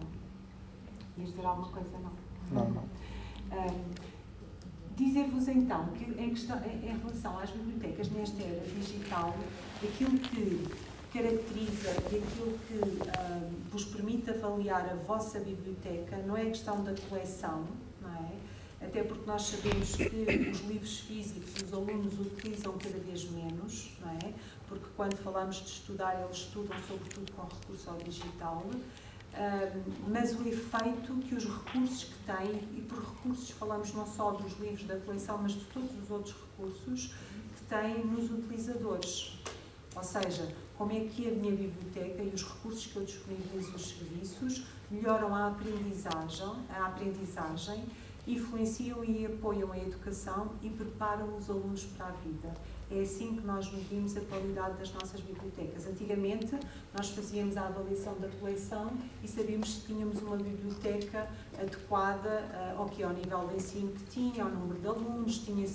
Ias 1.17 1.29
dizer 1.29 1.45
alguma 1.45 1.69
coisa? 1.69 1.97
Não. 1.99 2.11
Não, 2.51 2.69
não. 2.71 2.83
Uh, 2.83 4.17
Dizer-vos 4.97 5.47
então 5.47 5.85
que 5.89 6.05
em, 6.19 6.31
questão, 6.31 6.57
em, 6.65 6.97
relação 6.97 7.37
às 7.37 7.51
bibliotecas 7.51 8.09
nesta 8.09 8.41
era 8.41 8.65
digital, 8.65 9.31
aquilo 9.83 10.17
que 10.17 10.67
caracteriza 11.13 11.91
e 12.11 12.17
aquilo 12.17 12.57
que 12.67 12.73
uh, 12.73 13.51
vos 13.71 13.85
permite 13.85 14.31
avaliar 14.31 14.89
a 14.89 14.95
vossa 14.95 15.39
biblioteca 15.39 16.17
não 16.25 16.35
é 16.35 16.41
a 16.41 16.45
questão 16.45 16.83
da 16.83 16.95
coleção? 17.07 17.63
Até 18.82 19.03
porque 19.03 19.25
nós 19.25 19.41
sabemos 19.43 19.95
que 19.95 20.49
os 20.51 20.61
livros 20.61 20.99
físicos 20.99 21.63
os 21.63 21.73
alunos 21.73 22.19
utilizam 22.19 22.78
cada 22.78 22.97
vez 22.99 23.30
menos, 23.32 23.97
não 23.99 24.09
é? 24.11 24.34
Porque 24.67 24.86
quando 24.95 25.17
falamos 25.17 25.57
de 25.57 25.69
estudar, 25.69 26.21
eles 26.23 26.38
estudam 26.38 26.78
sobretudo 26.88 27.32
com 27.34 27.43
recurso 27.43 27.89
ao 27.89 27.97
digital. 27.97 28.63
Mas 30.07 30.34
o 30.39 30.47
efeito 30.47 31.13
que 31.28 31.36
os 31.36 31.45
recursos 31.45 32.05
que 32.05 32.19
têm, 32.25 32.55
e 32.75 32.82
por 32.82 32.99
recursos 32.99 33.49
falamos 33.51 33.93
não 33.93 34.05
só 34.05 34.32
dos 34.32 34.57
livros 34.59 34.84
da 34.84 34.97
coleção, 34.99 35.38
mas 35.38 35.53
de 35.53 35.65
todos 35.65 35.91
os 36.03 36.09
outros 36.09 36.36
recursos 36.36 37.13
que 37.55 37.63
têm 37.67 38.05
nos 38.05 38.32
utilizadores. 38.32 39.38
Ou 39.95 40.03
seja, 40.03 40.55
como 40.78 40.91
é 40.91 41.01
que 41.01 41.28
a 41.28 41.32
minha 41.32 41.51
biblioteca 41.51 42.21
e 42.21 42.30
os 42.34 42.43
recursos 42.43 42.86
que 42.86 42.95
eu 42.95 43.03
disponibilizo 43.03 43.75
os 43.75 43.89
serviços 43.89 44.63
melhoram 44.89 45.36
a 45.36 45.47
aprendizagem, 45.47 46.53
a 46.69 46.86
aprendizagem, 46.86 47.84
influenciam 48.28 49.03
e 49.03 49.25
apoiam 49.25 49.71
a 49.71 49.78
educação 49.78 50.51
e 50.61 50.69
preparam 50.69 51.38
os 51.38 51.49
alunos 51.49 51.86
para 51.86 52.07
a 52.07 52.11
vida. 52.11 52.53
É 52.91 53.01
assim 53.01 53.36
que 53.36 53.45
nós 53.45 53.69
medimos 53.71 54.15
a 54.15 54.21
qualidade 54.21 54.78
das 54.78 54.93
nossas 54.93 55.19
bibliotecas. 55.19 55.88
Antigamente, 55.88 56.57
nós 56.95 57.09
fazíamos 57.09 57.57
a 57.57 57.67
avaliação 57.67 58.17
da 58.19 58.30
coleção 58.39 58.91
e 59.23 59.28
sabíamos 59.28 59.75
se 59.75 59.88
tínhamos 59.88 60.21
uma 60.21 60.38
biblioteca 60.38 61.28
adequada 61.59 62.75
uh, 62.75 62.82
ao 62.82 62.86
que 62.88 63.03
ao 63.03 63.11
nível 63.11 63.47
de 63.47 63.55
ensino 63.55 63.91
que 63.91 64.03
tinha, 64.05 64.43
ao 64.43 64.49
número 64.49 64.80
de 64.80 64.88
alunos, 64.88 65.39
tinha 65.39 65.65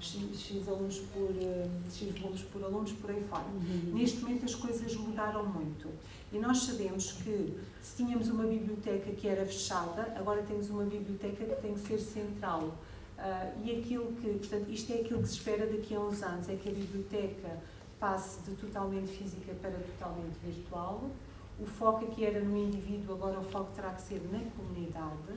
X, 0.00 0.38
X 0.38 0.68
alunos 0.68 0.98
por, 0.98 1.30
uh, 1.30 1.90
X 1.90 2.18
volumes 2.18 2.42
por 2.42 2.64
alunos, 2.64 2.92
por 2.92 3.10
aí 3.10 3.22
fora. 3.24 3.44
Uhum. 3.44 3.92
Neste 3.94 4.20
momento 4.20 4.44
as 4.44 4.54
coisas 4.54 4.94
mudaram 4.96 5.46
muito. 5.46 5.88
E 6.32 6.38
nós 6.38 6.58
sabemos 6.58 7.12
que 7.12 7.56
se 7.80 7.96
tínhamos 7.96 8.28
uma 8.28 8.44
biblioteca 8.44 9.10
que 9.12 9.28
era 9.28 9.44
fechada, 9.46 10.12
agora 10.16 10.42
temos 10.42 10.70
uma 10.70 10.84
biblioteca 10.84 11.44
que 11.44 11.62
tem 11.62 11.74
que 11.74 11.80
ser 11.80 11.98
central. 11.98 12.76
Uh, 13.18 13.64
e 13.64 13.78
aquilo 13.78 14.12
que, 14.20 14.28
portanto, 14.28 14.70
isto 14.70 14.92
é 14.92 14.96
aquilo 14.96 15.22
que 15.22 15.28
se 15.28 15.34
espera 15.34 15.66
daqui 15.66 15.94
a 15.94 16.00
uns 16.00 16.22
anos, 16.22 16.48
é 16.48 16.56
que 16.56 16.68
a 16.68 16.72
biblioteca 16.72 17.62
passe 17.98 18.40
de 18.42 18.54
totalmente 18.56 19.08
física 19.08 19.54
para 19.60 19.72
totalmente 19.72 20.36
virtual. 20.44 21.10
O 21.58 21.64
foco 21.64 22.04
aqui 22.04 22.24
era 22.24 22.40
no 22.40 22.56
indivíduo, 22.56 23.14
agora 23.14 23.40
o 23.40 23.44
foco 23.44 23.70
terá 23.74 23.90
que 23.92 24.02
ser 24.02 24.20
na 24.30 24.40
comunidade. 24.50 25.32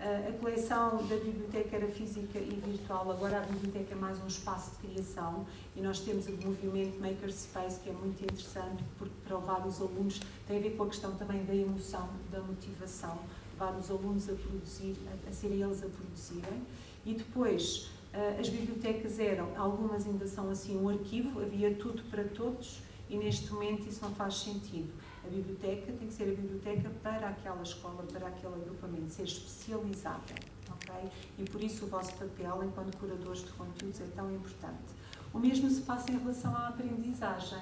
A 0.00 0.32
coleção 0.40 0.98
da 1.08 1.16
biblioteca 1.16 1.74
era 1.74 1.88
física 1.88 2.38
e 2.38 2.62
virtual, 2.64 3.10
agora 3.10 3.38
a 3.38 3.40
biblioteca 3.40 3.94
é 3.94 3.98
mais 3.98 4.22
um 4.22 4.28
espaço 4.28 4.70
de 4.70 4.86
criação 4.86 5.44
e 5.74 5.80
nós 5.80 5.98
temos 5.98 6.28
o 6.28 6.32
movimento 6.36 7.00
Makerspace, 7.00 7.80
que 7.80 7.90
é 7.90 7.92
muito 7.92 8.22
interessante 8.22 8.84
porque 8.96 9.14
para 9.26 9.36
levar 9.36 9.66
os 9.66 9.80
alunos 9.80 10.20
tem 10.46 10.58
a 10.58 10.60
ver 10.60 10.76
com 10.76 10.84
a 10.84 10.86
questão 10.86 11.16
também 11.16 11.44
da 11.44 11.52
emoção, 11.52 12.08
da 12.30 12.40
motivação, 12.40 13.18
levar 13.54 13.76
os 13.76 13.90
alunos 13.90 14.28
a 14.28 14.34
produzir, 14.34 14.96
a, 15.08 15.30
a 15.30 15.32
serem 15.32 15.62
eles 15.62 15.82
a 15.82 15.88
produzirem. 15.88 16.62
E 17.04 17.14
depois, 17.14 17.90
as 18.38 18.48
bibliotecas 18.48 19.18
eram, 19.18 19.48
algumas 19.60 20.06
ainda 20.06 20.28
são 20.28 20.48
assim, 20.48 20.76
um 20.76 20.88
arquivo, 20.88 21.40
havia 21.40 21.74
tudo 21.74 22.04
para 22.08 22.22
todos 22.22 22.78
e 23.10 23.16
neste 23.16 23.52
momento 23.52 23.88
isso 23.88 24.00
não 24.02 24.14
faz 24.14 24.34
sentido. 24.34 24.92
A 25.24 25.28
biblioteca 25.28 25.92
tem 25.92 26.08
que 26.08 26.14
ser 26.14 26.24
a 26.24 26.34
biblioteca 26.34 26.90
para 27.02 27.28
aquela 27.28 27.62
escola, 27.62 28.02
para 28.04 28.28
aquele 28.28 28.54
agrupamento, 28.54 29.12
ser 29.12 29.24
especializada. 29.24 30.34
Okay? 30.70 31.10
E 31.38 31.44
por 31.44 31.62
isso 31.62 31.84
o 31.84 31.88
vosso 31.88 32.12
papel 32.14 32.64
enquanto 32.64 32.96
curadores 32.96 33.44
de 33.44 33.52
conteúdos 33.52 34.00
é 34.00 34.06
tão 34.14 34.32
importante. 34.32 34.98
O 35.32 35.38
mesmo 35.38 35.68
se 35.68 35.82
passa 35.82 36.10
em 36.10 36.18
relação 36.18 36.54
à 36.56 36.68
aprendizagem. 36.68 37.58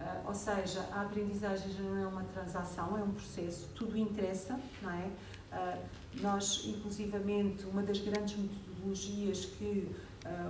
Uh, 0.00 0.28
ou 0.28 0.34
seja, 0.34 0.80
a 0.92 1.02
aprendizagem 1.02 1.72
já 1.72 1.82
não 1.82 1.96
é 1.96 2.06
uma 2.06 2.24
transação, 2.24 2.98
é 2.98 3.02
um 3.02 3.12
processo, 3.12 3.68
tudo 3.74 3.96
interessa, 3.96 4.58
não 4.82 4.90
é? 4.90 5.08
Uh, 5.52 6.20
nós, 6.20 6.64
inclusivamente, 6.66 7.64
uma 7.64 7.82
das 7.82 7.98
grandes 8.00 8.36
metodologias 8.36 9.44
que 9.44 9.94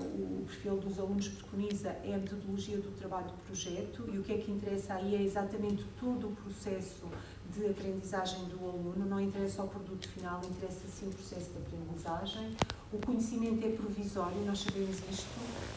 o 0.01 0.45
perfil 0.45 0.77
dos 0.77 0.99
alunos 0.99 1.29
preconiza 1.29 1.89
é 2.05 2.15
a 2.15 2.19
metodologia 2.19 2.77
do 2.77 2.97
trabalho 2.97 3.27
de 3.27 3.43
projeto 3.43 4.09
e 4.13 4.19
o 4.19 4.23
que 4.23 4.33
é 4.33 4.39
que 4.39 4.51
interessa 4.51 4.95
aí 4.95 5.17
é 5.17 5.23
exatamente 5.23 5.85
todo 5.99 6.29
o 6.29 6.37
processo 6.37 7.09
de 7.53 7.67
aprendizagem 7.67 8.45
do 8.47 8.59
aluno, 8.65 9.05
não 9.05 9.21
interessa 9.21 9.63
o 9.63 9.69
produto 9.69 10.09
final, 10.09 10.41
interessa 10.45 10.87
sim 10.89 11.09
o 11.09 11.13
processo 11.13 11.51
de 11.51 11.59
aprendizagem. 11.59 12.57
O 12.93 12.99
conhecimento 12.99 13.67
é 13.67 13.71
provisório, 13.71 14.45
nós 14.45 14.61
sabemos 14.61 14.97
isto, 15.11 15.27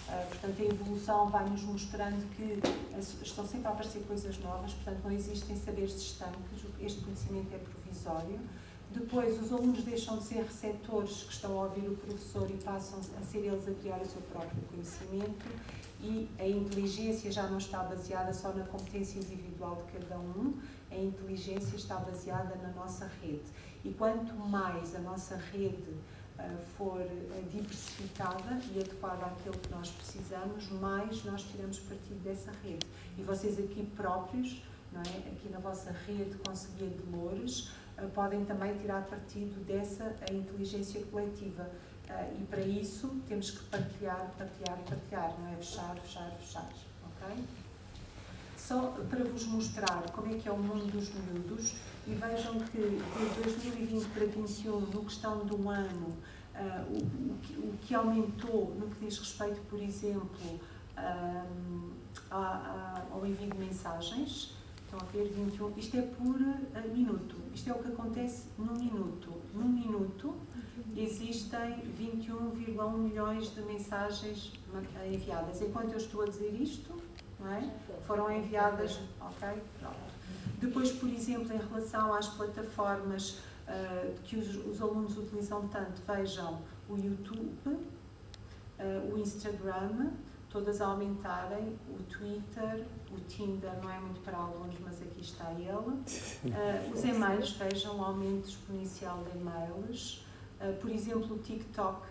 uh, 0.09 0.27
portanto 0.29 0.61
a 0.61 0.65
evolução 0.65 1.29
vai-nos 1.29 1.63
mostrando 1.63 2.23
que 2.35 2.59
estão 3.23 3.45
sempre 3.45 3.67
a 3.67 3.71
aparecer 3.71 4.03
coisas 4.03 4.37
novas, 4.39 4.73
portanto 4.73 5.03
não 5.03 5.11
existem 5.11 5.55
saberes 5.55 5.95
estanques, 5.95 6.65
este 6.79 7.01
conhecimento 7.01 7.53
é 7.53 7.57
provisório. 7.57 8.39
Depois, 8.91 9.41
os 9.41 9.51
alunos 9.51 9.84
deixam 9.84 10.18
de 10.18 10.23
ser 10.23 10.43
receptores 10.43 11.23
que 11.23 11.34
estão 11.34 11.59
a 11.59 11.65
ouvir 11.65 11.88
o 11.89 11.95
professor 11.95 12.49
e 12.49 12.55
passam 12.64 12.99
a 13.19 13.23
ser 13.23 13.39
eles 13.39 13.68
a 13.68 13.73
criar 13.73 14.01
o 14.01 14.05
seu 14.05 14.22
próprio 14.22 14.61
conhecimento 14.72 15.45
e 16.01 16.30
a 16.39 16.47
inteligência 16.47 17.31
já 17.31 17.43
não 17.47 17.57
está 17.57 17.84
baseada 17.84 18.34
só 18.34 18.53
na 18.53 18.64
competência 18.65 19.19
individual 19.19 19.84
de 19.85 19.99
cada 19.99 20.19
um, 20.19 20.59
a 20.91 20.95
inteligência 20.95 21.76
está 21.76 21.95
baseada 21.95 22.55
na 22.55 22.69
nossa 22.69 23.09
rede. 23.22 23.45
E 23.84 23.91
quanto 23.91 24.34
mais 24.35 24.95
a 24.95 24.99
nossa 24.99 25.35
rede 25.35 25.91
uh, 26.38 26.57
for 26.77 27.01
uh, 27.01 27.49
diversificada 27.51 28.59
e 28.73 28.80
adequada 28.80 29.26
àquilo 29.26 29.57
que 29.57 29.72
nós 29.72 29.89
precisamos, 29.89 30.69
mais 30.73 31.23
nós 31.26 31.41
tiramos 31.43 31.80
partido 31.80 32.23
dessa 32.23 32.51
rede. 32.64 32.85
E 33.18 33.23
vocês 33.23 33.59
aqui 33.59 33.85
próprios, 33.95 34.61
não 34.91 35.01
é? 35.01 35.18
aqui 35.31 35.49
na 35.49 35.59
vossa 35.59 35.91
rede 36.05 36.38
Conselheiro 36.45 36.95
de 36.95 37.07
podem 38.13 38.45
também 38.45 38.77
tirar 38.77 39.03
partido 39.03 39.63
dessa 39.65 40.15
inteligência 40.31 41.03
coletiva. 41.05 41.69
e 42.39 42.43
para 42.45 42.61
isso 42.61 43.21
temos 43.27 43.51
que 43.51 43.63
partilhar, 43.65 44.31
partilhar, 44.37 44.77
partilhar, 44.87 45.39
não 45.39 45.47
é? 45.49 45.55
Fechar, 45.55 45.95
fechar, 45.97 46.31
fechar. 46.39 46.69
ok? 47.03 47.43
só 48.67 48.93
para 49.09 49.23
vos 49.23 49.45
mostrar 49.45 50.03
como 50.11 50.27
é 50.27 50.37
que 50.37 50.49
é 50.49 50.51
o 50.51 50.57
mundo 50.57 50.91
dos 50.91 51.09
miúdos 51.13 51.75
e 52.05 52.13
vejam 52.13 52.59
que 52.59 52.77
de 52.77 53.41
2020 53.43 54.05
para 54.09 54.25
2021, 54.25 54.79
no 54.81 55.05
questão 55.05 55.45
de 55.45 55.55
um 55.55 55.69
ano, 55.69 56.07
uh, 56.53 56.91
o, 56.91 56.97
o, 57.31 57.37
que, 57.41 57.53
o, 57.53 57.73
que, 57.81 57.95
aumentou 57.95 58.75
no 58.77 58.87
que 58.87 59.05
diz 59.05 59.17
respeito, 59.19 59.61
por 59.69 59.81
exemplo, 59.81 60.59
uh, 60.97 61.91
a, 62.29 62.37
a, 62.37 63.03
ao 63.11 63.25
envio 63.25 63.49
de 63.51 63.57
mensagens, 63.57 64.53
estão 64.88 64.99
a 65.01 65.11
ver 65.11 65.27
21, 65.27 65.73
isto 65.77 65.97
é 65.97 66.01
por 66.01 66.35
uh, 66.35 66.93
minuto, 66.93 67.35
isto 67.53 67.69
é 67.69 67.73
o 67.73 67.80
que 67.80 67.89
acontece 67.89 68.47
num 68.57 68.73
minuto. 68.73 69.34
Num 69.53 69.68
minuto 69.68 70.34
existem 70.95 71.81
21,1 71.99 72.97
milhões 72.97 73.53
de 73.53 73.61
mensagens 73.61 74.53
enviadas. 75.05 75.61
Enquanto 75.61 75.91
eu 75.91 75.97
estou 75.97 76.22
a 76.22 76.26
dizer 76.26 76.53
isto, 76.59 76.95
não 77.39 77.51
é? 77.51 77.69
foram 78.05 78.31
enviadas, 78.31 78.99
ok? 79.19 79.61
Pronto. 79.80 79.97
Depois, 80.59 80.91
por 80.91 81.09
exemplo, 81.09 81.53
em 81.53 81.57
relação 81.57 82.14
às 82.14 82.27
plataformas 82.30 83.39
uh, 83.68 84.14
que 84.23 84.38
os, 84.38 84.55
os, 84.65 84.81
alunos 84.81 85.18
utilizam 85.18 85.68
tanto, 85.68 86.01
vejam 86.07 86.61
o 86.89 86.95
YouTube, 86.95 87.51
uh, 87.65 89.14
o 89.14 89.19
Instagram, 89.19 90.11
todas 90.49 90.81
a 90.81 90.87
aumentarem, 90.87 91.77
o 91.89 92.01
Twitter, 92.03 92.85
o 93.11 93.19
Tinder 93.21 93.71
não 93.81 93.89
é 93.89 93.99
muito 93.99 94.21
para 94.21 94.37
alunos, 94.37 94.75
mas 94.83 95.01
aqui 95.01 95.21
está 95.21 95.51
ele. 95.51 95.69
Uh, 95.69 96.93
os 96.93 97.03
e-mails, 97.03 97.51
vejam 97.51 97.97
o 97.99 98.03
aumento 98.03 98.47
exponencial 98.47 99.23
de 99.23 99.37
e-mails. 99.37 100.25
por 100.81 100.89
exemplo, 100.89 101.35
o 101.35 101.39
TikTok, 101.39 102.07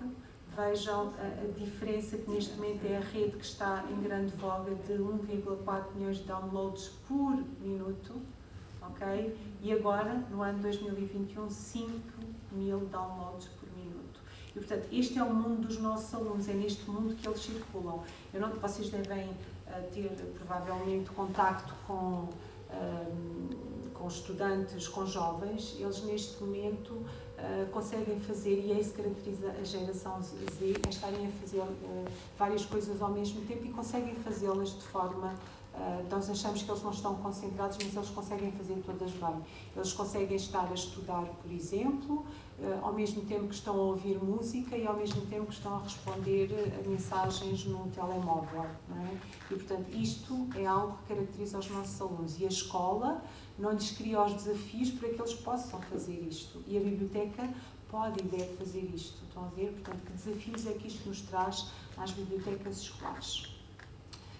Vejam 0.56 1.12
a, 1.18 1.42
a, 1.42 1.46
diferença 1.58 2.16
que 2.16 2.30
neste 2.30 2.54
momento 2.54 2.86
é 2.86 2.96
a 2.96 3.00
rede 3.00 3.36
que 3.36 3.44
está 3.44 3.84
em 3.90 4.00
grande 4.00 4.34
voga 4.36 4.74
de 4.74 4.94
1,4 4.94 5.94
milhões 5.94 6.16
de 6.16 6.24
downloads 6.24 6.88
por 7.06 7.36
minuto, 7.60 8.14
ok? 8.80 9.36
E 9.60 9.70
agora, 9.70 10.14
no 10.30 10.42
ano 10.42 10.60
2021, 10.60 11.50
5 11.50 11.90
mil 12.52 12.78
downloads 12.86 13.48
por. 13.48 13.65
E, 14.56 14.58
portanto, 14.58 14.86
este 14.90 15.18
é 15.18 15.22
o 15.22 15.32
mundo 15.32 15.66
dos 15.66 15.78
nossos 15.78 16.14
alunos, 16.14 16.48
é 16.48 16.54
neste 16.54 16.88
mundo 16.90 17.14
que 17.14 17.28
eles 17.28 17.40
circulam. 17.40 18.02
Eu 18.32 18.40
não, 18.40 18.48
vocês 18.54 18.88
devem 18.88 19.28
uh, 19.28 19.34
ter, 19.92 20.10
provavelmente, 20.34 21.10
contacto 21.10 21.74
com, 21.86 22.26
uh, 22.70 23.90
com 23.92 24.08
estudantes, 24.08 24.88
com 24.88 25.04
jovens. 25.04 25.76
Eles, 25.78 26.02
neste 26.04 26.42
momento, 26.42 26.92
uh, 26.92 27.70
conseguem 27.70 28.18
fazer, 28.20 28.64
e 28.64 28.72
é 28.72 28.80
isso 28.80 28.94
que 28.94 29.02
caracteriza 29.02 29.50
a 29.50 29.62
geração 29.62 30.22
Z, 30.22 30.80
é 30.86 30.88
estarem 30.88 31.26
a 31.26 31.30
fazer 31.32 31.60
uh, 31.60 32.04
várias 32.38 32.64
coisas 32.64 33.02
ao 33.02 33.10
mesmo 33.10 33.42
tempo 33.42 33.66
e 33.66 33.68
conseguem 33.68 34.14
fazê-las 34.14 34.70
de 34.70 34.84
forma. 34.84 35.34
Uh, 35.74 36.08
nós 36.10 36.30
achamos 36.30 36.62
que 36.62 36.70
eles 36.70 36.82
não 36.82 36.90
estão 36.90 37.14
concentrados, 37.16 37.76
mas 37.84 37.94
eles 37.94 38.08
conseguem 38.08 38.50
fazer 38.52 38.82
todas 38.86 39.10
bem. 39.10 39.42
Eles 39.76 39.92
conseguem 39.92 40.36
estar 40.36 40.66
a 40.66 40.72
estudar, 40.72 41.26
por 41.42 41.52
exemplo, 41.52 42.24
ao 42.82 42.92
mesmo 42.92 43.22
tempo 43.22 43.48
que 43.48 43.54
estão 43.54 43.74
a 43.74 43.82
ouvir 43.82 44.18
música 44.22 44.76
e 44.76 44.86
ao 44.86 44.96
mesmo 44.96 45.20
tempo 45.26 45.46
que 45.46 45.54
estão 45.54 45.76
a 45.76 45.82
responder 45.82 46.48
a 46.78 46.88
mensagens 46.88 47.64
no 47.66 47.86
telemóvel. 47.88 48.64
É? 48.64 49.16
E, 49.50 49.54
portanto, 49.56 49.88
isto 49.94 50.48
é 50.54 50.64
algo 50.64 50.98
que 50.98 51.14
caracteriza 51.14 51.58
os 51.58 51.70
nossos 51.70 52.00
alunos. 52.00 52.40
E 52.40 52.44
a 52.44 52.48
escola 52.48 53.22
não 53.58 53.72
lhes 53.72 53.90
cria 53.90 54.22
os 54.22 54.34
desafios 54.34 54.90
para 54.90 55.10
que 55.10 55.20
eles 55.20 55.34
possam 55.34 55.80
fazer 55.82 56.26
isto. 56.28 56.62
E 56.66 56.76
a 56.76 56.80
biblioteca 56.80 57.52
pode 57.90 58.20
e 58.20 58.22
deve 58.22 58.56
fazer 58.56 58.90
isto. 58.94 59.22
Estão 59.28 59.44
a 59.44 59.48
ver? 59.48 59.72
Portanto, 59.72 60.00
que 60.06 60.12
desafios 60.12 60.66
é 60.66 60.72
que 60.72 60.88
isto 60.88 61.08
nos 61.08 61.20
traz 61.22 61.70
às 61.96 62.10
bibliotecas 62.12 62.80
escolares? 62.80 63.54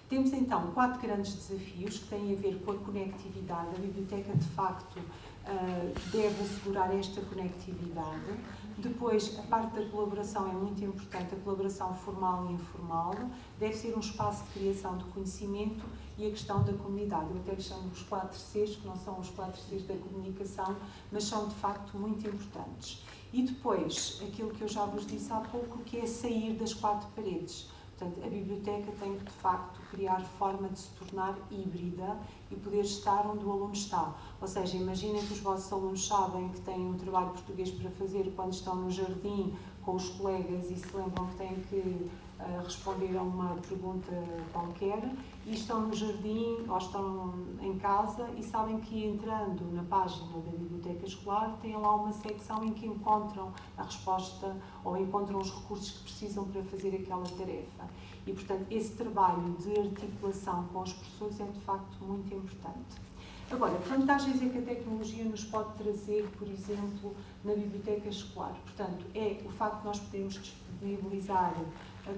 Temos 0.09 0.31
então 0.31 0.71
quatro 0.71 1.01
grandes 1.01 1.33
desafios 1.33 1.99
que 1.99 2.07
têm 2.07 2.33
a 2.33 2.35
ver 2.35 2.61
com 2.63 2.71
a 2.71 2.77
conectividade. 2.77 3.75
A 3.75 3.79
biblioteca, 3.79 4.33
de 4.33 4.47
facto, 4.49 5.01
eh, 5.47 5.93
deve 6.11 6.43
assegurar 6.43 6.93
esta 6.93 7.21
conectividade. 7.21 8.37
Depois, 8.77 9.39
a 9.39 9.43
parte 9.43 9.79
da 9.79 9.89
colaboração 9.89 10.49
é 10.49 10.51
muito 10.51 10.83
importante, 10.83 11.33
a 11.33 11.37
colaboração 11.37 11.95
formal 11.95 12.47
e 12.49 12.53
informal. 12.53 13.13
Deve 13.57 13.73
ser 13.73 13.95
um 13.95 13.99
espaço 13.99 14.43
de 14.43 14.59
criação 14.59 14.97
de 14.97 15.05
conhecimento 15.05 15.85
e 16.17 16.27
a 16.27 16.29
questão 16.29 16.63
da 16.63 16.73
comunidade. 16.73 17.27
Eu 17.31 17.37
até 17.37 17.57
chamo 17.61 17.87
os 17.87 18.03
4 18.03 18.37
Cs, 18.37 18.75
que 18.75 18.85
não 18.85 18.97
são 18.97 19.19
os 19.19 19.29
4 19.29 19.59
Cs 19.61 19.83
da 19.87 19.95
comunicação, 19.95 20.75
mas 21.11 21.23
são 21.23 21.47
de 21.47 21.55
facto 21.55 21.97
muito 21.97 22.27
importantes. 22.27 23.03
E 23.31 23.41
depois, 23.43 24.21
aquilo 24.27 24.51
que 24.51 24.61
eu 24.61 24.67
já 24.67 24.83
vos 24.85 25.07
disse 25.07 25.31
há 25.31 25.39
pouco, 25.39 25.79
que 25.79 25.97
é 25.97 26.05
sair 26.05 26.53
das 26.57 26.73
quatro 26.73 27.07
paredes. 27.15 27.69
Portanto, 27.97 28.23
a 28.23 28.29
biblioteca 28.29 28.91
tem 28.99 29.17
que, 29.17 29.25
de 29.25 29.31
facto, 29.31 29.81
criar 29.89 30.21
forma 30.37 30.69
de 30.69 30.77
se 30.77 30.89
tornar 30.91 31.35
híbrida 31.49 32.19
e 32.51 32.55
poder 32.55 32.81
estar 32.81 33.25
onde 33.25 33.43
o 33.43 33.51
aluno 33.51 33.73
está. 33.73 34.15
Ou 34.39 34.47
seja, 34.47 34.77
imaginem 34.77 35.25
que 35.25 35.33
os 35.33 35.39
vossos 35.39 35.71
alunos 35.73 36.05
sabem 36.05 36.49
que 36.49 36.61
têm 36.61 36.79
um 36.79 36.93
trabalho 36.93 37.31
português 37.31 37.71
para 37.71 37.89
fazer 37.89 38.31
quando 38.35 38.53
estão 38.53 38.75
no 38.75 38.91
jardim 38.91 39.55
com 39.81 39.95
os 39.95 40.09
colegas 40.09 40.69
e 40.69 40.75
se 40.75 40.95
lembram 40.95 41.25
que 41.27 41.35
têm 41.37 41.55
que 41.61 41.75
uh, 41.77 42.63
responder 42.63 43.17
a 43.17 43.23
uma 43.23 43.55
pergunta 43.67 44.11
qualquer 44.53 45.01
e 45.47 45.53
estão 45.53 45.87
no 45.87 45.95
jardim 45.95 46.65
ou 46.67 46.77
estão 46.77 47.33
em 47.61 47.77
casa 47.77 48.29
e 48.37 48.43
sabem 48.43 48.79
que 48.81 49.05
entrando 49.05 49.63
na 49.71 49.83
página 49.83 50.27
da 50.41 50.51
biblioteca 50.51 51.05
escolar 51.05 51.57
têm 51.61 51.75
lá 51.77 51.95
uma 51.95 52.11
secção 52.11 52.63
em 52.65 52.73
que 52.73 52.85
encontram 52.85 53.53
a 53.77 53.83
resposta 53.83 54.57
ou 54.83 54.97
encontram 54.97 55.39
os 55.39 55.49
recursos 55.49 55.91
que 55.91 56.03
precisam 56.03 56.45
para 56.49 56.61
fazer 56.63 56.93
aquela 56.95 57.23
tarefa. 57.23 57.87
E, 58.25 58.33
portanto, 58.33 58.65
esse 58.69 58.93
trabalho 58.95 59.55
de 59.57 59.79
articulação 59.79 60.65
com 60.65 60.81
os 60.81 60.91
professores 60.91 61.39
é 61.39 61.45
de 61.45 61.61
facto 61.61 62.03
muito 62.03 62.33
importante. 62.35 63.07
Agora, 63.49 63.77
que 63.77 63.87
vantagens 63.87 64.41
é 64.41 64.49
que 64.49 64.57
a 64.57 64.61
tecnologia 64.61 65.23
nos 65.23 65.45
pode 65.45 65.73
trazer, 65.77 66.27
por 66.37 66.49
exemplo, 66.49 67.15
na 67.45 67.53
biblioteca 67.53 68.09
escolar? 68.09 68.53
Portanto, 68.65 69.05
é 69.15 69.41
o 69.45 69.49
facto 69.49 69.79
de 69.79 69.85
nós 69.85 69.99
podermos 70.01 70.33
disponibilizar 70.33 71.55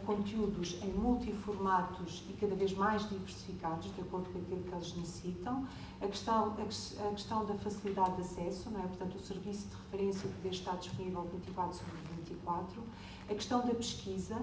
conteúdos 0.06 0.80
em 0.84 0.92
multiformatos 0.92 2.24
e 2.30 2.34
cada 2.34 2.56
vez 2.56 2.74
mais 2.74 3.08
diversificados, 3.10 3.94
de 3.94 4.02
acordo 4.02 4.30
com 4.30 4.40
aquilo 4.40 4.64
que 4.64 4.74
eles 4.74 4.96
necessitam. 4.96 5.66
A 6.02 6.08
questão, 6.08 6.56
a, 6.58 7.12
questão 7.12 7.46
da 7.46 7.56
facilidade 7.56 8.16
de 8.16 8.22
acesso, 8.22 8.70
não 8.70 8.80
é? 8.80 8.88
portanto, 8.88 9.16
o 9.16 9.20
serviço 9.20 9.68
de 9.68 9.76
referência 9.76 10.30
poder 10.30 10.50
estar 10.50 10.76
disponível 10.78 11.28
24 11.34 11.78
sobre 11.78 11.96
24. 12.26 12.84
A 13.30 13.34
questão 13.34 13.66
da 13.66 13.74
pesquisa. 13.74 14.36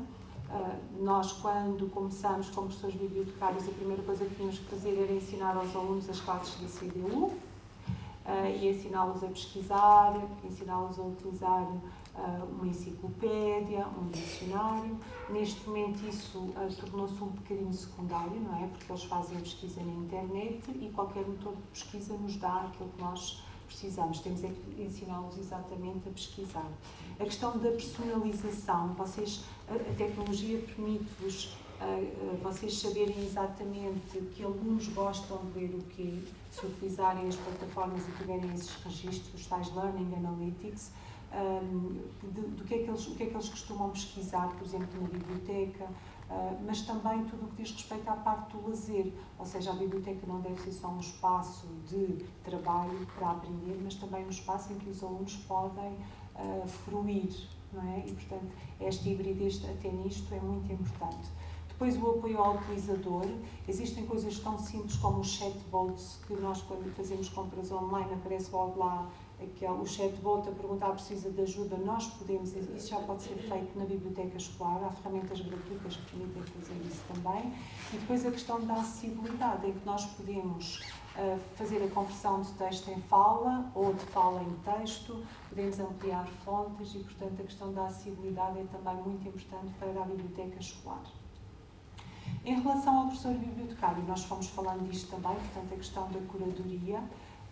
Uh, 0.49 1.03
nós, 1.03 1.33
quando 1.33 1.91
começamos 1.91 2.49
como 2.51 2.69
professores 2.69 2.95
bibliotecários, 2.95 3.69
a 3.69 3.73
primeira 3.73 4.01
coisa 4.05 4.25
que 4.25 4.33
tínhamos 4.37 4.61
que 4.61 4.65
fazer 4.67 4.97
era 4.97 5.13
ensinar 5.13 5.57
aos 5.57 5.75
alunos 5.75 6.09
as 6.09 6.21
classes 6.21 6.61
da 6.61 6.69
CDU 6.69 7.25
uh, 7.25 7.33
e 8.57 8.69
ensiná-los 8.69 9.25
a 9.25 9.27
pesquisar, 9.27 10.15
ensiná-los 10.45 11.01
a 11.01 11.03
utilizar 11.03 11.67
uma 12.51 12.67
enciclopédia, 12.67 13.87
um 13.89 14.09
dicionário. 14.09 14.99
Neste 15.31 15.69
momento 15.69 16.07
isso 16.09 16.39
uh, 16.39 16.75
tornou-se 16.81 17.15
um 17.23 17.29
bocadinho 17.29 17.73
secundário, 17.73 18.41
não 18.41 18.65
é? 18.65 18.67
Porque 18.69 18.91
eles 18.91 19.05
fazem 19.05 19.37
a 19.37 19.41
pesquisa 19.41 19.83
na 19.83 19.93
internet 19.93 20.71
e 20.71 20.91
qualquer 20.95 21.27
motor 21.27 21.55
de 21.55 21.63
pesquisa 21.73 22.15
nos 22.15 22.37
dá 22.37 22.63
aquilo 22.63 22.89
que 22.91 23.03
nós 23.03 23.43
precisamos, 23.67 24.21
temos 24.21 24.45
é 24.45 24.49
que 24.49 24.83
ensiná-los 24.83 25.37
exatamente 25.39 26.09
a 26.09 26.13
pesquisar. 26.13 26.71
A 27.19 27.25
questão 27.25 27.59
da 27.59 27.71
personalização, 27.71 28.95
vocês, 28.95 29.45
a, 29.69 29.75
a 29.75 29.95
tecnologia 29.97 30.59
permite-vos 30.59 31.57
uh, 31.81 32.37
vocês 32.43 32.79
saberem 32.79 33.19
exatamente 33.25 34.19
que 34.35 34.43
alunos 34.43 34.89
gostam 34.89 35.39
de 35.53 35.59
ler 35.59 35.75
o 35.75 35.83
quê, 35.95 36.23
se 36.51 36.65
utilizarem 36.65 37.27
as 37.29 37.37
plataformas 37.37 38.03
e 38.09 38.13
tiverem 38.13 38.53
esses 38.55 38.75
registros, 38.83 39.35
os 39.35 39.47
tais 39.47 39.75
Learning 39.75 40.15
Analytics, 40.15 40.93
um, 41.37 42.01
de, 42.33 42.41
do 42.41 42.65
que 42.65 42.75
é 42.75 42.79
que 42.79 42.89
eles, 42.89 43.07
o 43.07 43.15
que 43.15 43.25
é 43.25 43.27
que 43.27 43.35
eles 43.35 43.49
costumam 43.49 43.91
pesquisar, 43.91 44.49
por 44.49 44.65
exemplo, 44.65 45.01
na 45.01 45.09
biblioteca, 45.09 45.85
uh, 45.85 46.59
mas 46.67 46.83
também 46.83 47.25
tudo 47.25 47.45
o 47.45 47.49
que 47.49 47.63
diz 47.63 47.73
respeito 47.73 48.09
à 48.09 48.17
parte 48.17 48.57
do 48.57 48.69
lazer, 48.69 49.13
ou 49.39 49.45
seja, 49.45 49.71
a 49.71 49.75
biblioteca 49.75 50.27
não 50.27 50.41
deve 50.41 50.61
ser 50.63 50.73
só 50.73 50.89
um 50.89 51.01
espaço 51.01 51.67
de 51.89 52.25
trabalho 52.45 53.07
para 53.19 53.33
aprender, 53.33 53.79
mas 53.83 53.95
também 53.95 54.25
um 54.25 54.31
espaço 54.31 54.73
em 54.73 54.79
que 54.79 54.89
os 54.89 55.03
alunos 55.03 55.37
podem 55.49 55.93
uh, 56.37 56.67
fruir, 56.67 57.49
não 57.73 57.83
é? 57.83 58.05
E, 58.07 58.13
portanto, 58.13 58.51
esta 58.81 59.09
hibridez 59.09 59.63
até 59.65 59.91
nisto 59.91 60.33
é 60.35 60.41
muito 60.41 60.73
importante. 60.73 61.29
Depois 61.69 62.03
o 62.03 62.11
apoio 62.11 62.39
ao 62.39 62.55
utilizador. 62.55 63.27
Existem 63.69 64.07
coisas 64.07 64.39
tão 64.39 64.59
simples 64.59 64.97
como 64.97 65.21
os 65.21 65.29
chatbots, 65.29 66.19
que 66.27 66.33
nós 66.41 66.63
quando 66.63 66.91
fazemos 66.97 67.29
compras 67.29 67.71
online 67.71 68.15
aparece 68.15 68.51
logo 68.51 68.81
lá 68.81 69.07
aquele, 69.41 69.73
o 69.73 69.87
chatbot 69.87 70.49
a 70.49 70.53
perguntar 70.53 70.91
precisa 70.93 71.31
de 71.31 71.43
ajuda, 71.43 71.77
nós 71.77 72.07
podemos, 72.07 72.55
isso 72.55 72.89
já 72.89 72.99
pode 73.01 73.23
ser 73.23 73.35
feito 73.35 73.79
na 73.79 73.85
biblioteca 73.85 74.37
escolar, 74.37 74.83
há 74.85 74.91
ferramentas 74.91 75.41
gratuitas 75.41 75.97
que 75.97 76.17
permitem 76.17 76.43
fazer 76.43 76.81
isso 76.87 77.03
também. 77.13 77.53
E 77.93 77.99
depois 77.99 78.25
a 78.25 78.31
questão 78.31 78.61
da 78.65 78.75
acessibilidade, 78.75 79.67
em 79.67 79.73
que 79.73 79.85
nós 79.85 80.07
podemos 80.07 80.81
uh, 81.17 81.39
fazer 81.55 81.83
a 81.85 81.89
conversão 81.89 82.41
de 82.41 82.53
texto 82.53 82.89
em 82.91 83.01
fala 83.03 83.71
ou 83.75 83.93
de 83.93 84.05
fala 84.07 84.43
em 84.43 84.79
texto, 84.79 85.23
podemos 85.49 85.79
ampliar 85.81 86.27
fontes 86.45 86.95
e, 86.95 86.99
portanto, 87.01 87.41
a 87.41 87.45
questão 87.45 87.73
da 87.73 87.87
acessibilidade 87.87 88.59
é 88.59 88.65
também 88.65 89.03
muito 89.03 89.29
importante 89.29 89.73
para 89.79 90.03
a 90.03 90.05
biblioteca 90.05 90.59
escolar. 90.59 91.03
Em 92.45 92.61
relação 92.61 92.97
ao 92.97 93.07
professor 93.07 93.35
bibliotecário, 93.35 94.03
nós 94.05 94.25
fomos 94.25 94.49
falando 94.49 94.89
disto 94.89 95.11
também, 95.11 95.37
portanto, 95.37 95.75
a 95.75 95.77
questão 95.77 96.09
da 96.11 96.21
curadoria. 96.21 97.03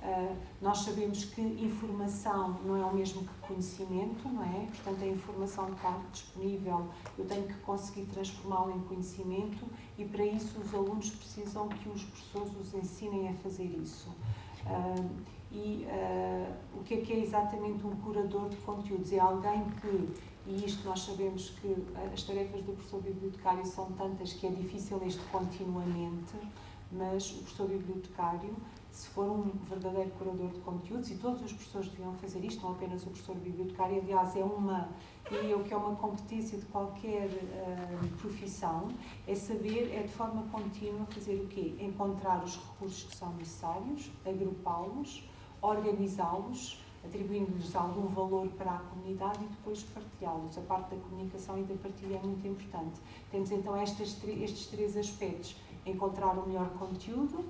Uh, 0.04 0.36
nós 0.60 0.78
sabemos 0.78 1.24
que 1.24 1.40
informação 1.40 2.60
não 2.62 2.76
é 2.76 2.84
o 2.84 2.94
mesmo 2.94 3.22
que 3.22 3.48
conhecimento, 3.48 4.28
não 4.28 4.44
é? 4.44 4.66
Portanto, 4.66 5.02
a 5.02 5.06
informação 5.06 5.72
está 5.72 5.98
disponível, 6.12 6.86
eu 7.18 7.24
tenho 7.24 7.44
que 7.44 7.54
conseguir 7.60 8.04
transformá-la 8.12 8.72
em 8.72 8.80
conhecimento 8.80 9.64
e, 9.96 10.04
para 10.04 10.26
isso, 10.26 10.60
os 10.60 10.74
alunos 10.74 11.08
precisam 11.08 11.68
que 11.68 11.88
os 11.88 12.04
professores 12.04 12.52
os 12.60 12.74
ensinem 12.74 13.30
a 13.30 13.34
fazer 13.34 13.64
isso. 13.64 14.10
Uh, 14.66 15.34
e 15.50 15.86
uh, 15.88 16.78
o 16.78 16.82
que 16.82 16.94
é 16.94 16.96
que 16.98 17.12
é 17.12 17.20
exatamente 17.20 17.86
um 17.86 17.96
curador 17.96 18.50
de 18.50 18.56
conteúdos? 18.56 19.10
É 19.10 19.20
alguém 19.20 19.64
que 19.80 20.12
e 20.46 20.66
isto 20.66 20.86
nós 20.86 21.00
sabemos 21.00 21.50
que 21.60 21.74
as 22.12 22.22
tarefas 22.22 22.60
do 22.62 22.72
professor 22.72 23.00
bibliotecário 23.00 23.64
são 23.64 23.90
tantas 23.92 24.34
que 24.34 24.46
é 24.46 24.50
difícil 24.50 25.00
este 25.02 25.22
continuamente, 25.32 26.34
mas 26.92 27.30
o 27.32 27.36
professor 27.36 27.68
bibliotecário, 27.68 28.54
se 28.94 29.08
for 29.08 29.28
um 29.28 29.50
verdadeiro 29.68 30.08
curador 30.12 30.50
de 30.52 30.60
conteúdos, 30.60 31.10
e 31.10 31.16
todos 31.16 31.42
os 31.42 31.52
professores 31.52 31.88
deviam 31.88 32.14
fazer 32.14 32.44
isto, 32.44 32.62
não 32.62 32.74
apenas 32.74 33.02
o 33.02 33.06
professor 33.06 33.34
bibliotecário, 33.34 34.00
aliás, 34.00 34.36
é 34.36 34.44
uma, 34.44 34.88
eu 35.32 35.64
que 35.64 35.74
é 35.74 35.76
uma 35.76 35.96
competência 35.96 36.56
de 36.56 36.64
qualquer 36.66 37.26
uh, 37.26 38.16
profissão, 38.18 38.86
é 39.26 39.34
saber, 39.34 39.92
é 39.92 40.02
de 40.02 40.12
forma 40.12 40.44
contínua 40.44 41.04
fazer 41.06 41.34
o 41.42 41.48
quê? 41.48 41.74
Encontrar 41.80 42.44
os 42.44 42.56
recursos 42.56 43.02
que 43.02 43.16
são 43.16 43.32
necessários, 43.34 44.12
agrupá-los, 44.24 45.28
organizá-los, 45.60 46.80
atribuindo-lhes 47.04 47.74
algum 47.74 48.06
valor 48.06 48.46
para 48.50 48.76
a 48.76 48.78
comunidade 48.78 49.42
e 49.42 49.48
depois 49.48 49.82
partilhá-los. 49.82 50.56
A 50.56 50.60
parte 50.60 50.94
da 50.94 51.02
comunicação 51.02 51.58
e 51.58 51.64
da 51.64 51.74
partilha 51.74 52.14
é 52.14 52.22
muito 52.24 52.46
importante. 52.46 53.00
Temos 53.32 53.50
então 53.50 53.76
estes, 53.82 54.22
estes 54.24 54.68
três 54.68 54.96
aspectos: 54.96 55.56
encontrar 55.84 56.38
o 56.38 56.46
melhor 56.46 56.68
conteúdo, 56.78 57.44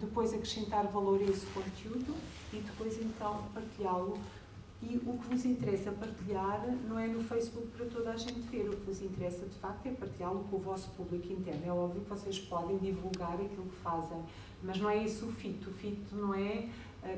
depois 0.00 0.32
acrescentar 0.32 0.86
valor 0.88 1.20
a 1.20 1.24
esse 1.24 1.46
conteúdo 1.46 2.14
e 2.52 2.56
depois 2.56 2.98
então 3.00 3.44
partilhá-lo. 3.54 4.18
E 4.82 4.96
o 4.96 5.18
que 5.18 5.28
vos 5.28 5.44
interessa 5.44 5.92
partilhar 5.92 6.66
não 6.88 6.98
é 6.98 7.06
no 7.06 7.22
Facebook 7.22 7.66
para 7.76 7.84
toda 7.84 8.12
a 8.12 8.16
gente 8.16 8.40
ver, 8.48 8.66
o 8.66 8.76
que 8.76 8.86
vos 8.86 9.02
interessa 9.02 9.44
de 9.44 9.54
facto 9.56 9.84
é 9.84 9.90
partilhá-lo 9.90 10.42
com 10.50 10.56
o 10.56 10.58
vosso 10.58 10.88
público 10.92 11.30
interno. 11.30 11.60
É 11.66 11.70
óbvio 11.70 12.00
que 12.00 12.08
vocês 12.08 12.38
podem 12.38 12.78
divulgar 12.78 13.34
aquilo 13.34 13.64
que 13.64 13.76
fazem, 13.82 14.18
mas 14.62 14.78
não 14.78 14.88
é 14.88 15.04
isso 15.04 15.26
o 15.26 15.32
fito. 15.32 15.68
O 15.68 15.72
fito 15.74 16.16
não 16.16 16.34
é 16.34 16.66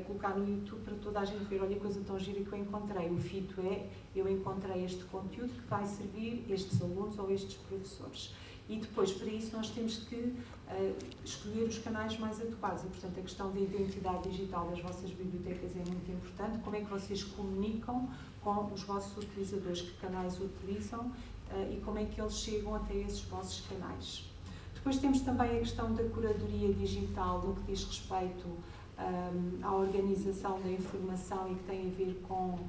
colocar 0.05 0.35
no 0.35 0.45
YouTube 0.45 0.81
para 0.83 0.95
toda 0.95 1.21
a 1.21 1.25
gente 1.25 1.45
ver, 1.45 1.61
olha 1.61 1.77
a 1.77 1.79
coisa 1.79 2.01
tão 2.05 2.19
gira 2.19 2.43
que 2.43 2.51
eu 2.51 2.59
encontrei. 2.59 3.09
O 3.09 3.17
fito 3.17 3.61
é, 3.61 3.87
eu 4.13 4.29
encontrei 4.29 4.83
este 4.83 5.03
conteúdo 5.05 5.53
que 5.53 5.67
vai 5.69 5.85
servir 5.85 6.45
estes 6.49 6.81
alunos 6.81 7.17
ou 7.17 7.31
estes 7.31 7.55
professores. 7.55 8.33
E 8.73 8.79
depois, 8.79 9.11
para 9.11 9.27
isso, 9.27 9.55
nós 9.55 9.69
temos 9.69 9.97
que 9.97 10.15
uh, 10.15 10.95
escolher 11.23 11.65
os 11.65 11.77
canais 11.77 12.17
mais 12.17 12.41
adequados. 12.41 12.83
E, 12.83 12.87
portanto, 12.87 13.19
a 13.19 13.21
questão 13.21 13.51
da 13.51 13.59
identidade 13.59 14.29
digital 14.29 14.67
das 14.67 14.79
vossas 14.79 15.11
bibliotecas 15.11 15.75
é 15.75 15.87
muito 15.87 16.11
importante. 16.11 16.57
Como 16.63 16.75
é 16.75 16.79
que 16.79 16.89
vocês 16.89 17.23
comunicam 17.23 18.09
com 18.43 18.73
os 18.73 18.81
vossos 18.81 19.15
utilizadores, 19.23 19.81
que 19.81 19.91
canais 19.97 20.39
utilizam 20.39 21.01
uh, 21.01 21.71
e 21.71 21.79
como 21.81 21.99
é 21.99 22.05
que 22.05 22.19
eles 22.19 22.33
chegam 22.33 22.73
até 22.73 22.95
esses 22.95 23.21
vossos 23.21 23.63
canais. 23.67 24.27
Depois 24.73 24.97
temos 24.97 25.21
também 25.21 25.55
a 25.55 25.59
questão 25.59 25.93
da 25.93 26.03
curadoria 26.05 26.73
digital 26.73 27.43
no 27.43 27.53
que 27.53 27.71
diz 27.71 27.83
respeito 27.83 28.47
um, 28.47 29.65
à 29.65 29.71
organização 29.71 30.59
da 30.61 30.69
informação 30.69 31.51
e 31.51 31.55
que 31.55 31.63
tem 31.63 31.87
a 31.87 31.91
ver 31.95 32.21
com 32.27 32.59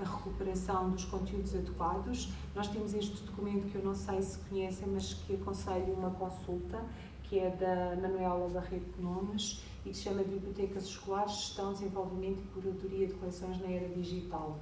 a 0.00 0.16
recuperação 0.16 0.90
dos 0.90 1.04
conteúdos 1.04 1.54
adequados. 1.54 2.28
Nós 2.54 2.68
temos 2.68 2.94
este 2.94 3.22
documento 3.24 3.70
que 3.70 3.76
eu 3.76 3.84
não 3.84 3.94
sei 3.94 4.22
se 4.22 4.38
conhecem, 4.38 4.88
mas 4.88 5.14
que 5.14 5.34
aconselho 5.34 5.94
uma 5.94 6.10
consulta, 6.10 6.84
que 7.24 7.38
é 7.38 7.50
da 7.50 8.00
Manuela 8.00 8.48
Barreto 8.48 9.00
Nunes 9.00 9.62
e 9.84 9.90
que 9.90 9.96
se 9.96 10.02
chama 10.02 10.22
Bibliotecas 10.22 10.84
Escolares, 10.84 11.32
Gestão, 11.32 11.72
Desenvolvimento 11.72 12.40
e 12.40 12.46
Curadoria 12.48 13.06
de 13.06 13.14
Coleções 13.14 13.60
na 13.60 13.68
Era 13.70 13.88
Digital. 13.88 14.58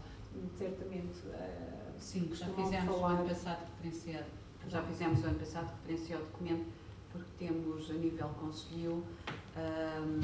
Certamente. 0.57 1.19
Uh, 1.27 1.83
Sim, 1.99 2.31
já 2.35 2.47
fizemos 2.47 2.97
falar... 2.97 2.99
o 2.99 3.17
ano 3.19 3.29
passado 3.29 3.61
referenciado, 3.77 4.27
já 4.67 4.83
fizemos 4.83 5.23
o 5.23 5.27
ano 5.27 5.39
passado 5.39 5.73
referenciado 5.83 6.23
o 6.23 6.27
documento 6.27 6.65
porque 7.13 7.29
temos 7.39 7.91
a 7.91 7.95
nível 7.95 8.29
conselho 8.41 9.05
um, 9.57 10.21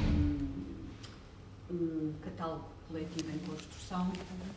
um 1.71 2.15
catálogo 2.23 2.65
coletivo 2.89 3.31
em 3.31 3.39
construção 3.41 4.11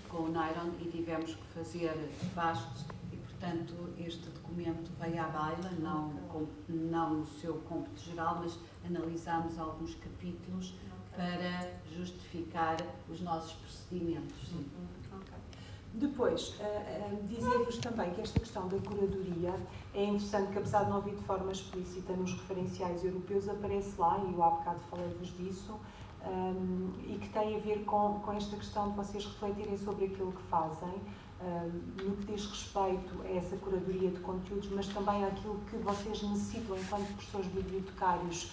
com 0.09 0.23
o 0.23 0.31
Nairon 0.31 0.71
e 0.79 0.85
tivemos 0.85 1.35
que 1.35 1.45
fazer 1.53 1.93
bastos 2.33 2.85
e, 3.11 3.17
portanto, 3.17 3.93
este 3.97 4.29
documento 4.29 4.89
veio 4.99 5.21
à 5.21 5.27
baila, 5.27 5.71
não, 5.79 6.13
não 6.69 7.13
no 7.15 7.27
seu 7.27 7.55
cômputo 7.67 8.01
geral, 8.01 8.39
mas 8.41 8.57
analisámos 8.85 9.59
alguns 9.59 9.95
capítulos 9.95 10.73
para 11.15 11.71
justificar 11.93 12.77
os 13.09 13.19
nossos 13.21 13.53
procedimentos. 13.53 14.47
Sim. 14.47 14.65
Depois, 15.93 16.55
uh, 16.57 16.63
uh, 16.63 17.27
dizer-vos 17.27 17.77
também 17.79 18.13
que 18.13 18.21
esta 18.21 18.39
questão 18.39 18.65
da 18.69 18.77
curadoria 18.77 19.53
é 19.93 20.05
interessante 20.05 20.53
que, 20.53 20.57
apesar 20.57 20.85
de 20.85 20.89
não 20.89 21.01
vir 21.01 21.15
de 21.15 21.23
forma 21.23 21.51
explícita 21.51 22.13
nos 22.13 22.31
referenciais 22.31 23.03
europeus, 23.03 23.49
aparece 23.49 23.99
lá, 23.99 24.17
e 24.25 24.31
eu 24.31 24.41
há 24.41 24.51
bocado 24.51 24.79
falei-vos 24.89 25.35
disso, 25.37 25.77
um, 26.25 26.91
e 27.07 27.17
que 27.17 27.29
tem 27.29 27.55
a 27.55 27.59
ver 27.59 27.83
com, 27.85 28.19
com 28.19 28.33
esta 28.33 28.55
questão 28.55 28.89
de 28.89 28.95
vocês 28.95 29.25
refletirem 29.25 29.77
sobre 29.77 30.05
aquilo 30.05 30.31
que 30.31 30.43
fazem, 30.43 30.93
um, 31.41 32.03
no 32.03 32.17
que 32.17 32.31
diz 32.31 32.45
respeito 32.45 33.21
a 33.23 33.31
essa 33.31 33.55
curadoria 33.57 34.11
de 34.11 34.19
conteúdos, 34.19 34.69
mas 34.69 34.87
também 34.87 35.23
aquilo 35.25 35.59
que 35.69 35.77
vocês 35.77 36.21
necessitam, 36.21 36.77
enquanto 36.77 37.07
professores 37.07 37.47
bibliotecários, 37.47 38.51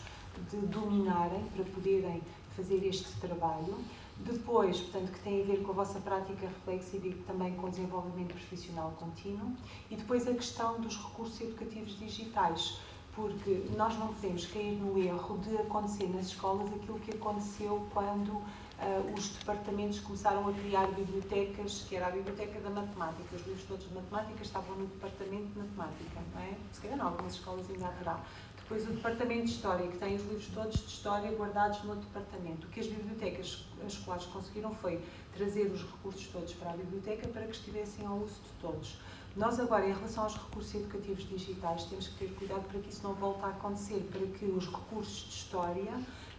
de 0.51 0.57
dominarem 0.67 1.45
para 1.47 1.65
poderem 1.65 2.23
fazer 2.57 2.85
este 2.85 3.13
trabalho. 3.21 3.77
Depois, 4.19 4.81
portanto, 4.81 5.13
que 5.13 5.21
tem 5.21 5.43
a 5.43 5.45
ver 5.45 5.63
com 5.63 5.71
a 5.71 5.75
vossa 5.75 6.01
prática 6.01 6.47
reflexiva 6.47 7.07
e 7.07 7.15
também 7.27 7.55
com 7.55 7.69
o 7.69 7.71
desenvolvimento 7.71 8.35
profissional 8.35 8.93
contínuo. 8.99 9.53
E 9.91 9.97
depois 9.97 10.27
a 10.27 10.33
questão 10.33 10.81
dos 10.81 10.97
recursos 10.97 11.41
educativos 11.41 11.97
digitais, 11.99 12.81
porque 13.19 13.65
nós 13.77 13.99
não 13.99 14.15
podemos 14.15 14.47
cair 14.47 14.79
no 14.79 14.97
erro 14.97 15.39
de 15.39 15.57
acontecer 15.57 16.09
nas 16.09 16.27
escolas 16.27 16.73
aquilo 16.73 17.01
que 17.01 17.11
aconteceu 17.11 17.85
quando 17.93 18.29
uh, 18.29 19.15
os 19.17 19.31
departamentos 19.31 19.99
começaram 19.99 20.49
a 20.49 20.53
criar 20.53 20.87
bibliotecas, 20.93 21.85
que 21.89 21.97
era 21.97 22.07
a 22.07 22.11
biblioteca 22.11 22.61
da 22.61 22.71
matemática. 22.71 23.35
Os 23.35 23.45
livros 23.45 23.65
todos 23.65 23.89
de 23.89 23.95
matemática 23.95 24.41
estavam 24.41 24.77
no 24.77 24.87
departamento 24.87 25.47
de 25.47 25.59
matemática, 25.59 26.21
não 26.33 26.43
é? 26.43 26.55
Se 26.73 26.81
calhar 26.81 26.97
em 26.97 27.03
algumas 27.03 27.33
escolas 27.35 27.69
ainda 27.69 27.89
haverá. 27.89 28.21
Depois 28.57 28.87
o 28.87 28.93
departamento 28.93 29.47
de 29.47 29.51
História, 29.51 29.89
que 29.89 29.99
tem 29.99 30.15
os 30.15 30.23
livros 30.23 30.47
todos 30.55 30.79
de 30.79 30.87
História 30.87 31.33
guardados 31.33 31.83
no 31.83 31.97
departamento. 31.97 32.69
O 32.69 32.71
que 32.71 32.79
as 32.79 32.87
bibliotecas 32.87 33.67
escolares 33.85 34.27
conseguiram 34.27 34.73
foi 34.75 35.01
trazer 35.37 35.73
os 35.73 35.83
recursos 35.83 36.29
todos 36.29 36.53
para 36.55 36.71
a 36.71 36.77
biblioteca 36.77 37.27
para 37.29 37.47
que 37.47 37.57
estivessem 37.57 38.07
ao 38.07 38.19
uso 38.19 38.35
de 38.35 38.61
todos. 38.61 38.97
Nós 39.39 39.61
agora, 39.61 39.87
em 39.87 39.93
relação 39.93 40.25
aos 40.25 40.35
recursos 40.35 40.75
educativos 40.75 41.29
digitais, 41.29 41.85
temos 41.85 42.09
que 42.09 42.27
ter 42.27 42.35
cuidado 42.35 42.65
para 42.67 42.81
que 42.81 42.89
isso 42.89 43.07
não 43.07 43.15
volte 43.15 43.45
a 43.45 43.51
acontecer, 43.51 44.01
para 44.11 44.27
que 44.27 44.45
os 44.47 44.67
recursos 44.67 45.29
de 45.29 45.35
história 45.37 45.93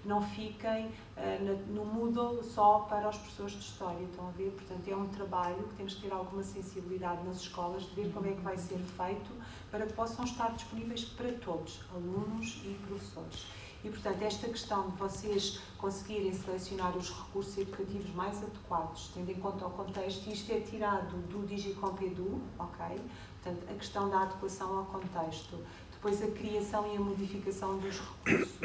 não 0.03 0.21
fiquem 0.21 0.87
uh, 0.87 1.73
no 1.73 1.85
Moodle 1.85 2.43
só 2.43 2.79
para 2.89 3.07
os 3.07 3.17
professores 3.17 3.53
de 3.53 3.59
História. 3.59 4.03
Estão 4.03 4.27
a 4.27 4.31
ver? 4.31 4.51
Portanto, 4.51 4.85
é 4.85 4.95
um 4.97 5.07
trabalho 5.07 5.63
que 5.69 5.75
temos 5.75 5.93
que 5.93 6.01
ter 6.01 6.11
alguma 6.11 6.43
sensibilidade 6.43 7.23
nas 7.23 7.37
escolas 7.37 7.83
de 7.83 7.95
ver 7.95 8.11
como 8.11 8.27
é 8.27 8.33
que 8.33 8.41
vai 8.41 8.57
ser 8.57 8.79
feito 8.79 9.31
para 9.71 9.85
que 9.85 9.93
possam 9.93 10.25
estar 10.25 10.51
disponíveis 10.51 11.05
para 11.05 11.31
todos, 11.31 11.79
alunos 11.95 12.61
e 12.65 12.77
professores. 12.85 13.45
E, 13.83 13.89
portanto, 13.89 14.21
esta 14.21 14.47
questão 14.47 14.89
de 14.89 14.97
vocês 14.97 15.59
conseguirem 15.77 16.33
selecionar 16.33 16.97
os 16.97 17.09
recursos 17.09 17.57
educativos 17.57 18.13
mais 18.13 18.43
adequados, 18.43 19.11
tendo 19.13 19.31
em 19.31 19.35
conta 19.35 19.65
o 19.65 19.69
contexto, 19.69 20.27
isto 20.29 20.51
é 20.51 20.59
tirado 20.59 21.15
do 21.27 21.47
Digicomp 21.47 22.01
Edu, 22.01 22.41
ok? 22.57 23.01
Portanto, 23.41 23.71
a 23.71 23.73
questão 23.75 24.09
da 24.09 24.23
adequação 24.23 24.79
ao 24.79 24.85
contexto, 24.85 25.57
depois 26.01 26.23
a 26.23 26.27
criação 26.27 26.89
e 26.93 26.95
a 26.95 26.99
modificação 26.99 27.77
dos 27.77 27.99
recursos. 27.99 28.57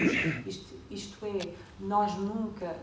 Isto, 0.47 0.75
isto 0.89 1.27
é, 1.27 1.53
nós 1.81 2.15
nunca, 2.15 2.79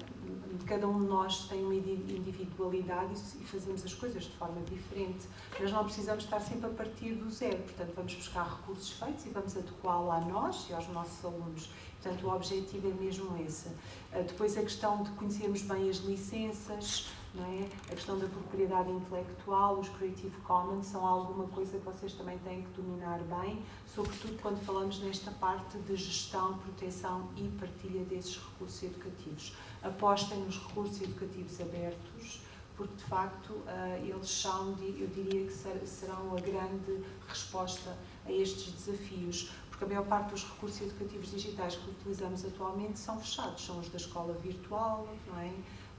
cada 0.66 0.86
um 0.90 1.00
de 1.00 1.08
nós 1.08 1.48
tem 1.48 1.64
uma 1.64 1.74
individualidade 1.74 3.14
e 3.40 3.46
fazemos 3.46 3.86
as 3.86 3.94
coisas 3.94 4.26
de 4.26 4.32
forma 4.32 4.62
diferente. 4.64 5.26
Nós 5.58 5.72
não 5.72 5.86
precisamos 5.86 6.26
estar 6.26 6.42
sempre 6.42 6.66
a 6.66 6.70
partir 6.70 7.14
do 7.14 7.32
zero, 7.32 7.60
portanto, 7.60 7.94
vamos 7.96 8.14
buscar 8.14 8.44
recursos 8.44 8.92
feitos 8.92 9.26
e 9.26 9.30
vamos 9.30 9.56
adequá-lo 9.56 10.12
a 10.12 10.20
nós 10.20 10.68
e 10.70 10.74
aos 10.74 10.88
nossos 10.90 11.24
alunos. 11.24 11.70
Portanto, 12.02 12.28
o 12.28 12.36
objetivo 12.36 12.90
é 12.90 12.94
mesmo 12.94 13.38
esse. 13.42 13.70
Ah, 14.12 14.20
depois, 14.20 14.58
a 14.58 14.62
questão 14.64 15.02
de 15.04 15.12
conhecermos 15.12 15.62
bem 15.62 15.90
as 15.90 15.98
licenças, 15.98 17.08
não 17.34 17.46
é? 17.46 17.70
A 17.90 17.96
questão 17.96 18.20
da 18.20 18.28
propriedade 18.28 18.90
intelectual, 18.92 19.80
os 19.80 19.90
Creative 19.90 20.36
Commons, 20.42 20.88
são 20.88 21.06
alguma 21.06 21.46
coisa 21.48 21.78
que 21.78 21.86
vocês 21.86 22.14
também 22.14 22.38
têm 22.40 22.64
que 22.64 22.82
dominar 22.82 23.20
bem, 23.20 23.64
sobretudo 23.88 24.38
quando 24.42 24.64
falamos 24.66 25.00
nesta 25.00 25.32
parte 25.32 25.78
de 25.78 25.96
gestão, 25.96 26.58
proteção 26.58 27.30
e 27.38 27.48
partilha 27.60 28.04
desses 28.06 28.38
recursos 28.38 28.84
educativos. 28.84 29.56
Apostem 29.82 30.40
nos 30.40 30.58
recursos 30.58 31.02
educativos 31.02 31.62
abertos, 31.62 32.42
porque 32.76 32.96
de 32.96 33.04
facto 33.04 33.52
uh, 33.52 34.04
eles 34.04 34.30
são, 34.30 34.76
eu 34.82 35.08
diria 35.08 35.46
que 35.46 35.88
serão 35.88 36.36
a 36.36 36.42
grande 36.42 37.04
resposta 37.28 37.96
a 38.26 38.32
estes 38.32 38.74
desafios, 38.74 39.52
porque 39.70 39.86
a 39.86 39.88
maior 39.88 40.06
parte 40.06 40.32
dos 40.32 40.44
recursos 40.44 40.82
educativos 40.82 41.32
digitais 41.32 41.76
que 41.76 41.90
utilizamos 41.90 42.44
atualmente 42.46 43.00
são 43.00 43.20
fechados, 43.20 43.66
são 43.66 43.80
os 43.80 43.90
da 43.90 43.98
escola 43.98 44.34
virtual, 44.34 45.08
não 45.28 45.40
é? 45.40 45.52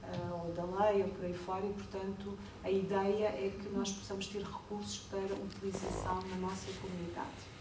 Uh, 0.03 0.45
ou 0.45 0.53
da 0.53 0.63
lei 0.63 1.03
ou 1.03 1.09
por 1.09 1.25
aí 1.25 1.33
fora 1.33 1.65
e, 1.65 1.73
portanto, 1.73 2.37
a 2.63 2.69
ideia 2.69 3.27
é 3.27 3.51
que 3.57 3.69
nós 3.69 3.91
possamos 3.91 4.27
ter 4.27 4.41
recursos 4.41 4.99
para 5.09 5.19
utilização 5.19 6.21
na 6.29 6.35
nossa 6.37 6.71
comunidade. 6.81 7.53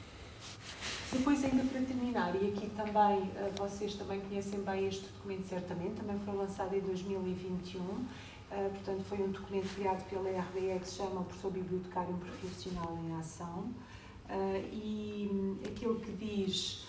Depois, 1.12 1.44
ainda 1.44 1.64
para 1.64 1.80
terminar, 1.82 2.34
e 2.34 2.48
aqui 2.48 2.70
também, 2.70 3.20
uh, 3.20 3.52
vocês 3.56 3.94
também 3.94 4.20
conhecem 4.20 4.60
bem 4.60 4.88
este 4.88 5.06
documento, 5.06 5.46
certamente, 5.46 5.94
também 5.96 6.18
foi 6.20 6.34
lançado 6.34 6.74
em 6.74 6.80
2021, 6.80 7.80
uh, 7.80 8.06
ah, 8.50 8.70
portanto, 8.70 9.04
foi 9.04 9.18
um 9.22 9.30
documento 9.30 9.74
criado 9.74 10.08
pela 10.08 10.28
RBE 10.28 10.78
que 10.80 10.88
se 10.88 10.96
chama 10.96 11.20
o 11.20 11.24
Professor 11.24 11.50
Bibliotecário 11.50 12.14
Profissional 12.14 12.98
em 13.02 13.14
Ação, 13.18 13.72
e 14.72 15.28
um, 15.30 15.58
aquilo 15.66 16.00
que 16.00 16.12
diz 16.12 16.86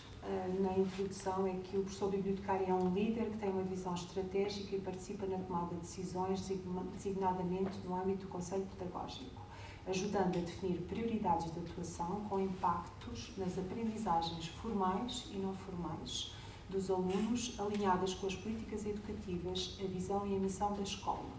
na 0.60 0.78
introdução 0.78 1.46
é 1.46 1.54
que 1.64 1.78
o 1.78 1.82
professor 1.82 2.10
bibliotecário 2.10 2.70
é 2.70 2.74
um 2.74 2.94
líder 2.94 3.30
que 3.30 3.38
tem 3.38 3.50
uma 3.50 3.64
visão 3.64 3.94
estratégica 3.94 4.76
e 4.76 4.80
participa 4.80 5.26
na 5.26 5.38
tomada 5.38 5.76
de 5.76 5.82
decisões, 5.82 6.50
designadamente 6.94 7.78
no 7.86 7.96
âmbito 7.96 8.26
do 8.26 8.28
Conselho 8.30 8.66
Pedagógico, 8.78 9.42
ajudando 9.88 10.38
a 10.38 10.42
definir 10.42 10.78
prioridades 10.84 11.52
de 11.52 11.60
atuação 11.60 12.22
com 12.30 12.40
impactos 12.40 13.34
nas 13.38 13.58
aprendizagens 13.58 14.48
formais 14.48 15.30
e 15.34 15.38
não 15.38 15.54
formais 15.54 16.34
dos 16.70 16.90
alunos, 16.90 17.56
alinhadas 17.60 18.14
com 18.14 18.28
as 18.28 18.36
políticas 18.36 18.86
educativas, 18.86 19.78
a 19.84 19.88
visão 19.88 20.26
e 20.26 20.36
a 20.36 20.40
missão 20.40 20.74
da 20.74 20.82
escola. 20.82 21.30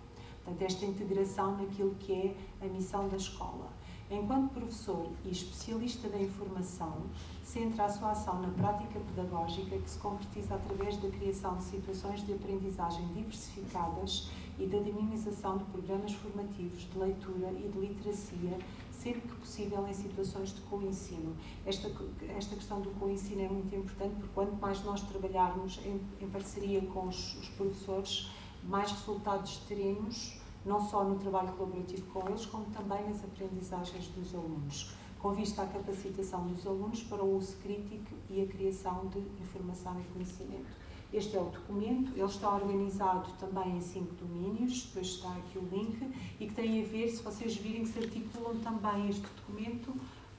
Portanto, 0.44 0.62
esta 0.62 0.84
integração 0.84 1.56
naquilo 1.56 1.94
que 1.94 2.12
é 2.12 2.36
a 2.64 2.68
missão 2.68 3.08
da 3.08 3.16
escola. 3.16 3.72
Enquanto 4.10 4.52
professor 4.52 5.10
e 5.24 5.30
especialista 5.30 6.10
da 6.10 6.18
informação, 6.18 7.04
centra 7.42 7.86
a 7.86 7.88
sua 7.88 8.10
ação 8.10 8.42
na 8.42 8.48
prática 8.48 9.00
pedagógica 9.00 9.78
que 9.78 9.90
se 9.90 9.98
concretiza 9.98 10.56
através 10.56 10.98
da 10.98 11.08
criação 11.08 11.56
de 11.56 11.64
situações 11.64 12.24
de 12.24 12.34
aprendizagem 12.34 13.06
diversificadas 13.14 14.28
e 14.58 14.66
da 14.66 14.78
dinamização 14.78 15.56
de 15.56 15.64
programas 15.64 16.12
formativos 16.12 16.82
de 16.82 16.98
leitura 16.98 17.50
e 17.52 17.66
de 17.66 17.78
literacia, 17.78 18.58
sempre 18.92 19.22
que 19.22 19.34
possível 19.36 19.88
em 19.88 19.94
situações 19.94 20.54
de 20.54 20.60
co-ensino. 20.62 21.34
Esta, 21.64 21.90
esta 22.36 22.54
questão 22.56 22.82
do 22.82 22.90
co-ensino 22.90 23.40
é 23.40 23.48
muito 23.48 23.74
importante 23.74 24.16
porque 24.16 24.34
quanto 24.34 24.54
mais 24.60 24.84
nós 24.84 25.00
trabalharmos 25.00 25.80
em, 25.82 25.98
em 26.20 26.28
parceria 26.28 26.82
com 26.82 27.08
os, 27.08 27.36
os 27.36 27.48
professores, 27.48 28.30
mais 28.62 28.92
resultados 28.92 29.56
teremos, 29.66 30.43
não 30.64 30.80
só 30.80 31.04
no 31.04 31.18
trabalho 31.18 31.52
colaborativo 31.52 32.06
com 32.12 32.28
eles, 32.28 32.46
como 32.46 32.64
também 32.66 33.08
nas 33.08 33.22
aprendizagens 33.22 34.08
dos 34.08 34.34
alunos 34.34 34.94
com 35.24 35.32
vista 35.32 35.62
à 35.62 35.66
capacitação 35.66 36.46
dos 36.48 36.66
alunos 36.66 37.02
para 37.04 37.24
o 37.24 37.38
uso 37.38 37.56
crítico 37.62 38.14
e 38.28 38.42
a 38.42 38.46
criação 38.46 39.06
de 39.06 39.20
informação 39.40 39.98
e 39.98 40.04
conhecimento. 40.12 40.66
Este 41.10 41.34
é 41.34 41.40
o 41.40 41.46
documento, 41.46 42.12
ele 42.14 42.26
está 42.26 42.54
organizado 42.54 43.32
também 43.40 43.78
em 43.78 43.80
cinco 43.80 44.14
domínios, 44.16 44.82
depois 44.82 45.06
está 45.06 45.30
aqui 45.30 45.56
o 45.56 45.66
link, 45.72 45.96
e 46.38 46.46
que 46.46 46.52
tem 46.52 46.82
a 46.82 46.86
ver, 46.86 47.08
se 47.08 47.22
vocês 47.22 47.56
virem, 47.56 47.86
se 47.86 48.00
articulam 48.00 48.58
também 48.58 49.08
este 49.08 49.22
documento 49.22 49.94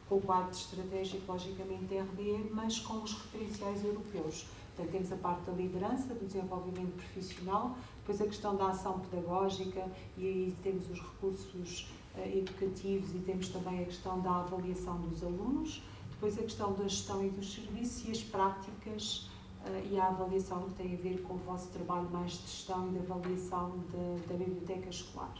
com 0.08 0.18
o 0.18 0.22
quadro 0.22 0.52
estratégico, 0.52 1.32
logicamente, 1.32 1.86
da 1.86 2.04
RDE, 2.04 2.52
mas 2.54 2.78
com 2.78 3.02
os 3.02 3.14
referenciais 3.14 3.84
europeus. 3.84 4.46
Portanto, 4.76 4.92
temos 4.92 5.12
a 5.12 5.16
parte 5.16 5.46
da 5.50 5.54
liderança, 5.54 6.14
do 6.14 6.28
desenvolvimento 6.28 6.94
profissional, 6.94 7.76
depois 8.06 8.22
a 8.22 8.26
questão 8.26 8.56
da 8.56 8.68
ação 8.68 9.00
pedagógica, 9.00 9.84
e 10.16 10.28
aí 10.28 10.56
temos 10.62 10.88
os 10.92 11.02
recursos 11.02 11.90
uh, 12.16 12.38
educativos 12.38 13.16
e 13.16 13.20
temos 13.20 13.50
também 13.50 13.82
a 13.82 13.86
questão 13.86 14.22
da 14.22 14.42
avaliação 14.42 15.02
dos 15.02 15.24
alunos, 15.24 15.82
depois 16.12 16.38
a 16.38 16.44
questão 16.44 16.74
da 16.74 16.84
gestão 16.84 17.26
e 17.26 17.30
dos 17.30 17.52
serviços 17.52 18.08
e 18.08 18.12
as 18.12 18.24
práticas 18.24 19.28
uh, 19.66 19.92
e 19.92 20.00
a 20.00 20.06
avaliação 20.10 20.70
que 20.70 20.76
tem 20.76 20.94
a 20.94 20.98
ver 20.98 21.24
com 21.24 21.34
o 21.34 21.38
vosso 21.38 21.68
trabalho 21.70 22.08
mais 22.12 22.34
de 22.34 22.42
gestão 22.42 22.88
e 22.90 22.92
de 22.92 23.12
avaliação 23.12 23.72
de, 23.90 24.28
da 24.28 24.36
biblioteca 24.36 24.88
escolar. 24.88 25.34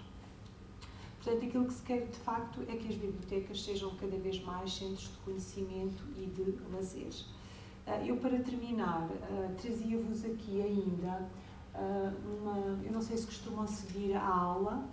Portanto, 1.22 1.46
aquilo 1.46 1.66
que 1.66 1.74
se 1.74 1.84
quer 1.84 2.08
de 2.08 2.18
facto 2.18 2.62
é 2.62 2.76
que 2.78 2.88
as 2.88 2.96
bibliotecas 2.96 3.64
sejam 3.64 3.92
cada 3.96 4.18
vez 4.18 4.44
mais 4.44 4.74
centros 4.74 5.12
de 5.12 5.18
conhecimento 5.18 6.04
e 6.18 6.26
de 6.26 6.58
lazer. 6.74 7.14
Uh, 7.86 8.08
eu, 8.08 8.18
para 8.18 8.40
terminar, 8.40 9.08
trazia-vos 9.62 10.26
aqui 10.26 10.64
ainda 10.64 11.30
uma, 11.78 12.84
eu 12.84 12.92
não 12.92 13.02
sei 13.02 13.18
se 13.18 13.26
costumam 13.26 13.68
seguir 13.68 14.16
a 14.16 14.26
aula, 14.26 14.88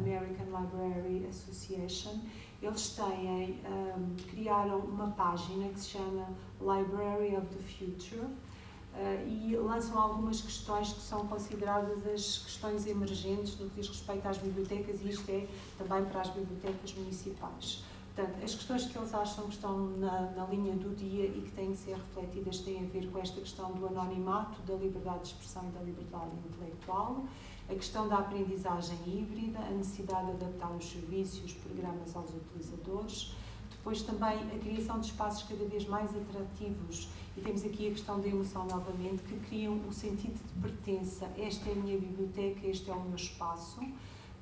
American 0.00 0.46
Library 0.46 1.26
Association, 1.28 2.20
eles 2.62 2.90
têm, 2.90 3.60
um, 3.66 4.16
criaram 4.30 4.78
uma 4.78 5.10
página 5.10 5.68
que 5.68 5.80
se 5.80 5.90
chama 5.90 6.28
Library 6.60 7.36
of 7.36 7.46
the 7.48 7.62
Future 7.62 8.24
uh, 8.24 9.28
e 9.28 9.54
lançam 9.56 9.98
algumas 10.00 10.40
questões 10.40 10.92
que 10.92 11.00
são 11.00 11.26
consideradas 11.26 12.06
as 12.06 12.38
questões 12.38 12.86
emergentes 12.86 13.58
no 13.58 13.68
que 13.68 13.76
diz 13.76 13.88
respeito 13.88 14.26
às 14.26 14.38
bibliotecas 14.38 15.00
e 15.02 15.08
isto 15.08 15.30
é 15.30 15.46
também 15.76 16.04
para 16.06 16.22
as 16.22 16.30
bibliotecas 16.30 16.94
municipais. 16.94 17.84
Portanto, 18.16 18.42
as 18.42 18.54
questões 18.54 18.86
que 18.86 18.96
eles 18.96 19.12
acham 19.12 19.44
que 19.44 19.50
estão 19.50 19.88
na, 19.98 20.30
na, 20.30 20.46
linha 20.46 20.74
do 20.74 20.96
dia 20.96 21.26
e 21.26 21.42
que 21.42 21.52
têm 21.52 21.72
que 21.72 21.76
ser 21.76 21.96
refletidas 21.96 22.60
têm 22.60 22.82
a 22.82 22.88
ver 22.88 23.10
com 23.10 23.18
esta 23.18 23.38
questão 23.38 23.72
do 23.72 23.86
anonimato, 23.86 24.62
da 24.62 24.74
liberdade 24.74 25.20
de 25.20 25.26
expressão 25.26 25.68
e 25.68 25.70
da 25.72 25.80
liberdade 25.82 26.30
intelectual, 26.48 27.26
a 27.68 27.74
questão 27.74 28.08
da 28.08 28.16
aprendizagem 28.16 28.96
híbrida, 29.06 29.58
a 29.58 29.70
necessidade 29.70 30.28
de 30.28 30.32
adaptar 30.32 30.70
os 30.74 30.86
serviços 30.86 31.44
os 31.44 31.52
programas 31.52 32.16
aos 32.16 32.30
utilizadores, 32.34 33.34
depois 33.70 34.00
também 34.00 34.50
a 34.50 34.58
criação 34.60 34.98
de 34.98 35.08
espaços 35.08 35.42
cada 35.46 35.66
vez 35.66 35.86
mais 35.86 36.16
atrativos 36.16 37.10
e 37.36 37.42
temos 37.42 37.66
aqui 37.66 37.88
a 37.88 37.90
questão 37.90 38.18
da 38.18 38.28
emoção 38.28 38.66
novamente, 38.66 39.22
que 39.24 39.36
criam 39.40 39.78
o 39.86 39.92
sentido 39.92 40.40
de 40.42 40.62
pertença. 40.62 41.30
Esta 41.36 41.68
é 41.68 41.72
a 41.74 41.76
minha 41.76 41.98
biblioteca, 41.98 42.66
este 42.66 42.90
é 42.90 42.94
o 42.94 43.00
meu 43.02 43.16
espaço 43.16 43.78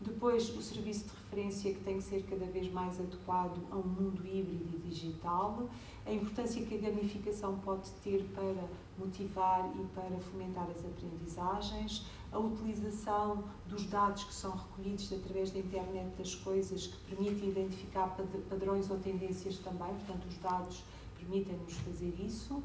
depois, 0.05 0.55
o 0.55 0.61
serviço 0.61 1.05
de 1.05 1.11
referência 1.11 1.73
que 1.73 1.81
tem 1.81 1.97
que 1.97 2.05
ser 2.05 2.23
cada 2.25 2.45
vez 2.45 2.71
mais 2.71 3.01
adequado 3.01 3.59
a 3.71 3.77
um 3.77 3.83
mundo 3.83 4.27
híbrido 4.27 4.77
e 4.77 4.89
digital, 4.89 5.69
a 6.05 6.13
importância 6.13 6.65
que 6.65 6.75
a 6.75 6.79
gamificação 6.79 7.59
pode 7.61 7.91
ter 8.03 8.23
para 8.35 8.69
motivar 8.99 9.73
e 9.75 9.85
para 9.95 10.19
fomentar 10.21 10.69
as 10.71 10.85
aprendizagens, 10.85 12.07
a 12.31 12.39
utilização 12.39 13.45
dos 13.67 13.87
dados 13.87 14.25
que 14.25 14.35
são 14.35 14.53
recolhidos 14.53 15.11
através 15.13 15.51
da 15.51 15.59
internet 15.59 16.15
das 16.19 16.35
coisas, 16.35 16.87
que 16.87 17.15
permite 17.15 17.47
identificar 17.47 18.15
padrões 18.51 18.91
ou 18.91 18.99
tendências 18.99 19.59
também, 19.59 19.95
portanto, 19.95 20.27
os 20.29 20.37
dados 20.39 20.85
permitem-nos 21.19 21.75
fazer 21.79 22.15
isso 22.19 22.63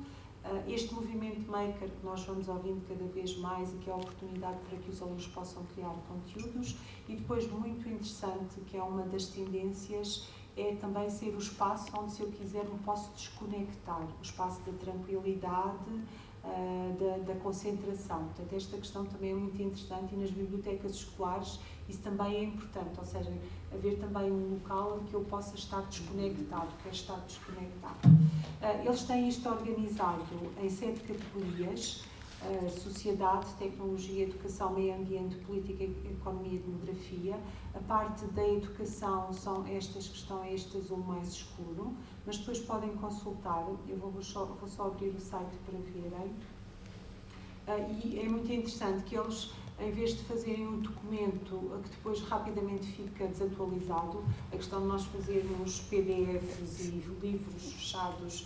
este 0.68 0.94
movimento 0.94 1.50
maker 1.50 1.90
que 1.90 2.06
nós 2.06 2.24
vamos 2.24 2.48
ouvindo 2.48 2.82
cada 2.88 3.06
vez 3.06 3.38
mais 3.38 3.74
e 3.74 3.78
que 3.78 3.90
é 3.90 3.94
a 3.94 3.96
oportunidade 3.96 4.58
para 4.68 4.78
que 4.78 4.90
os 4.90 5.02
alunos 5.02 5.28
possam 5.28 5.64
criar 5.76 5.94
conteúdos 6.08 6.78
e 7.08 7.16
depois 7.16 7.50
muito 7.52 7.88
interessante 7.88 8.60
que 8.68 8.78
é 8.78 8.82
uma 8.82 9.04
das 9.04 9.28
tendências 9.28 10.28
é 10.60 10.76
também 10.76 11.10
ser 11.10 11.34
o 11.36 11.38
espaço 11.38 11.92
onde, 11.98 12.12
se 12.12 12.22
eu 12.22 12.28
quiser, 12.32 12.66
me 12.66 12.78
posso 12.80 13.12
desconectar, 13.14 14.02
o 14.02 14.22
espaço 14.22 14.60
da 14.62 14.74
tranquilidade, 14.74 15.90
uh, 16.44 16.98
da, 17.00 17.34
da, 17.34 17.40
concentração. 17.40 18.26
Portanto, 18.26 18.54
esta 18.54 18.78
questão 18.78 19.06
também 19.06 19.32
é 19.32 19.36
muito 19.36 19.62
interessante 19.62 20.14
e 20.14 20.18
nas 20.18 20.32
bibliotecas 20.32 20.96
escolares 20.96 21.60
isso 21.90 22.02
também 22.02 22.36
é 22.36 22.44
importante, 22.44 23.00
ou 23.00 23.06
seja, 23.06 23.34
haver 23.74 23.98
também 23.98 24.32
um 24.32 24.54
local 24.54 25.00
que 25.10 25.14
eu 25.16 25.22
possa 25.22 25.56
estar 25.56 25.82
desconectado, 25.82 26.68
quer 26.84 26.92
estar 26.92 27.18
desconectado. 27.22 28.08
Uh, 28.08 28.86
eles 28.86 29.04
têm 29.04 29.28
isto 29.28 29.50
organizado 29.50 30.24
em 30.62 30.70
sete 30.70 31.00
categorias, 31.02 32.04
uh, 32.44 32.70
sociedade, 32.70 33.48
tecnologia, 33.58 34.26
educação, 34.26 34.74
meio 34.74 34.96
ambiente, 34.96 35.36
política, 35.38 35.84
economia 35.84 36.54
e 36.54 36.60
demografia. 36.60 37.40
A 37.74 37.80
parte 37.80 38.26
da 38.26 38.48
educação 38.48 39.34
são 39.34 39.66
estas 39.66 40.08
que 40.08 40.16
estão 40.16 40.46
este 40.46 40.78
azul 40.78 41.00
mais 41.00 41.30
escuro, 41.30 41.96
mas 42.24 42.38
depois 42.38 42.60
podem 42.60 42.92
consultar, 42.98 43.66
eu 43.88 43.98
vou 43.98 44.22
só, 44.22 44.46
vou 44.46 44.70
só 44.70 44.88
abrir 44.88 45.10
o 45.10 45.20
site 45.20 45.58
para 45.66 45.80
verem. 45.80 46.34
Uh, 47.68 48.00
e 48.04 48.20
é 48.20 48.30
muito 48.30 48.52
interessante 48.52 49.04
que 49.04 49.16
eles 49.16 49.52
em 49.80 49.92
vez 49.92 50.12
de 50.12 50.24
fazerem 50.24 50.68
um 50.68 50.80
documento 50.80 51.82
que 51.84 51.90
depois 51.90 52.22
rapidamente 52.22 52.86
fica 52.86 53.28
desatualizado, 53.28 54.24
a 54.52 54.58
questão 54.58 54.82
de 54.82 54.88
nós 54.88 55.06
fazermos 55.06 55.80
PDFs 55.82 56.88
e 56.88 57.04
livros 57.22 57.74
fechados 57.74 58.46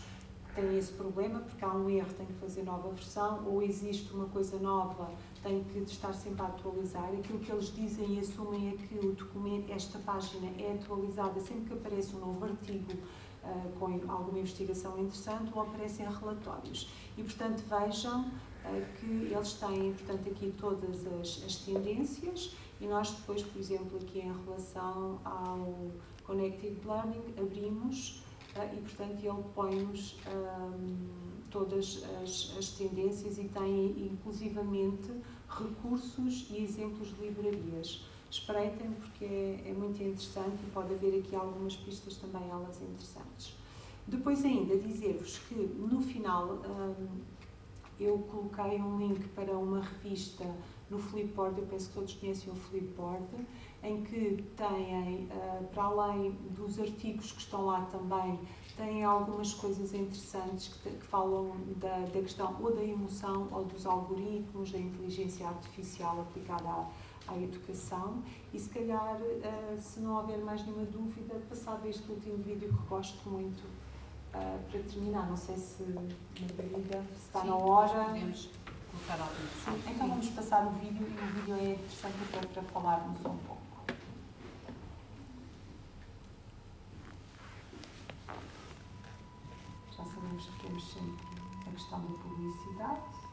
tem 0.55 0.77
esse 0.77 0.93
problema, 0.93 1.39
porque 1.39 1.65
há 1.65 1.73
um 1.73 1.89
erro, 1.89 2.13
tem 2.13 2.25
que 2.25 2.33
fazer 2.33 2.63
nova 2.63 2.89
versão, 2.89 3.43
ou 3.47 3.61
existe 3.63 4.13
uma 4.13 4.25
coisa 4.25 4.59
nova, 4.59 5.09
tem 5.41 5.63
que 5.63 5.79
estar 5.79 6.13
sempre 6.13 6.41
a 6.43 6.45
atualizar. 6.45 7.05
Aquilo 7.05 7.39
que 7.39 7.51
eles 7.51 7.73
dizem 7.73 8.15
e 8.15 8.19
assumem 8.19 8.69
é 8.69 8.77
que 8.77 9.05
o 9.05 9.13
documento, 9.13 9.71
esta 9.71 9.97
página 9.99 10.51
é 10.59 10.73
atualizada 10.73 11.39
sempre 11.39 11.65
que 11.65 11.73
aparece 11.73 12.15
um 12.15 12.19
novo 12.19 12.45
artigo 12.45 12.91
uh, 13.43 13.79
com 13.79 13.99
alguma 14.07 14.39
investigação 14.39 14.99
interessante 14.99 15.51
ou 15.53 15.61
aparecem 15.63 16.05
relatórios. 16.05 16.87
E, 17.17 17.23
portanto, 17.23 17.63
vejam 17.67 18.31
que 18.99 19.33
eles 19.33 19.53
têm, 19.53 19.93
portanto, 19.93 20.29
aqui 20.29 20.53
todas 20.57 21.05
as, 21.07 21.43
as 21.45 21.55
tendências 21.57 22.55
e 22.79 22.87
nós 22.87 23.11
depois, 23.11 23.41
por 23.43 23.59
exemplo, 23.59 23.97
aqui 23.97 24.19
em 24.19 24.33
relação 24.43 25.19
ao 25.23 25.91
Connected 26.25 26.77
Learning, 26.85 27.33
abrimos 27.37 28.21
uh, 28.55 28.75
e, 28.75 28.81
portanto, 28.81 29.23
ele 29.23 29.43
põe-nos 29.55 30.17
um, 30.27 30.97
todas 31.49 32.03
as, 32.21 32.55
as, 32.57 32.69
tendências 32.69 33.37
e 33.37 33.45
tem, 33.45 34.11
inclusivamente, 34.11 35.11
recursos 35.49 36.47
e 36.49 36.63
exemplos 36.63 37.09
de 37.15 37.21
livrarias. 37.21 38.05
Espreitem, 38.29 38.91
porque 38.93 39.25
é, 39.25 39.63
é 39.67 39.73
muito 39.73 40.01
interessante 40.01 40.57
e 40.67 40.71
pode 40.71 40.93
haver 40.93 41.19
aqui 41.19 41.35
algumas 41.35 41.75
pistas 41.75 42.17
também, 42.17 42.49
elas 42.49 42.81
interessantes. 42.81 43.55
Depois 44.05 44.43
ainda 44.43 44.75
dizer-vos 44.77 45.37
que 45.47 45.55
no 45.55 46.01
final 46.01 46.55
um, 46.55 47.21
eu 48.03 48.17
coloquei 48.19 48.81
um 48.81 48.97
link 48.97 49.27
para 49.29 49.57
uma 49.57 49.81
revista 49.81 50.45
no 50.89 50.99
Flipboard, 50.99 51.59
eu 51.59 51.67
penso 51.67 51.87
que 51.89 51.93
todos 51.95 52.13
conhecem 52.13 52.51
o 52.51 52.55
Flipboard, 52.55 53.25
em 53.81 54.03
que 54.03 54.43
têm, 54.55 55.25
uh, 55.25 55.63
para 55.73 55.83
além 55.83 56.31
dos 56.51 56.79
artigos 56.79 57.31
que 57.31 57.39
estão 57.39 57.65
lá 57.65 57.81
também, 57.85 58.39
têm 58.77 59.03
algumas 59.03 59.53
coisas 59.53 59.93
interessantes 59.93 60.73
que, 60.75 60.89
que 60.89 61.05
falam 61.05 61.51
da, 61.77 61.99
da, 61.99 62.21
questão 62.21 62.55
ou 62.61 62.73
da 62.73 62.83
emoção 62.83 63.47
ou 63.51 63.65
dos 63.65 63.85
algoritmos, 63.85 64.71
da 64.71 64.79
inteligência 64.79 65.47
artificial 65.47 66.21
aplicada 66.21 66.67
à, 66.67 66.89
à 67.27 67.37
educação. 67.37 68.21
E 68.53 68.59
se 68.59 68.69
calhar, 68.69 69.19
uh, 69.21 69.81
se 69.81 69.99
não 69.99 70.17
houver 70.17 70.39
mais 70.39 70.65
nenhuma 70.65 70.85
dúvida, 70.85 71.35
passado 71.49 71.85
este 71.87 72.09
último 72.11 72.37
vídeo 72.37 72.69
que 72.69 72.87
gosto 72.87 73.29
muito, 73.29 73.63
uh, 74.33 74.59
para 74.69 74.79
terminar, 74.81 75.27
não 75.27 75.37
sei 75.37 75.55
se 75.57 75.83
Margarida 75.83 77.03
se 77.11 77.25
está 77.27 77.41
Sim, 77.41 77.47
na 77.47 77.55
hora. 77.55 78.05
Podemos 78.05 78.49
colocar 78.91 79.29
Sim, 79.65 79.83
então 79.87 80.07
vamos 80.07 80.29
passar 80.29 80.67
o 80.67 80.71
vídeo 80.71 81.07
e 81.07 81.11
o 81.11 81.33
vídeo 81.33 81.55
é 81.55 81.73
interessante 81.73 82.15
até 82.33 82.47
para 82.47 82.63
falarmos 82.63 83.19
um 83.19 83.37
pouco. 83.37 83.63
Já 89.97 90.03
sabemos 90.05 90.45
que 90.45 90.67
temos 90.67 90.91
sempre 90.91 91.27
a 91.67 91.71
questão 91.71 91.99
da 91.99 92.07
publicidade. 92.07 93.23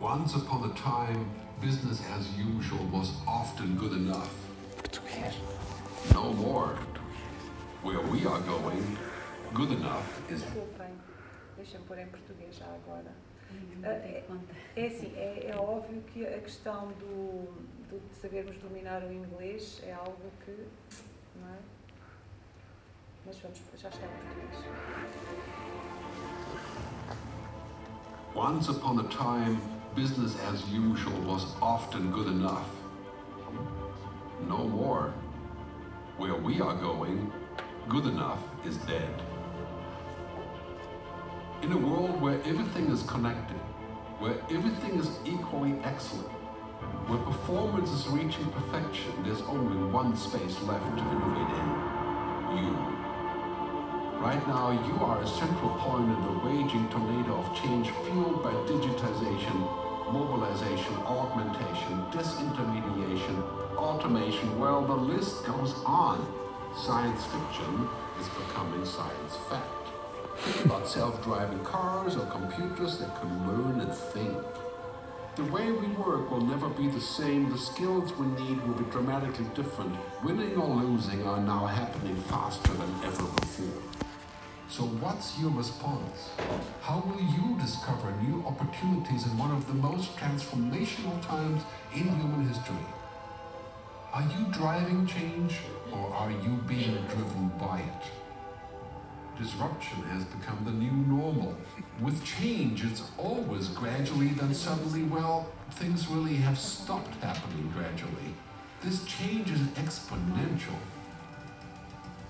Once 0.00 0.36
upon 0.36 0.64
a 0.64 0.68
time, 0.74 1.26
business 1.60 2.00
as 2.16 2.26
usual 2.38 2.84
was 2.92 3.12
often 3.26 3.76
good 3.76 3.92
enough. 3.92 4.32
No 6.12 6.32
more. 6.32 6.76
Where 7.82 8.00
we 8.00 8.26
are 8.26 8.40
going, 8.40 8.96
good 9.54 9.72
enough 9.72 10.06
is. 10.30 10.42
Desculpem, 10.42 10.92
deixa-me 11.56 11.84
pôr 11.84 11.98
em 11.98 12.06
português 12.06 12.56
já 12.56 12.66
agora. 12.66 13.12
Ah, 13.82 13.88
é, 13.88 14.24
é 14.76 14.86
assim, 14.86 15.12
é, 15.16 15.50
é, 15.50 15.56
óbvio 15.56 16.02
que 16.12 16.26
a 16.26 16.38
questão 16.40 16.88
do, 17.00 17.46
do, 17.88 18.08
de 18.08 18.14
sabermos 18.16 18.56
dominar 18.58 19.02
o 19.02 19.12
inglês 19.12 19.80
é 19.84 19.92
algo 19.92 20.30
que. 20.44 20.66
Não 21.40 21.48
é? 21.48 21.58
Mas 23.24 23.38
vamos, 23.38 23.60
já 23.76 23.88
está 23.88 24.06
em 24.06 24.10
português. 24.10 24.64
Once 28.34 28.70
upon 28.70 29.00
a 29.00 29.04
time, 29.04 29.77
business 29.98 30.36
as 30.52 30.64
usual 30.68 31.18
was 31.22 31.44
often 31.60 32.12
good 32.12 32.28
enough. 32.28 32.68
No 34.46 34.58
more. 34.58 35.12
Where 36.18 36.36
we 36.36 36.60
are 36.60 36.74
going, 36.74 37.32
good 37.88 38.06
enough 38.06 38.38
is 38.64 38.76
dead. 38.92 39.14
In 41.62 41.72
a 41.72 41.76
world 41.76 42.20
where 42.20 42.38
everything 42.44 42.86
is 42.92 43.02
connected, 43.14 43.60
where 44.20 44.36
everything 44.56 45.00
is 45.00 45.10
equally 45.24 45.74
excellent, 45.82 46.30
where 47.08 47.18
performance 47.18 47.90
is 47.90 48.06
reaching 48.06 48.46
perfection, 48.52 49.12
there's 49.24 49.42
only 49.56 49.78
one 49.90 50.16
space 50.16 50.56
left 50.70 50.90
to 50.96 51.02
innovate 51.14 51.52
in. 51.60 51.68
You. 52.58 52.72
Right 54.22 54.44
now, 54.46 54.70
you 54.86 54.94
are 55.04 55.20
a 55.22 55.26
central 55.26 55.70
point 55.82 56.08
in 56.14 56.20
the 56.22 56.34
raging 56.48 56.88
tornado 56.88 57.34
of 57.42 57.46
change 57.60 57.90
fueled 58.04 58.44
by 58.44 58.52
digitization, 58.70 59.87
mobilization, 60.12 60.94
augmentation, 61.06 62.04
disintermediation, 62.10 63.42
automation, 63.76 64.58
well, 64.58 64.84
the 64.84 64.94
list 64.94 65.44
goes 65.44 65.74
on. 65.84 66.26
Science 66.76 67.24
fiction 67.24 67.88
is 68.20 68.28
becoming 68.28 68.84
science 68.84 69.36
fact. 69.48 70.64
About 70.64 70.86
self-driving 70.88 71.64
cars 71.64 72.16
or 72.16 72.26
computers 72.26 72.98
that 72.98 73.20
can 73.20 73.48
learn 73.48 73.80
and 73.80 73.92
think. 73.92 74.36
The 75.36 75.44
way 75.44 75.70
we 75.70 75.86
work 75.88 76.30
will 76.30 76.40
never 76.40 76.68
be 76.68 76.88
the 76.88 77.00
same. 77.00 77.50
The 77.50 77.58
skills 77.58 78.12
we 78.14 78.26
need 78.26 78.60
will 78.66 78.74
be 78.74 78.90
dramatically 78.90 79.46
different. 79.54 79.96
Winning 80.24 80.56
or 80.56 80.68
losing 80.82 81.26
are 81.26 81.40
now 81.40 81.66
happening 81.66 82.16
faster 82.22 82.72
than 82.72 82.92
ever 83.04 83.22
before. 83.22 83.82
So 84.70 84.82
what's 84.84 85.38
your 85.38 85.50
response? 85.50 86.28
How 86.82 87.00
will 87.00 87.22
you 87.22 87.58
discover 87.58 88.12
new 88.20 88.44
opportunities 88.46 89.24
in 89.24 89.38
one 89.38 89.50
of 89.50 89.66
the 89.66 89.72
most 89.72 90.14
transformational 90.16 91.20
times 91.26 91.62
in 91.94 92.04
human 92.04 92.46
history? 92.46 92.86
Are 94.12 94.22
you 94.22 94.44
driving 94.52 95.06
change 95.06 95.56
or 95.90 96.12
are 96.12 96.30
you 96.30 96.60
being 96.68 96.98
driven 97.08 97.50
by 97.58 97.80
it? 97.80 99.40
Disruption 99.42 100.02
has 100.12 100.24
become 100.24 100.58
the 100.66 100.72
new 100.72 100.92
normal. 100.92 101.56
With 102.02 102.22
change, 102.22 102.84
it's 102.84 103.02
always 103.16 103.68
gradually, 103.68 104.28
then 104.28 104.52
suddenly, 104.52 105.04
well, 105.04 105.48
things 105.80 106.08
really 106.08 106.36
have 106.36 106.58
stopped 106.58 107.14
happening 107.22 107.72
gradually. 107.74 108.34
This 108.82 109.02
change 109.04 109.50
is 109.50 109.60
exponential. 109.80 110.47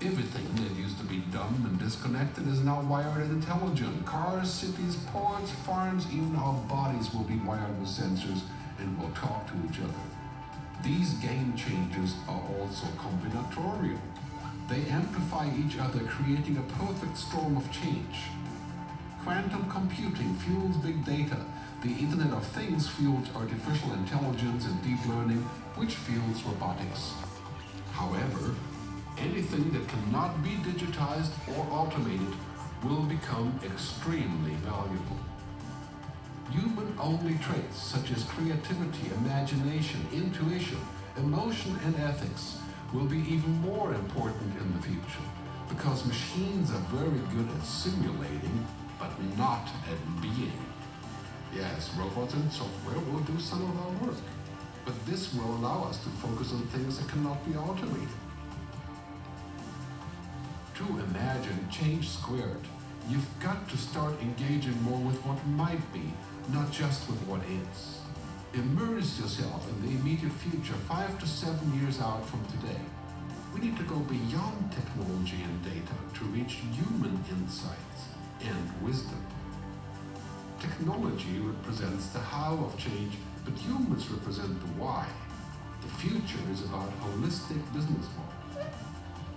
Everything 0.00 0.46
that 0.62 0.80
used 0.80 0.96
to 0.98 1.04
be 1.06 1.18
dumb 1.32 1.64
and 1.66 1.76
disconnected 1.76 2.46
is 2.46 2.60
now 2.60 2.80
wired 2.82 3.24
and 3.24 3.42
intelligent. 3.42 4.06
Cars, 4.06 4.48
cities, 4.48 4.94
ports, 5.06 5.50
farms, 5.66 6.06
even 6.12 6.36
our 6.36 6.54
bodies 6.68 7.12
will 7.12 7.24
be 7.24 7.34
wired 7.38 7.76
with 7.80 7.88
sensors 7.88 8.42
and 8.78 8.96
will 8.96 9.10
talk 9.10 9.48
to 9.48 9.54
each 9.68 9.80
other. 9.80 10.04
These 10.84 11.14
game 11.14 11.52
changers 11.56 12.14
are 12.28 12.40
also 12.40 12.86
combinatorial. 12.94 13.98
They 14.68 14.88
amplify 14.88 15.50
each 15.58 15.76
other, 15.78 16.04
creating 16.04 16.58
a 16.58 16.72
perfect 16.78 17.18
storm 17.18 17.56
of 17.56 17.68
change. 17.72 18.30
Quantum 19.24 19.68
computing 19.68 20.32
fuels 20.36 20.76
big 20.76 21.04
data. 21.04 21.44
The 21.82 21.90
Internet 21.90 22.32
of 22.34 22.46
Things 22.46 22.88
fuels 22.88 23.26
artificial 23.34 23.92
intelligence 23.94 24.64
and 24.64 24.80
deep 24.84 25.04
learning, 25.08 25.42
which 25.74 25.96
fuels 25.96 26.44
robotics. 26.44 27.14
However, 27.92 28.54
anything 29.20 29.70
that 29.72 29.88
cannot 29.88 30.42
be 30.42 30.50
digitized 30.70 31.32
or 31.56 31.66
automated 31.72 32.34
will 32.84 33.02
become 33.02 33.58
extremely 33.64 34.54
valuable. 34.62 35.18
Human-only 36.50 37.36
traits 37.38 37.82
such 37.82 38.10
as 38.12 38.24
creativity, 38.24 39.10
imagination, 39.16 40.06
intuition, 40.12 40.78
emotion, 41.16 41.76
and 41.84 41.96
ethics 41.96 42.58
will 42.92 43.04
be 43.04 43.18
even 43.18 43.52
more 43.60 43.92
important 43.94 44.58
in 44.60 44.72
the 44.72 44.82
future 44.82 45.26
because 45.68 46.06
machines 46.06 46.70
are 46.70 46.86
very 46.90 47.20
good 47.34 47.48
at 47.54 47.64
simulating 47.64 48.66
but 48.98 49.10
not 49.36 49.68
at 49.90 50.22
being. 50.22 50.52
Yes, 51.54 51.90
robots 51.98 52.34
and 52.34 52.50
software 52.52 52.98
will 53.10 53.20
do 53.20 53.38
some 53.38 53.62
of 53.62 53.76
our 53.80 54.06
work, 54.06 54.18
but 54.84 54.94
this 55.06 55.34
will 55.34 55.56
allow 55.56 55.84
us 55.84 56.02
to 56.04 56.08
focus 56.08 56.52
on 56.52 56.62
things 56.68 56.98
that 56.98 57.08
cannot 57.08 57.44
be 57.46 57.56
automated. 57.56 58.08
To 60.78 60.84
imagine 61.10 61.68
change 61.72 62.08
squared, 62.08 62.62
you've 63.10 63.26
got 63.40 63.68
to 63.68 63.76
start 63.76 64.14
engaging 64.22 64.80
more 64.82 65.00
with 65.00 65.18
what 65.26 65.44
might 65.48 65.82
be, 65.92 66.14
not 66.52 66.70
just 66.70 67.08
with 67.10 67.18
what 67.26 67.40
is. 67.50 67.98
Immerse 68.54 69.18
yourself 69.18 69.68
in 69.68 69.82
the 69.82 69.98
immediate 69.98 70.30
future, 70.34 70.78
five 70.86 71.18
to 71.18 71.26
seven 71.26 71.80
years 71.80 71.98
out 72.00 72.24
from 72.24 72.46
today. 72.46 72.80
We 73.52 73.58
need 73.58 73.76
to 73.76 73.82
go 73.90 73.98
beyond 74.06 74.70
technology 74.70 75.42
and 75.42 75.64
data 75.64 75.98
to 76.14 76.24
reach 76.26 76.62
human 76.70 77.24
insights 77.28 78.14
and 78.40 78.86
wisdom. 78.86 79.26
Technology 80.60 81.40
represents 81.40 82.10
the 82.10 82.20
how 82.20 82.54
of 82.54 82.78
change, 82.78 83.18
but 83.44 83.54
humans 83.54 84.08
represent 84.10 84.54
the 84.60 84.72
why. 84.80 85.08
The 85.82 85.88
future 85.98 86.44
is 86.52 86.62
about 86.62 86.92
holistic 87.02 87.58
business 87.74 88.06
model. 88.14 88.27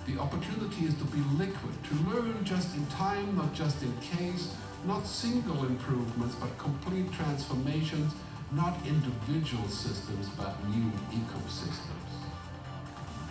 The 0.07 0.19
opportunity 0.19 0.85
is 0.85 0.95
to 0.95 1.05
be 1.05 1.19
liquid, 1.37 1.73
to 1.89 1.95
learn 2.09 2.43
just 2.43 2.75
in 2.75 2.85
time, 2.87 3.37
not 3.37 3.53
just 3.53 3.81
in 3.83 3.93
case, 3.99 4.53
not 4.85 5.05
single 5.05 5.63
improvements, 5.65 6.35
but 6.35 6.57
complete 6.57 7.11
transformations, 7.11 8.13
not 8.51 8.75
individual 8.87 9.67
systems, 9.67 10.27
but 10.29 10.55
new 10.69 10.91
ecosystems. 11.11 12.11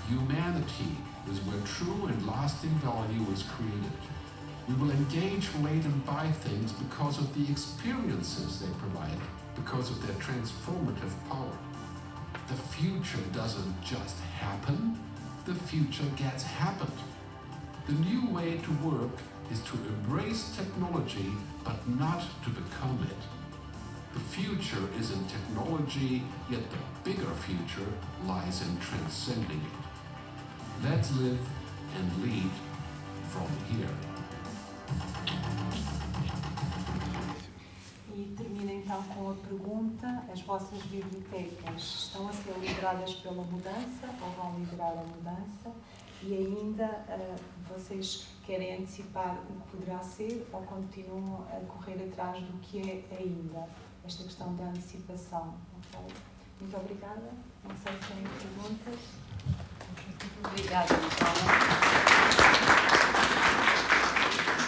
Humanity 0.09 0.97
is 1.31 1.39
where 1.41 1.61
true 1.67 2.07
and 2.07 2.27
lasting 2.27 2.71
value 2.83 3.27
is 3.33 3.43
created. 3.43 3.99
We 4.69 4.75
will 4.75 4.91
engage, 4.91 5.49
relate, 5.59 5.85
and 5.85 6.07
buy 6.07 6.31
things 6.31 6.73
because 6.73 7.19
of 7.19 7.35
the 7.35 7.51
experiences 7.51 8.61
they 8.61 8.73
provide, 8.79 9.19
because 9.57 9.91
of 9.91 10.07
their 10.07 10.17
transformative 10.17 11.13
power. 11.29 11.59
The 12.49 12.55
future 12.55 13.23
doesn't 13.33 13.83
just 13.83 14.19
happen, 14.39 14.99
the 15.47 15.55
future 15.55 16.05
gets 16.17 16.43
happened. 16.43 16.99
The 17.87 17.93
new 17.95 18.29
way 18.31 18.59
to 18.59 18.89
work 18.89 19.17
is 19.51 19.61
to 19.63 19.73
embrace 19.73 20.55
technology, 20.57 21.33
but 21.65 21.89
not 21.89 22.23
to 22.45 22.51
become 22.51 23.07
it. 23.11 23.23
The 24.13 24.21
future 24.21 24.89
is 24.99 25.13
in 25.13 25.25
technology, 25.27 26.23
yet 26.51 26.63
the 26.71 27.11
bigger 27.11 27.33
future 27.47 27.91
lies 28.27 28.63
in 28.63 28.79
transcending 28.81 29.61
it. 29.61 30.89
Let's 30.89 31.11
live 31.17 31.39
and 31.97 32.23
lead 32.23 32.51
from 33.31 33.49
here. 33.71 34.10
Então 38.91 39.03
com 39.05 39.31
a 39.31 39.35
pergunta: 39.35 40.25
as 40.33 40.41
vossas 40.41 40.83
bibliotecas 40.83 41.83
estão 41.83 42.29
a 42.29 42.33
ser 42.33 42.53
lideradas 42.59 43.15
pela 43.15 43.45
mudança 43.45 44.09
ou 44.21 44.31
vão 44.31 44.59
liderar 44.59 44.93
a 44.99 45.05
mudança? 45.05 45.71
E 46.23 46.35
ainda 46.35 46.87
uh, 46.87 47.37
vocês 47.73 48.27
querem 48.45 48.79
antecipar 48.79 49.39
o 49.49 49.61
que 49.61 49.77
poderá 49.77 50.01
ser 50.01 50.47
ou 50.53 50.61
continuam 50.63 51.47
a 51.51 51.61
correr 51.67 52.05
atrás 52.11 52.43
do 52.43 52.59
que 52.59 52.81
é 52.81 53.05
ainda? 53.17 53.69
Esta 54.05 54.25
questão 54.25 54.55
da 54.57 54.65
antecipação. 54.65 55.55
Okay? 55.79 56.17
Muito 56.61 56.77
obrigada. 56.77 57.31
Não 57.63 57.77
sei 57.77 57.93
se 57.93 58.13
têm 58.13 58.25
perguntas. 58.25 59.01
Obrigada, 60.45 60.95
Natália. 60.97 62.80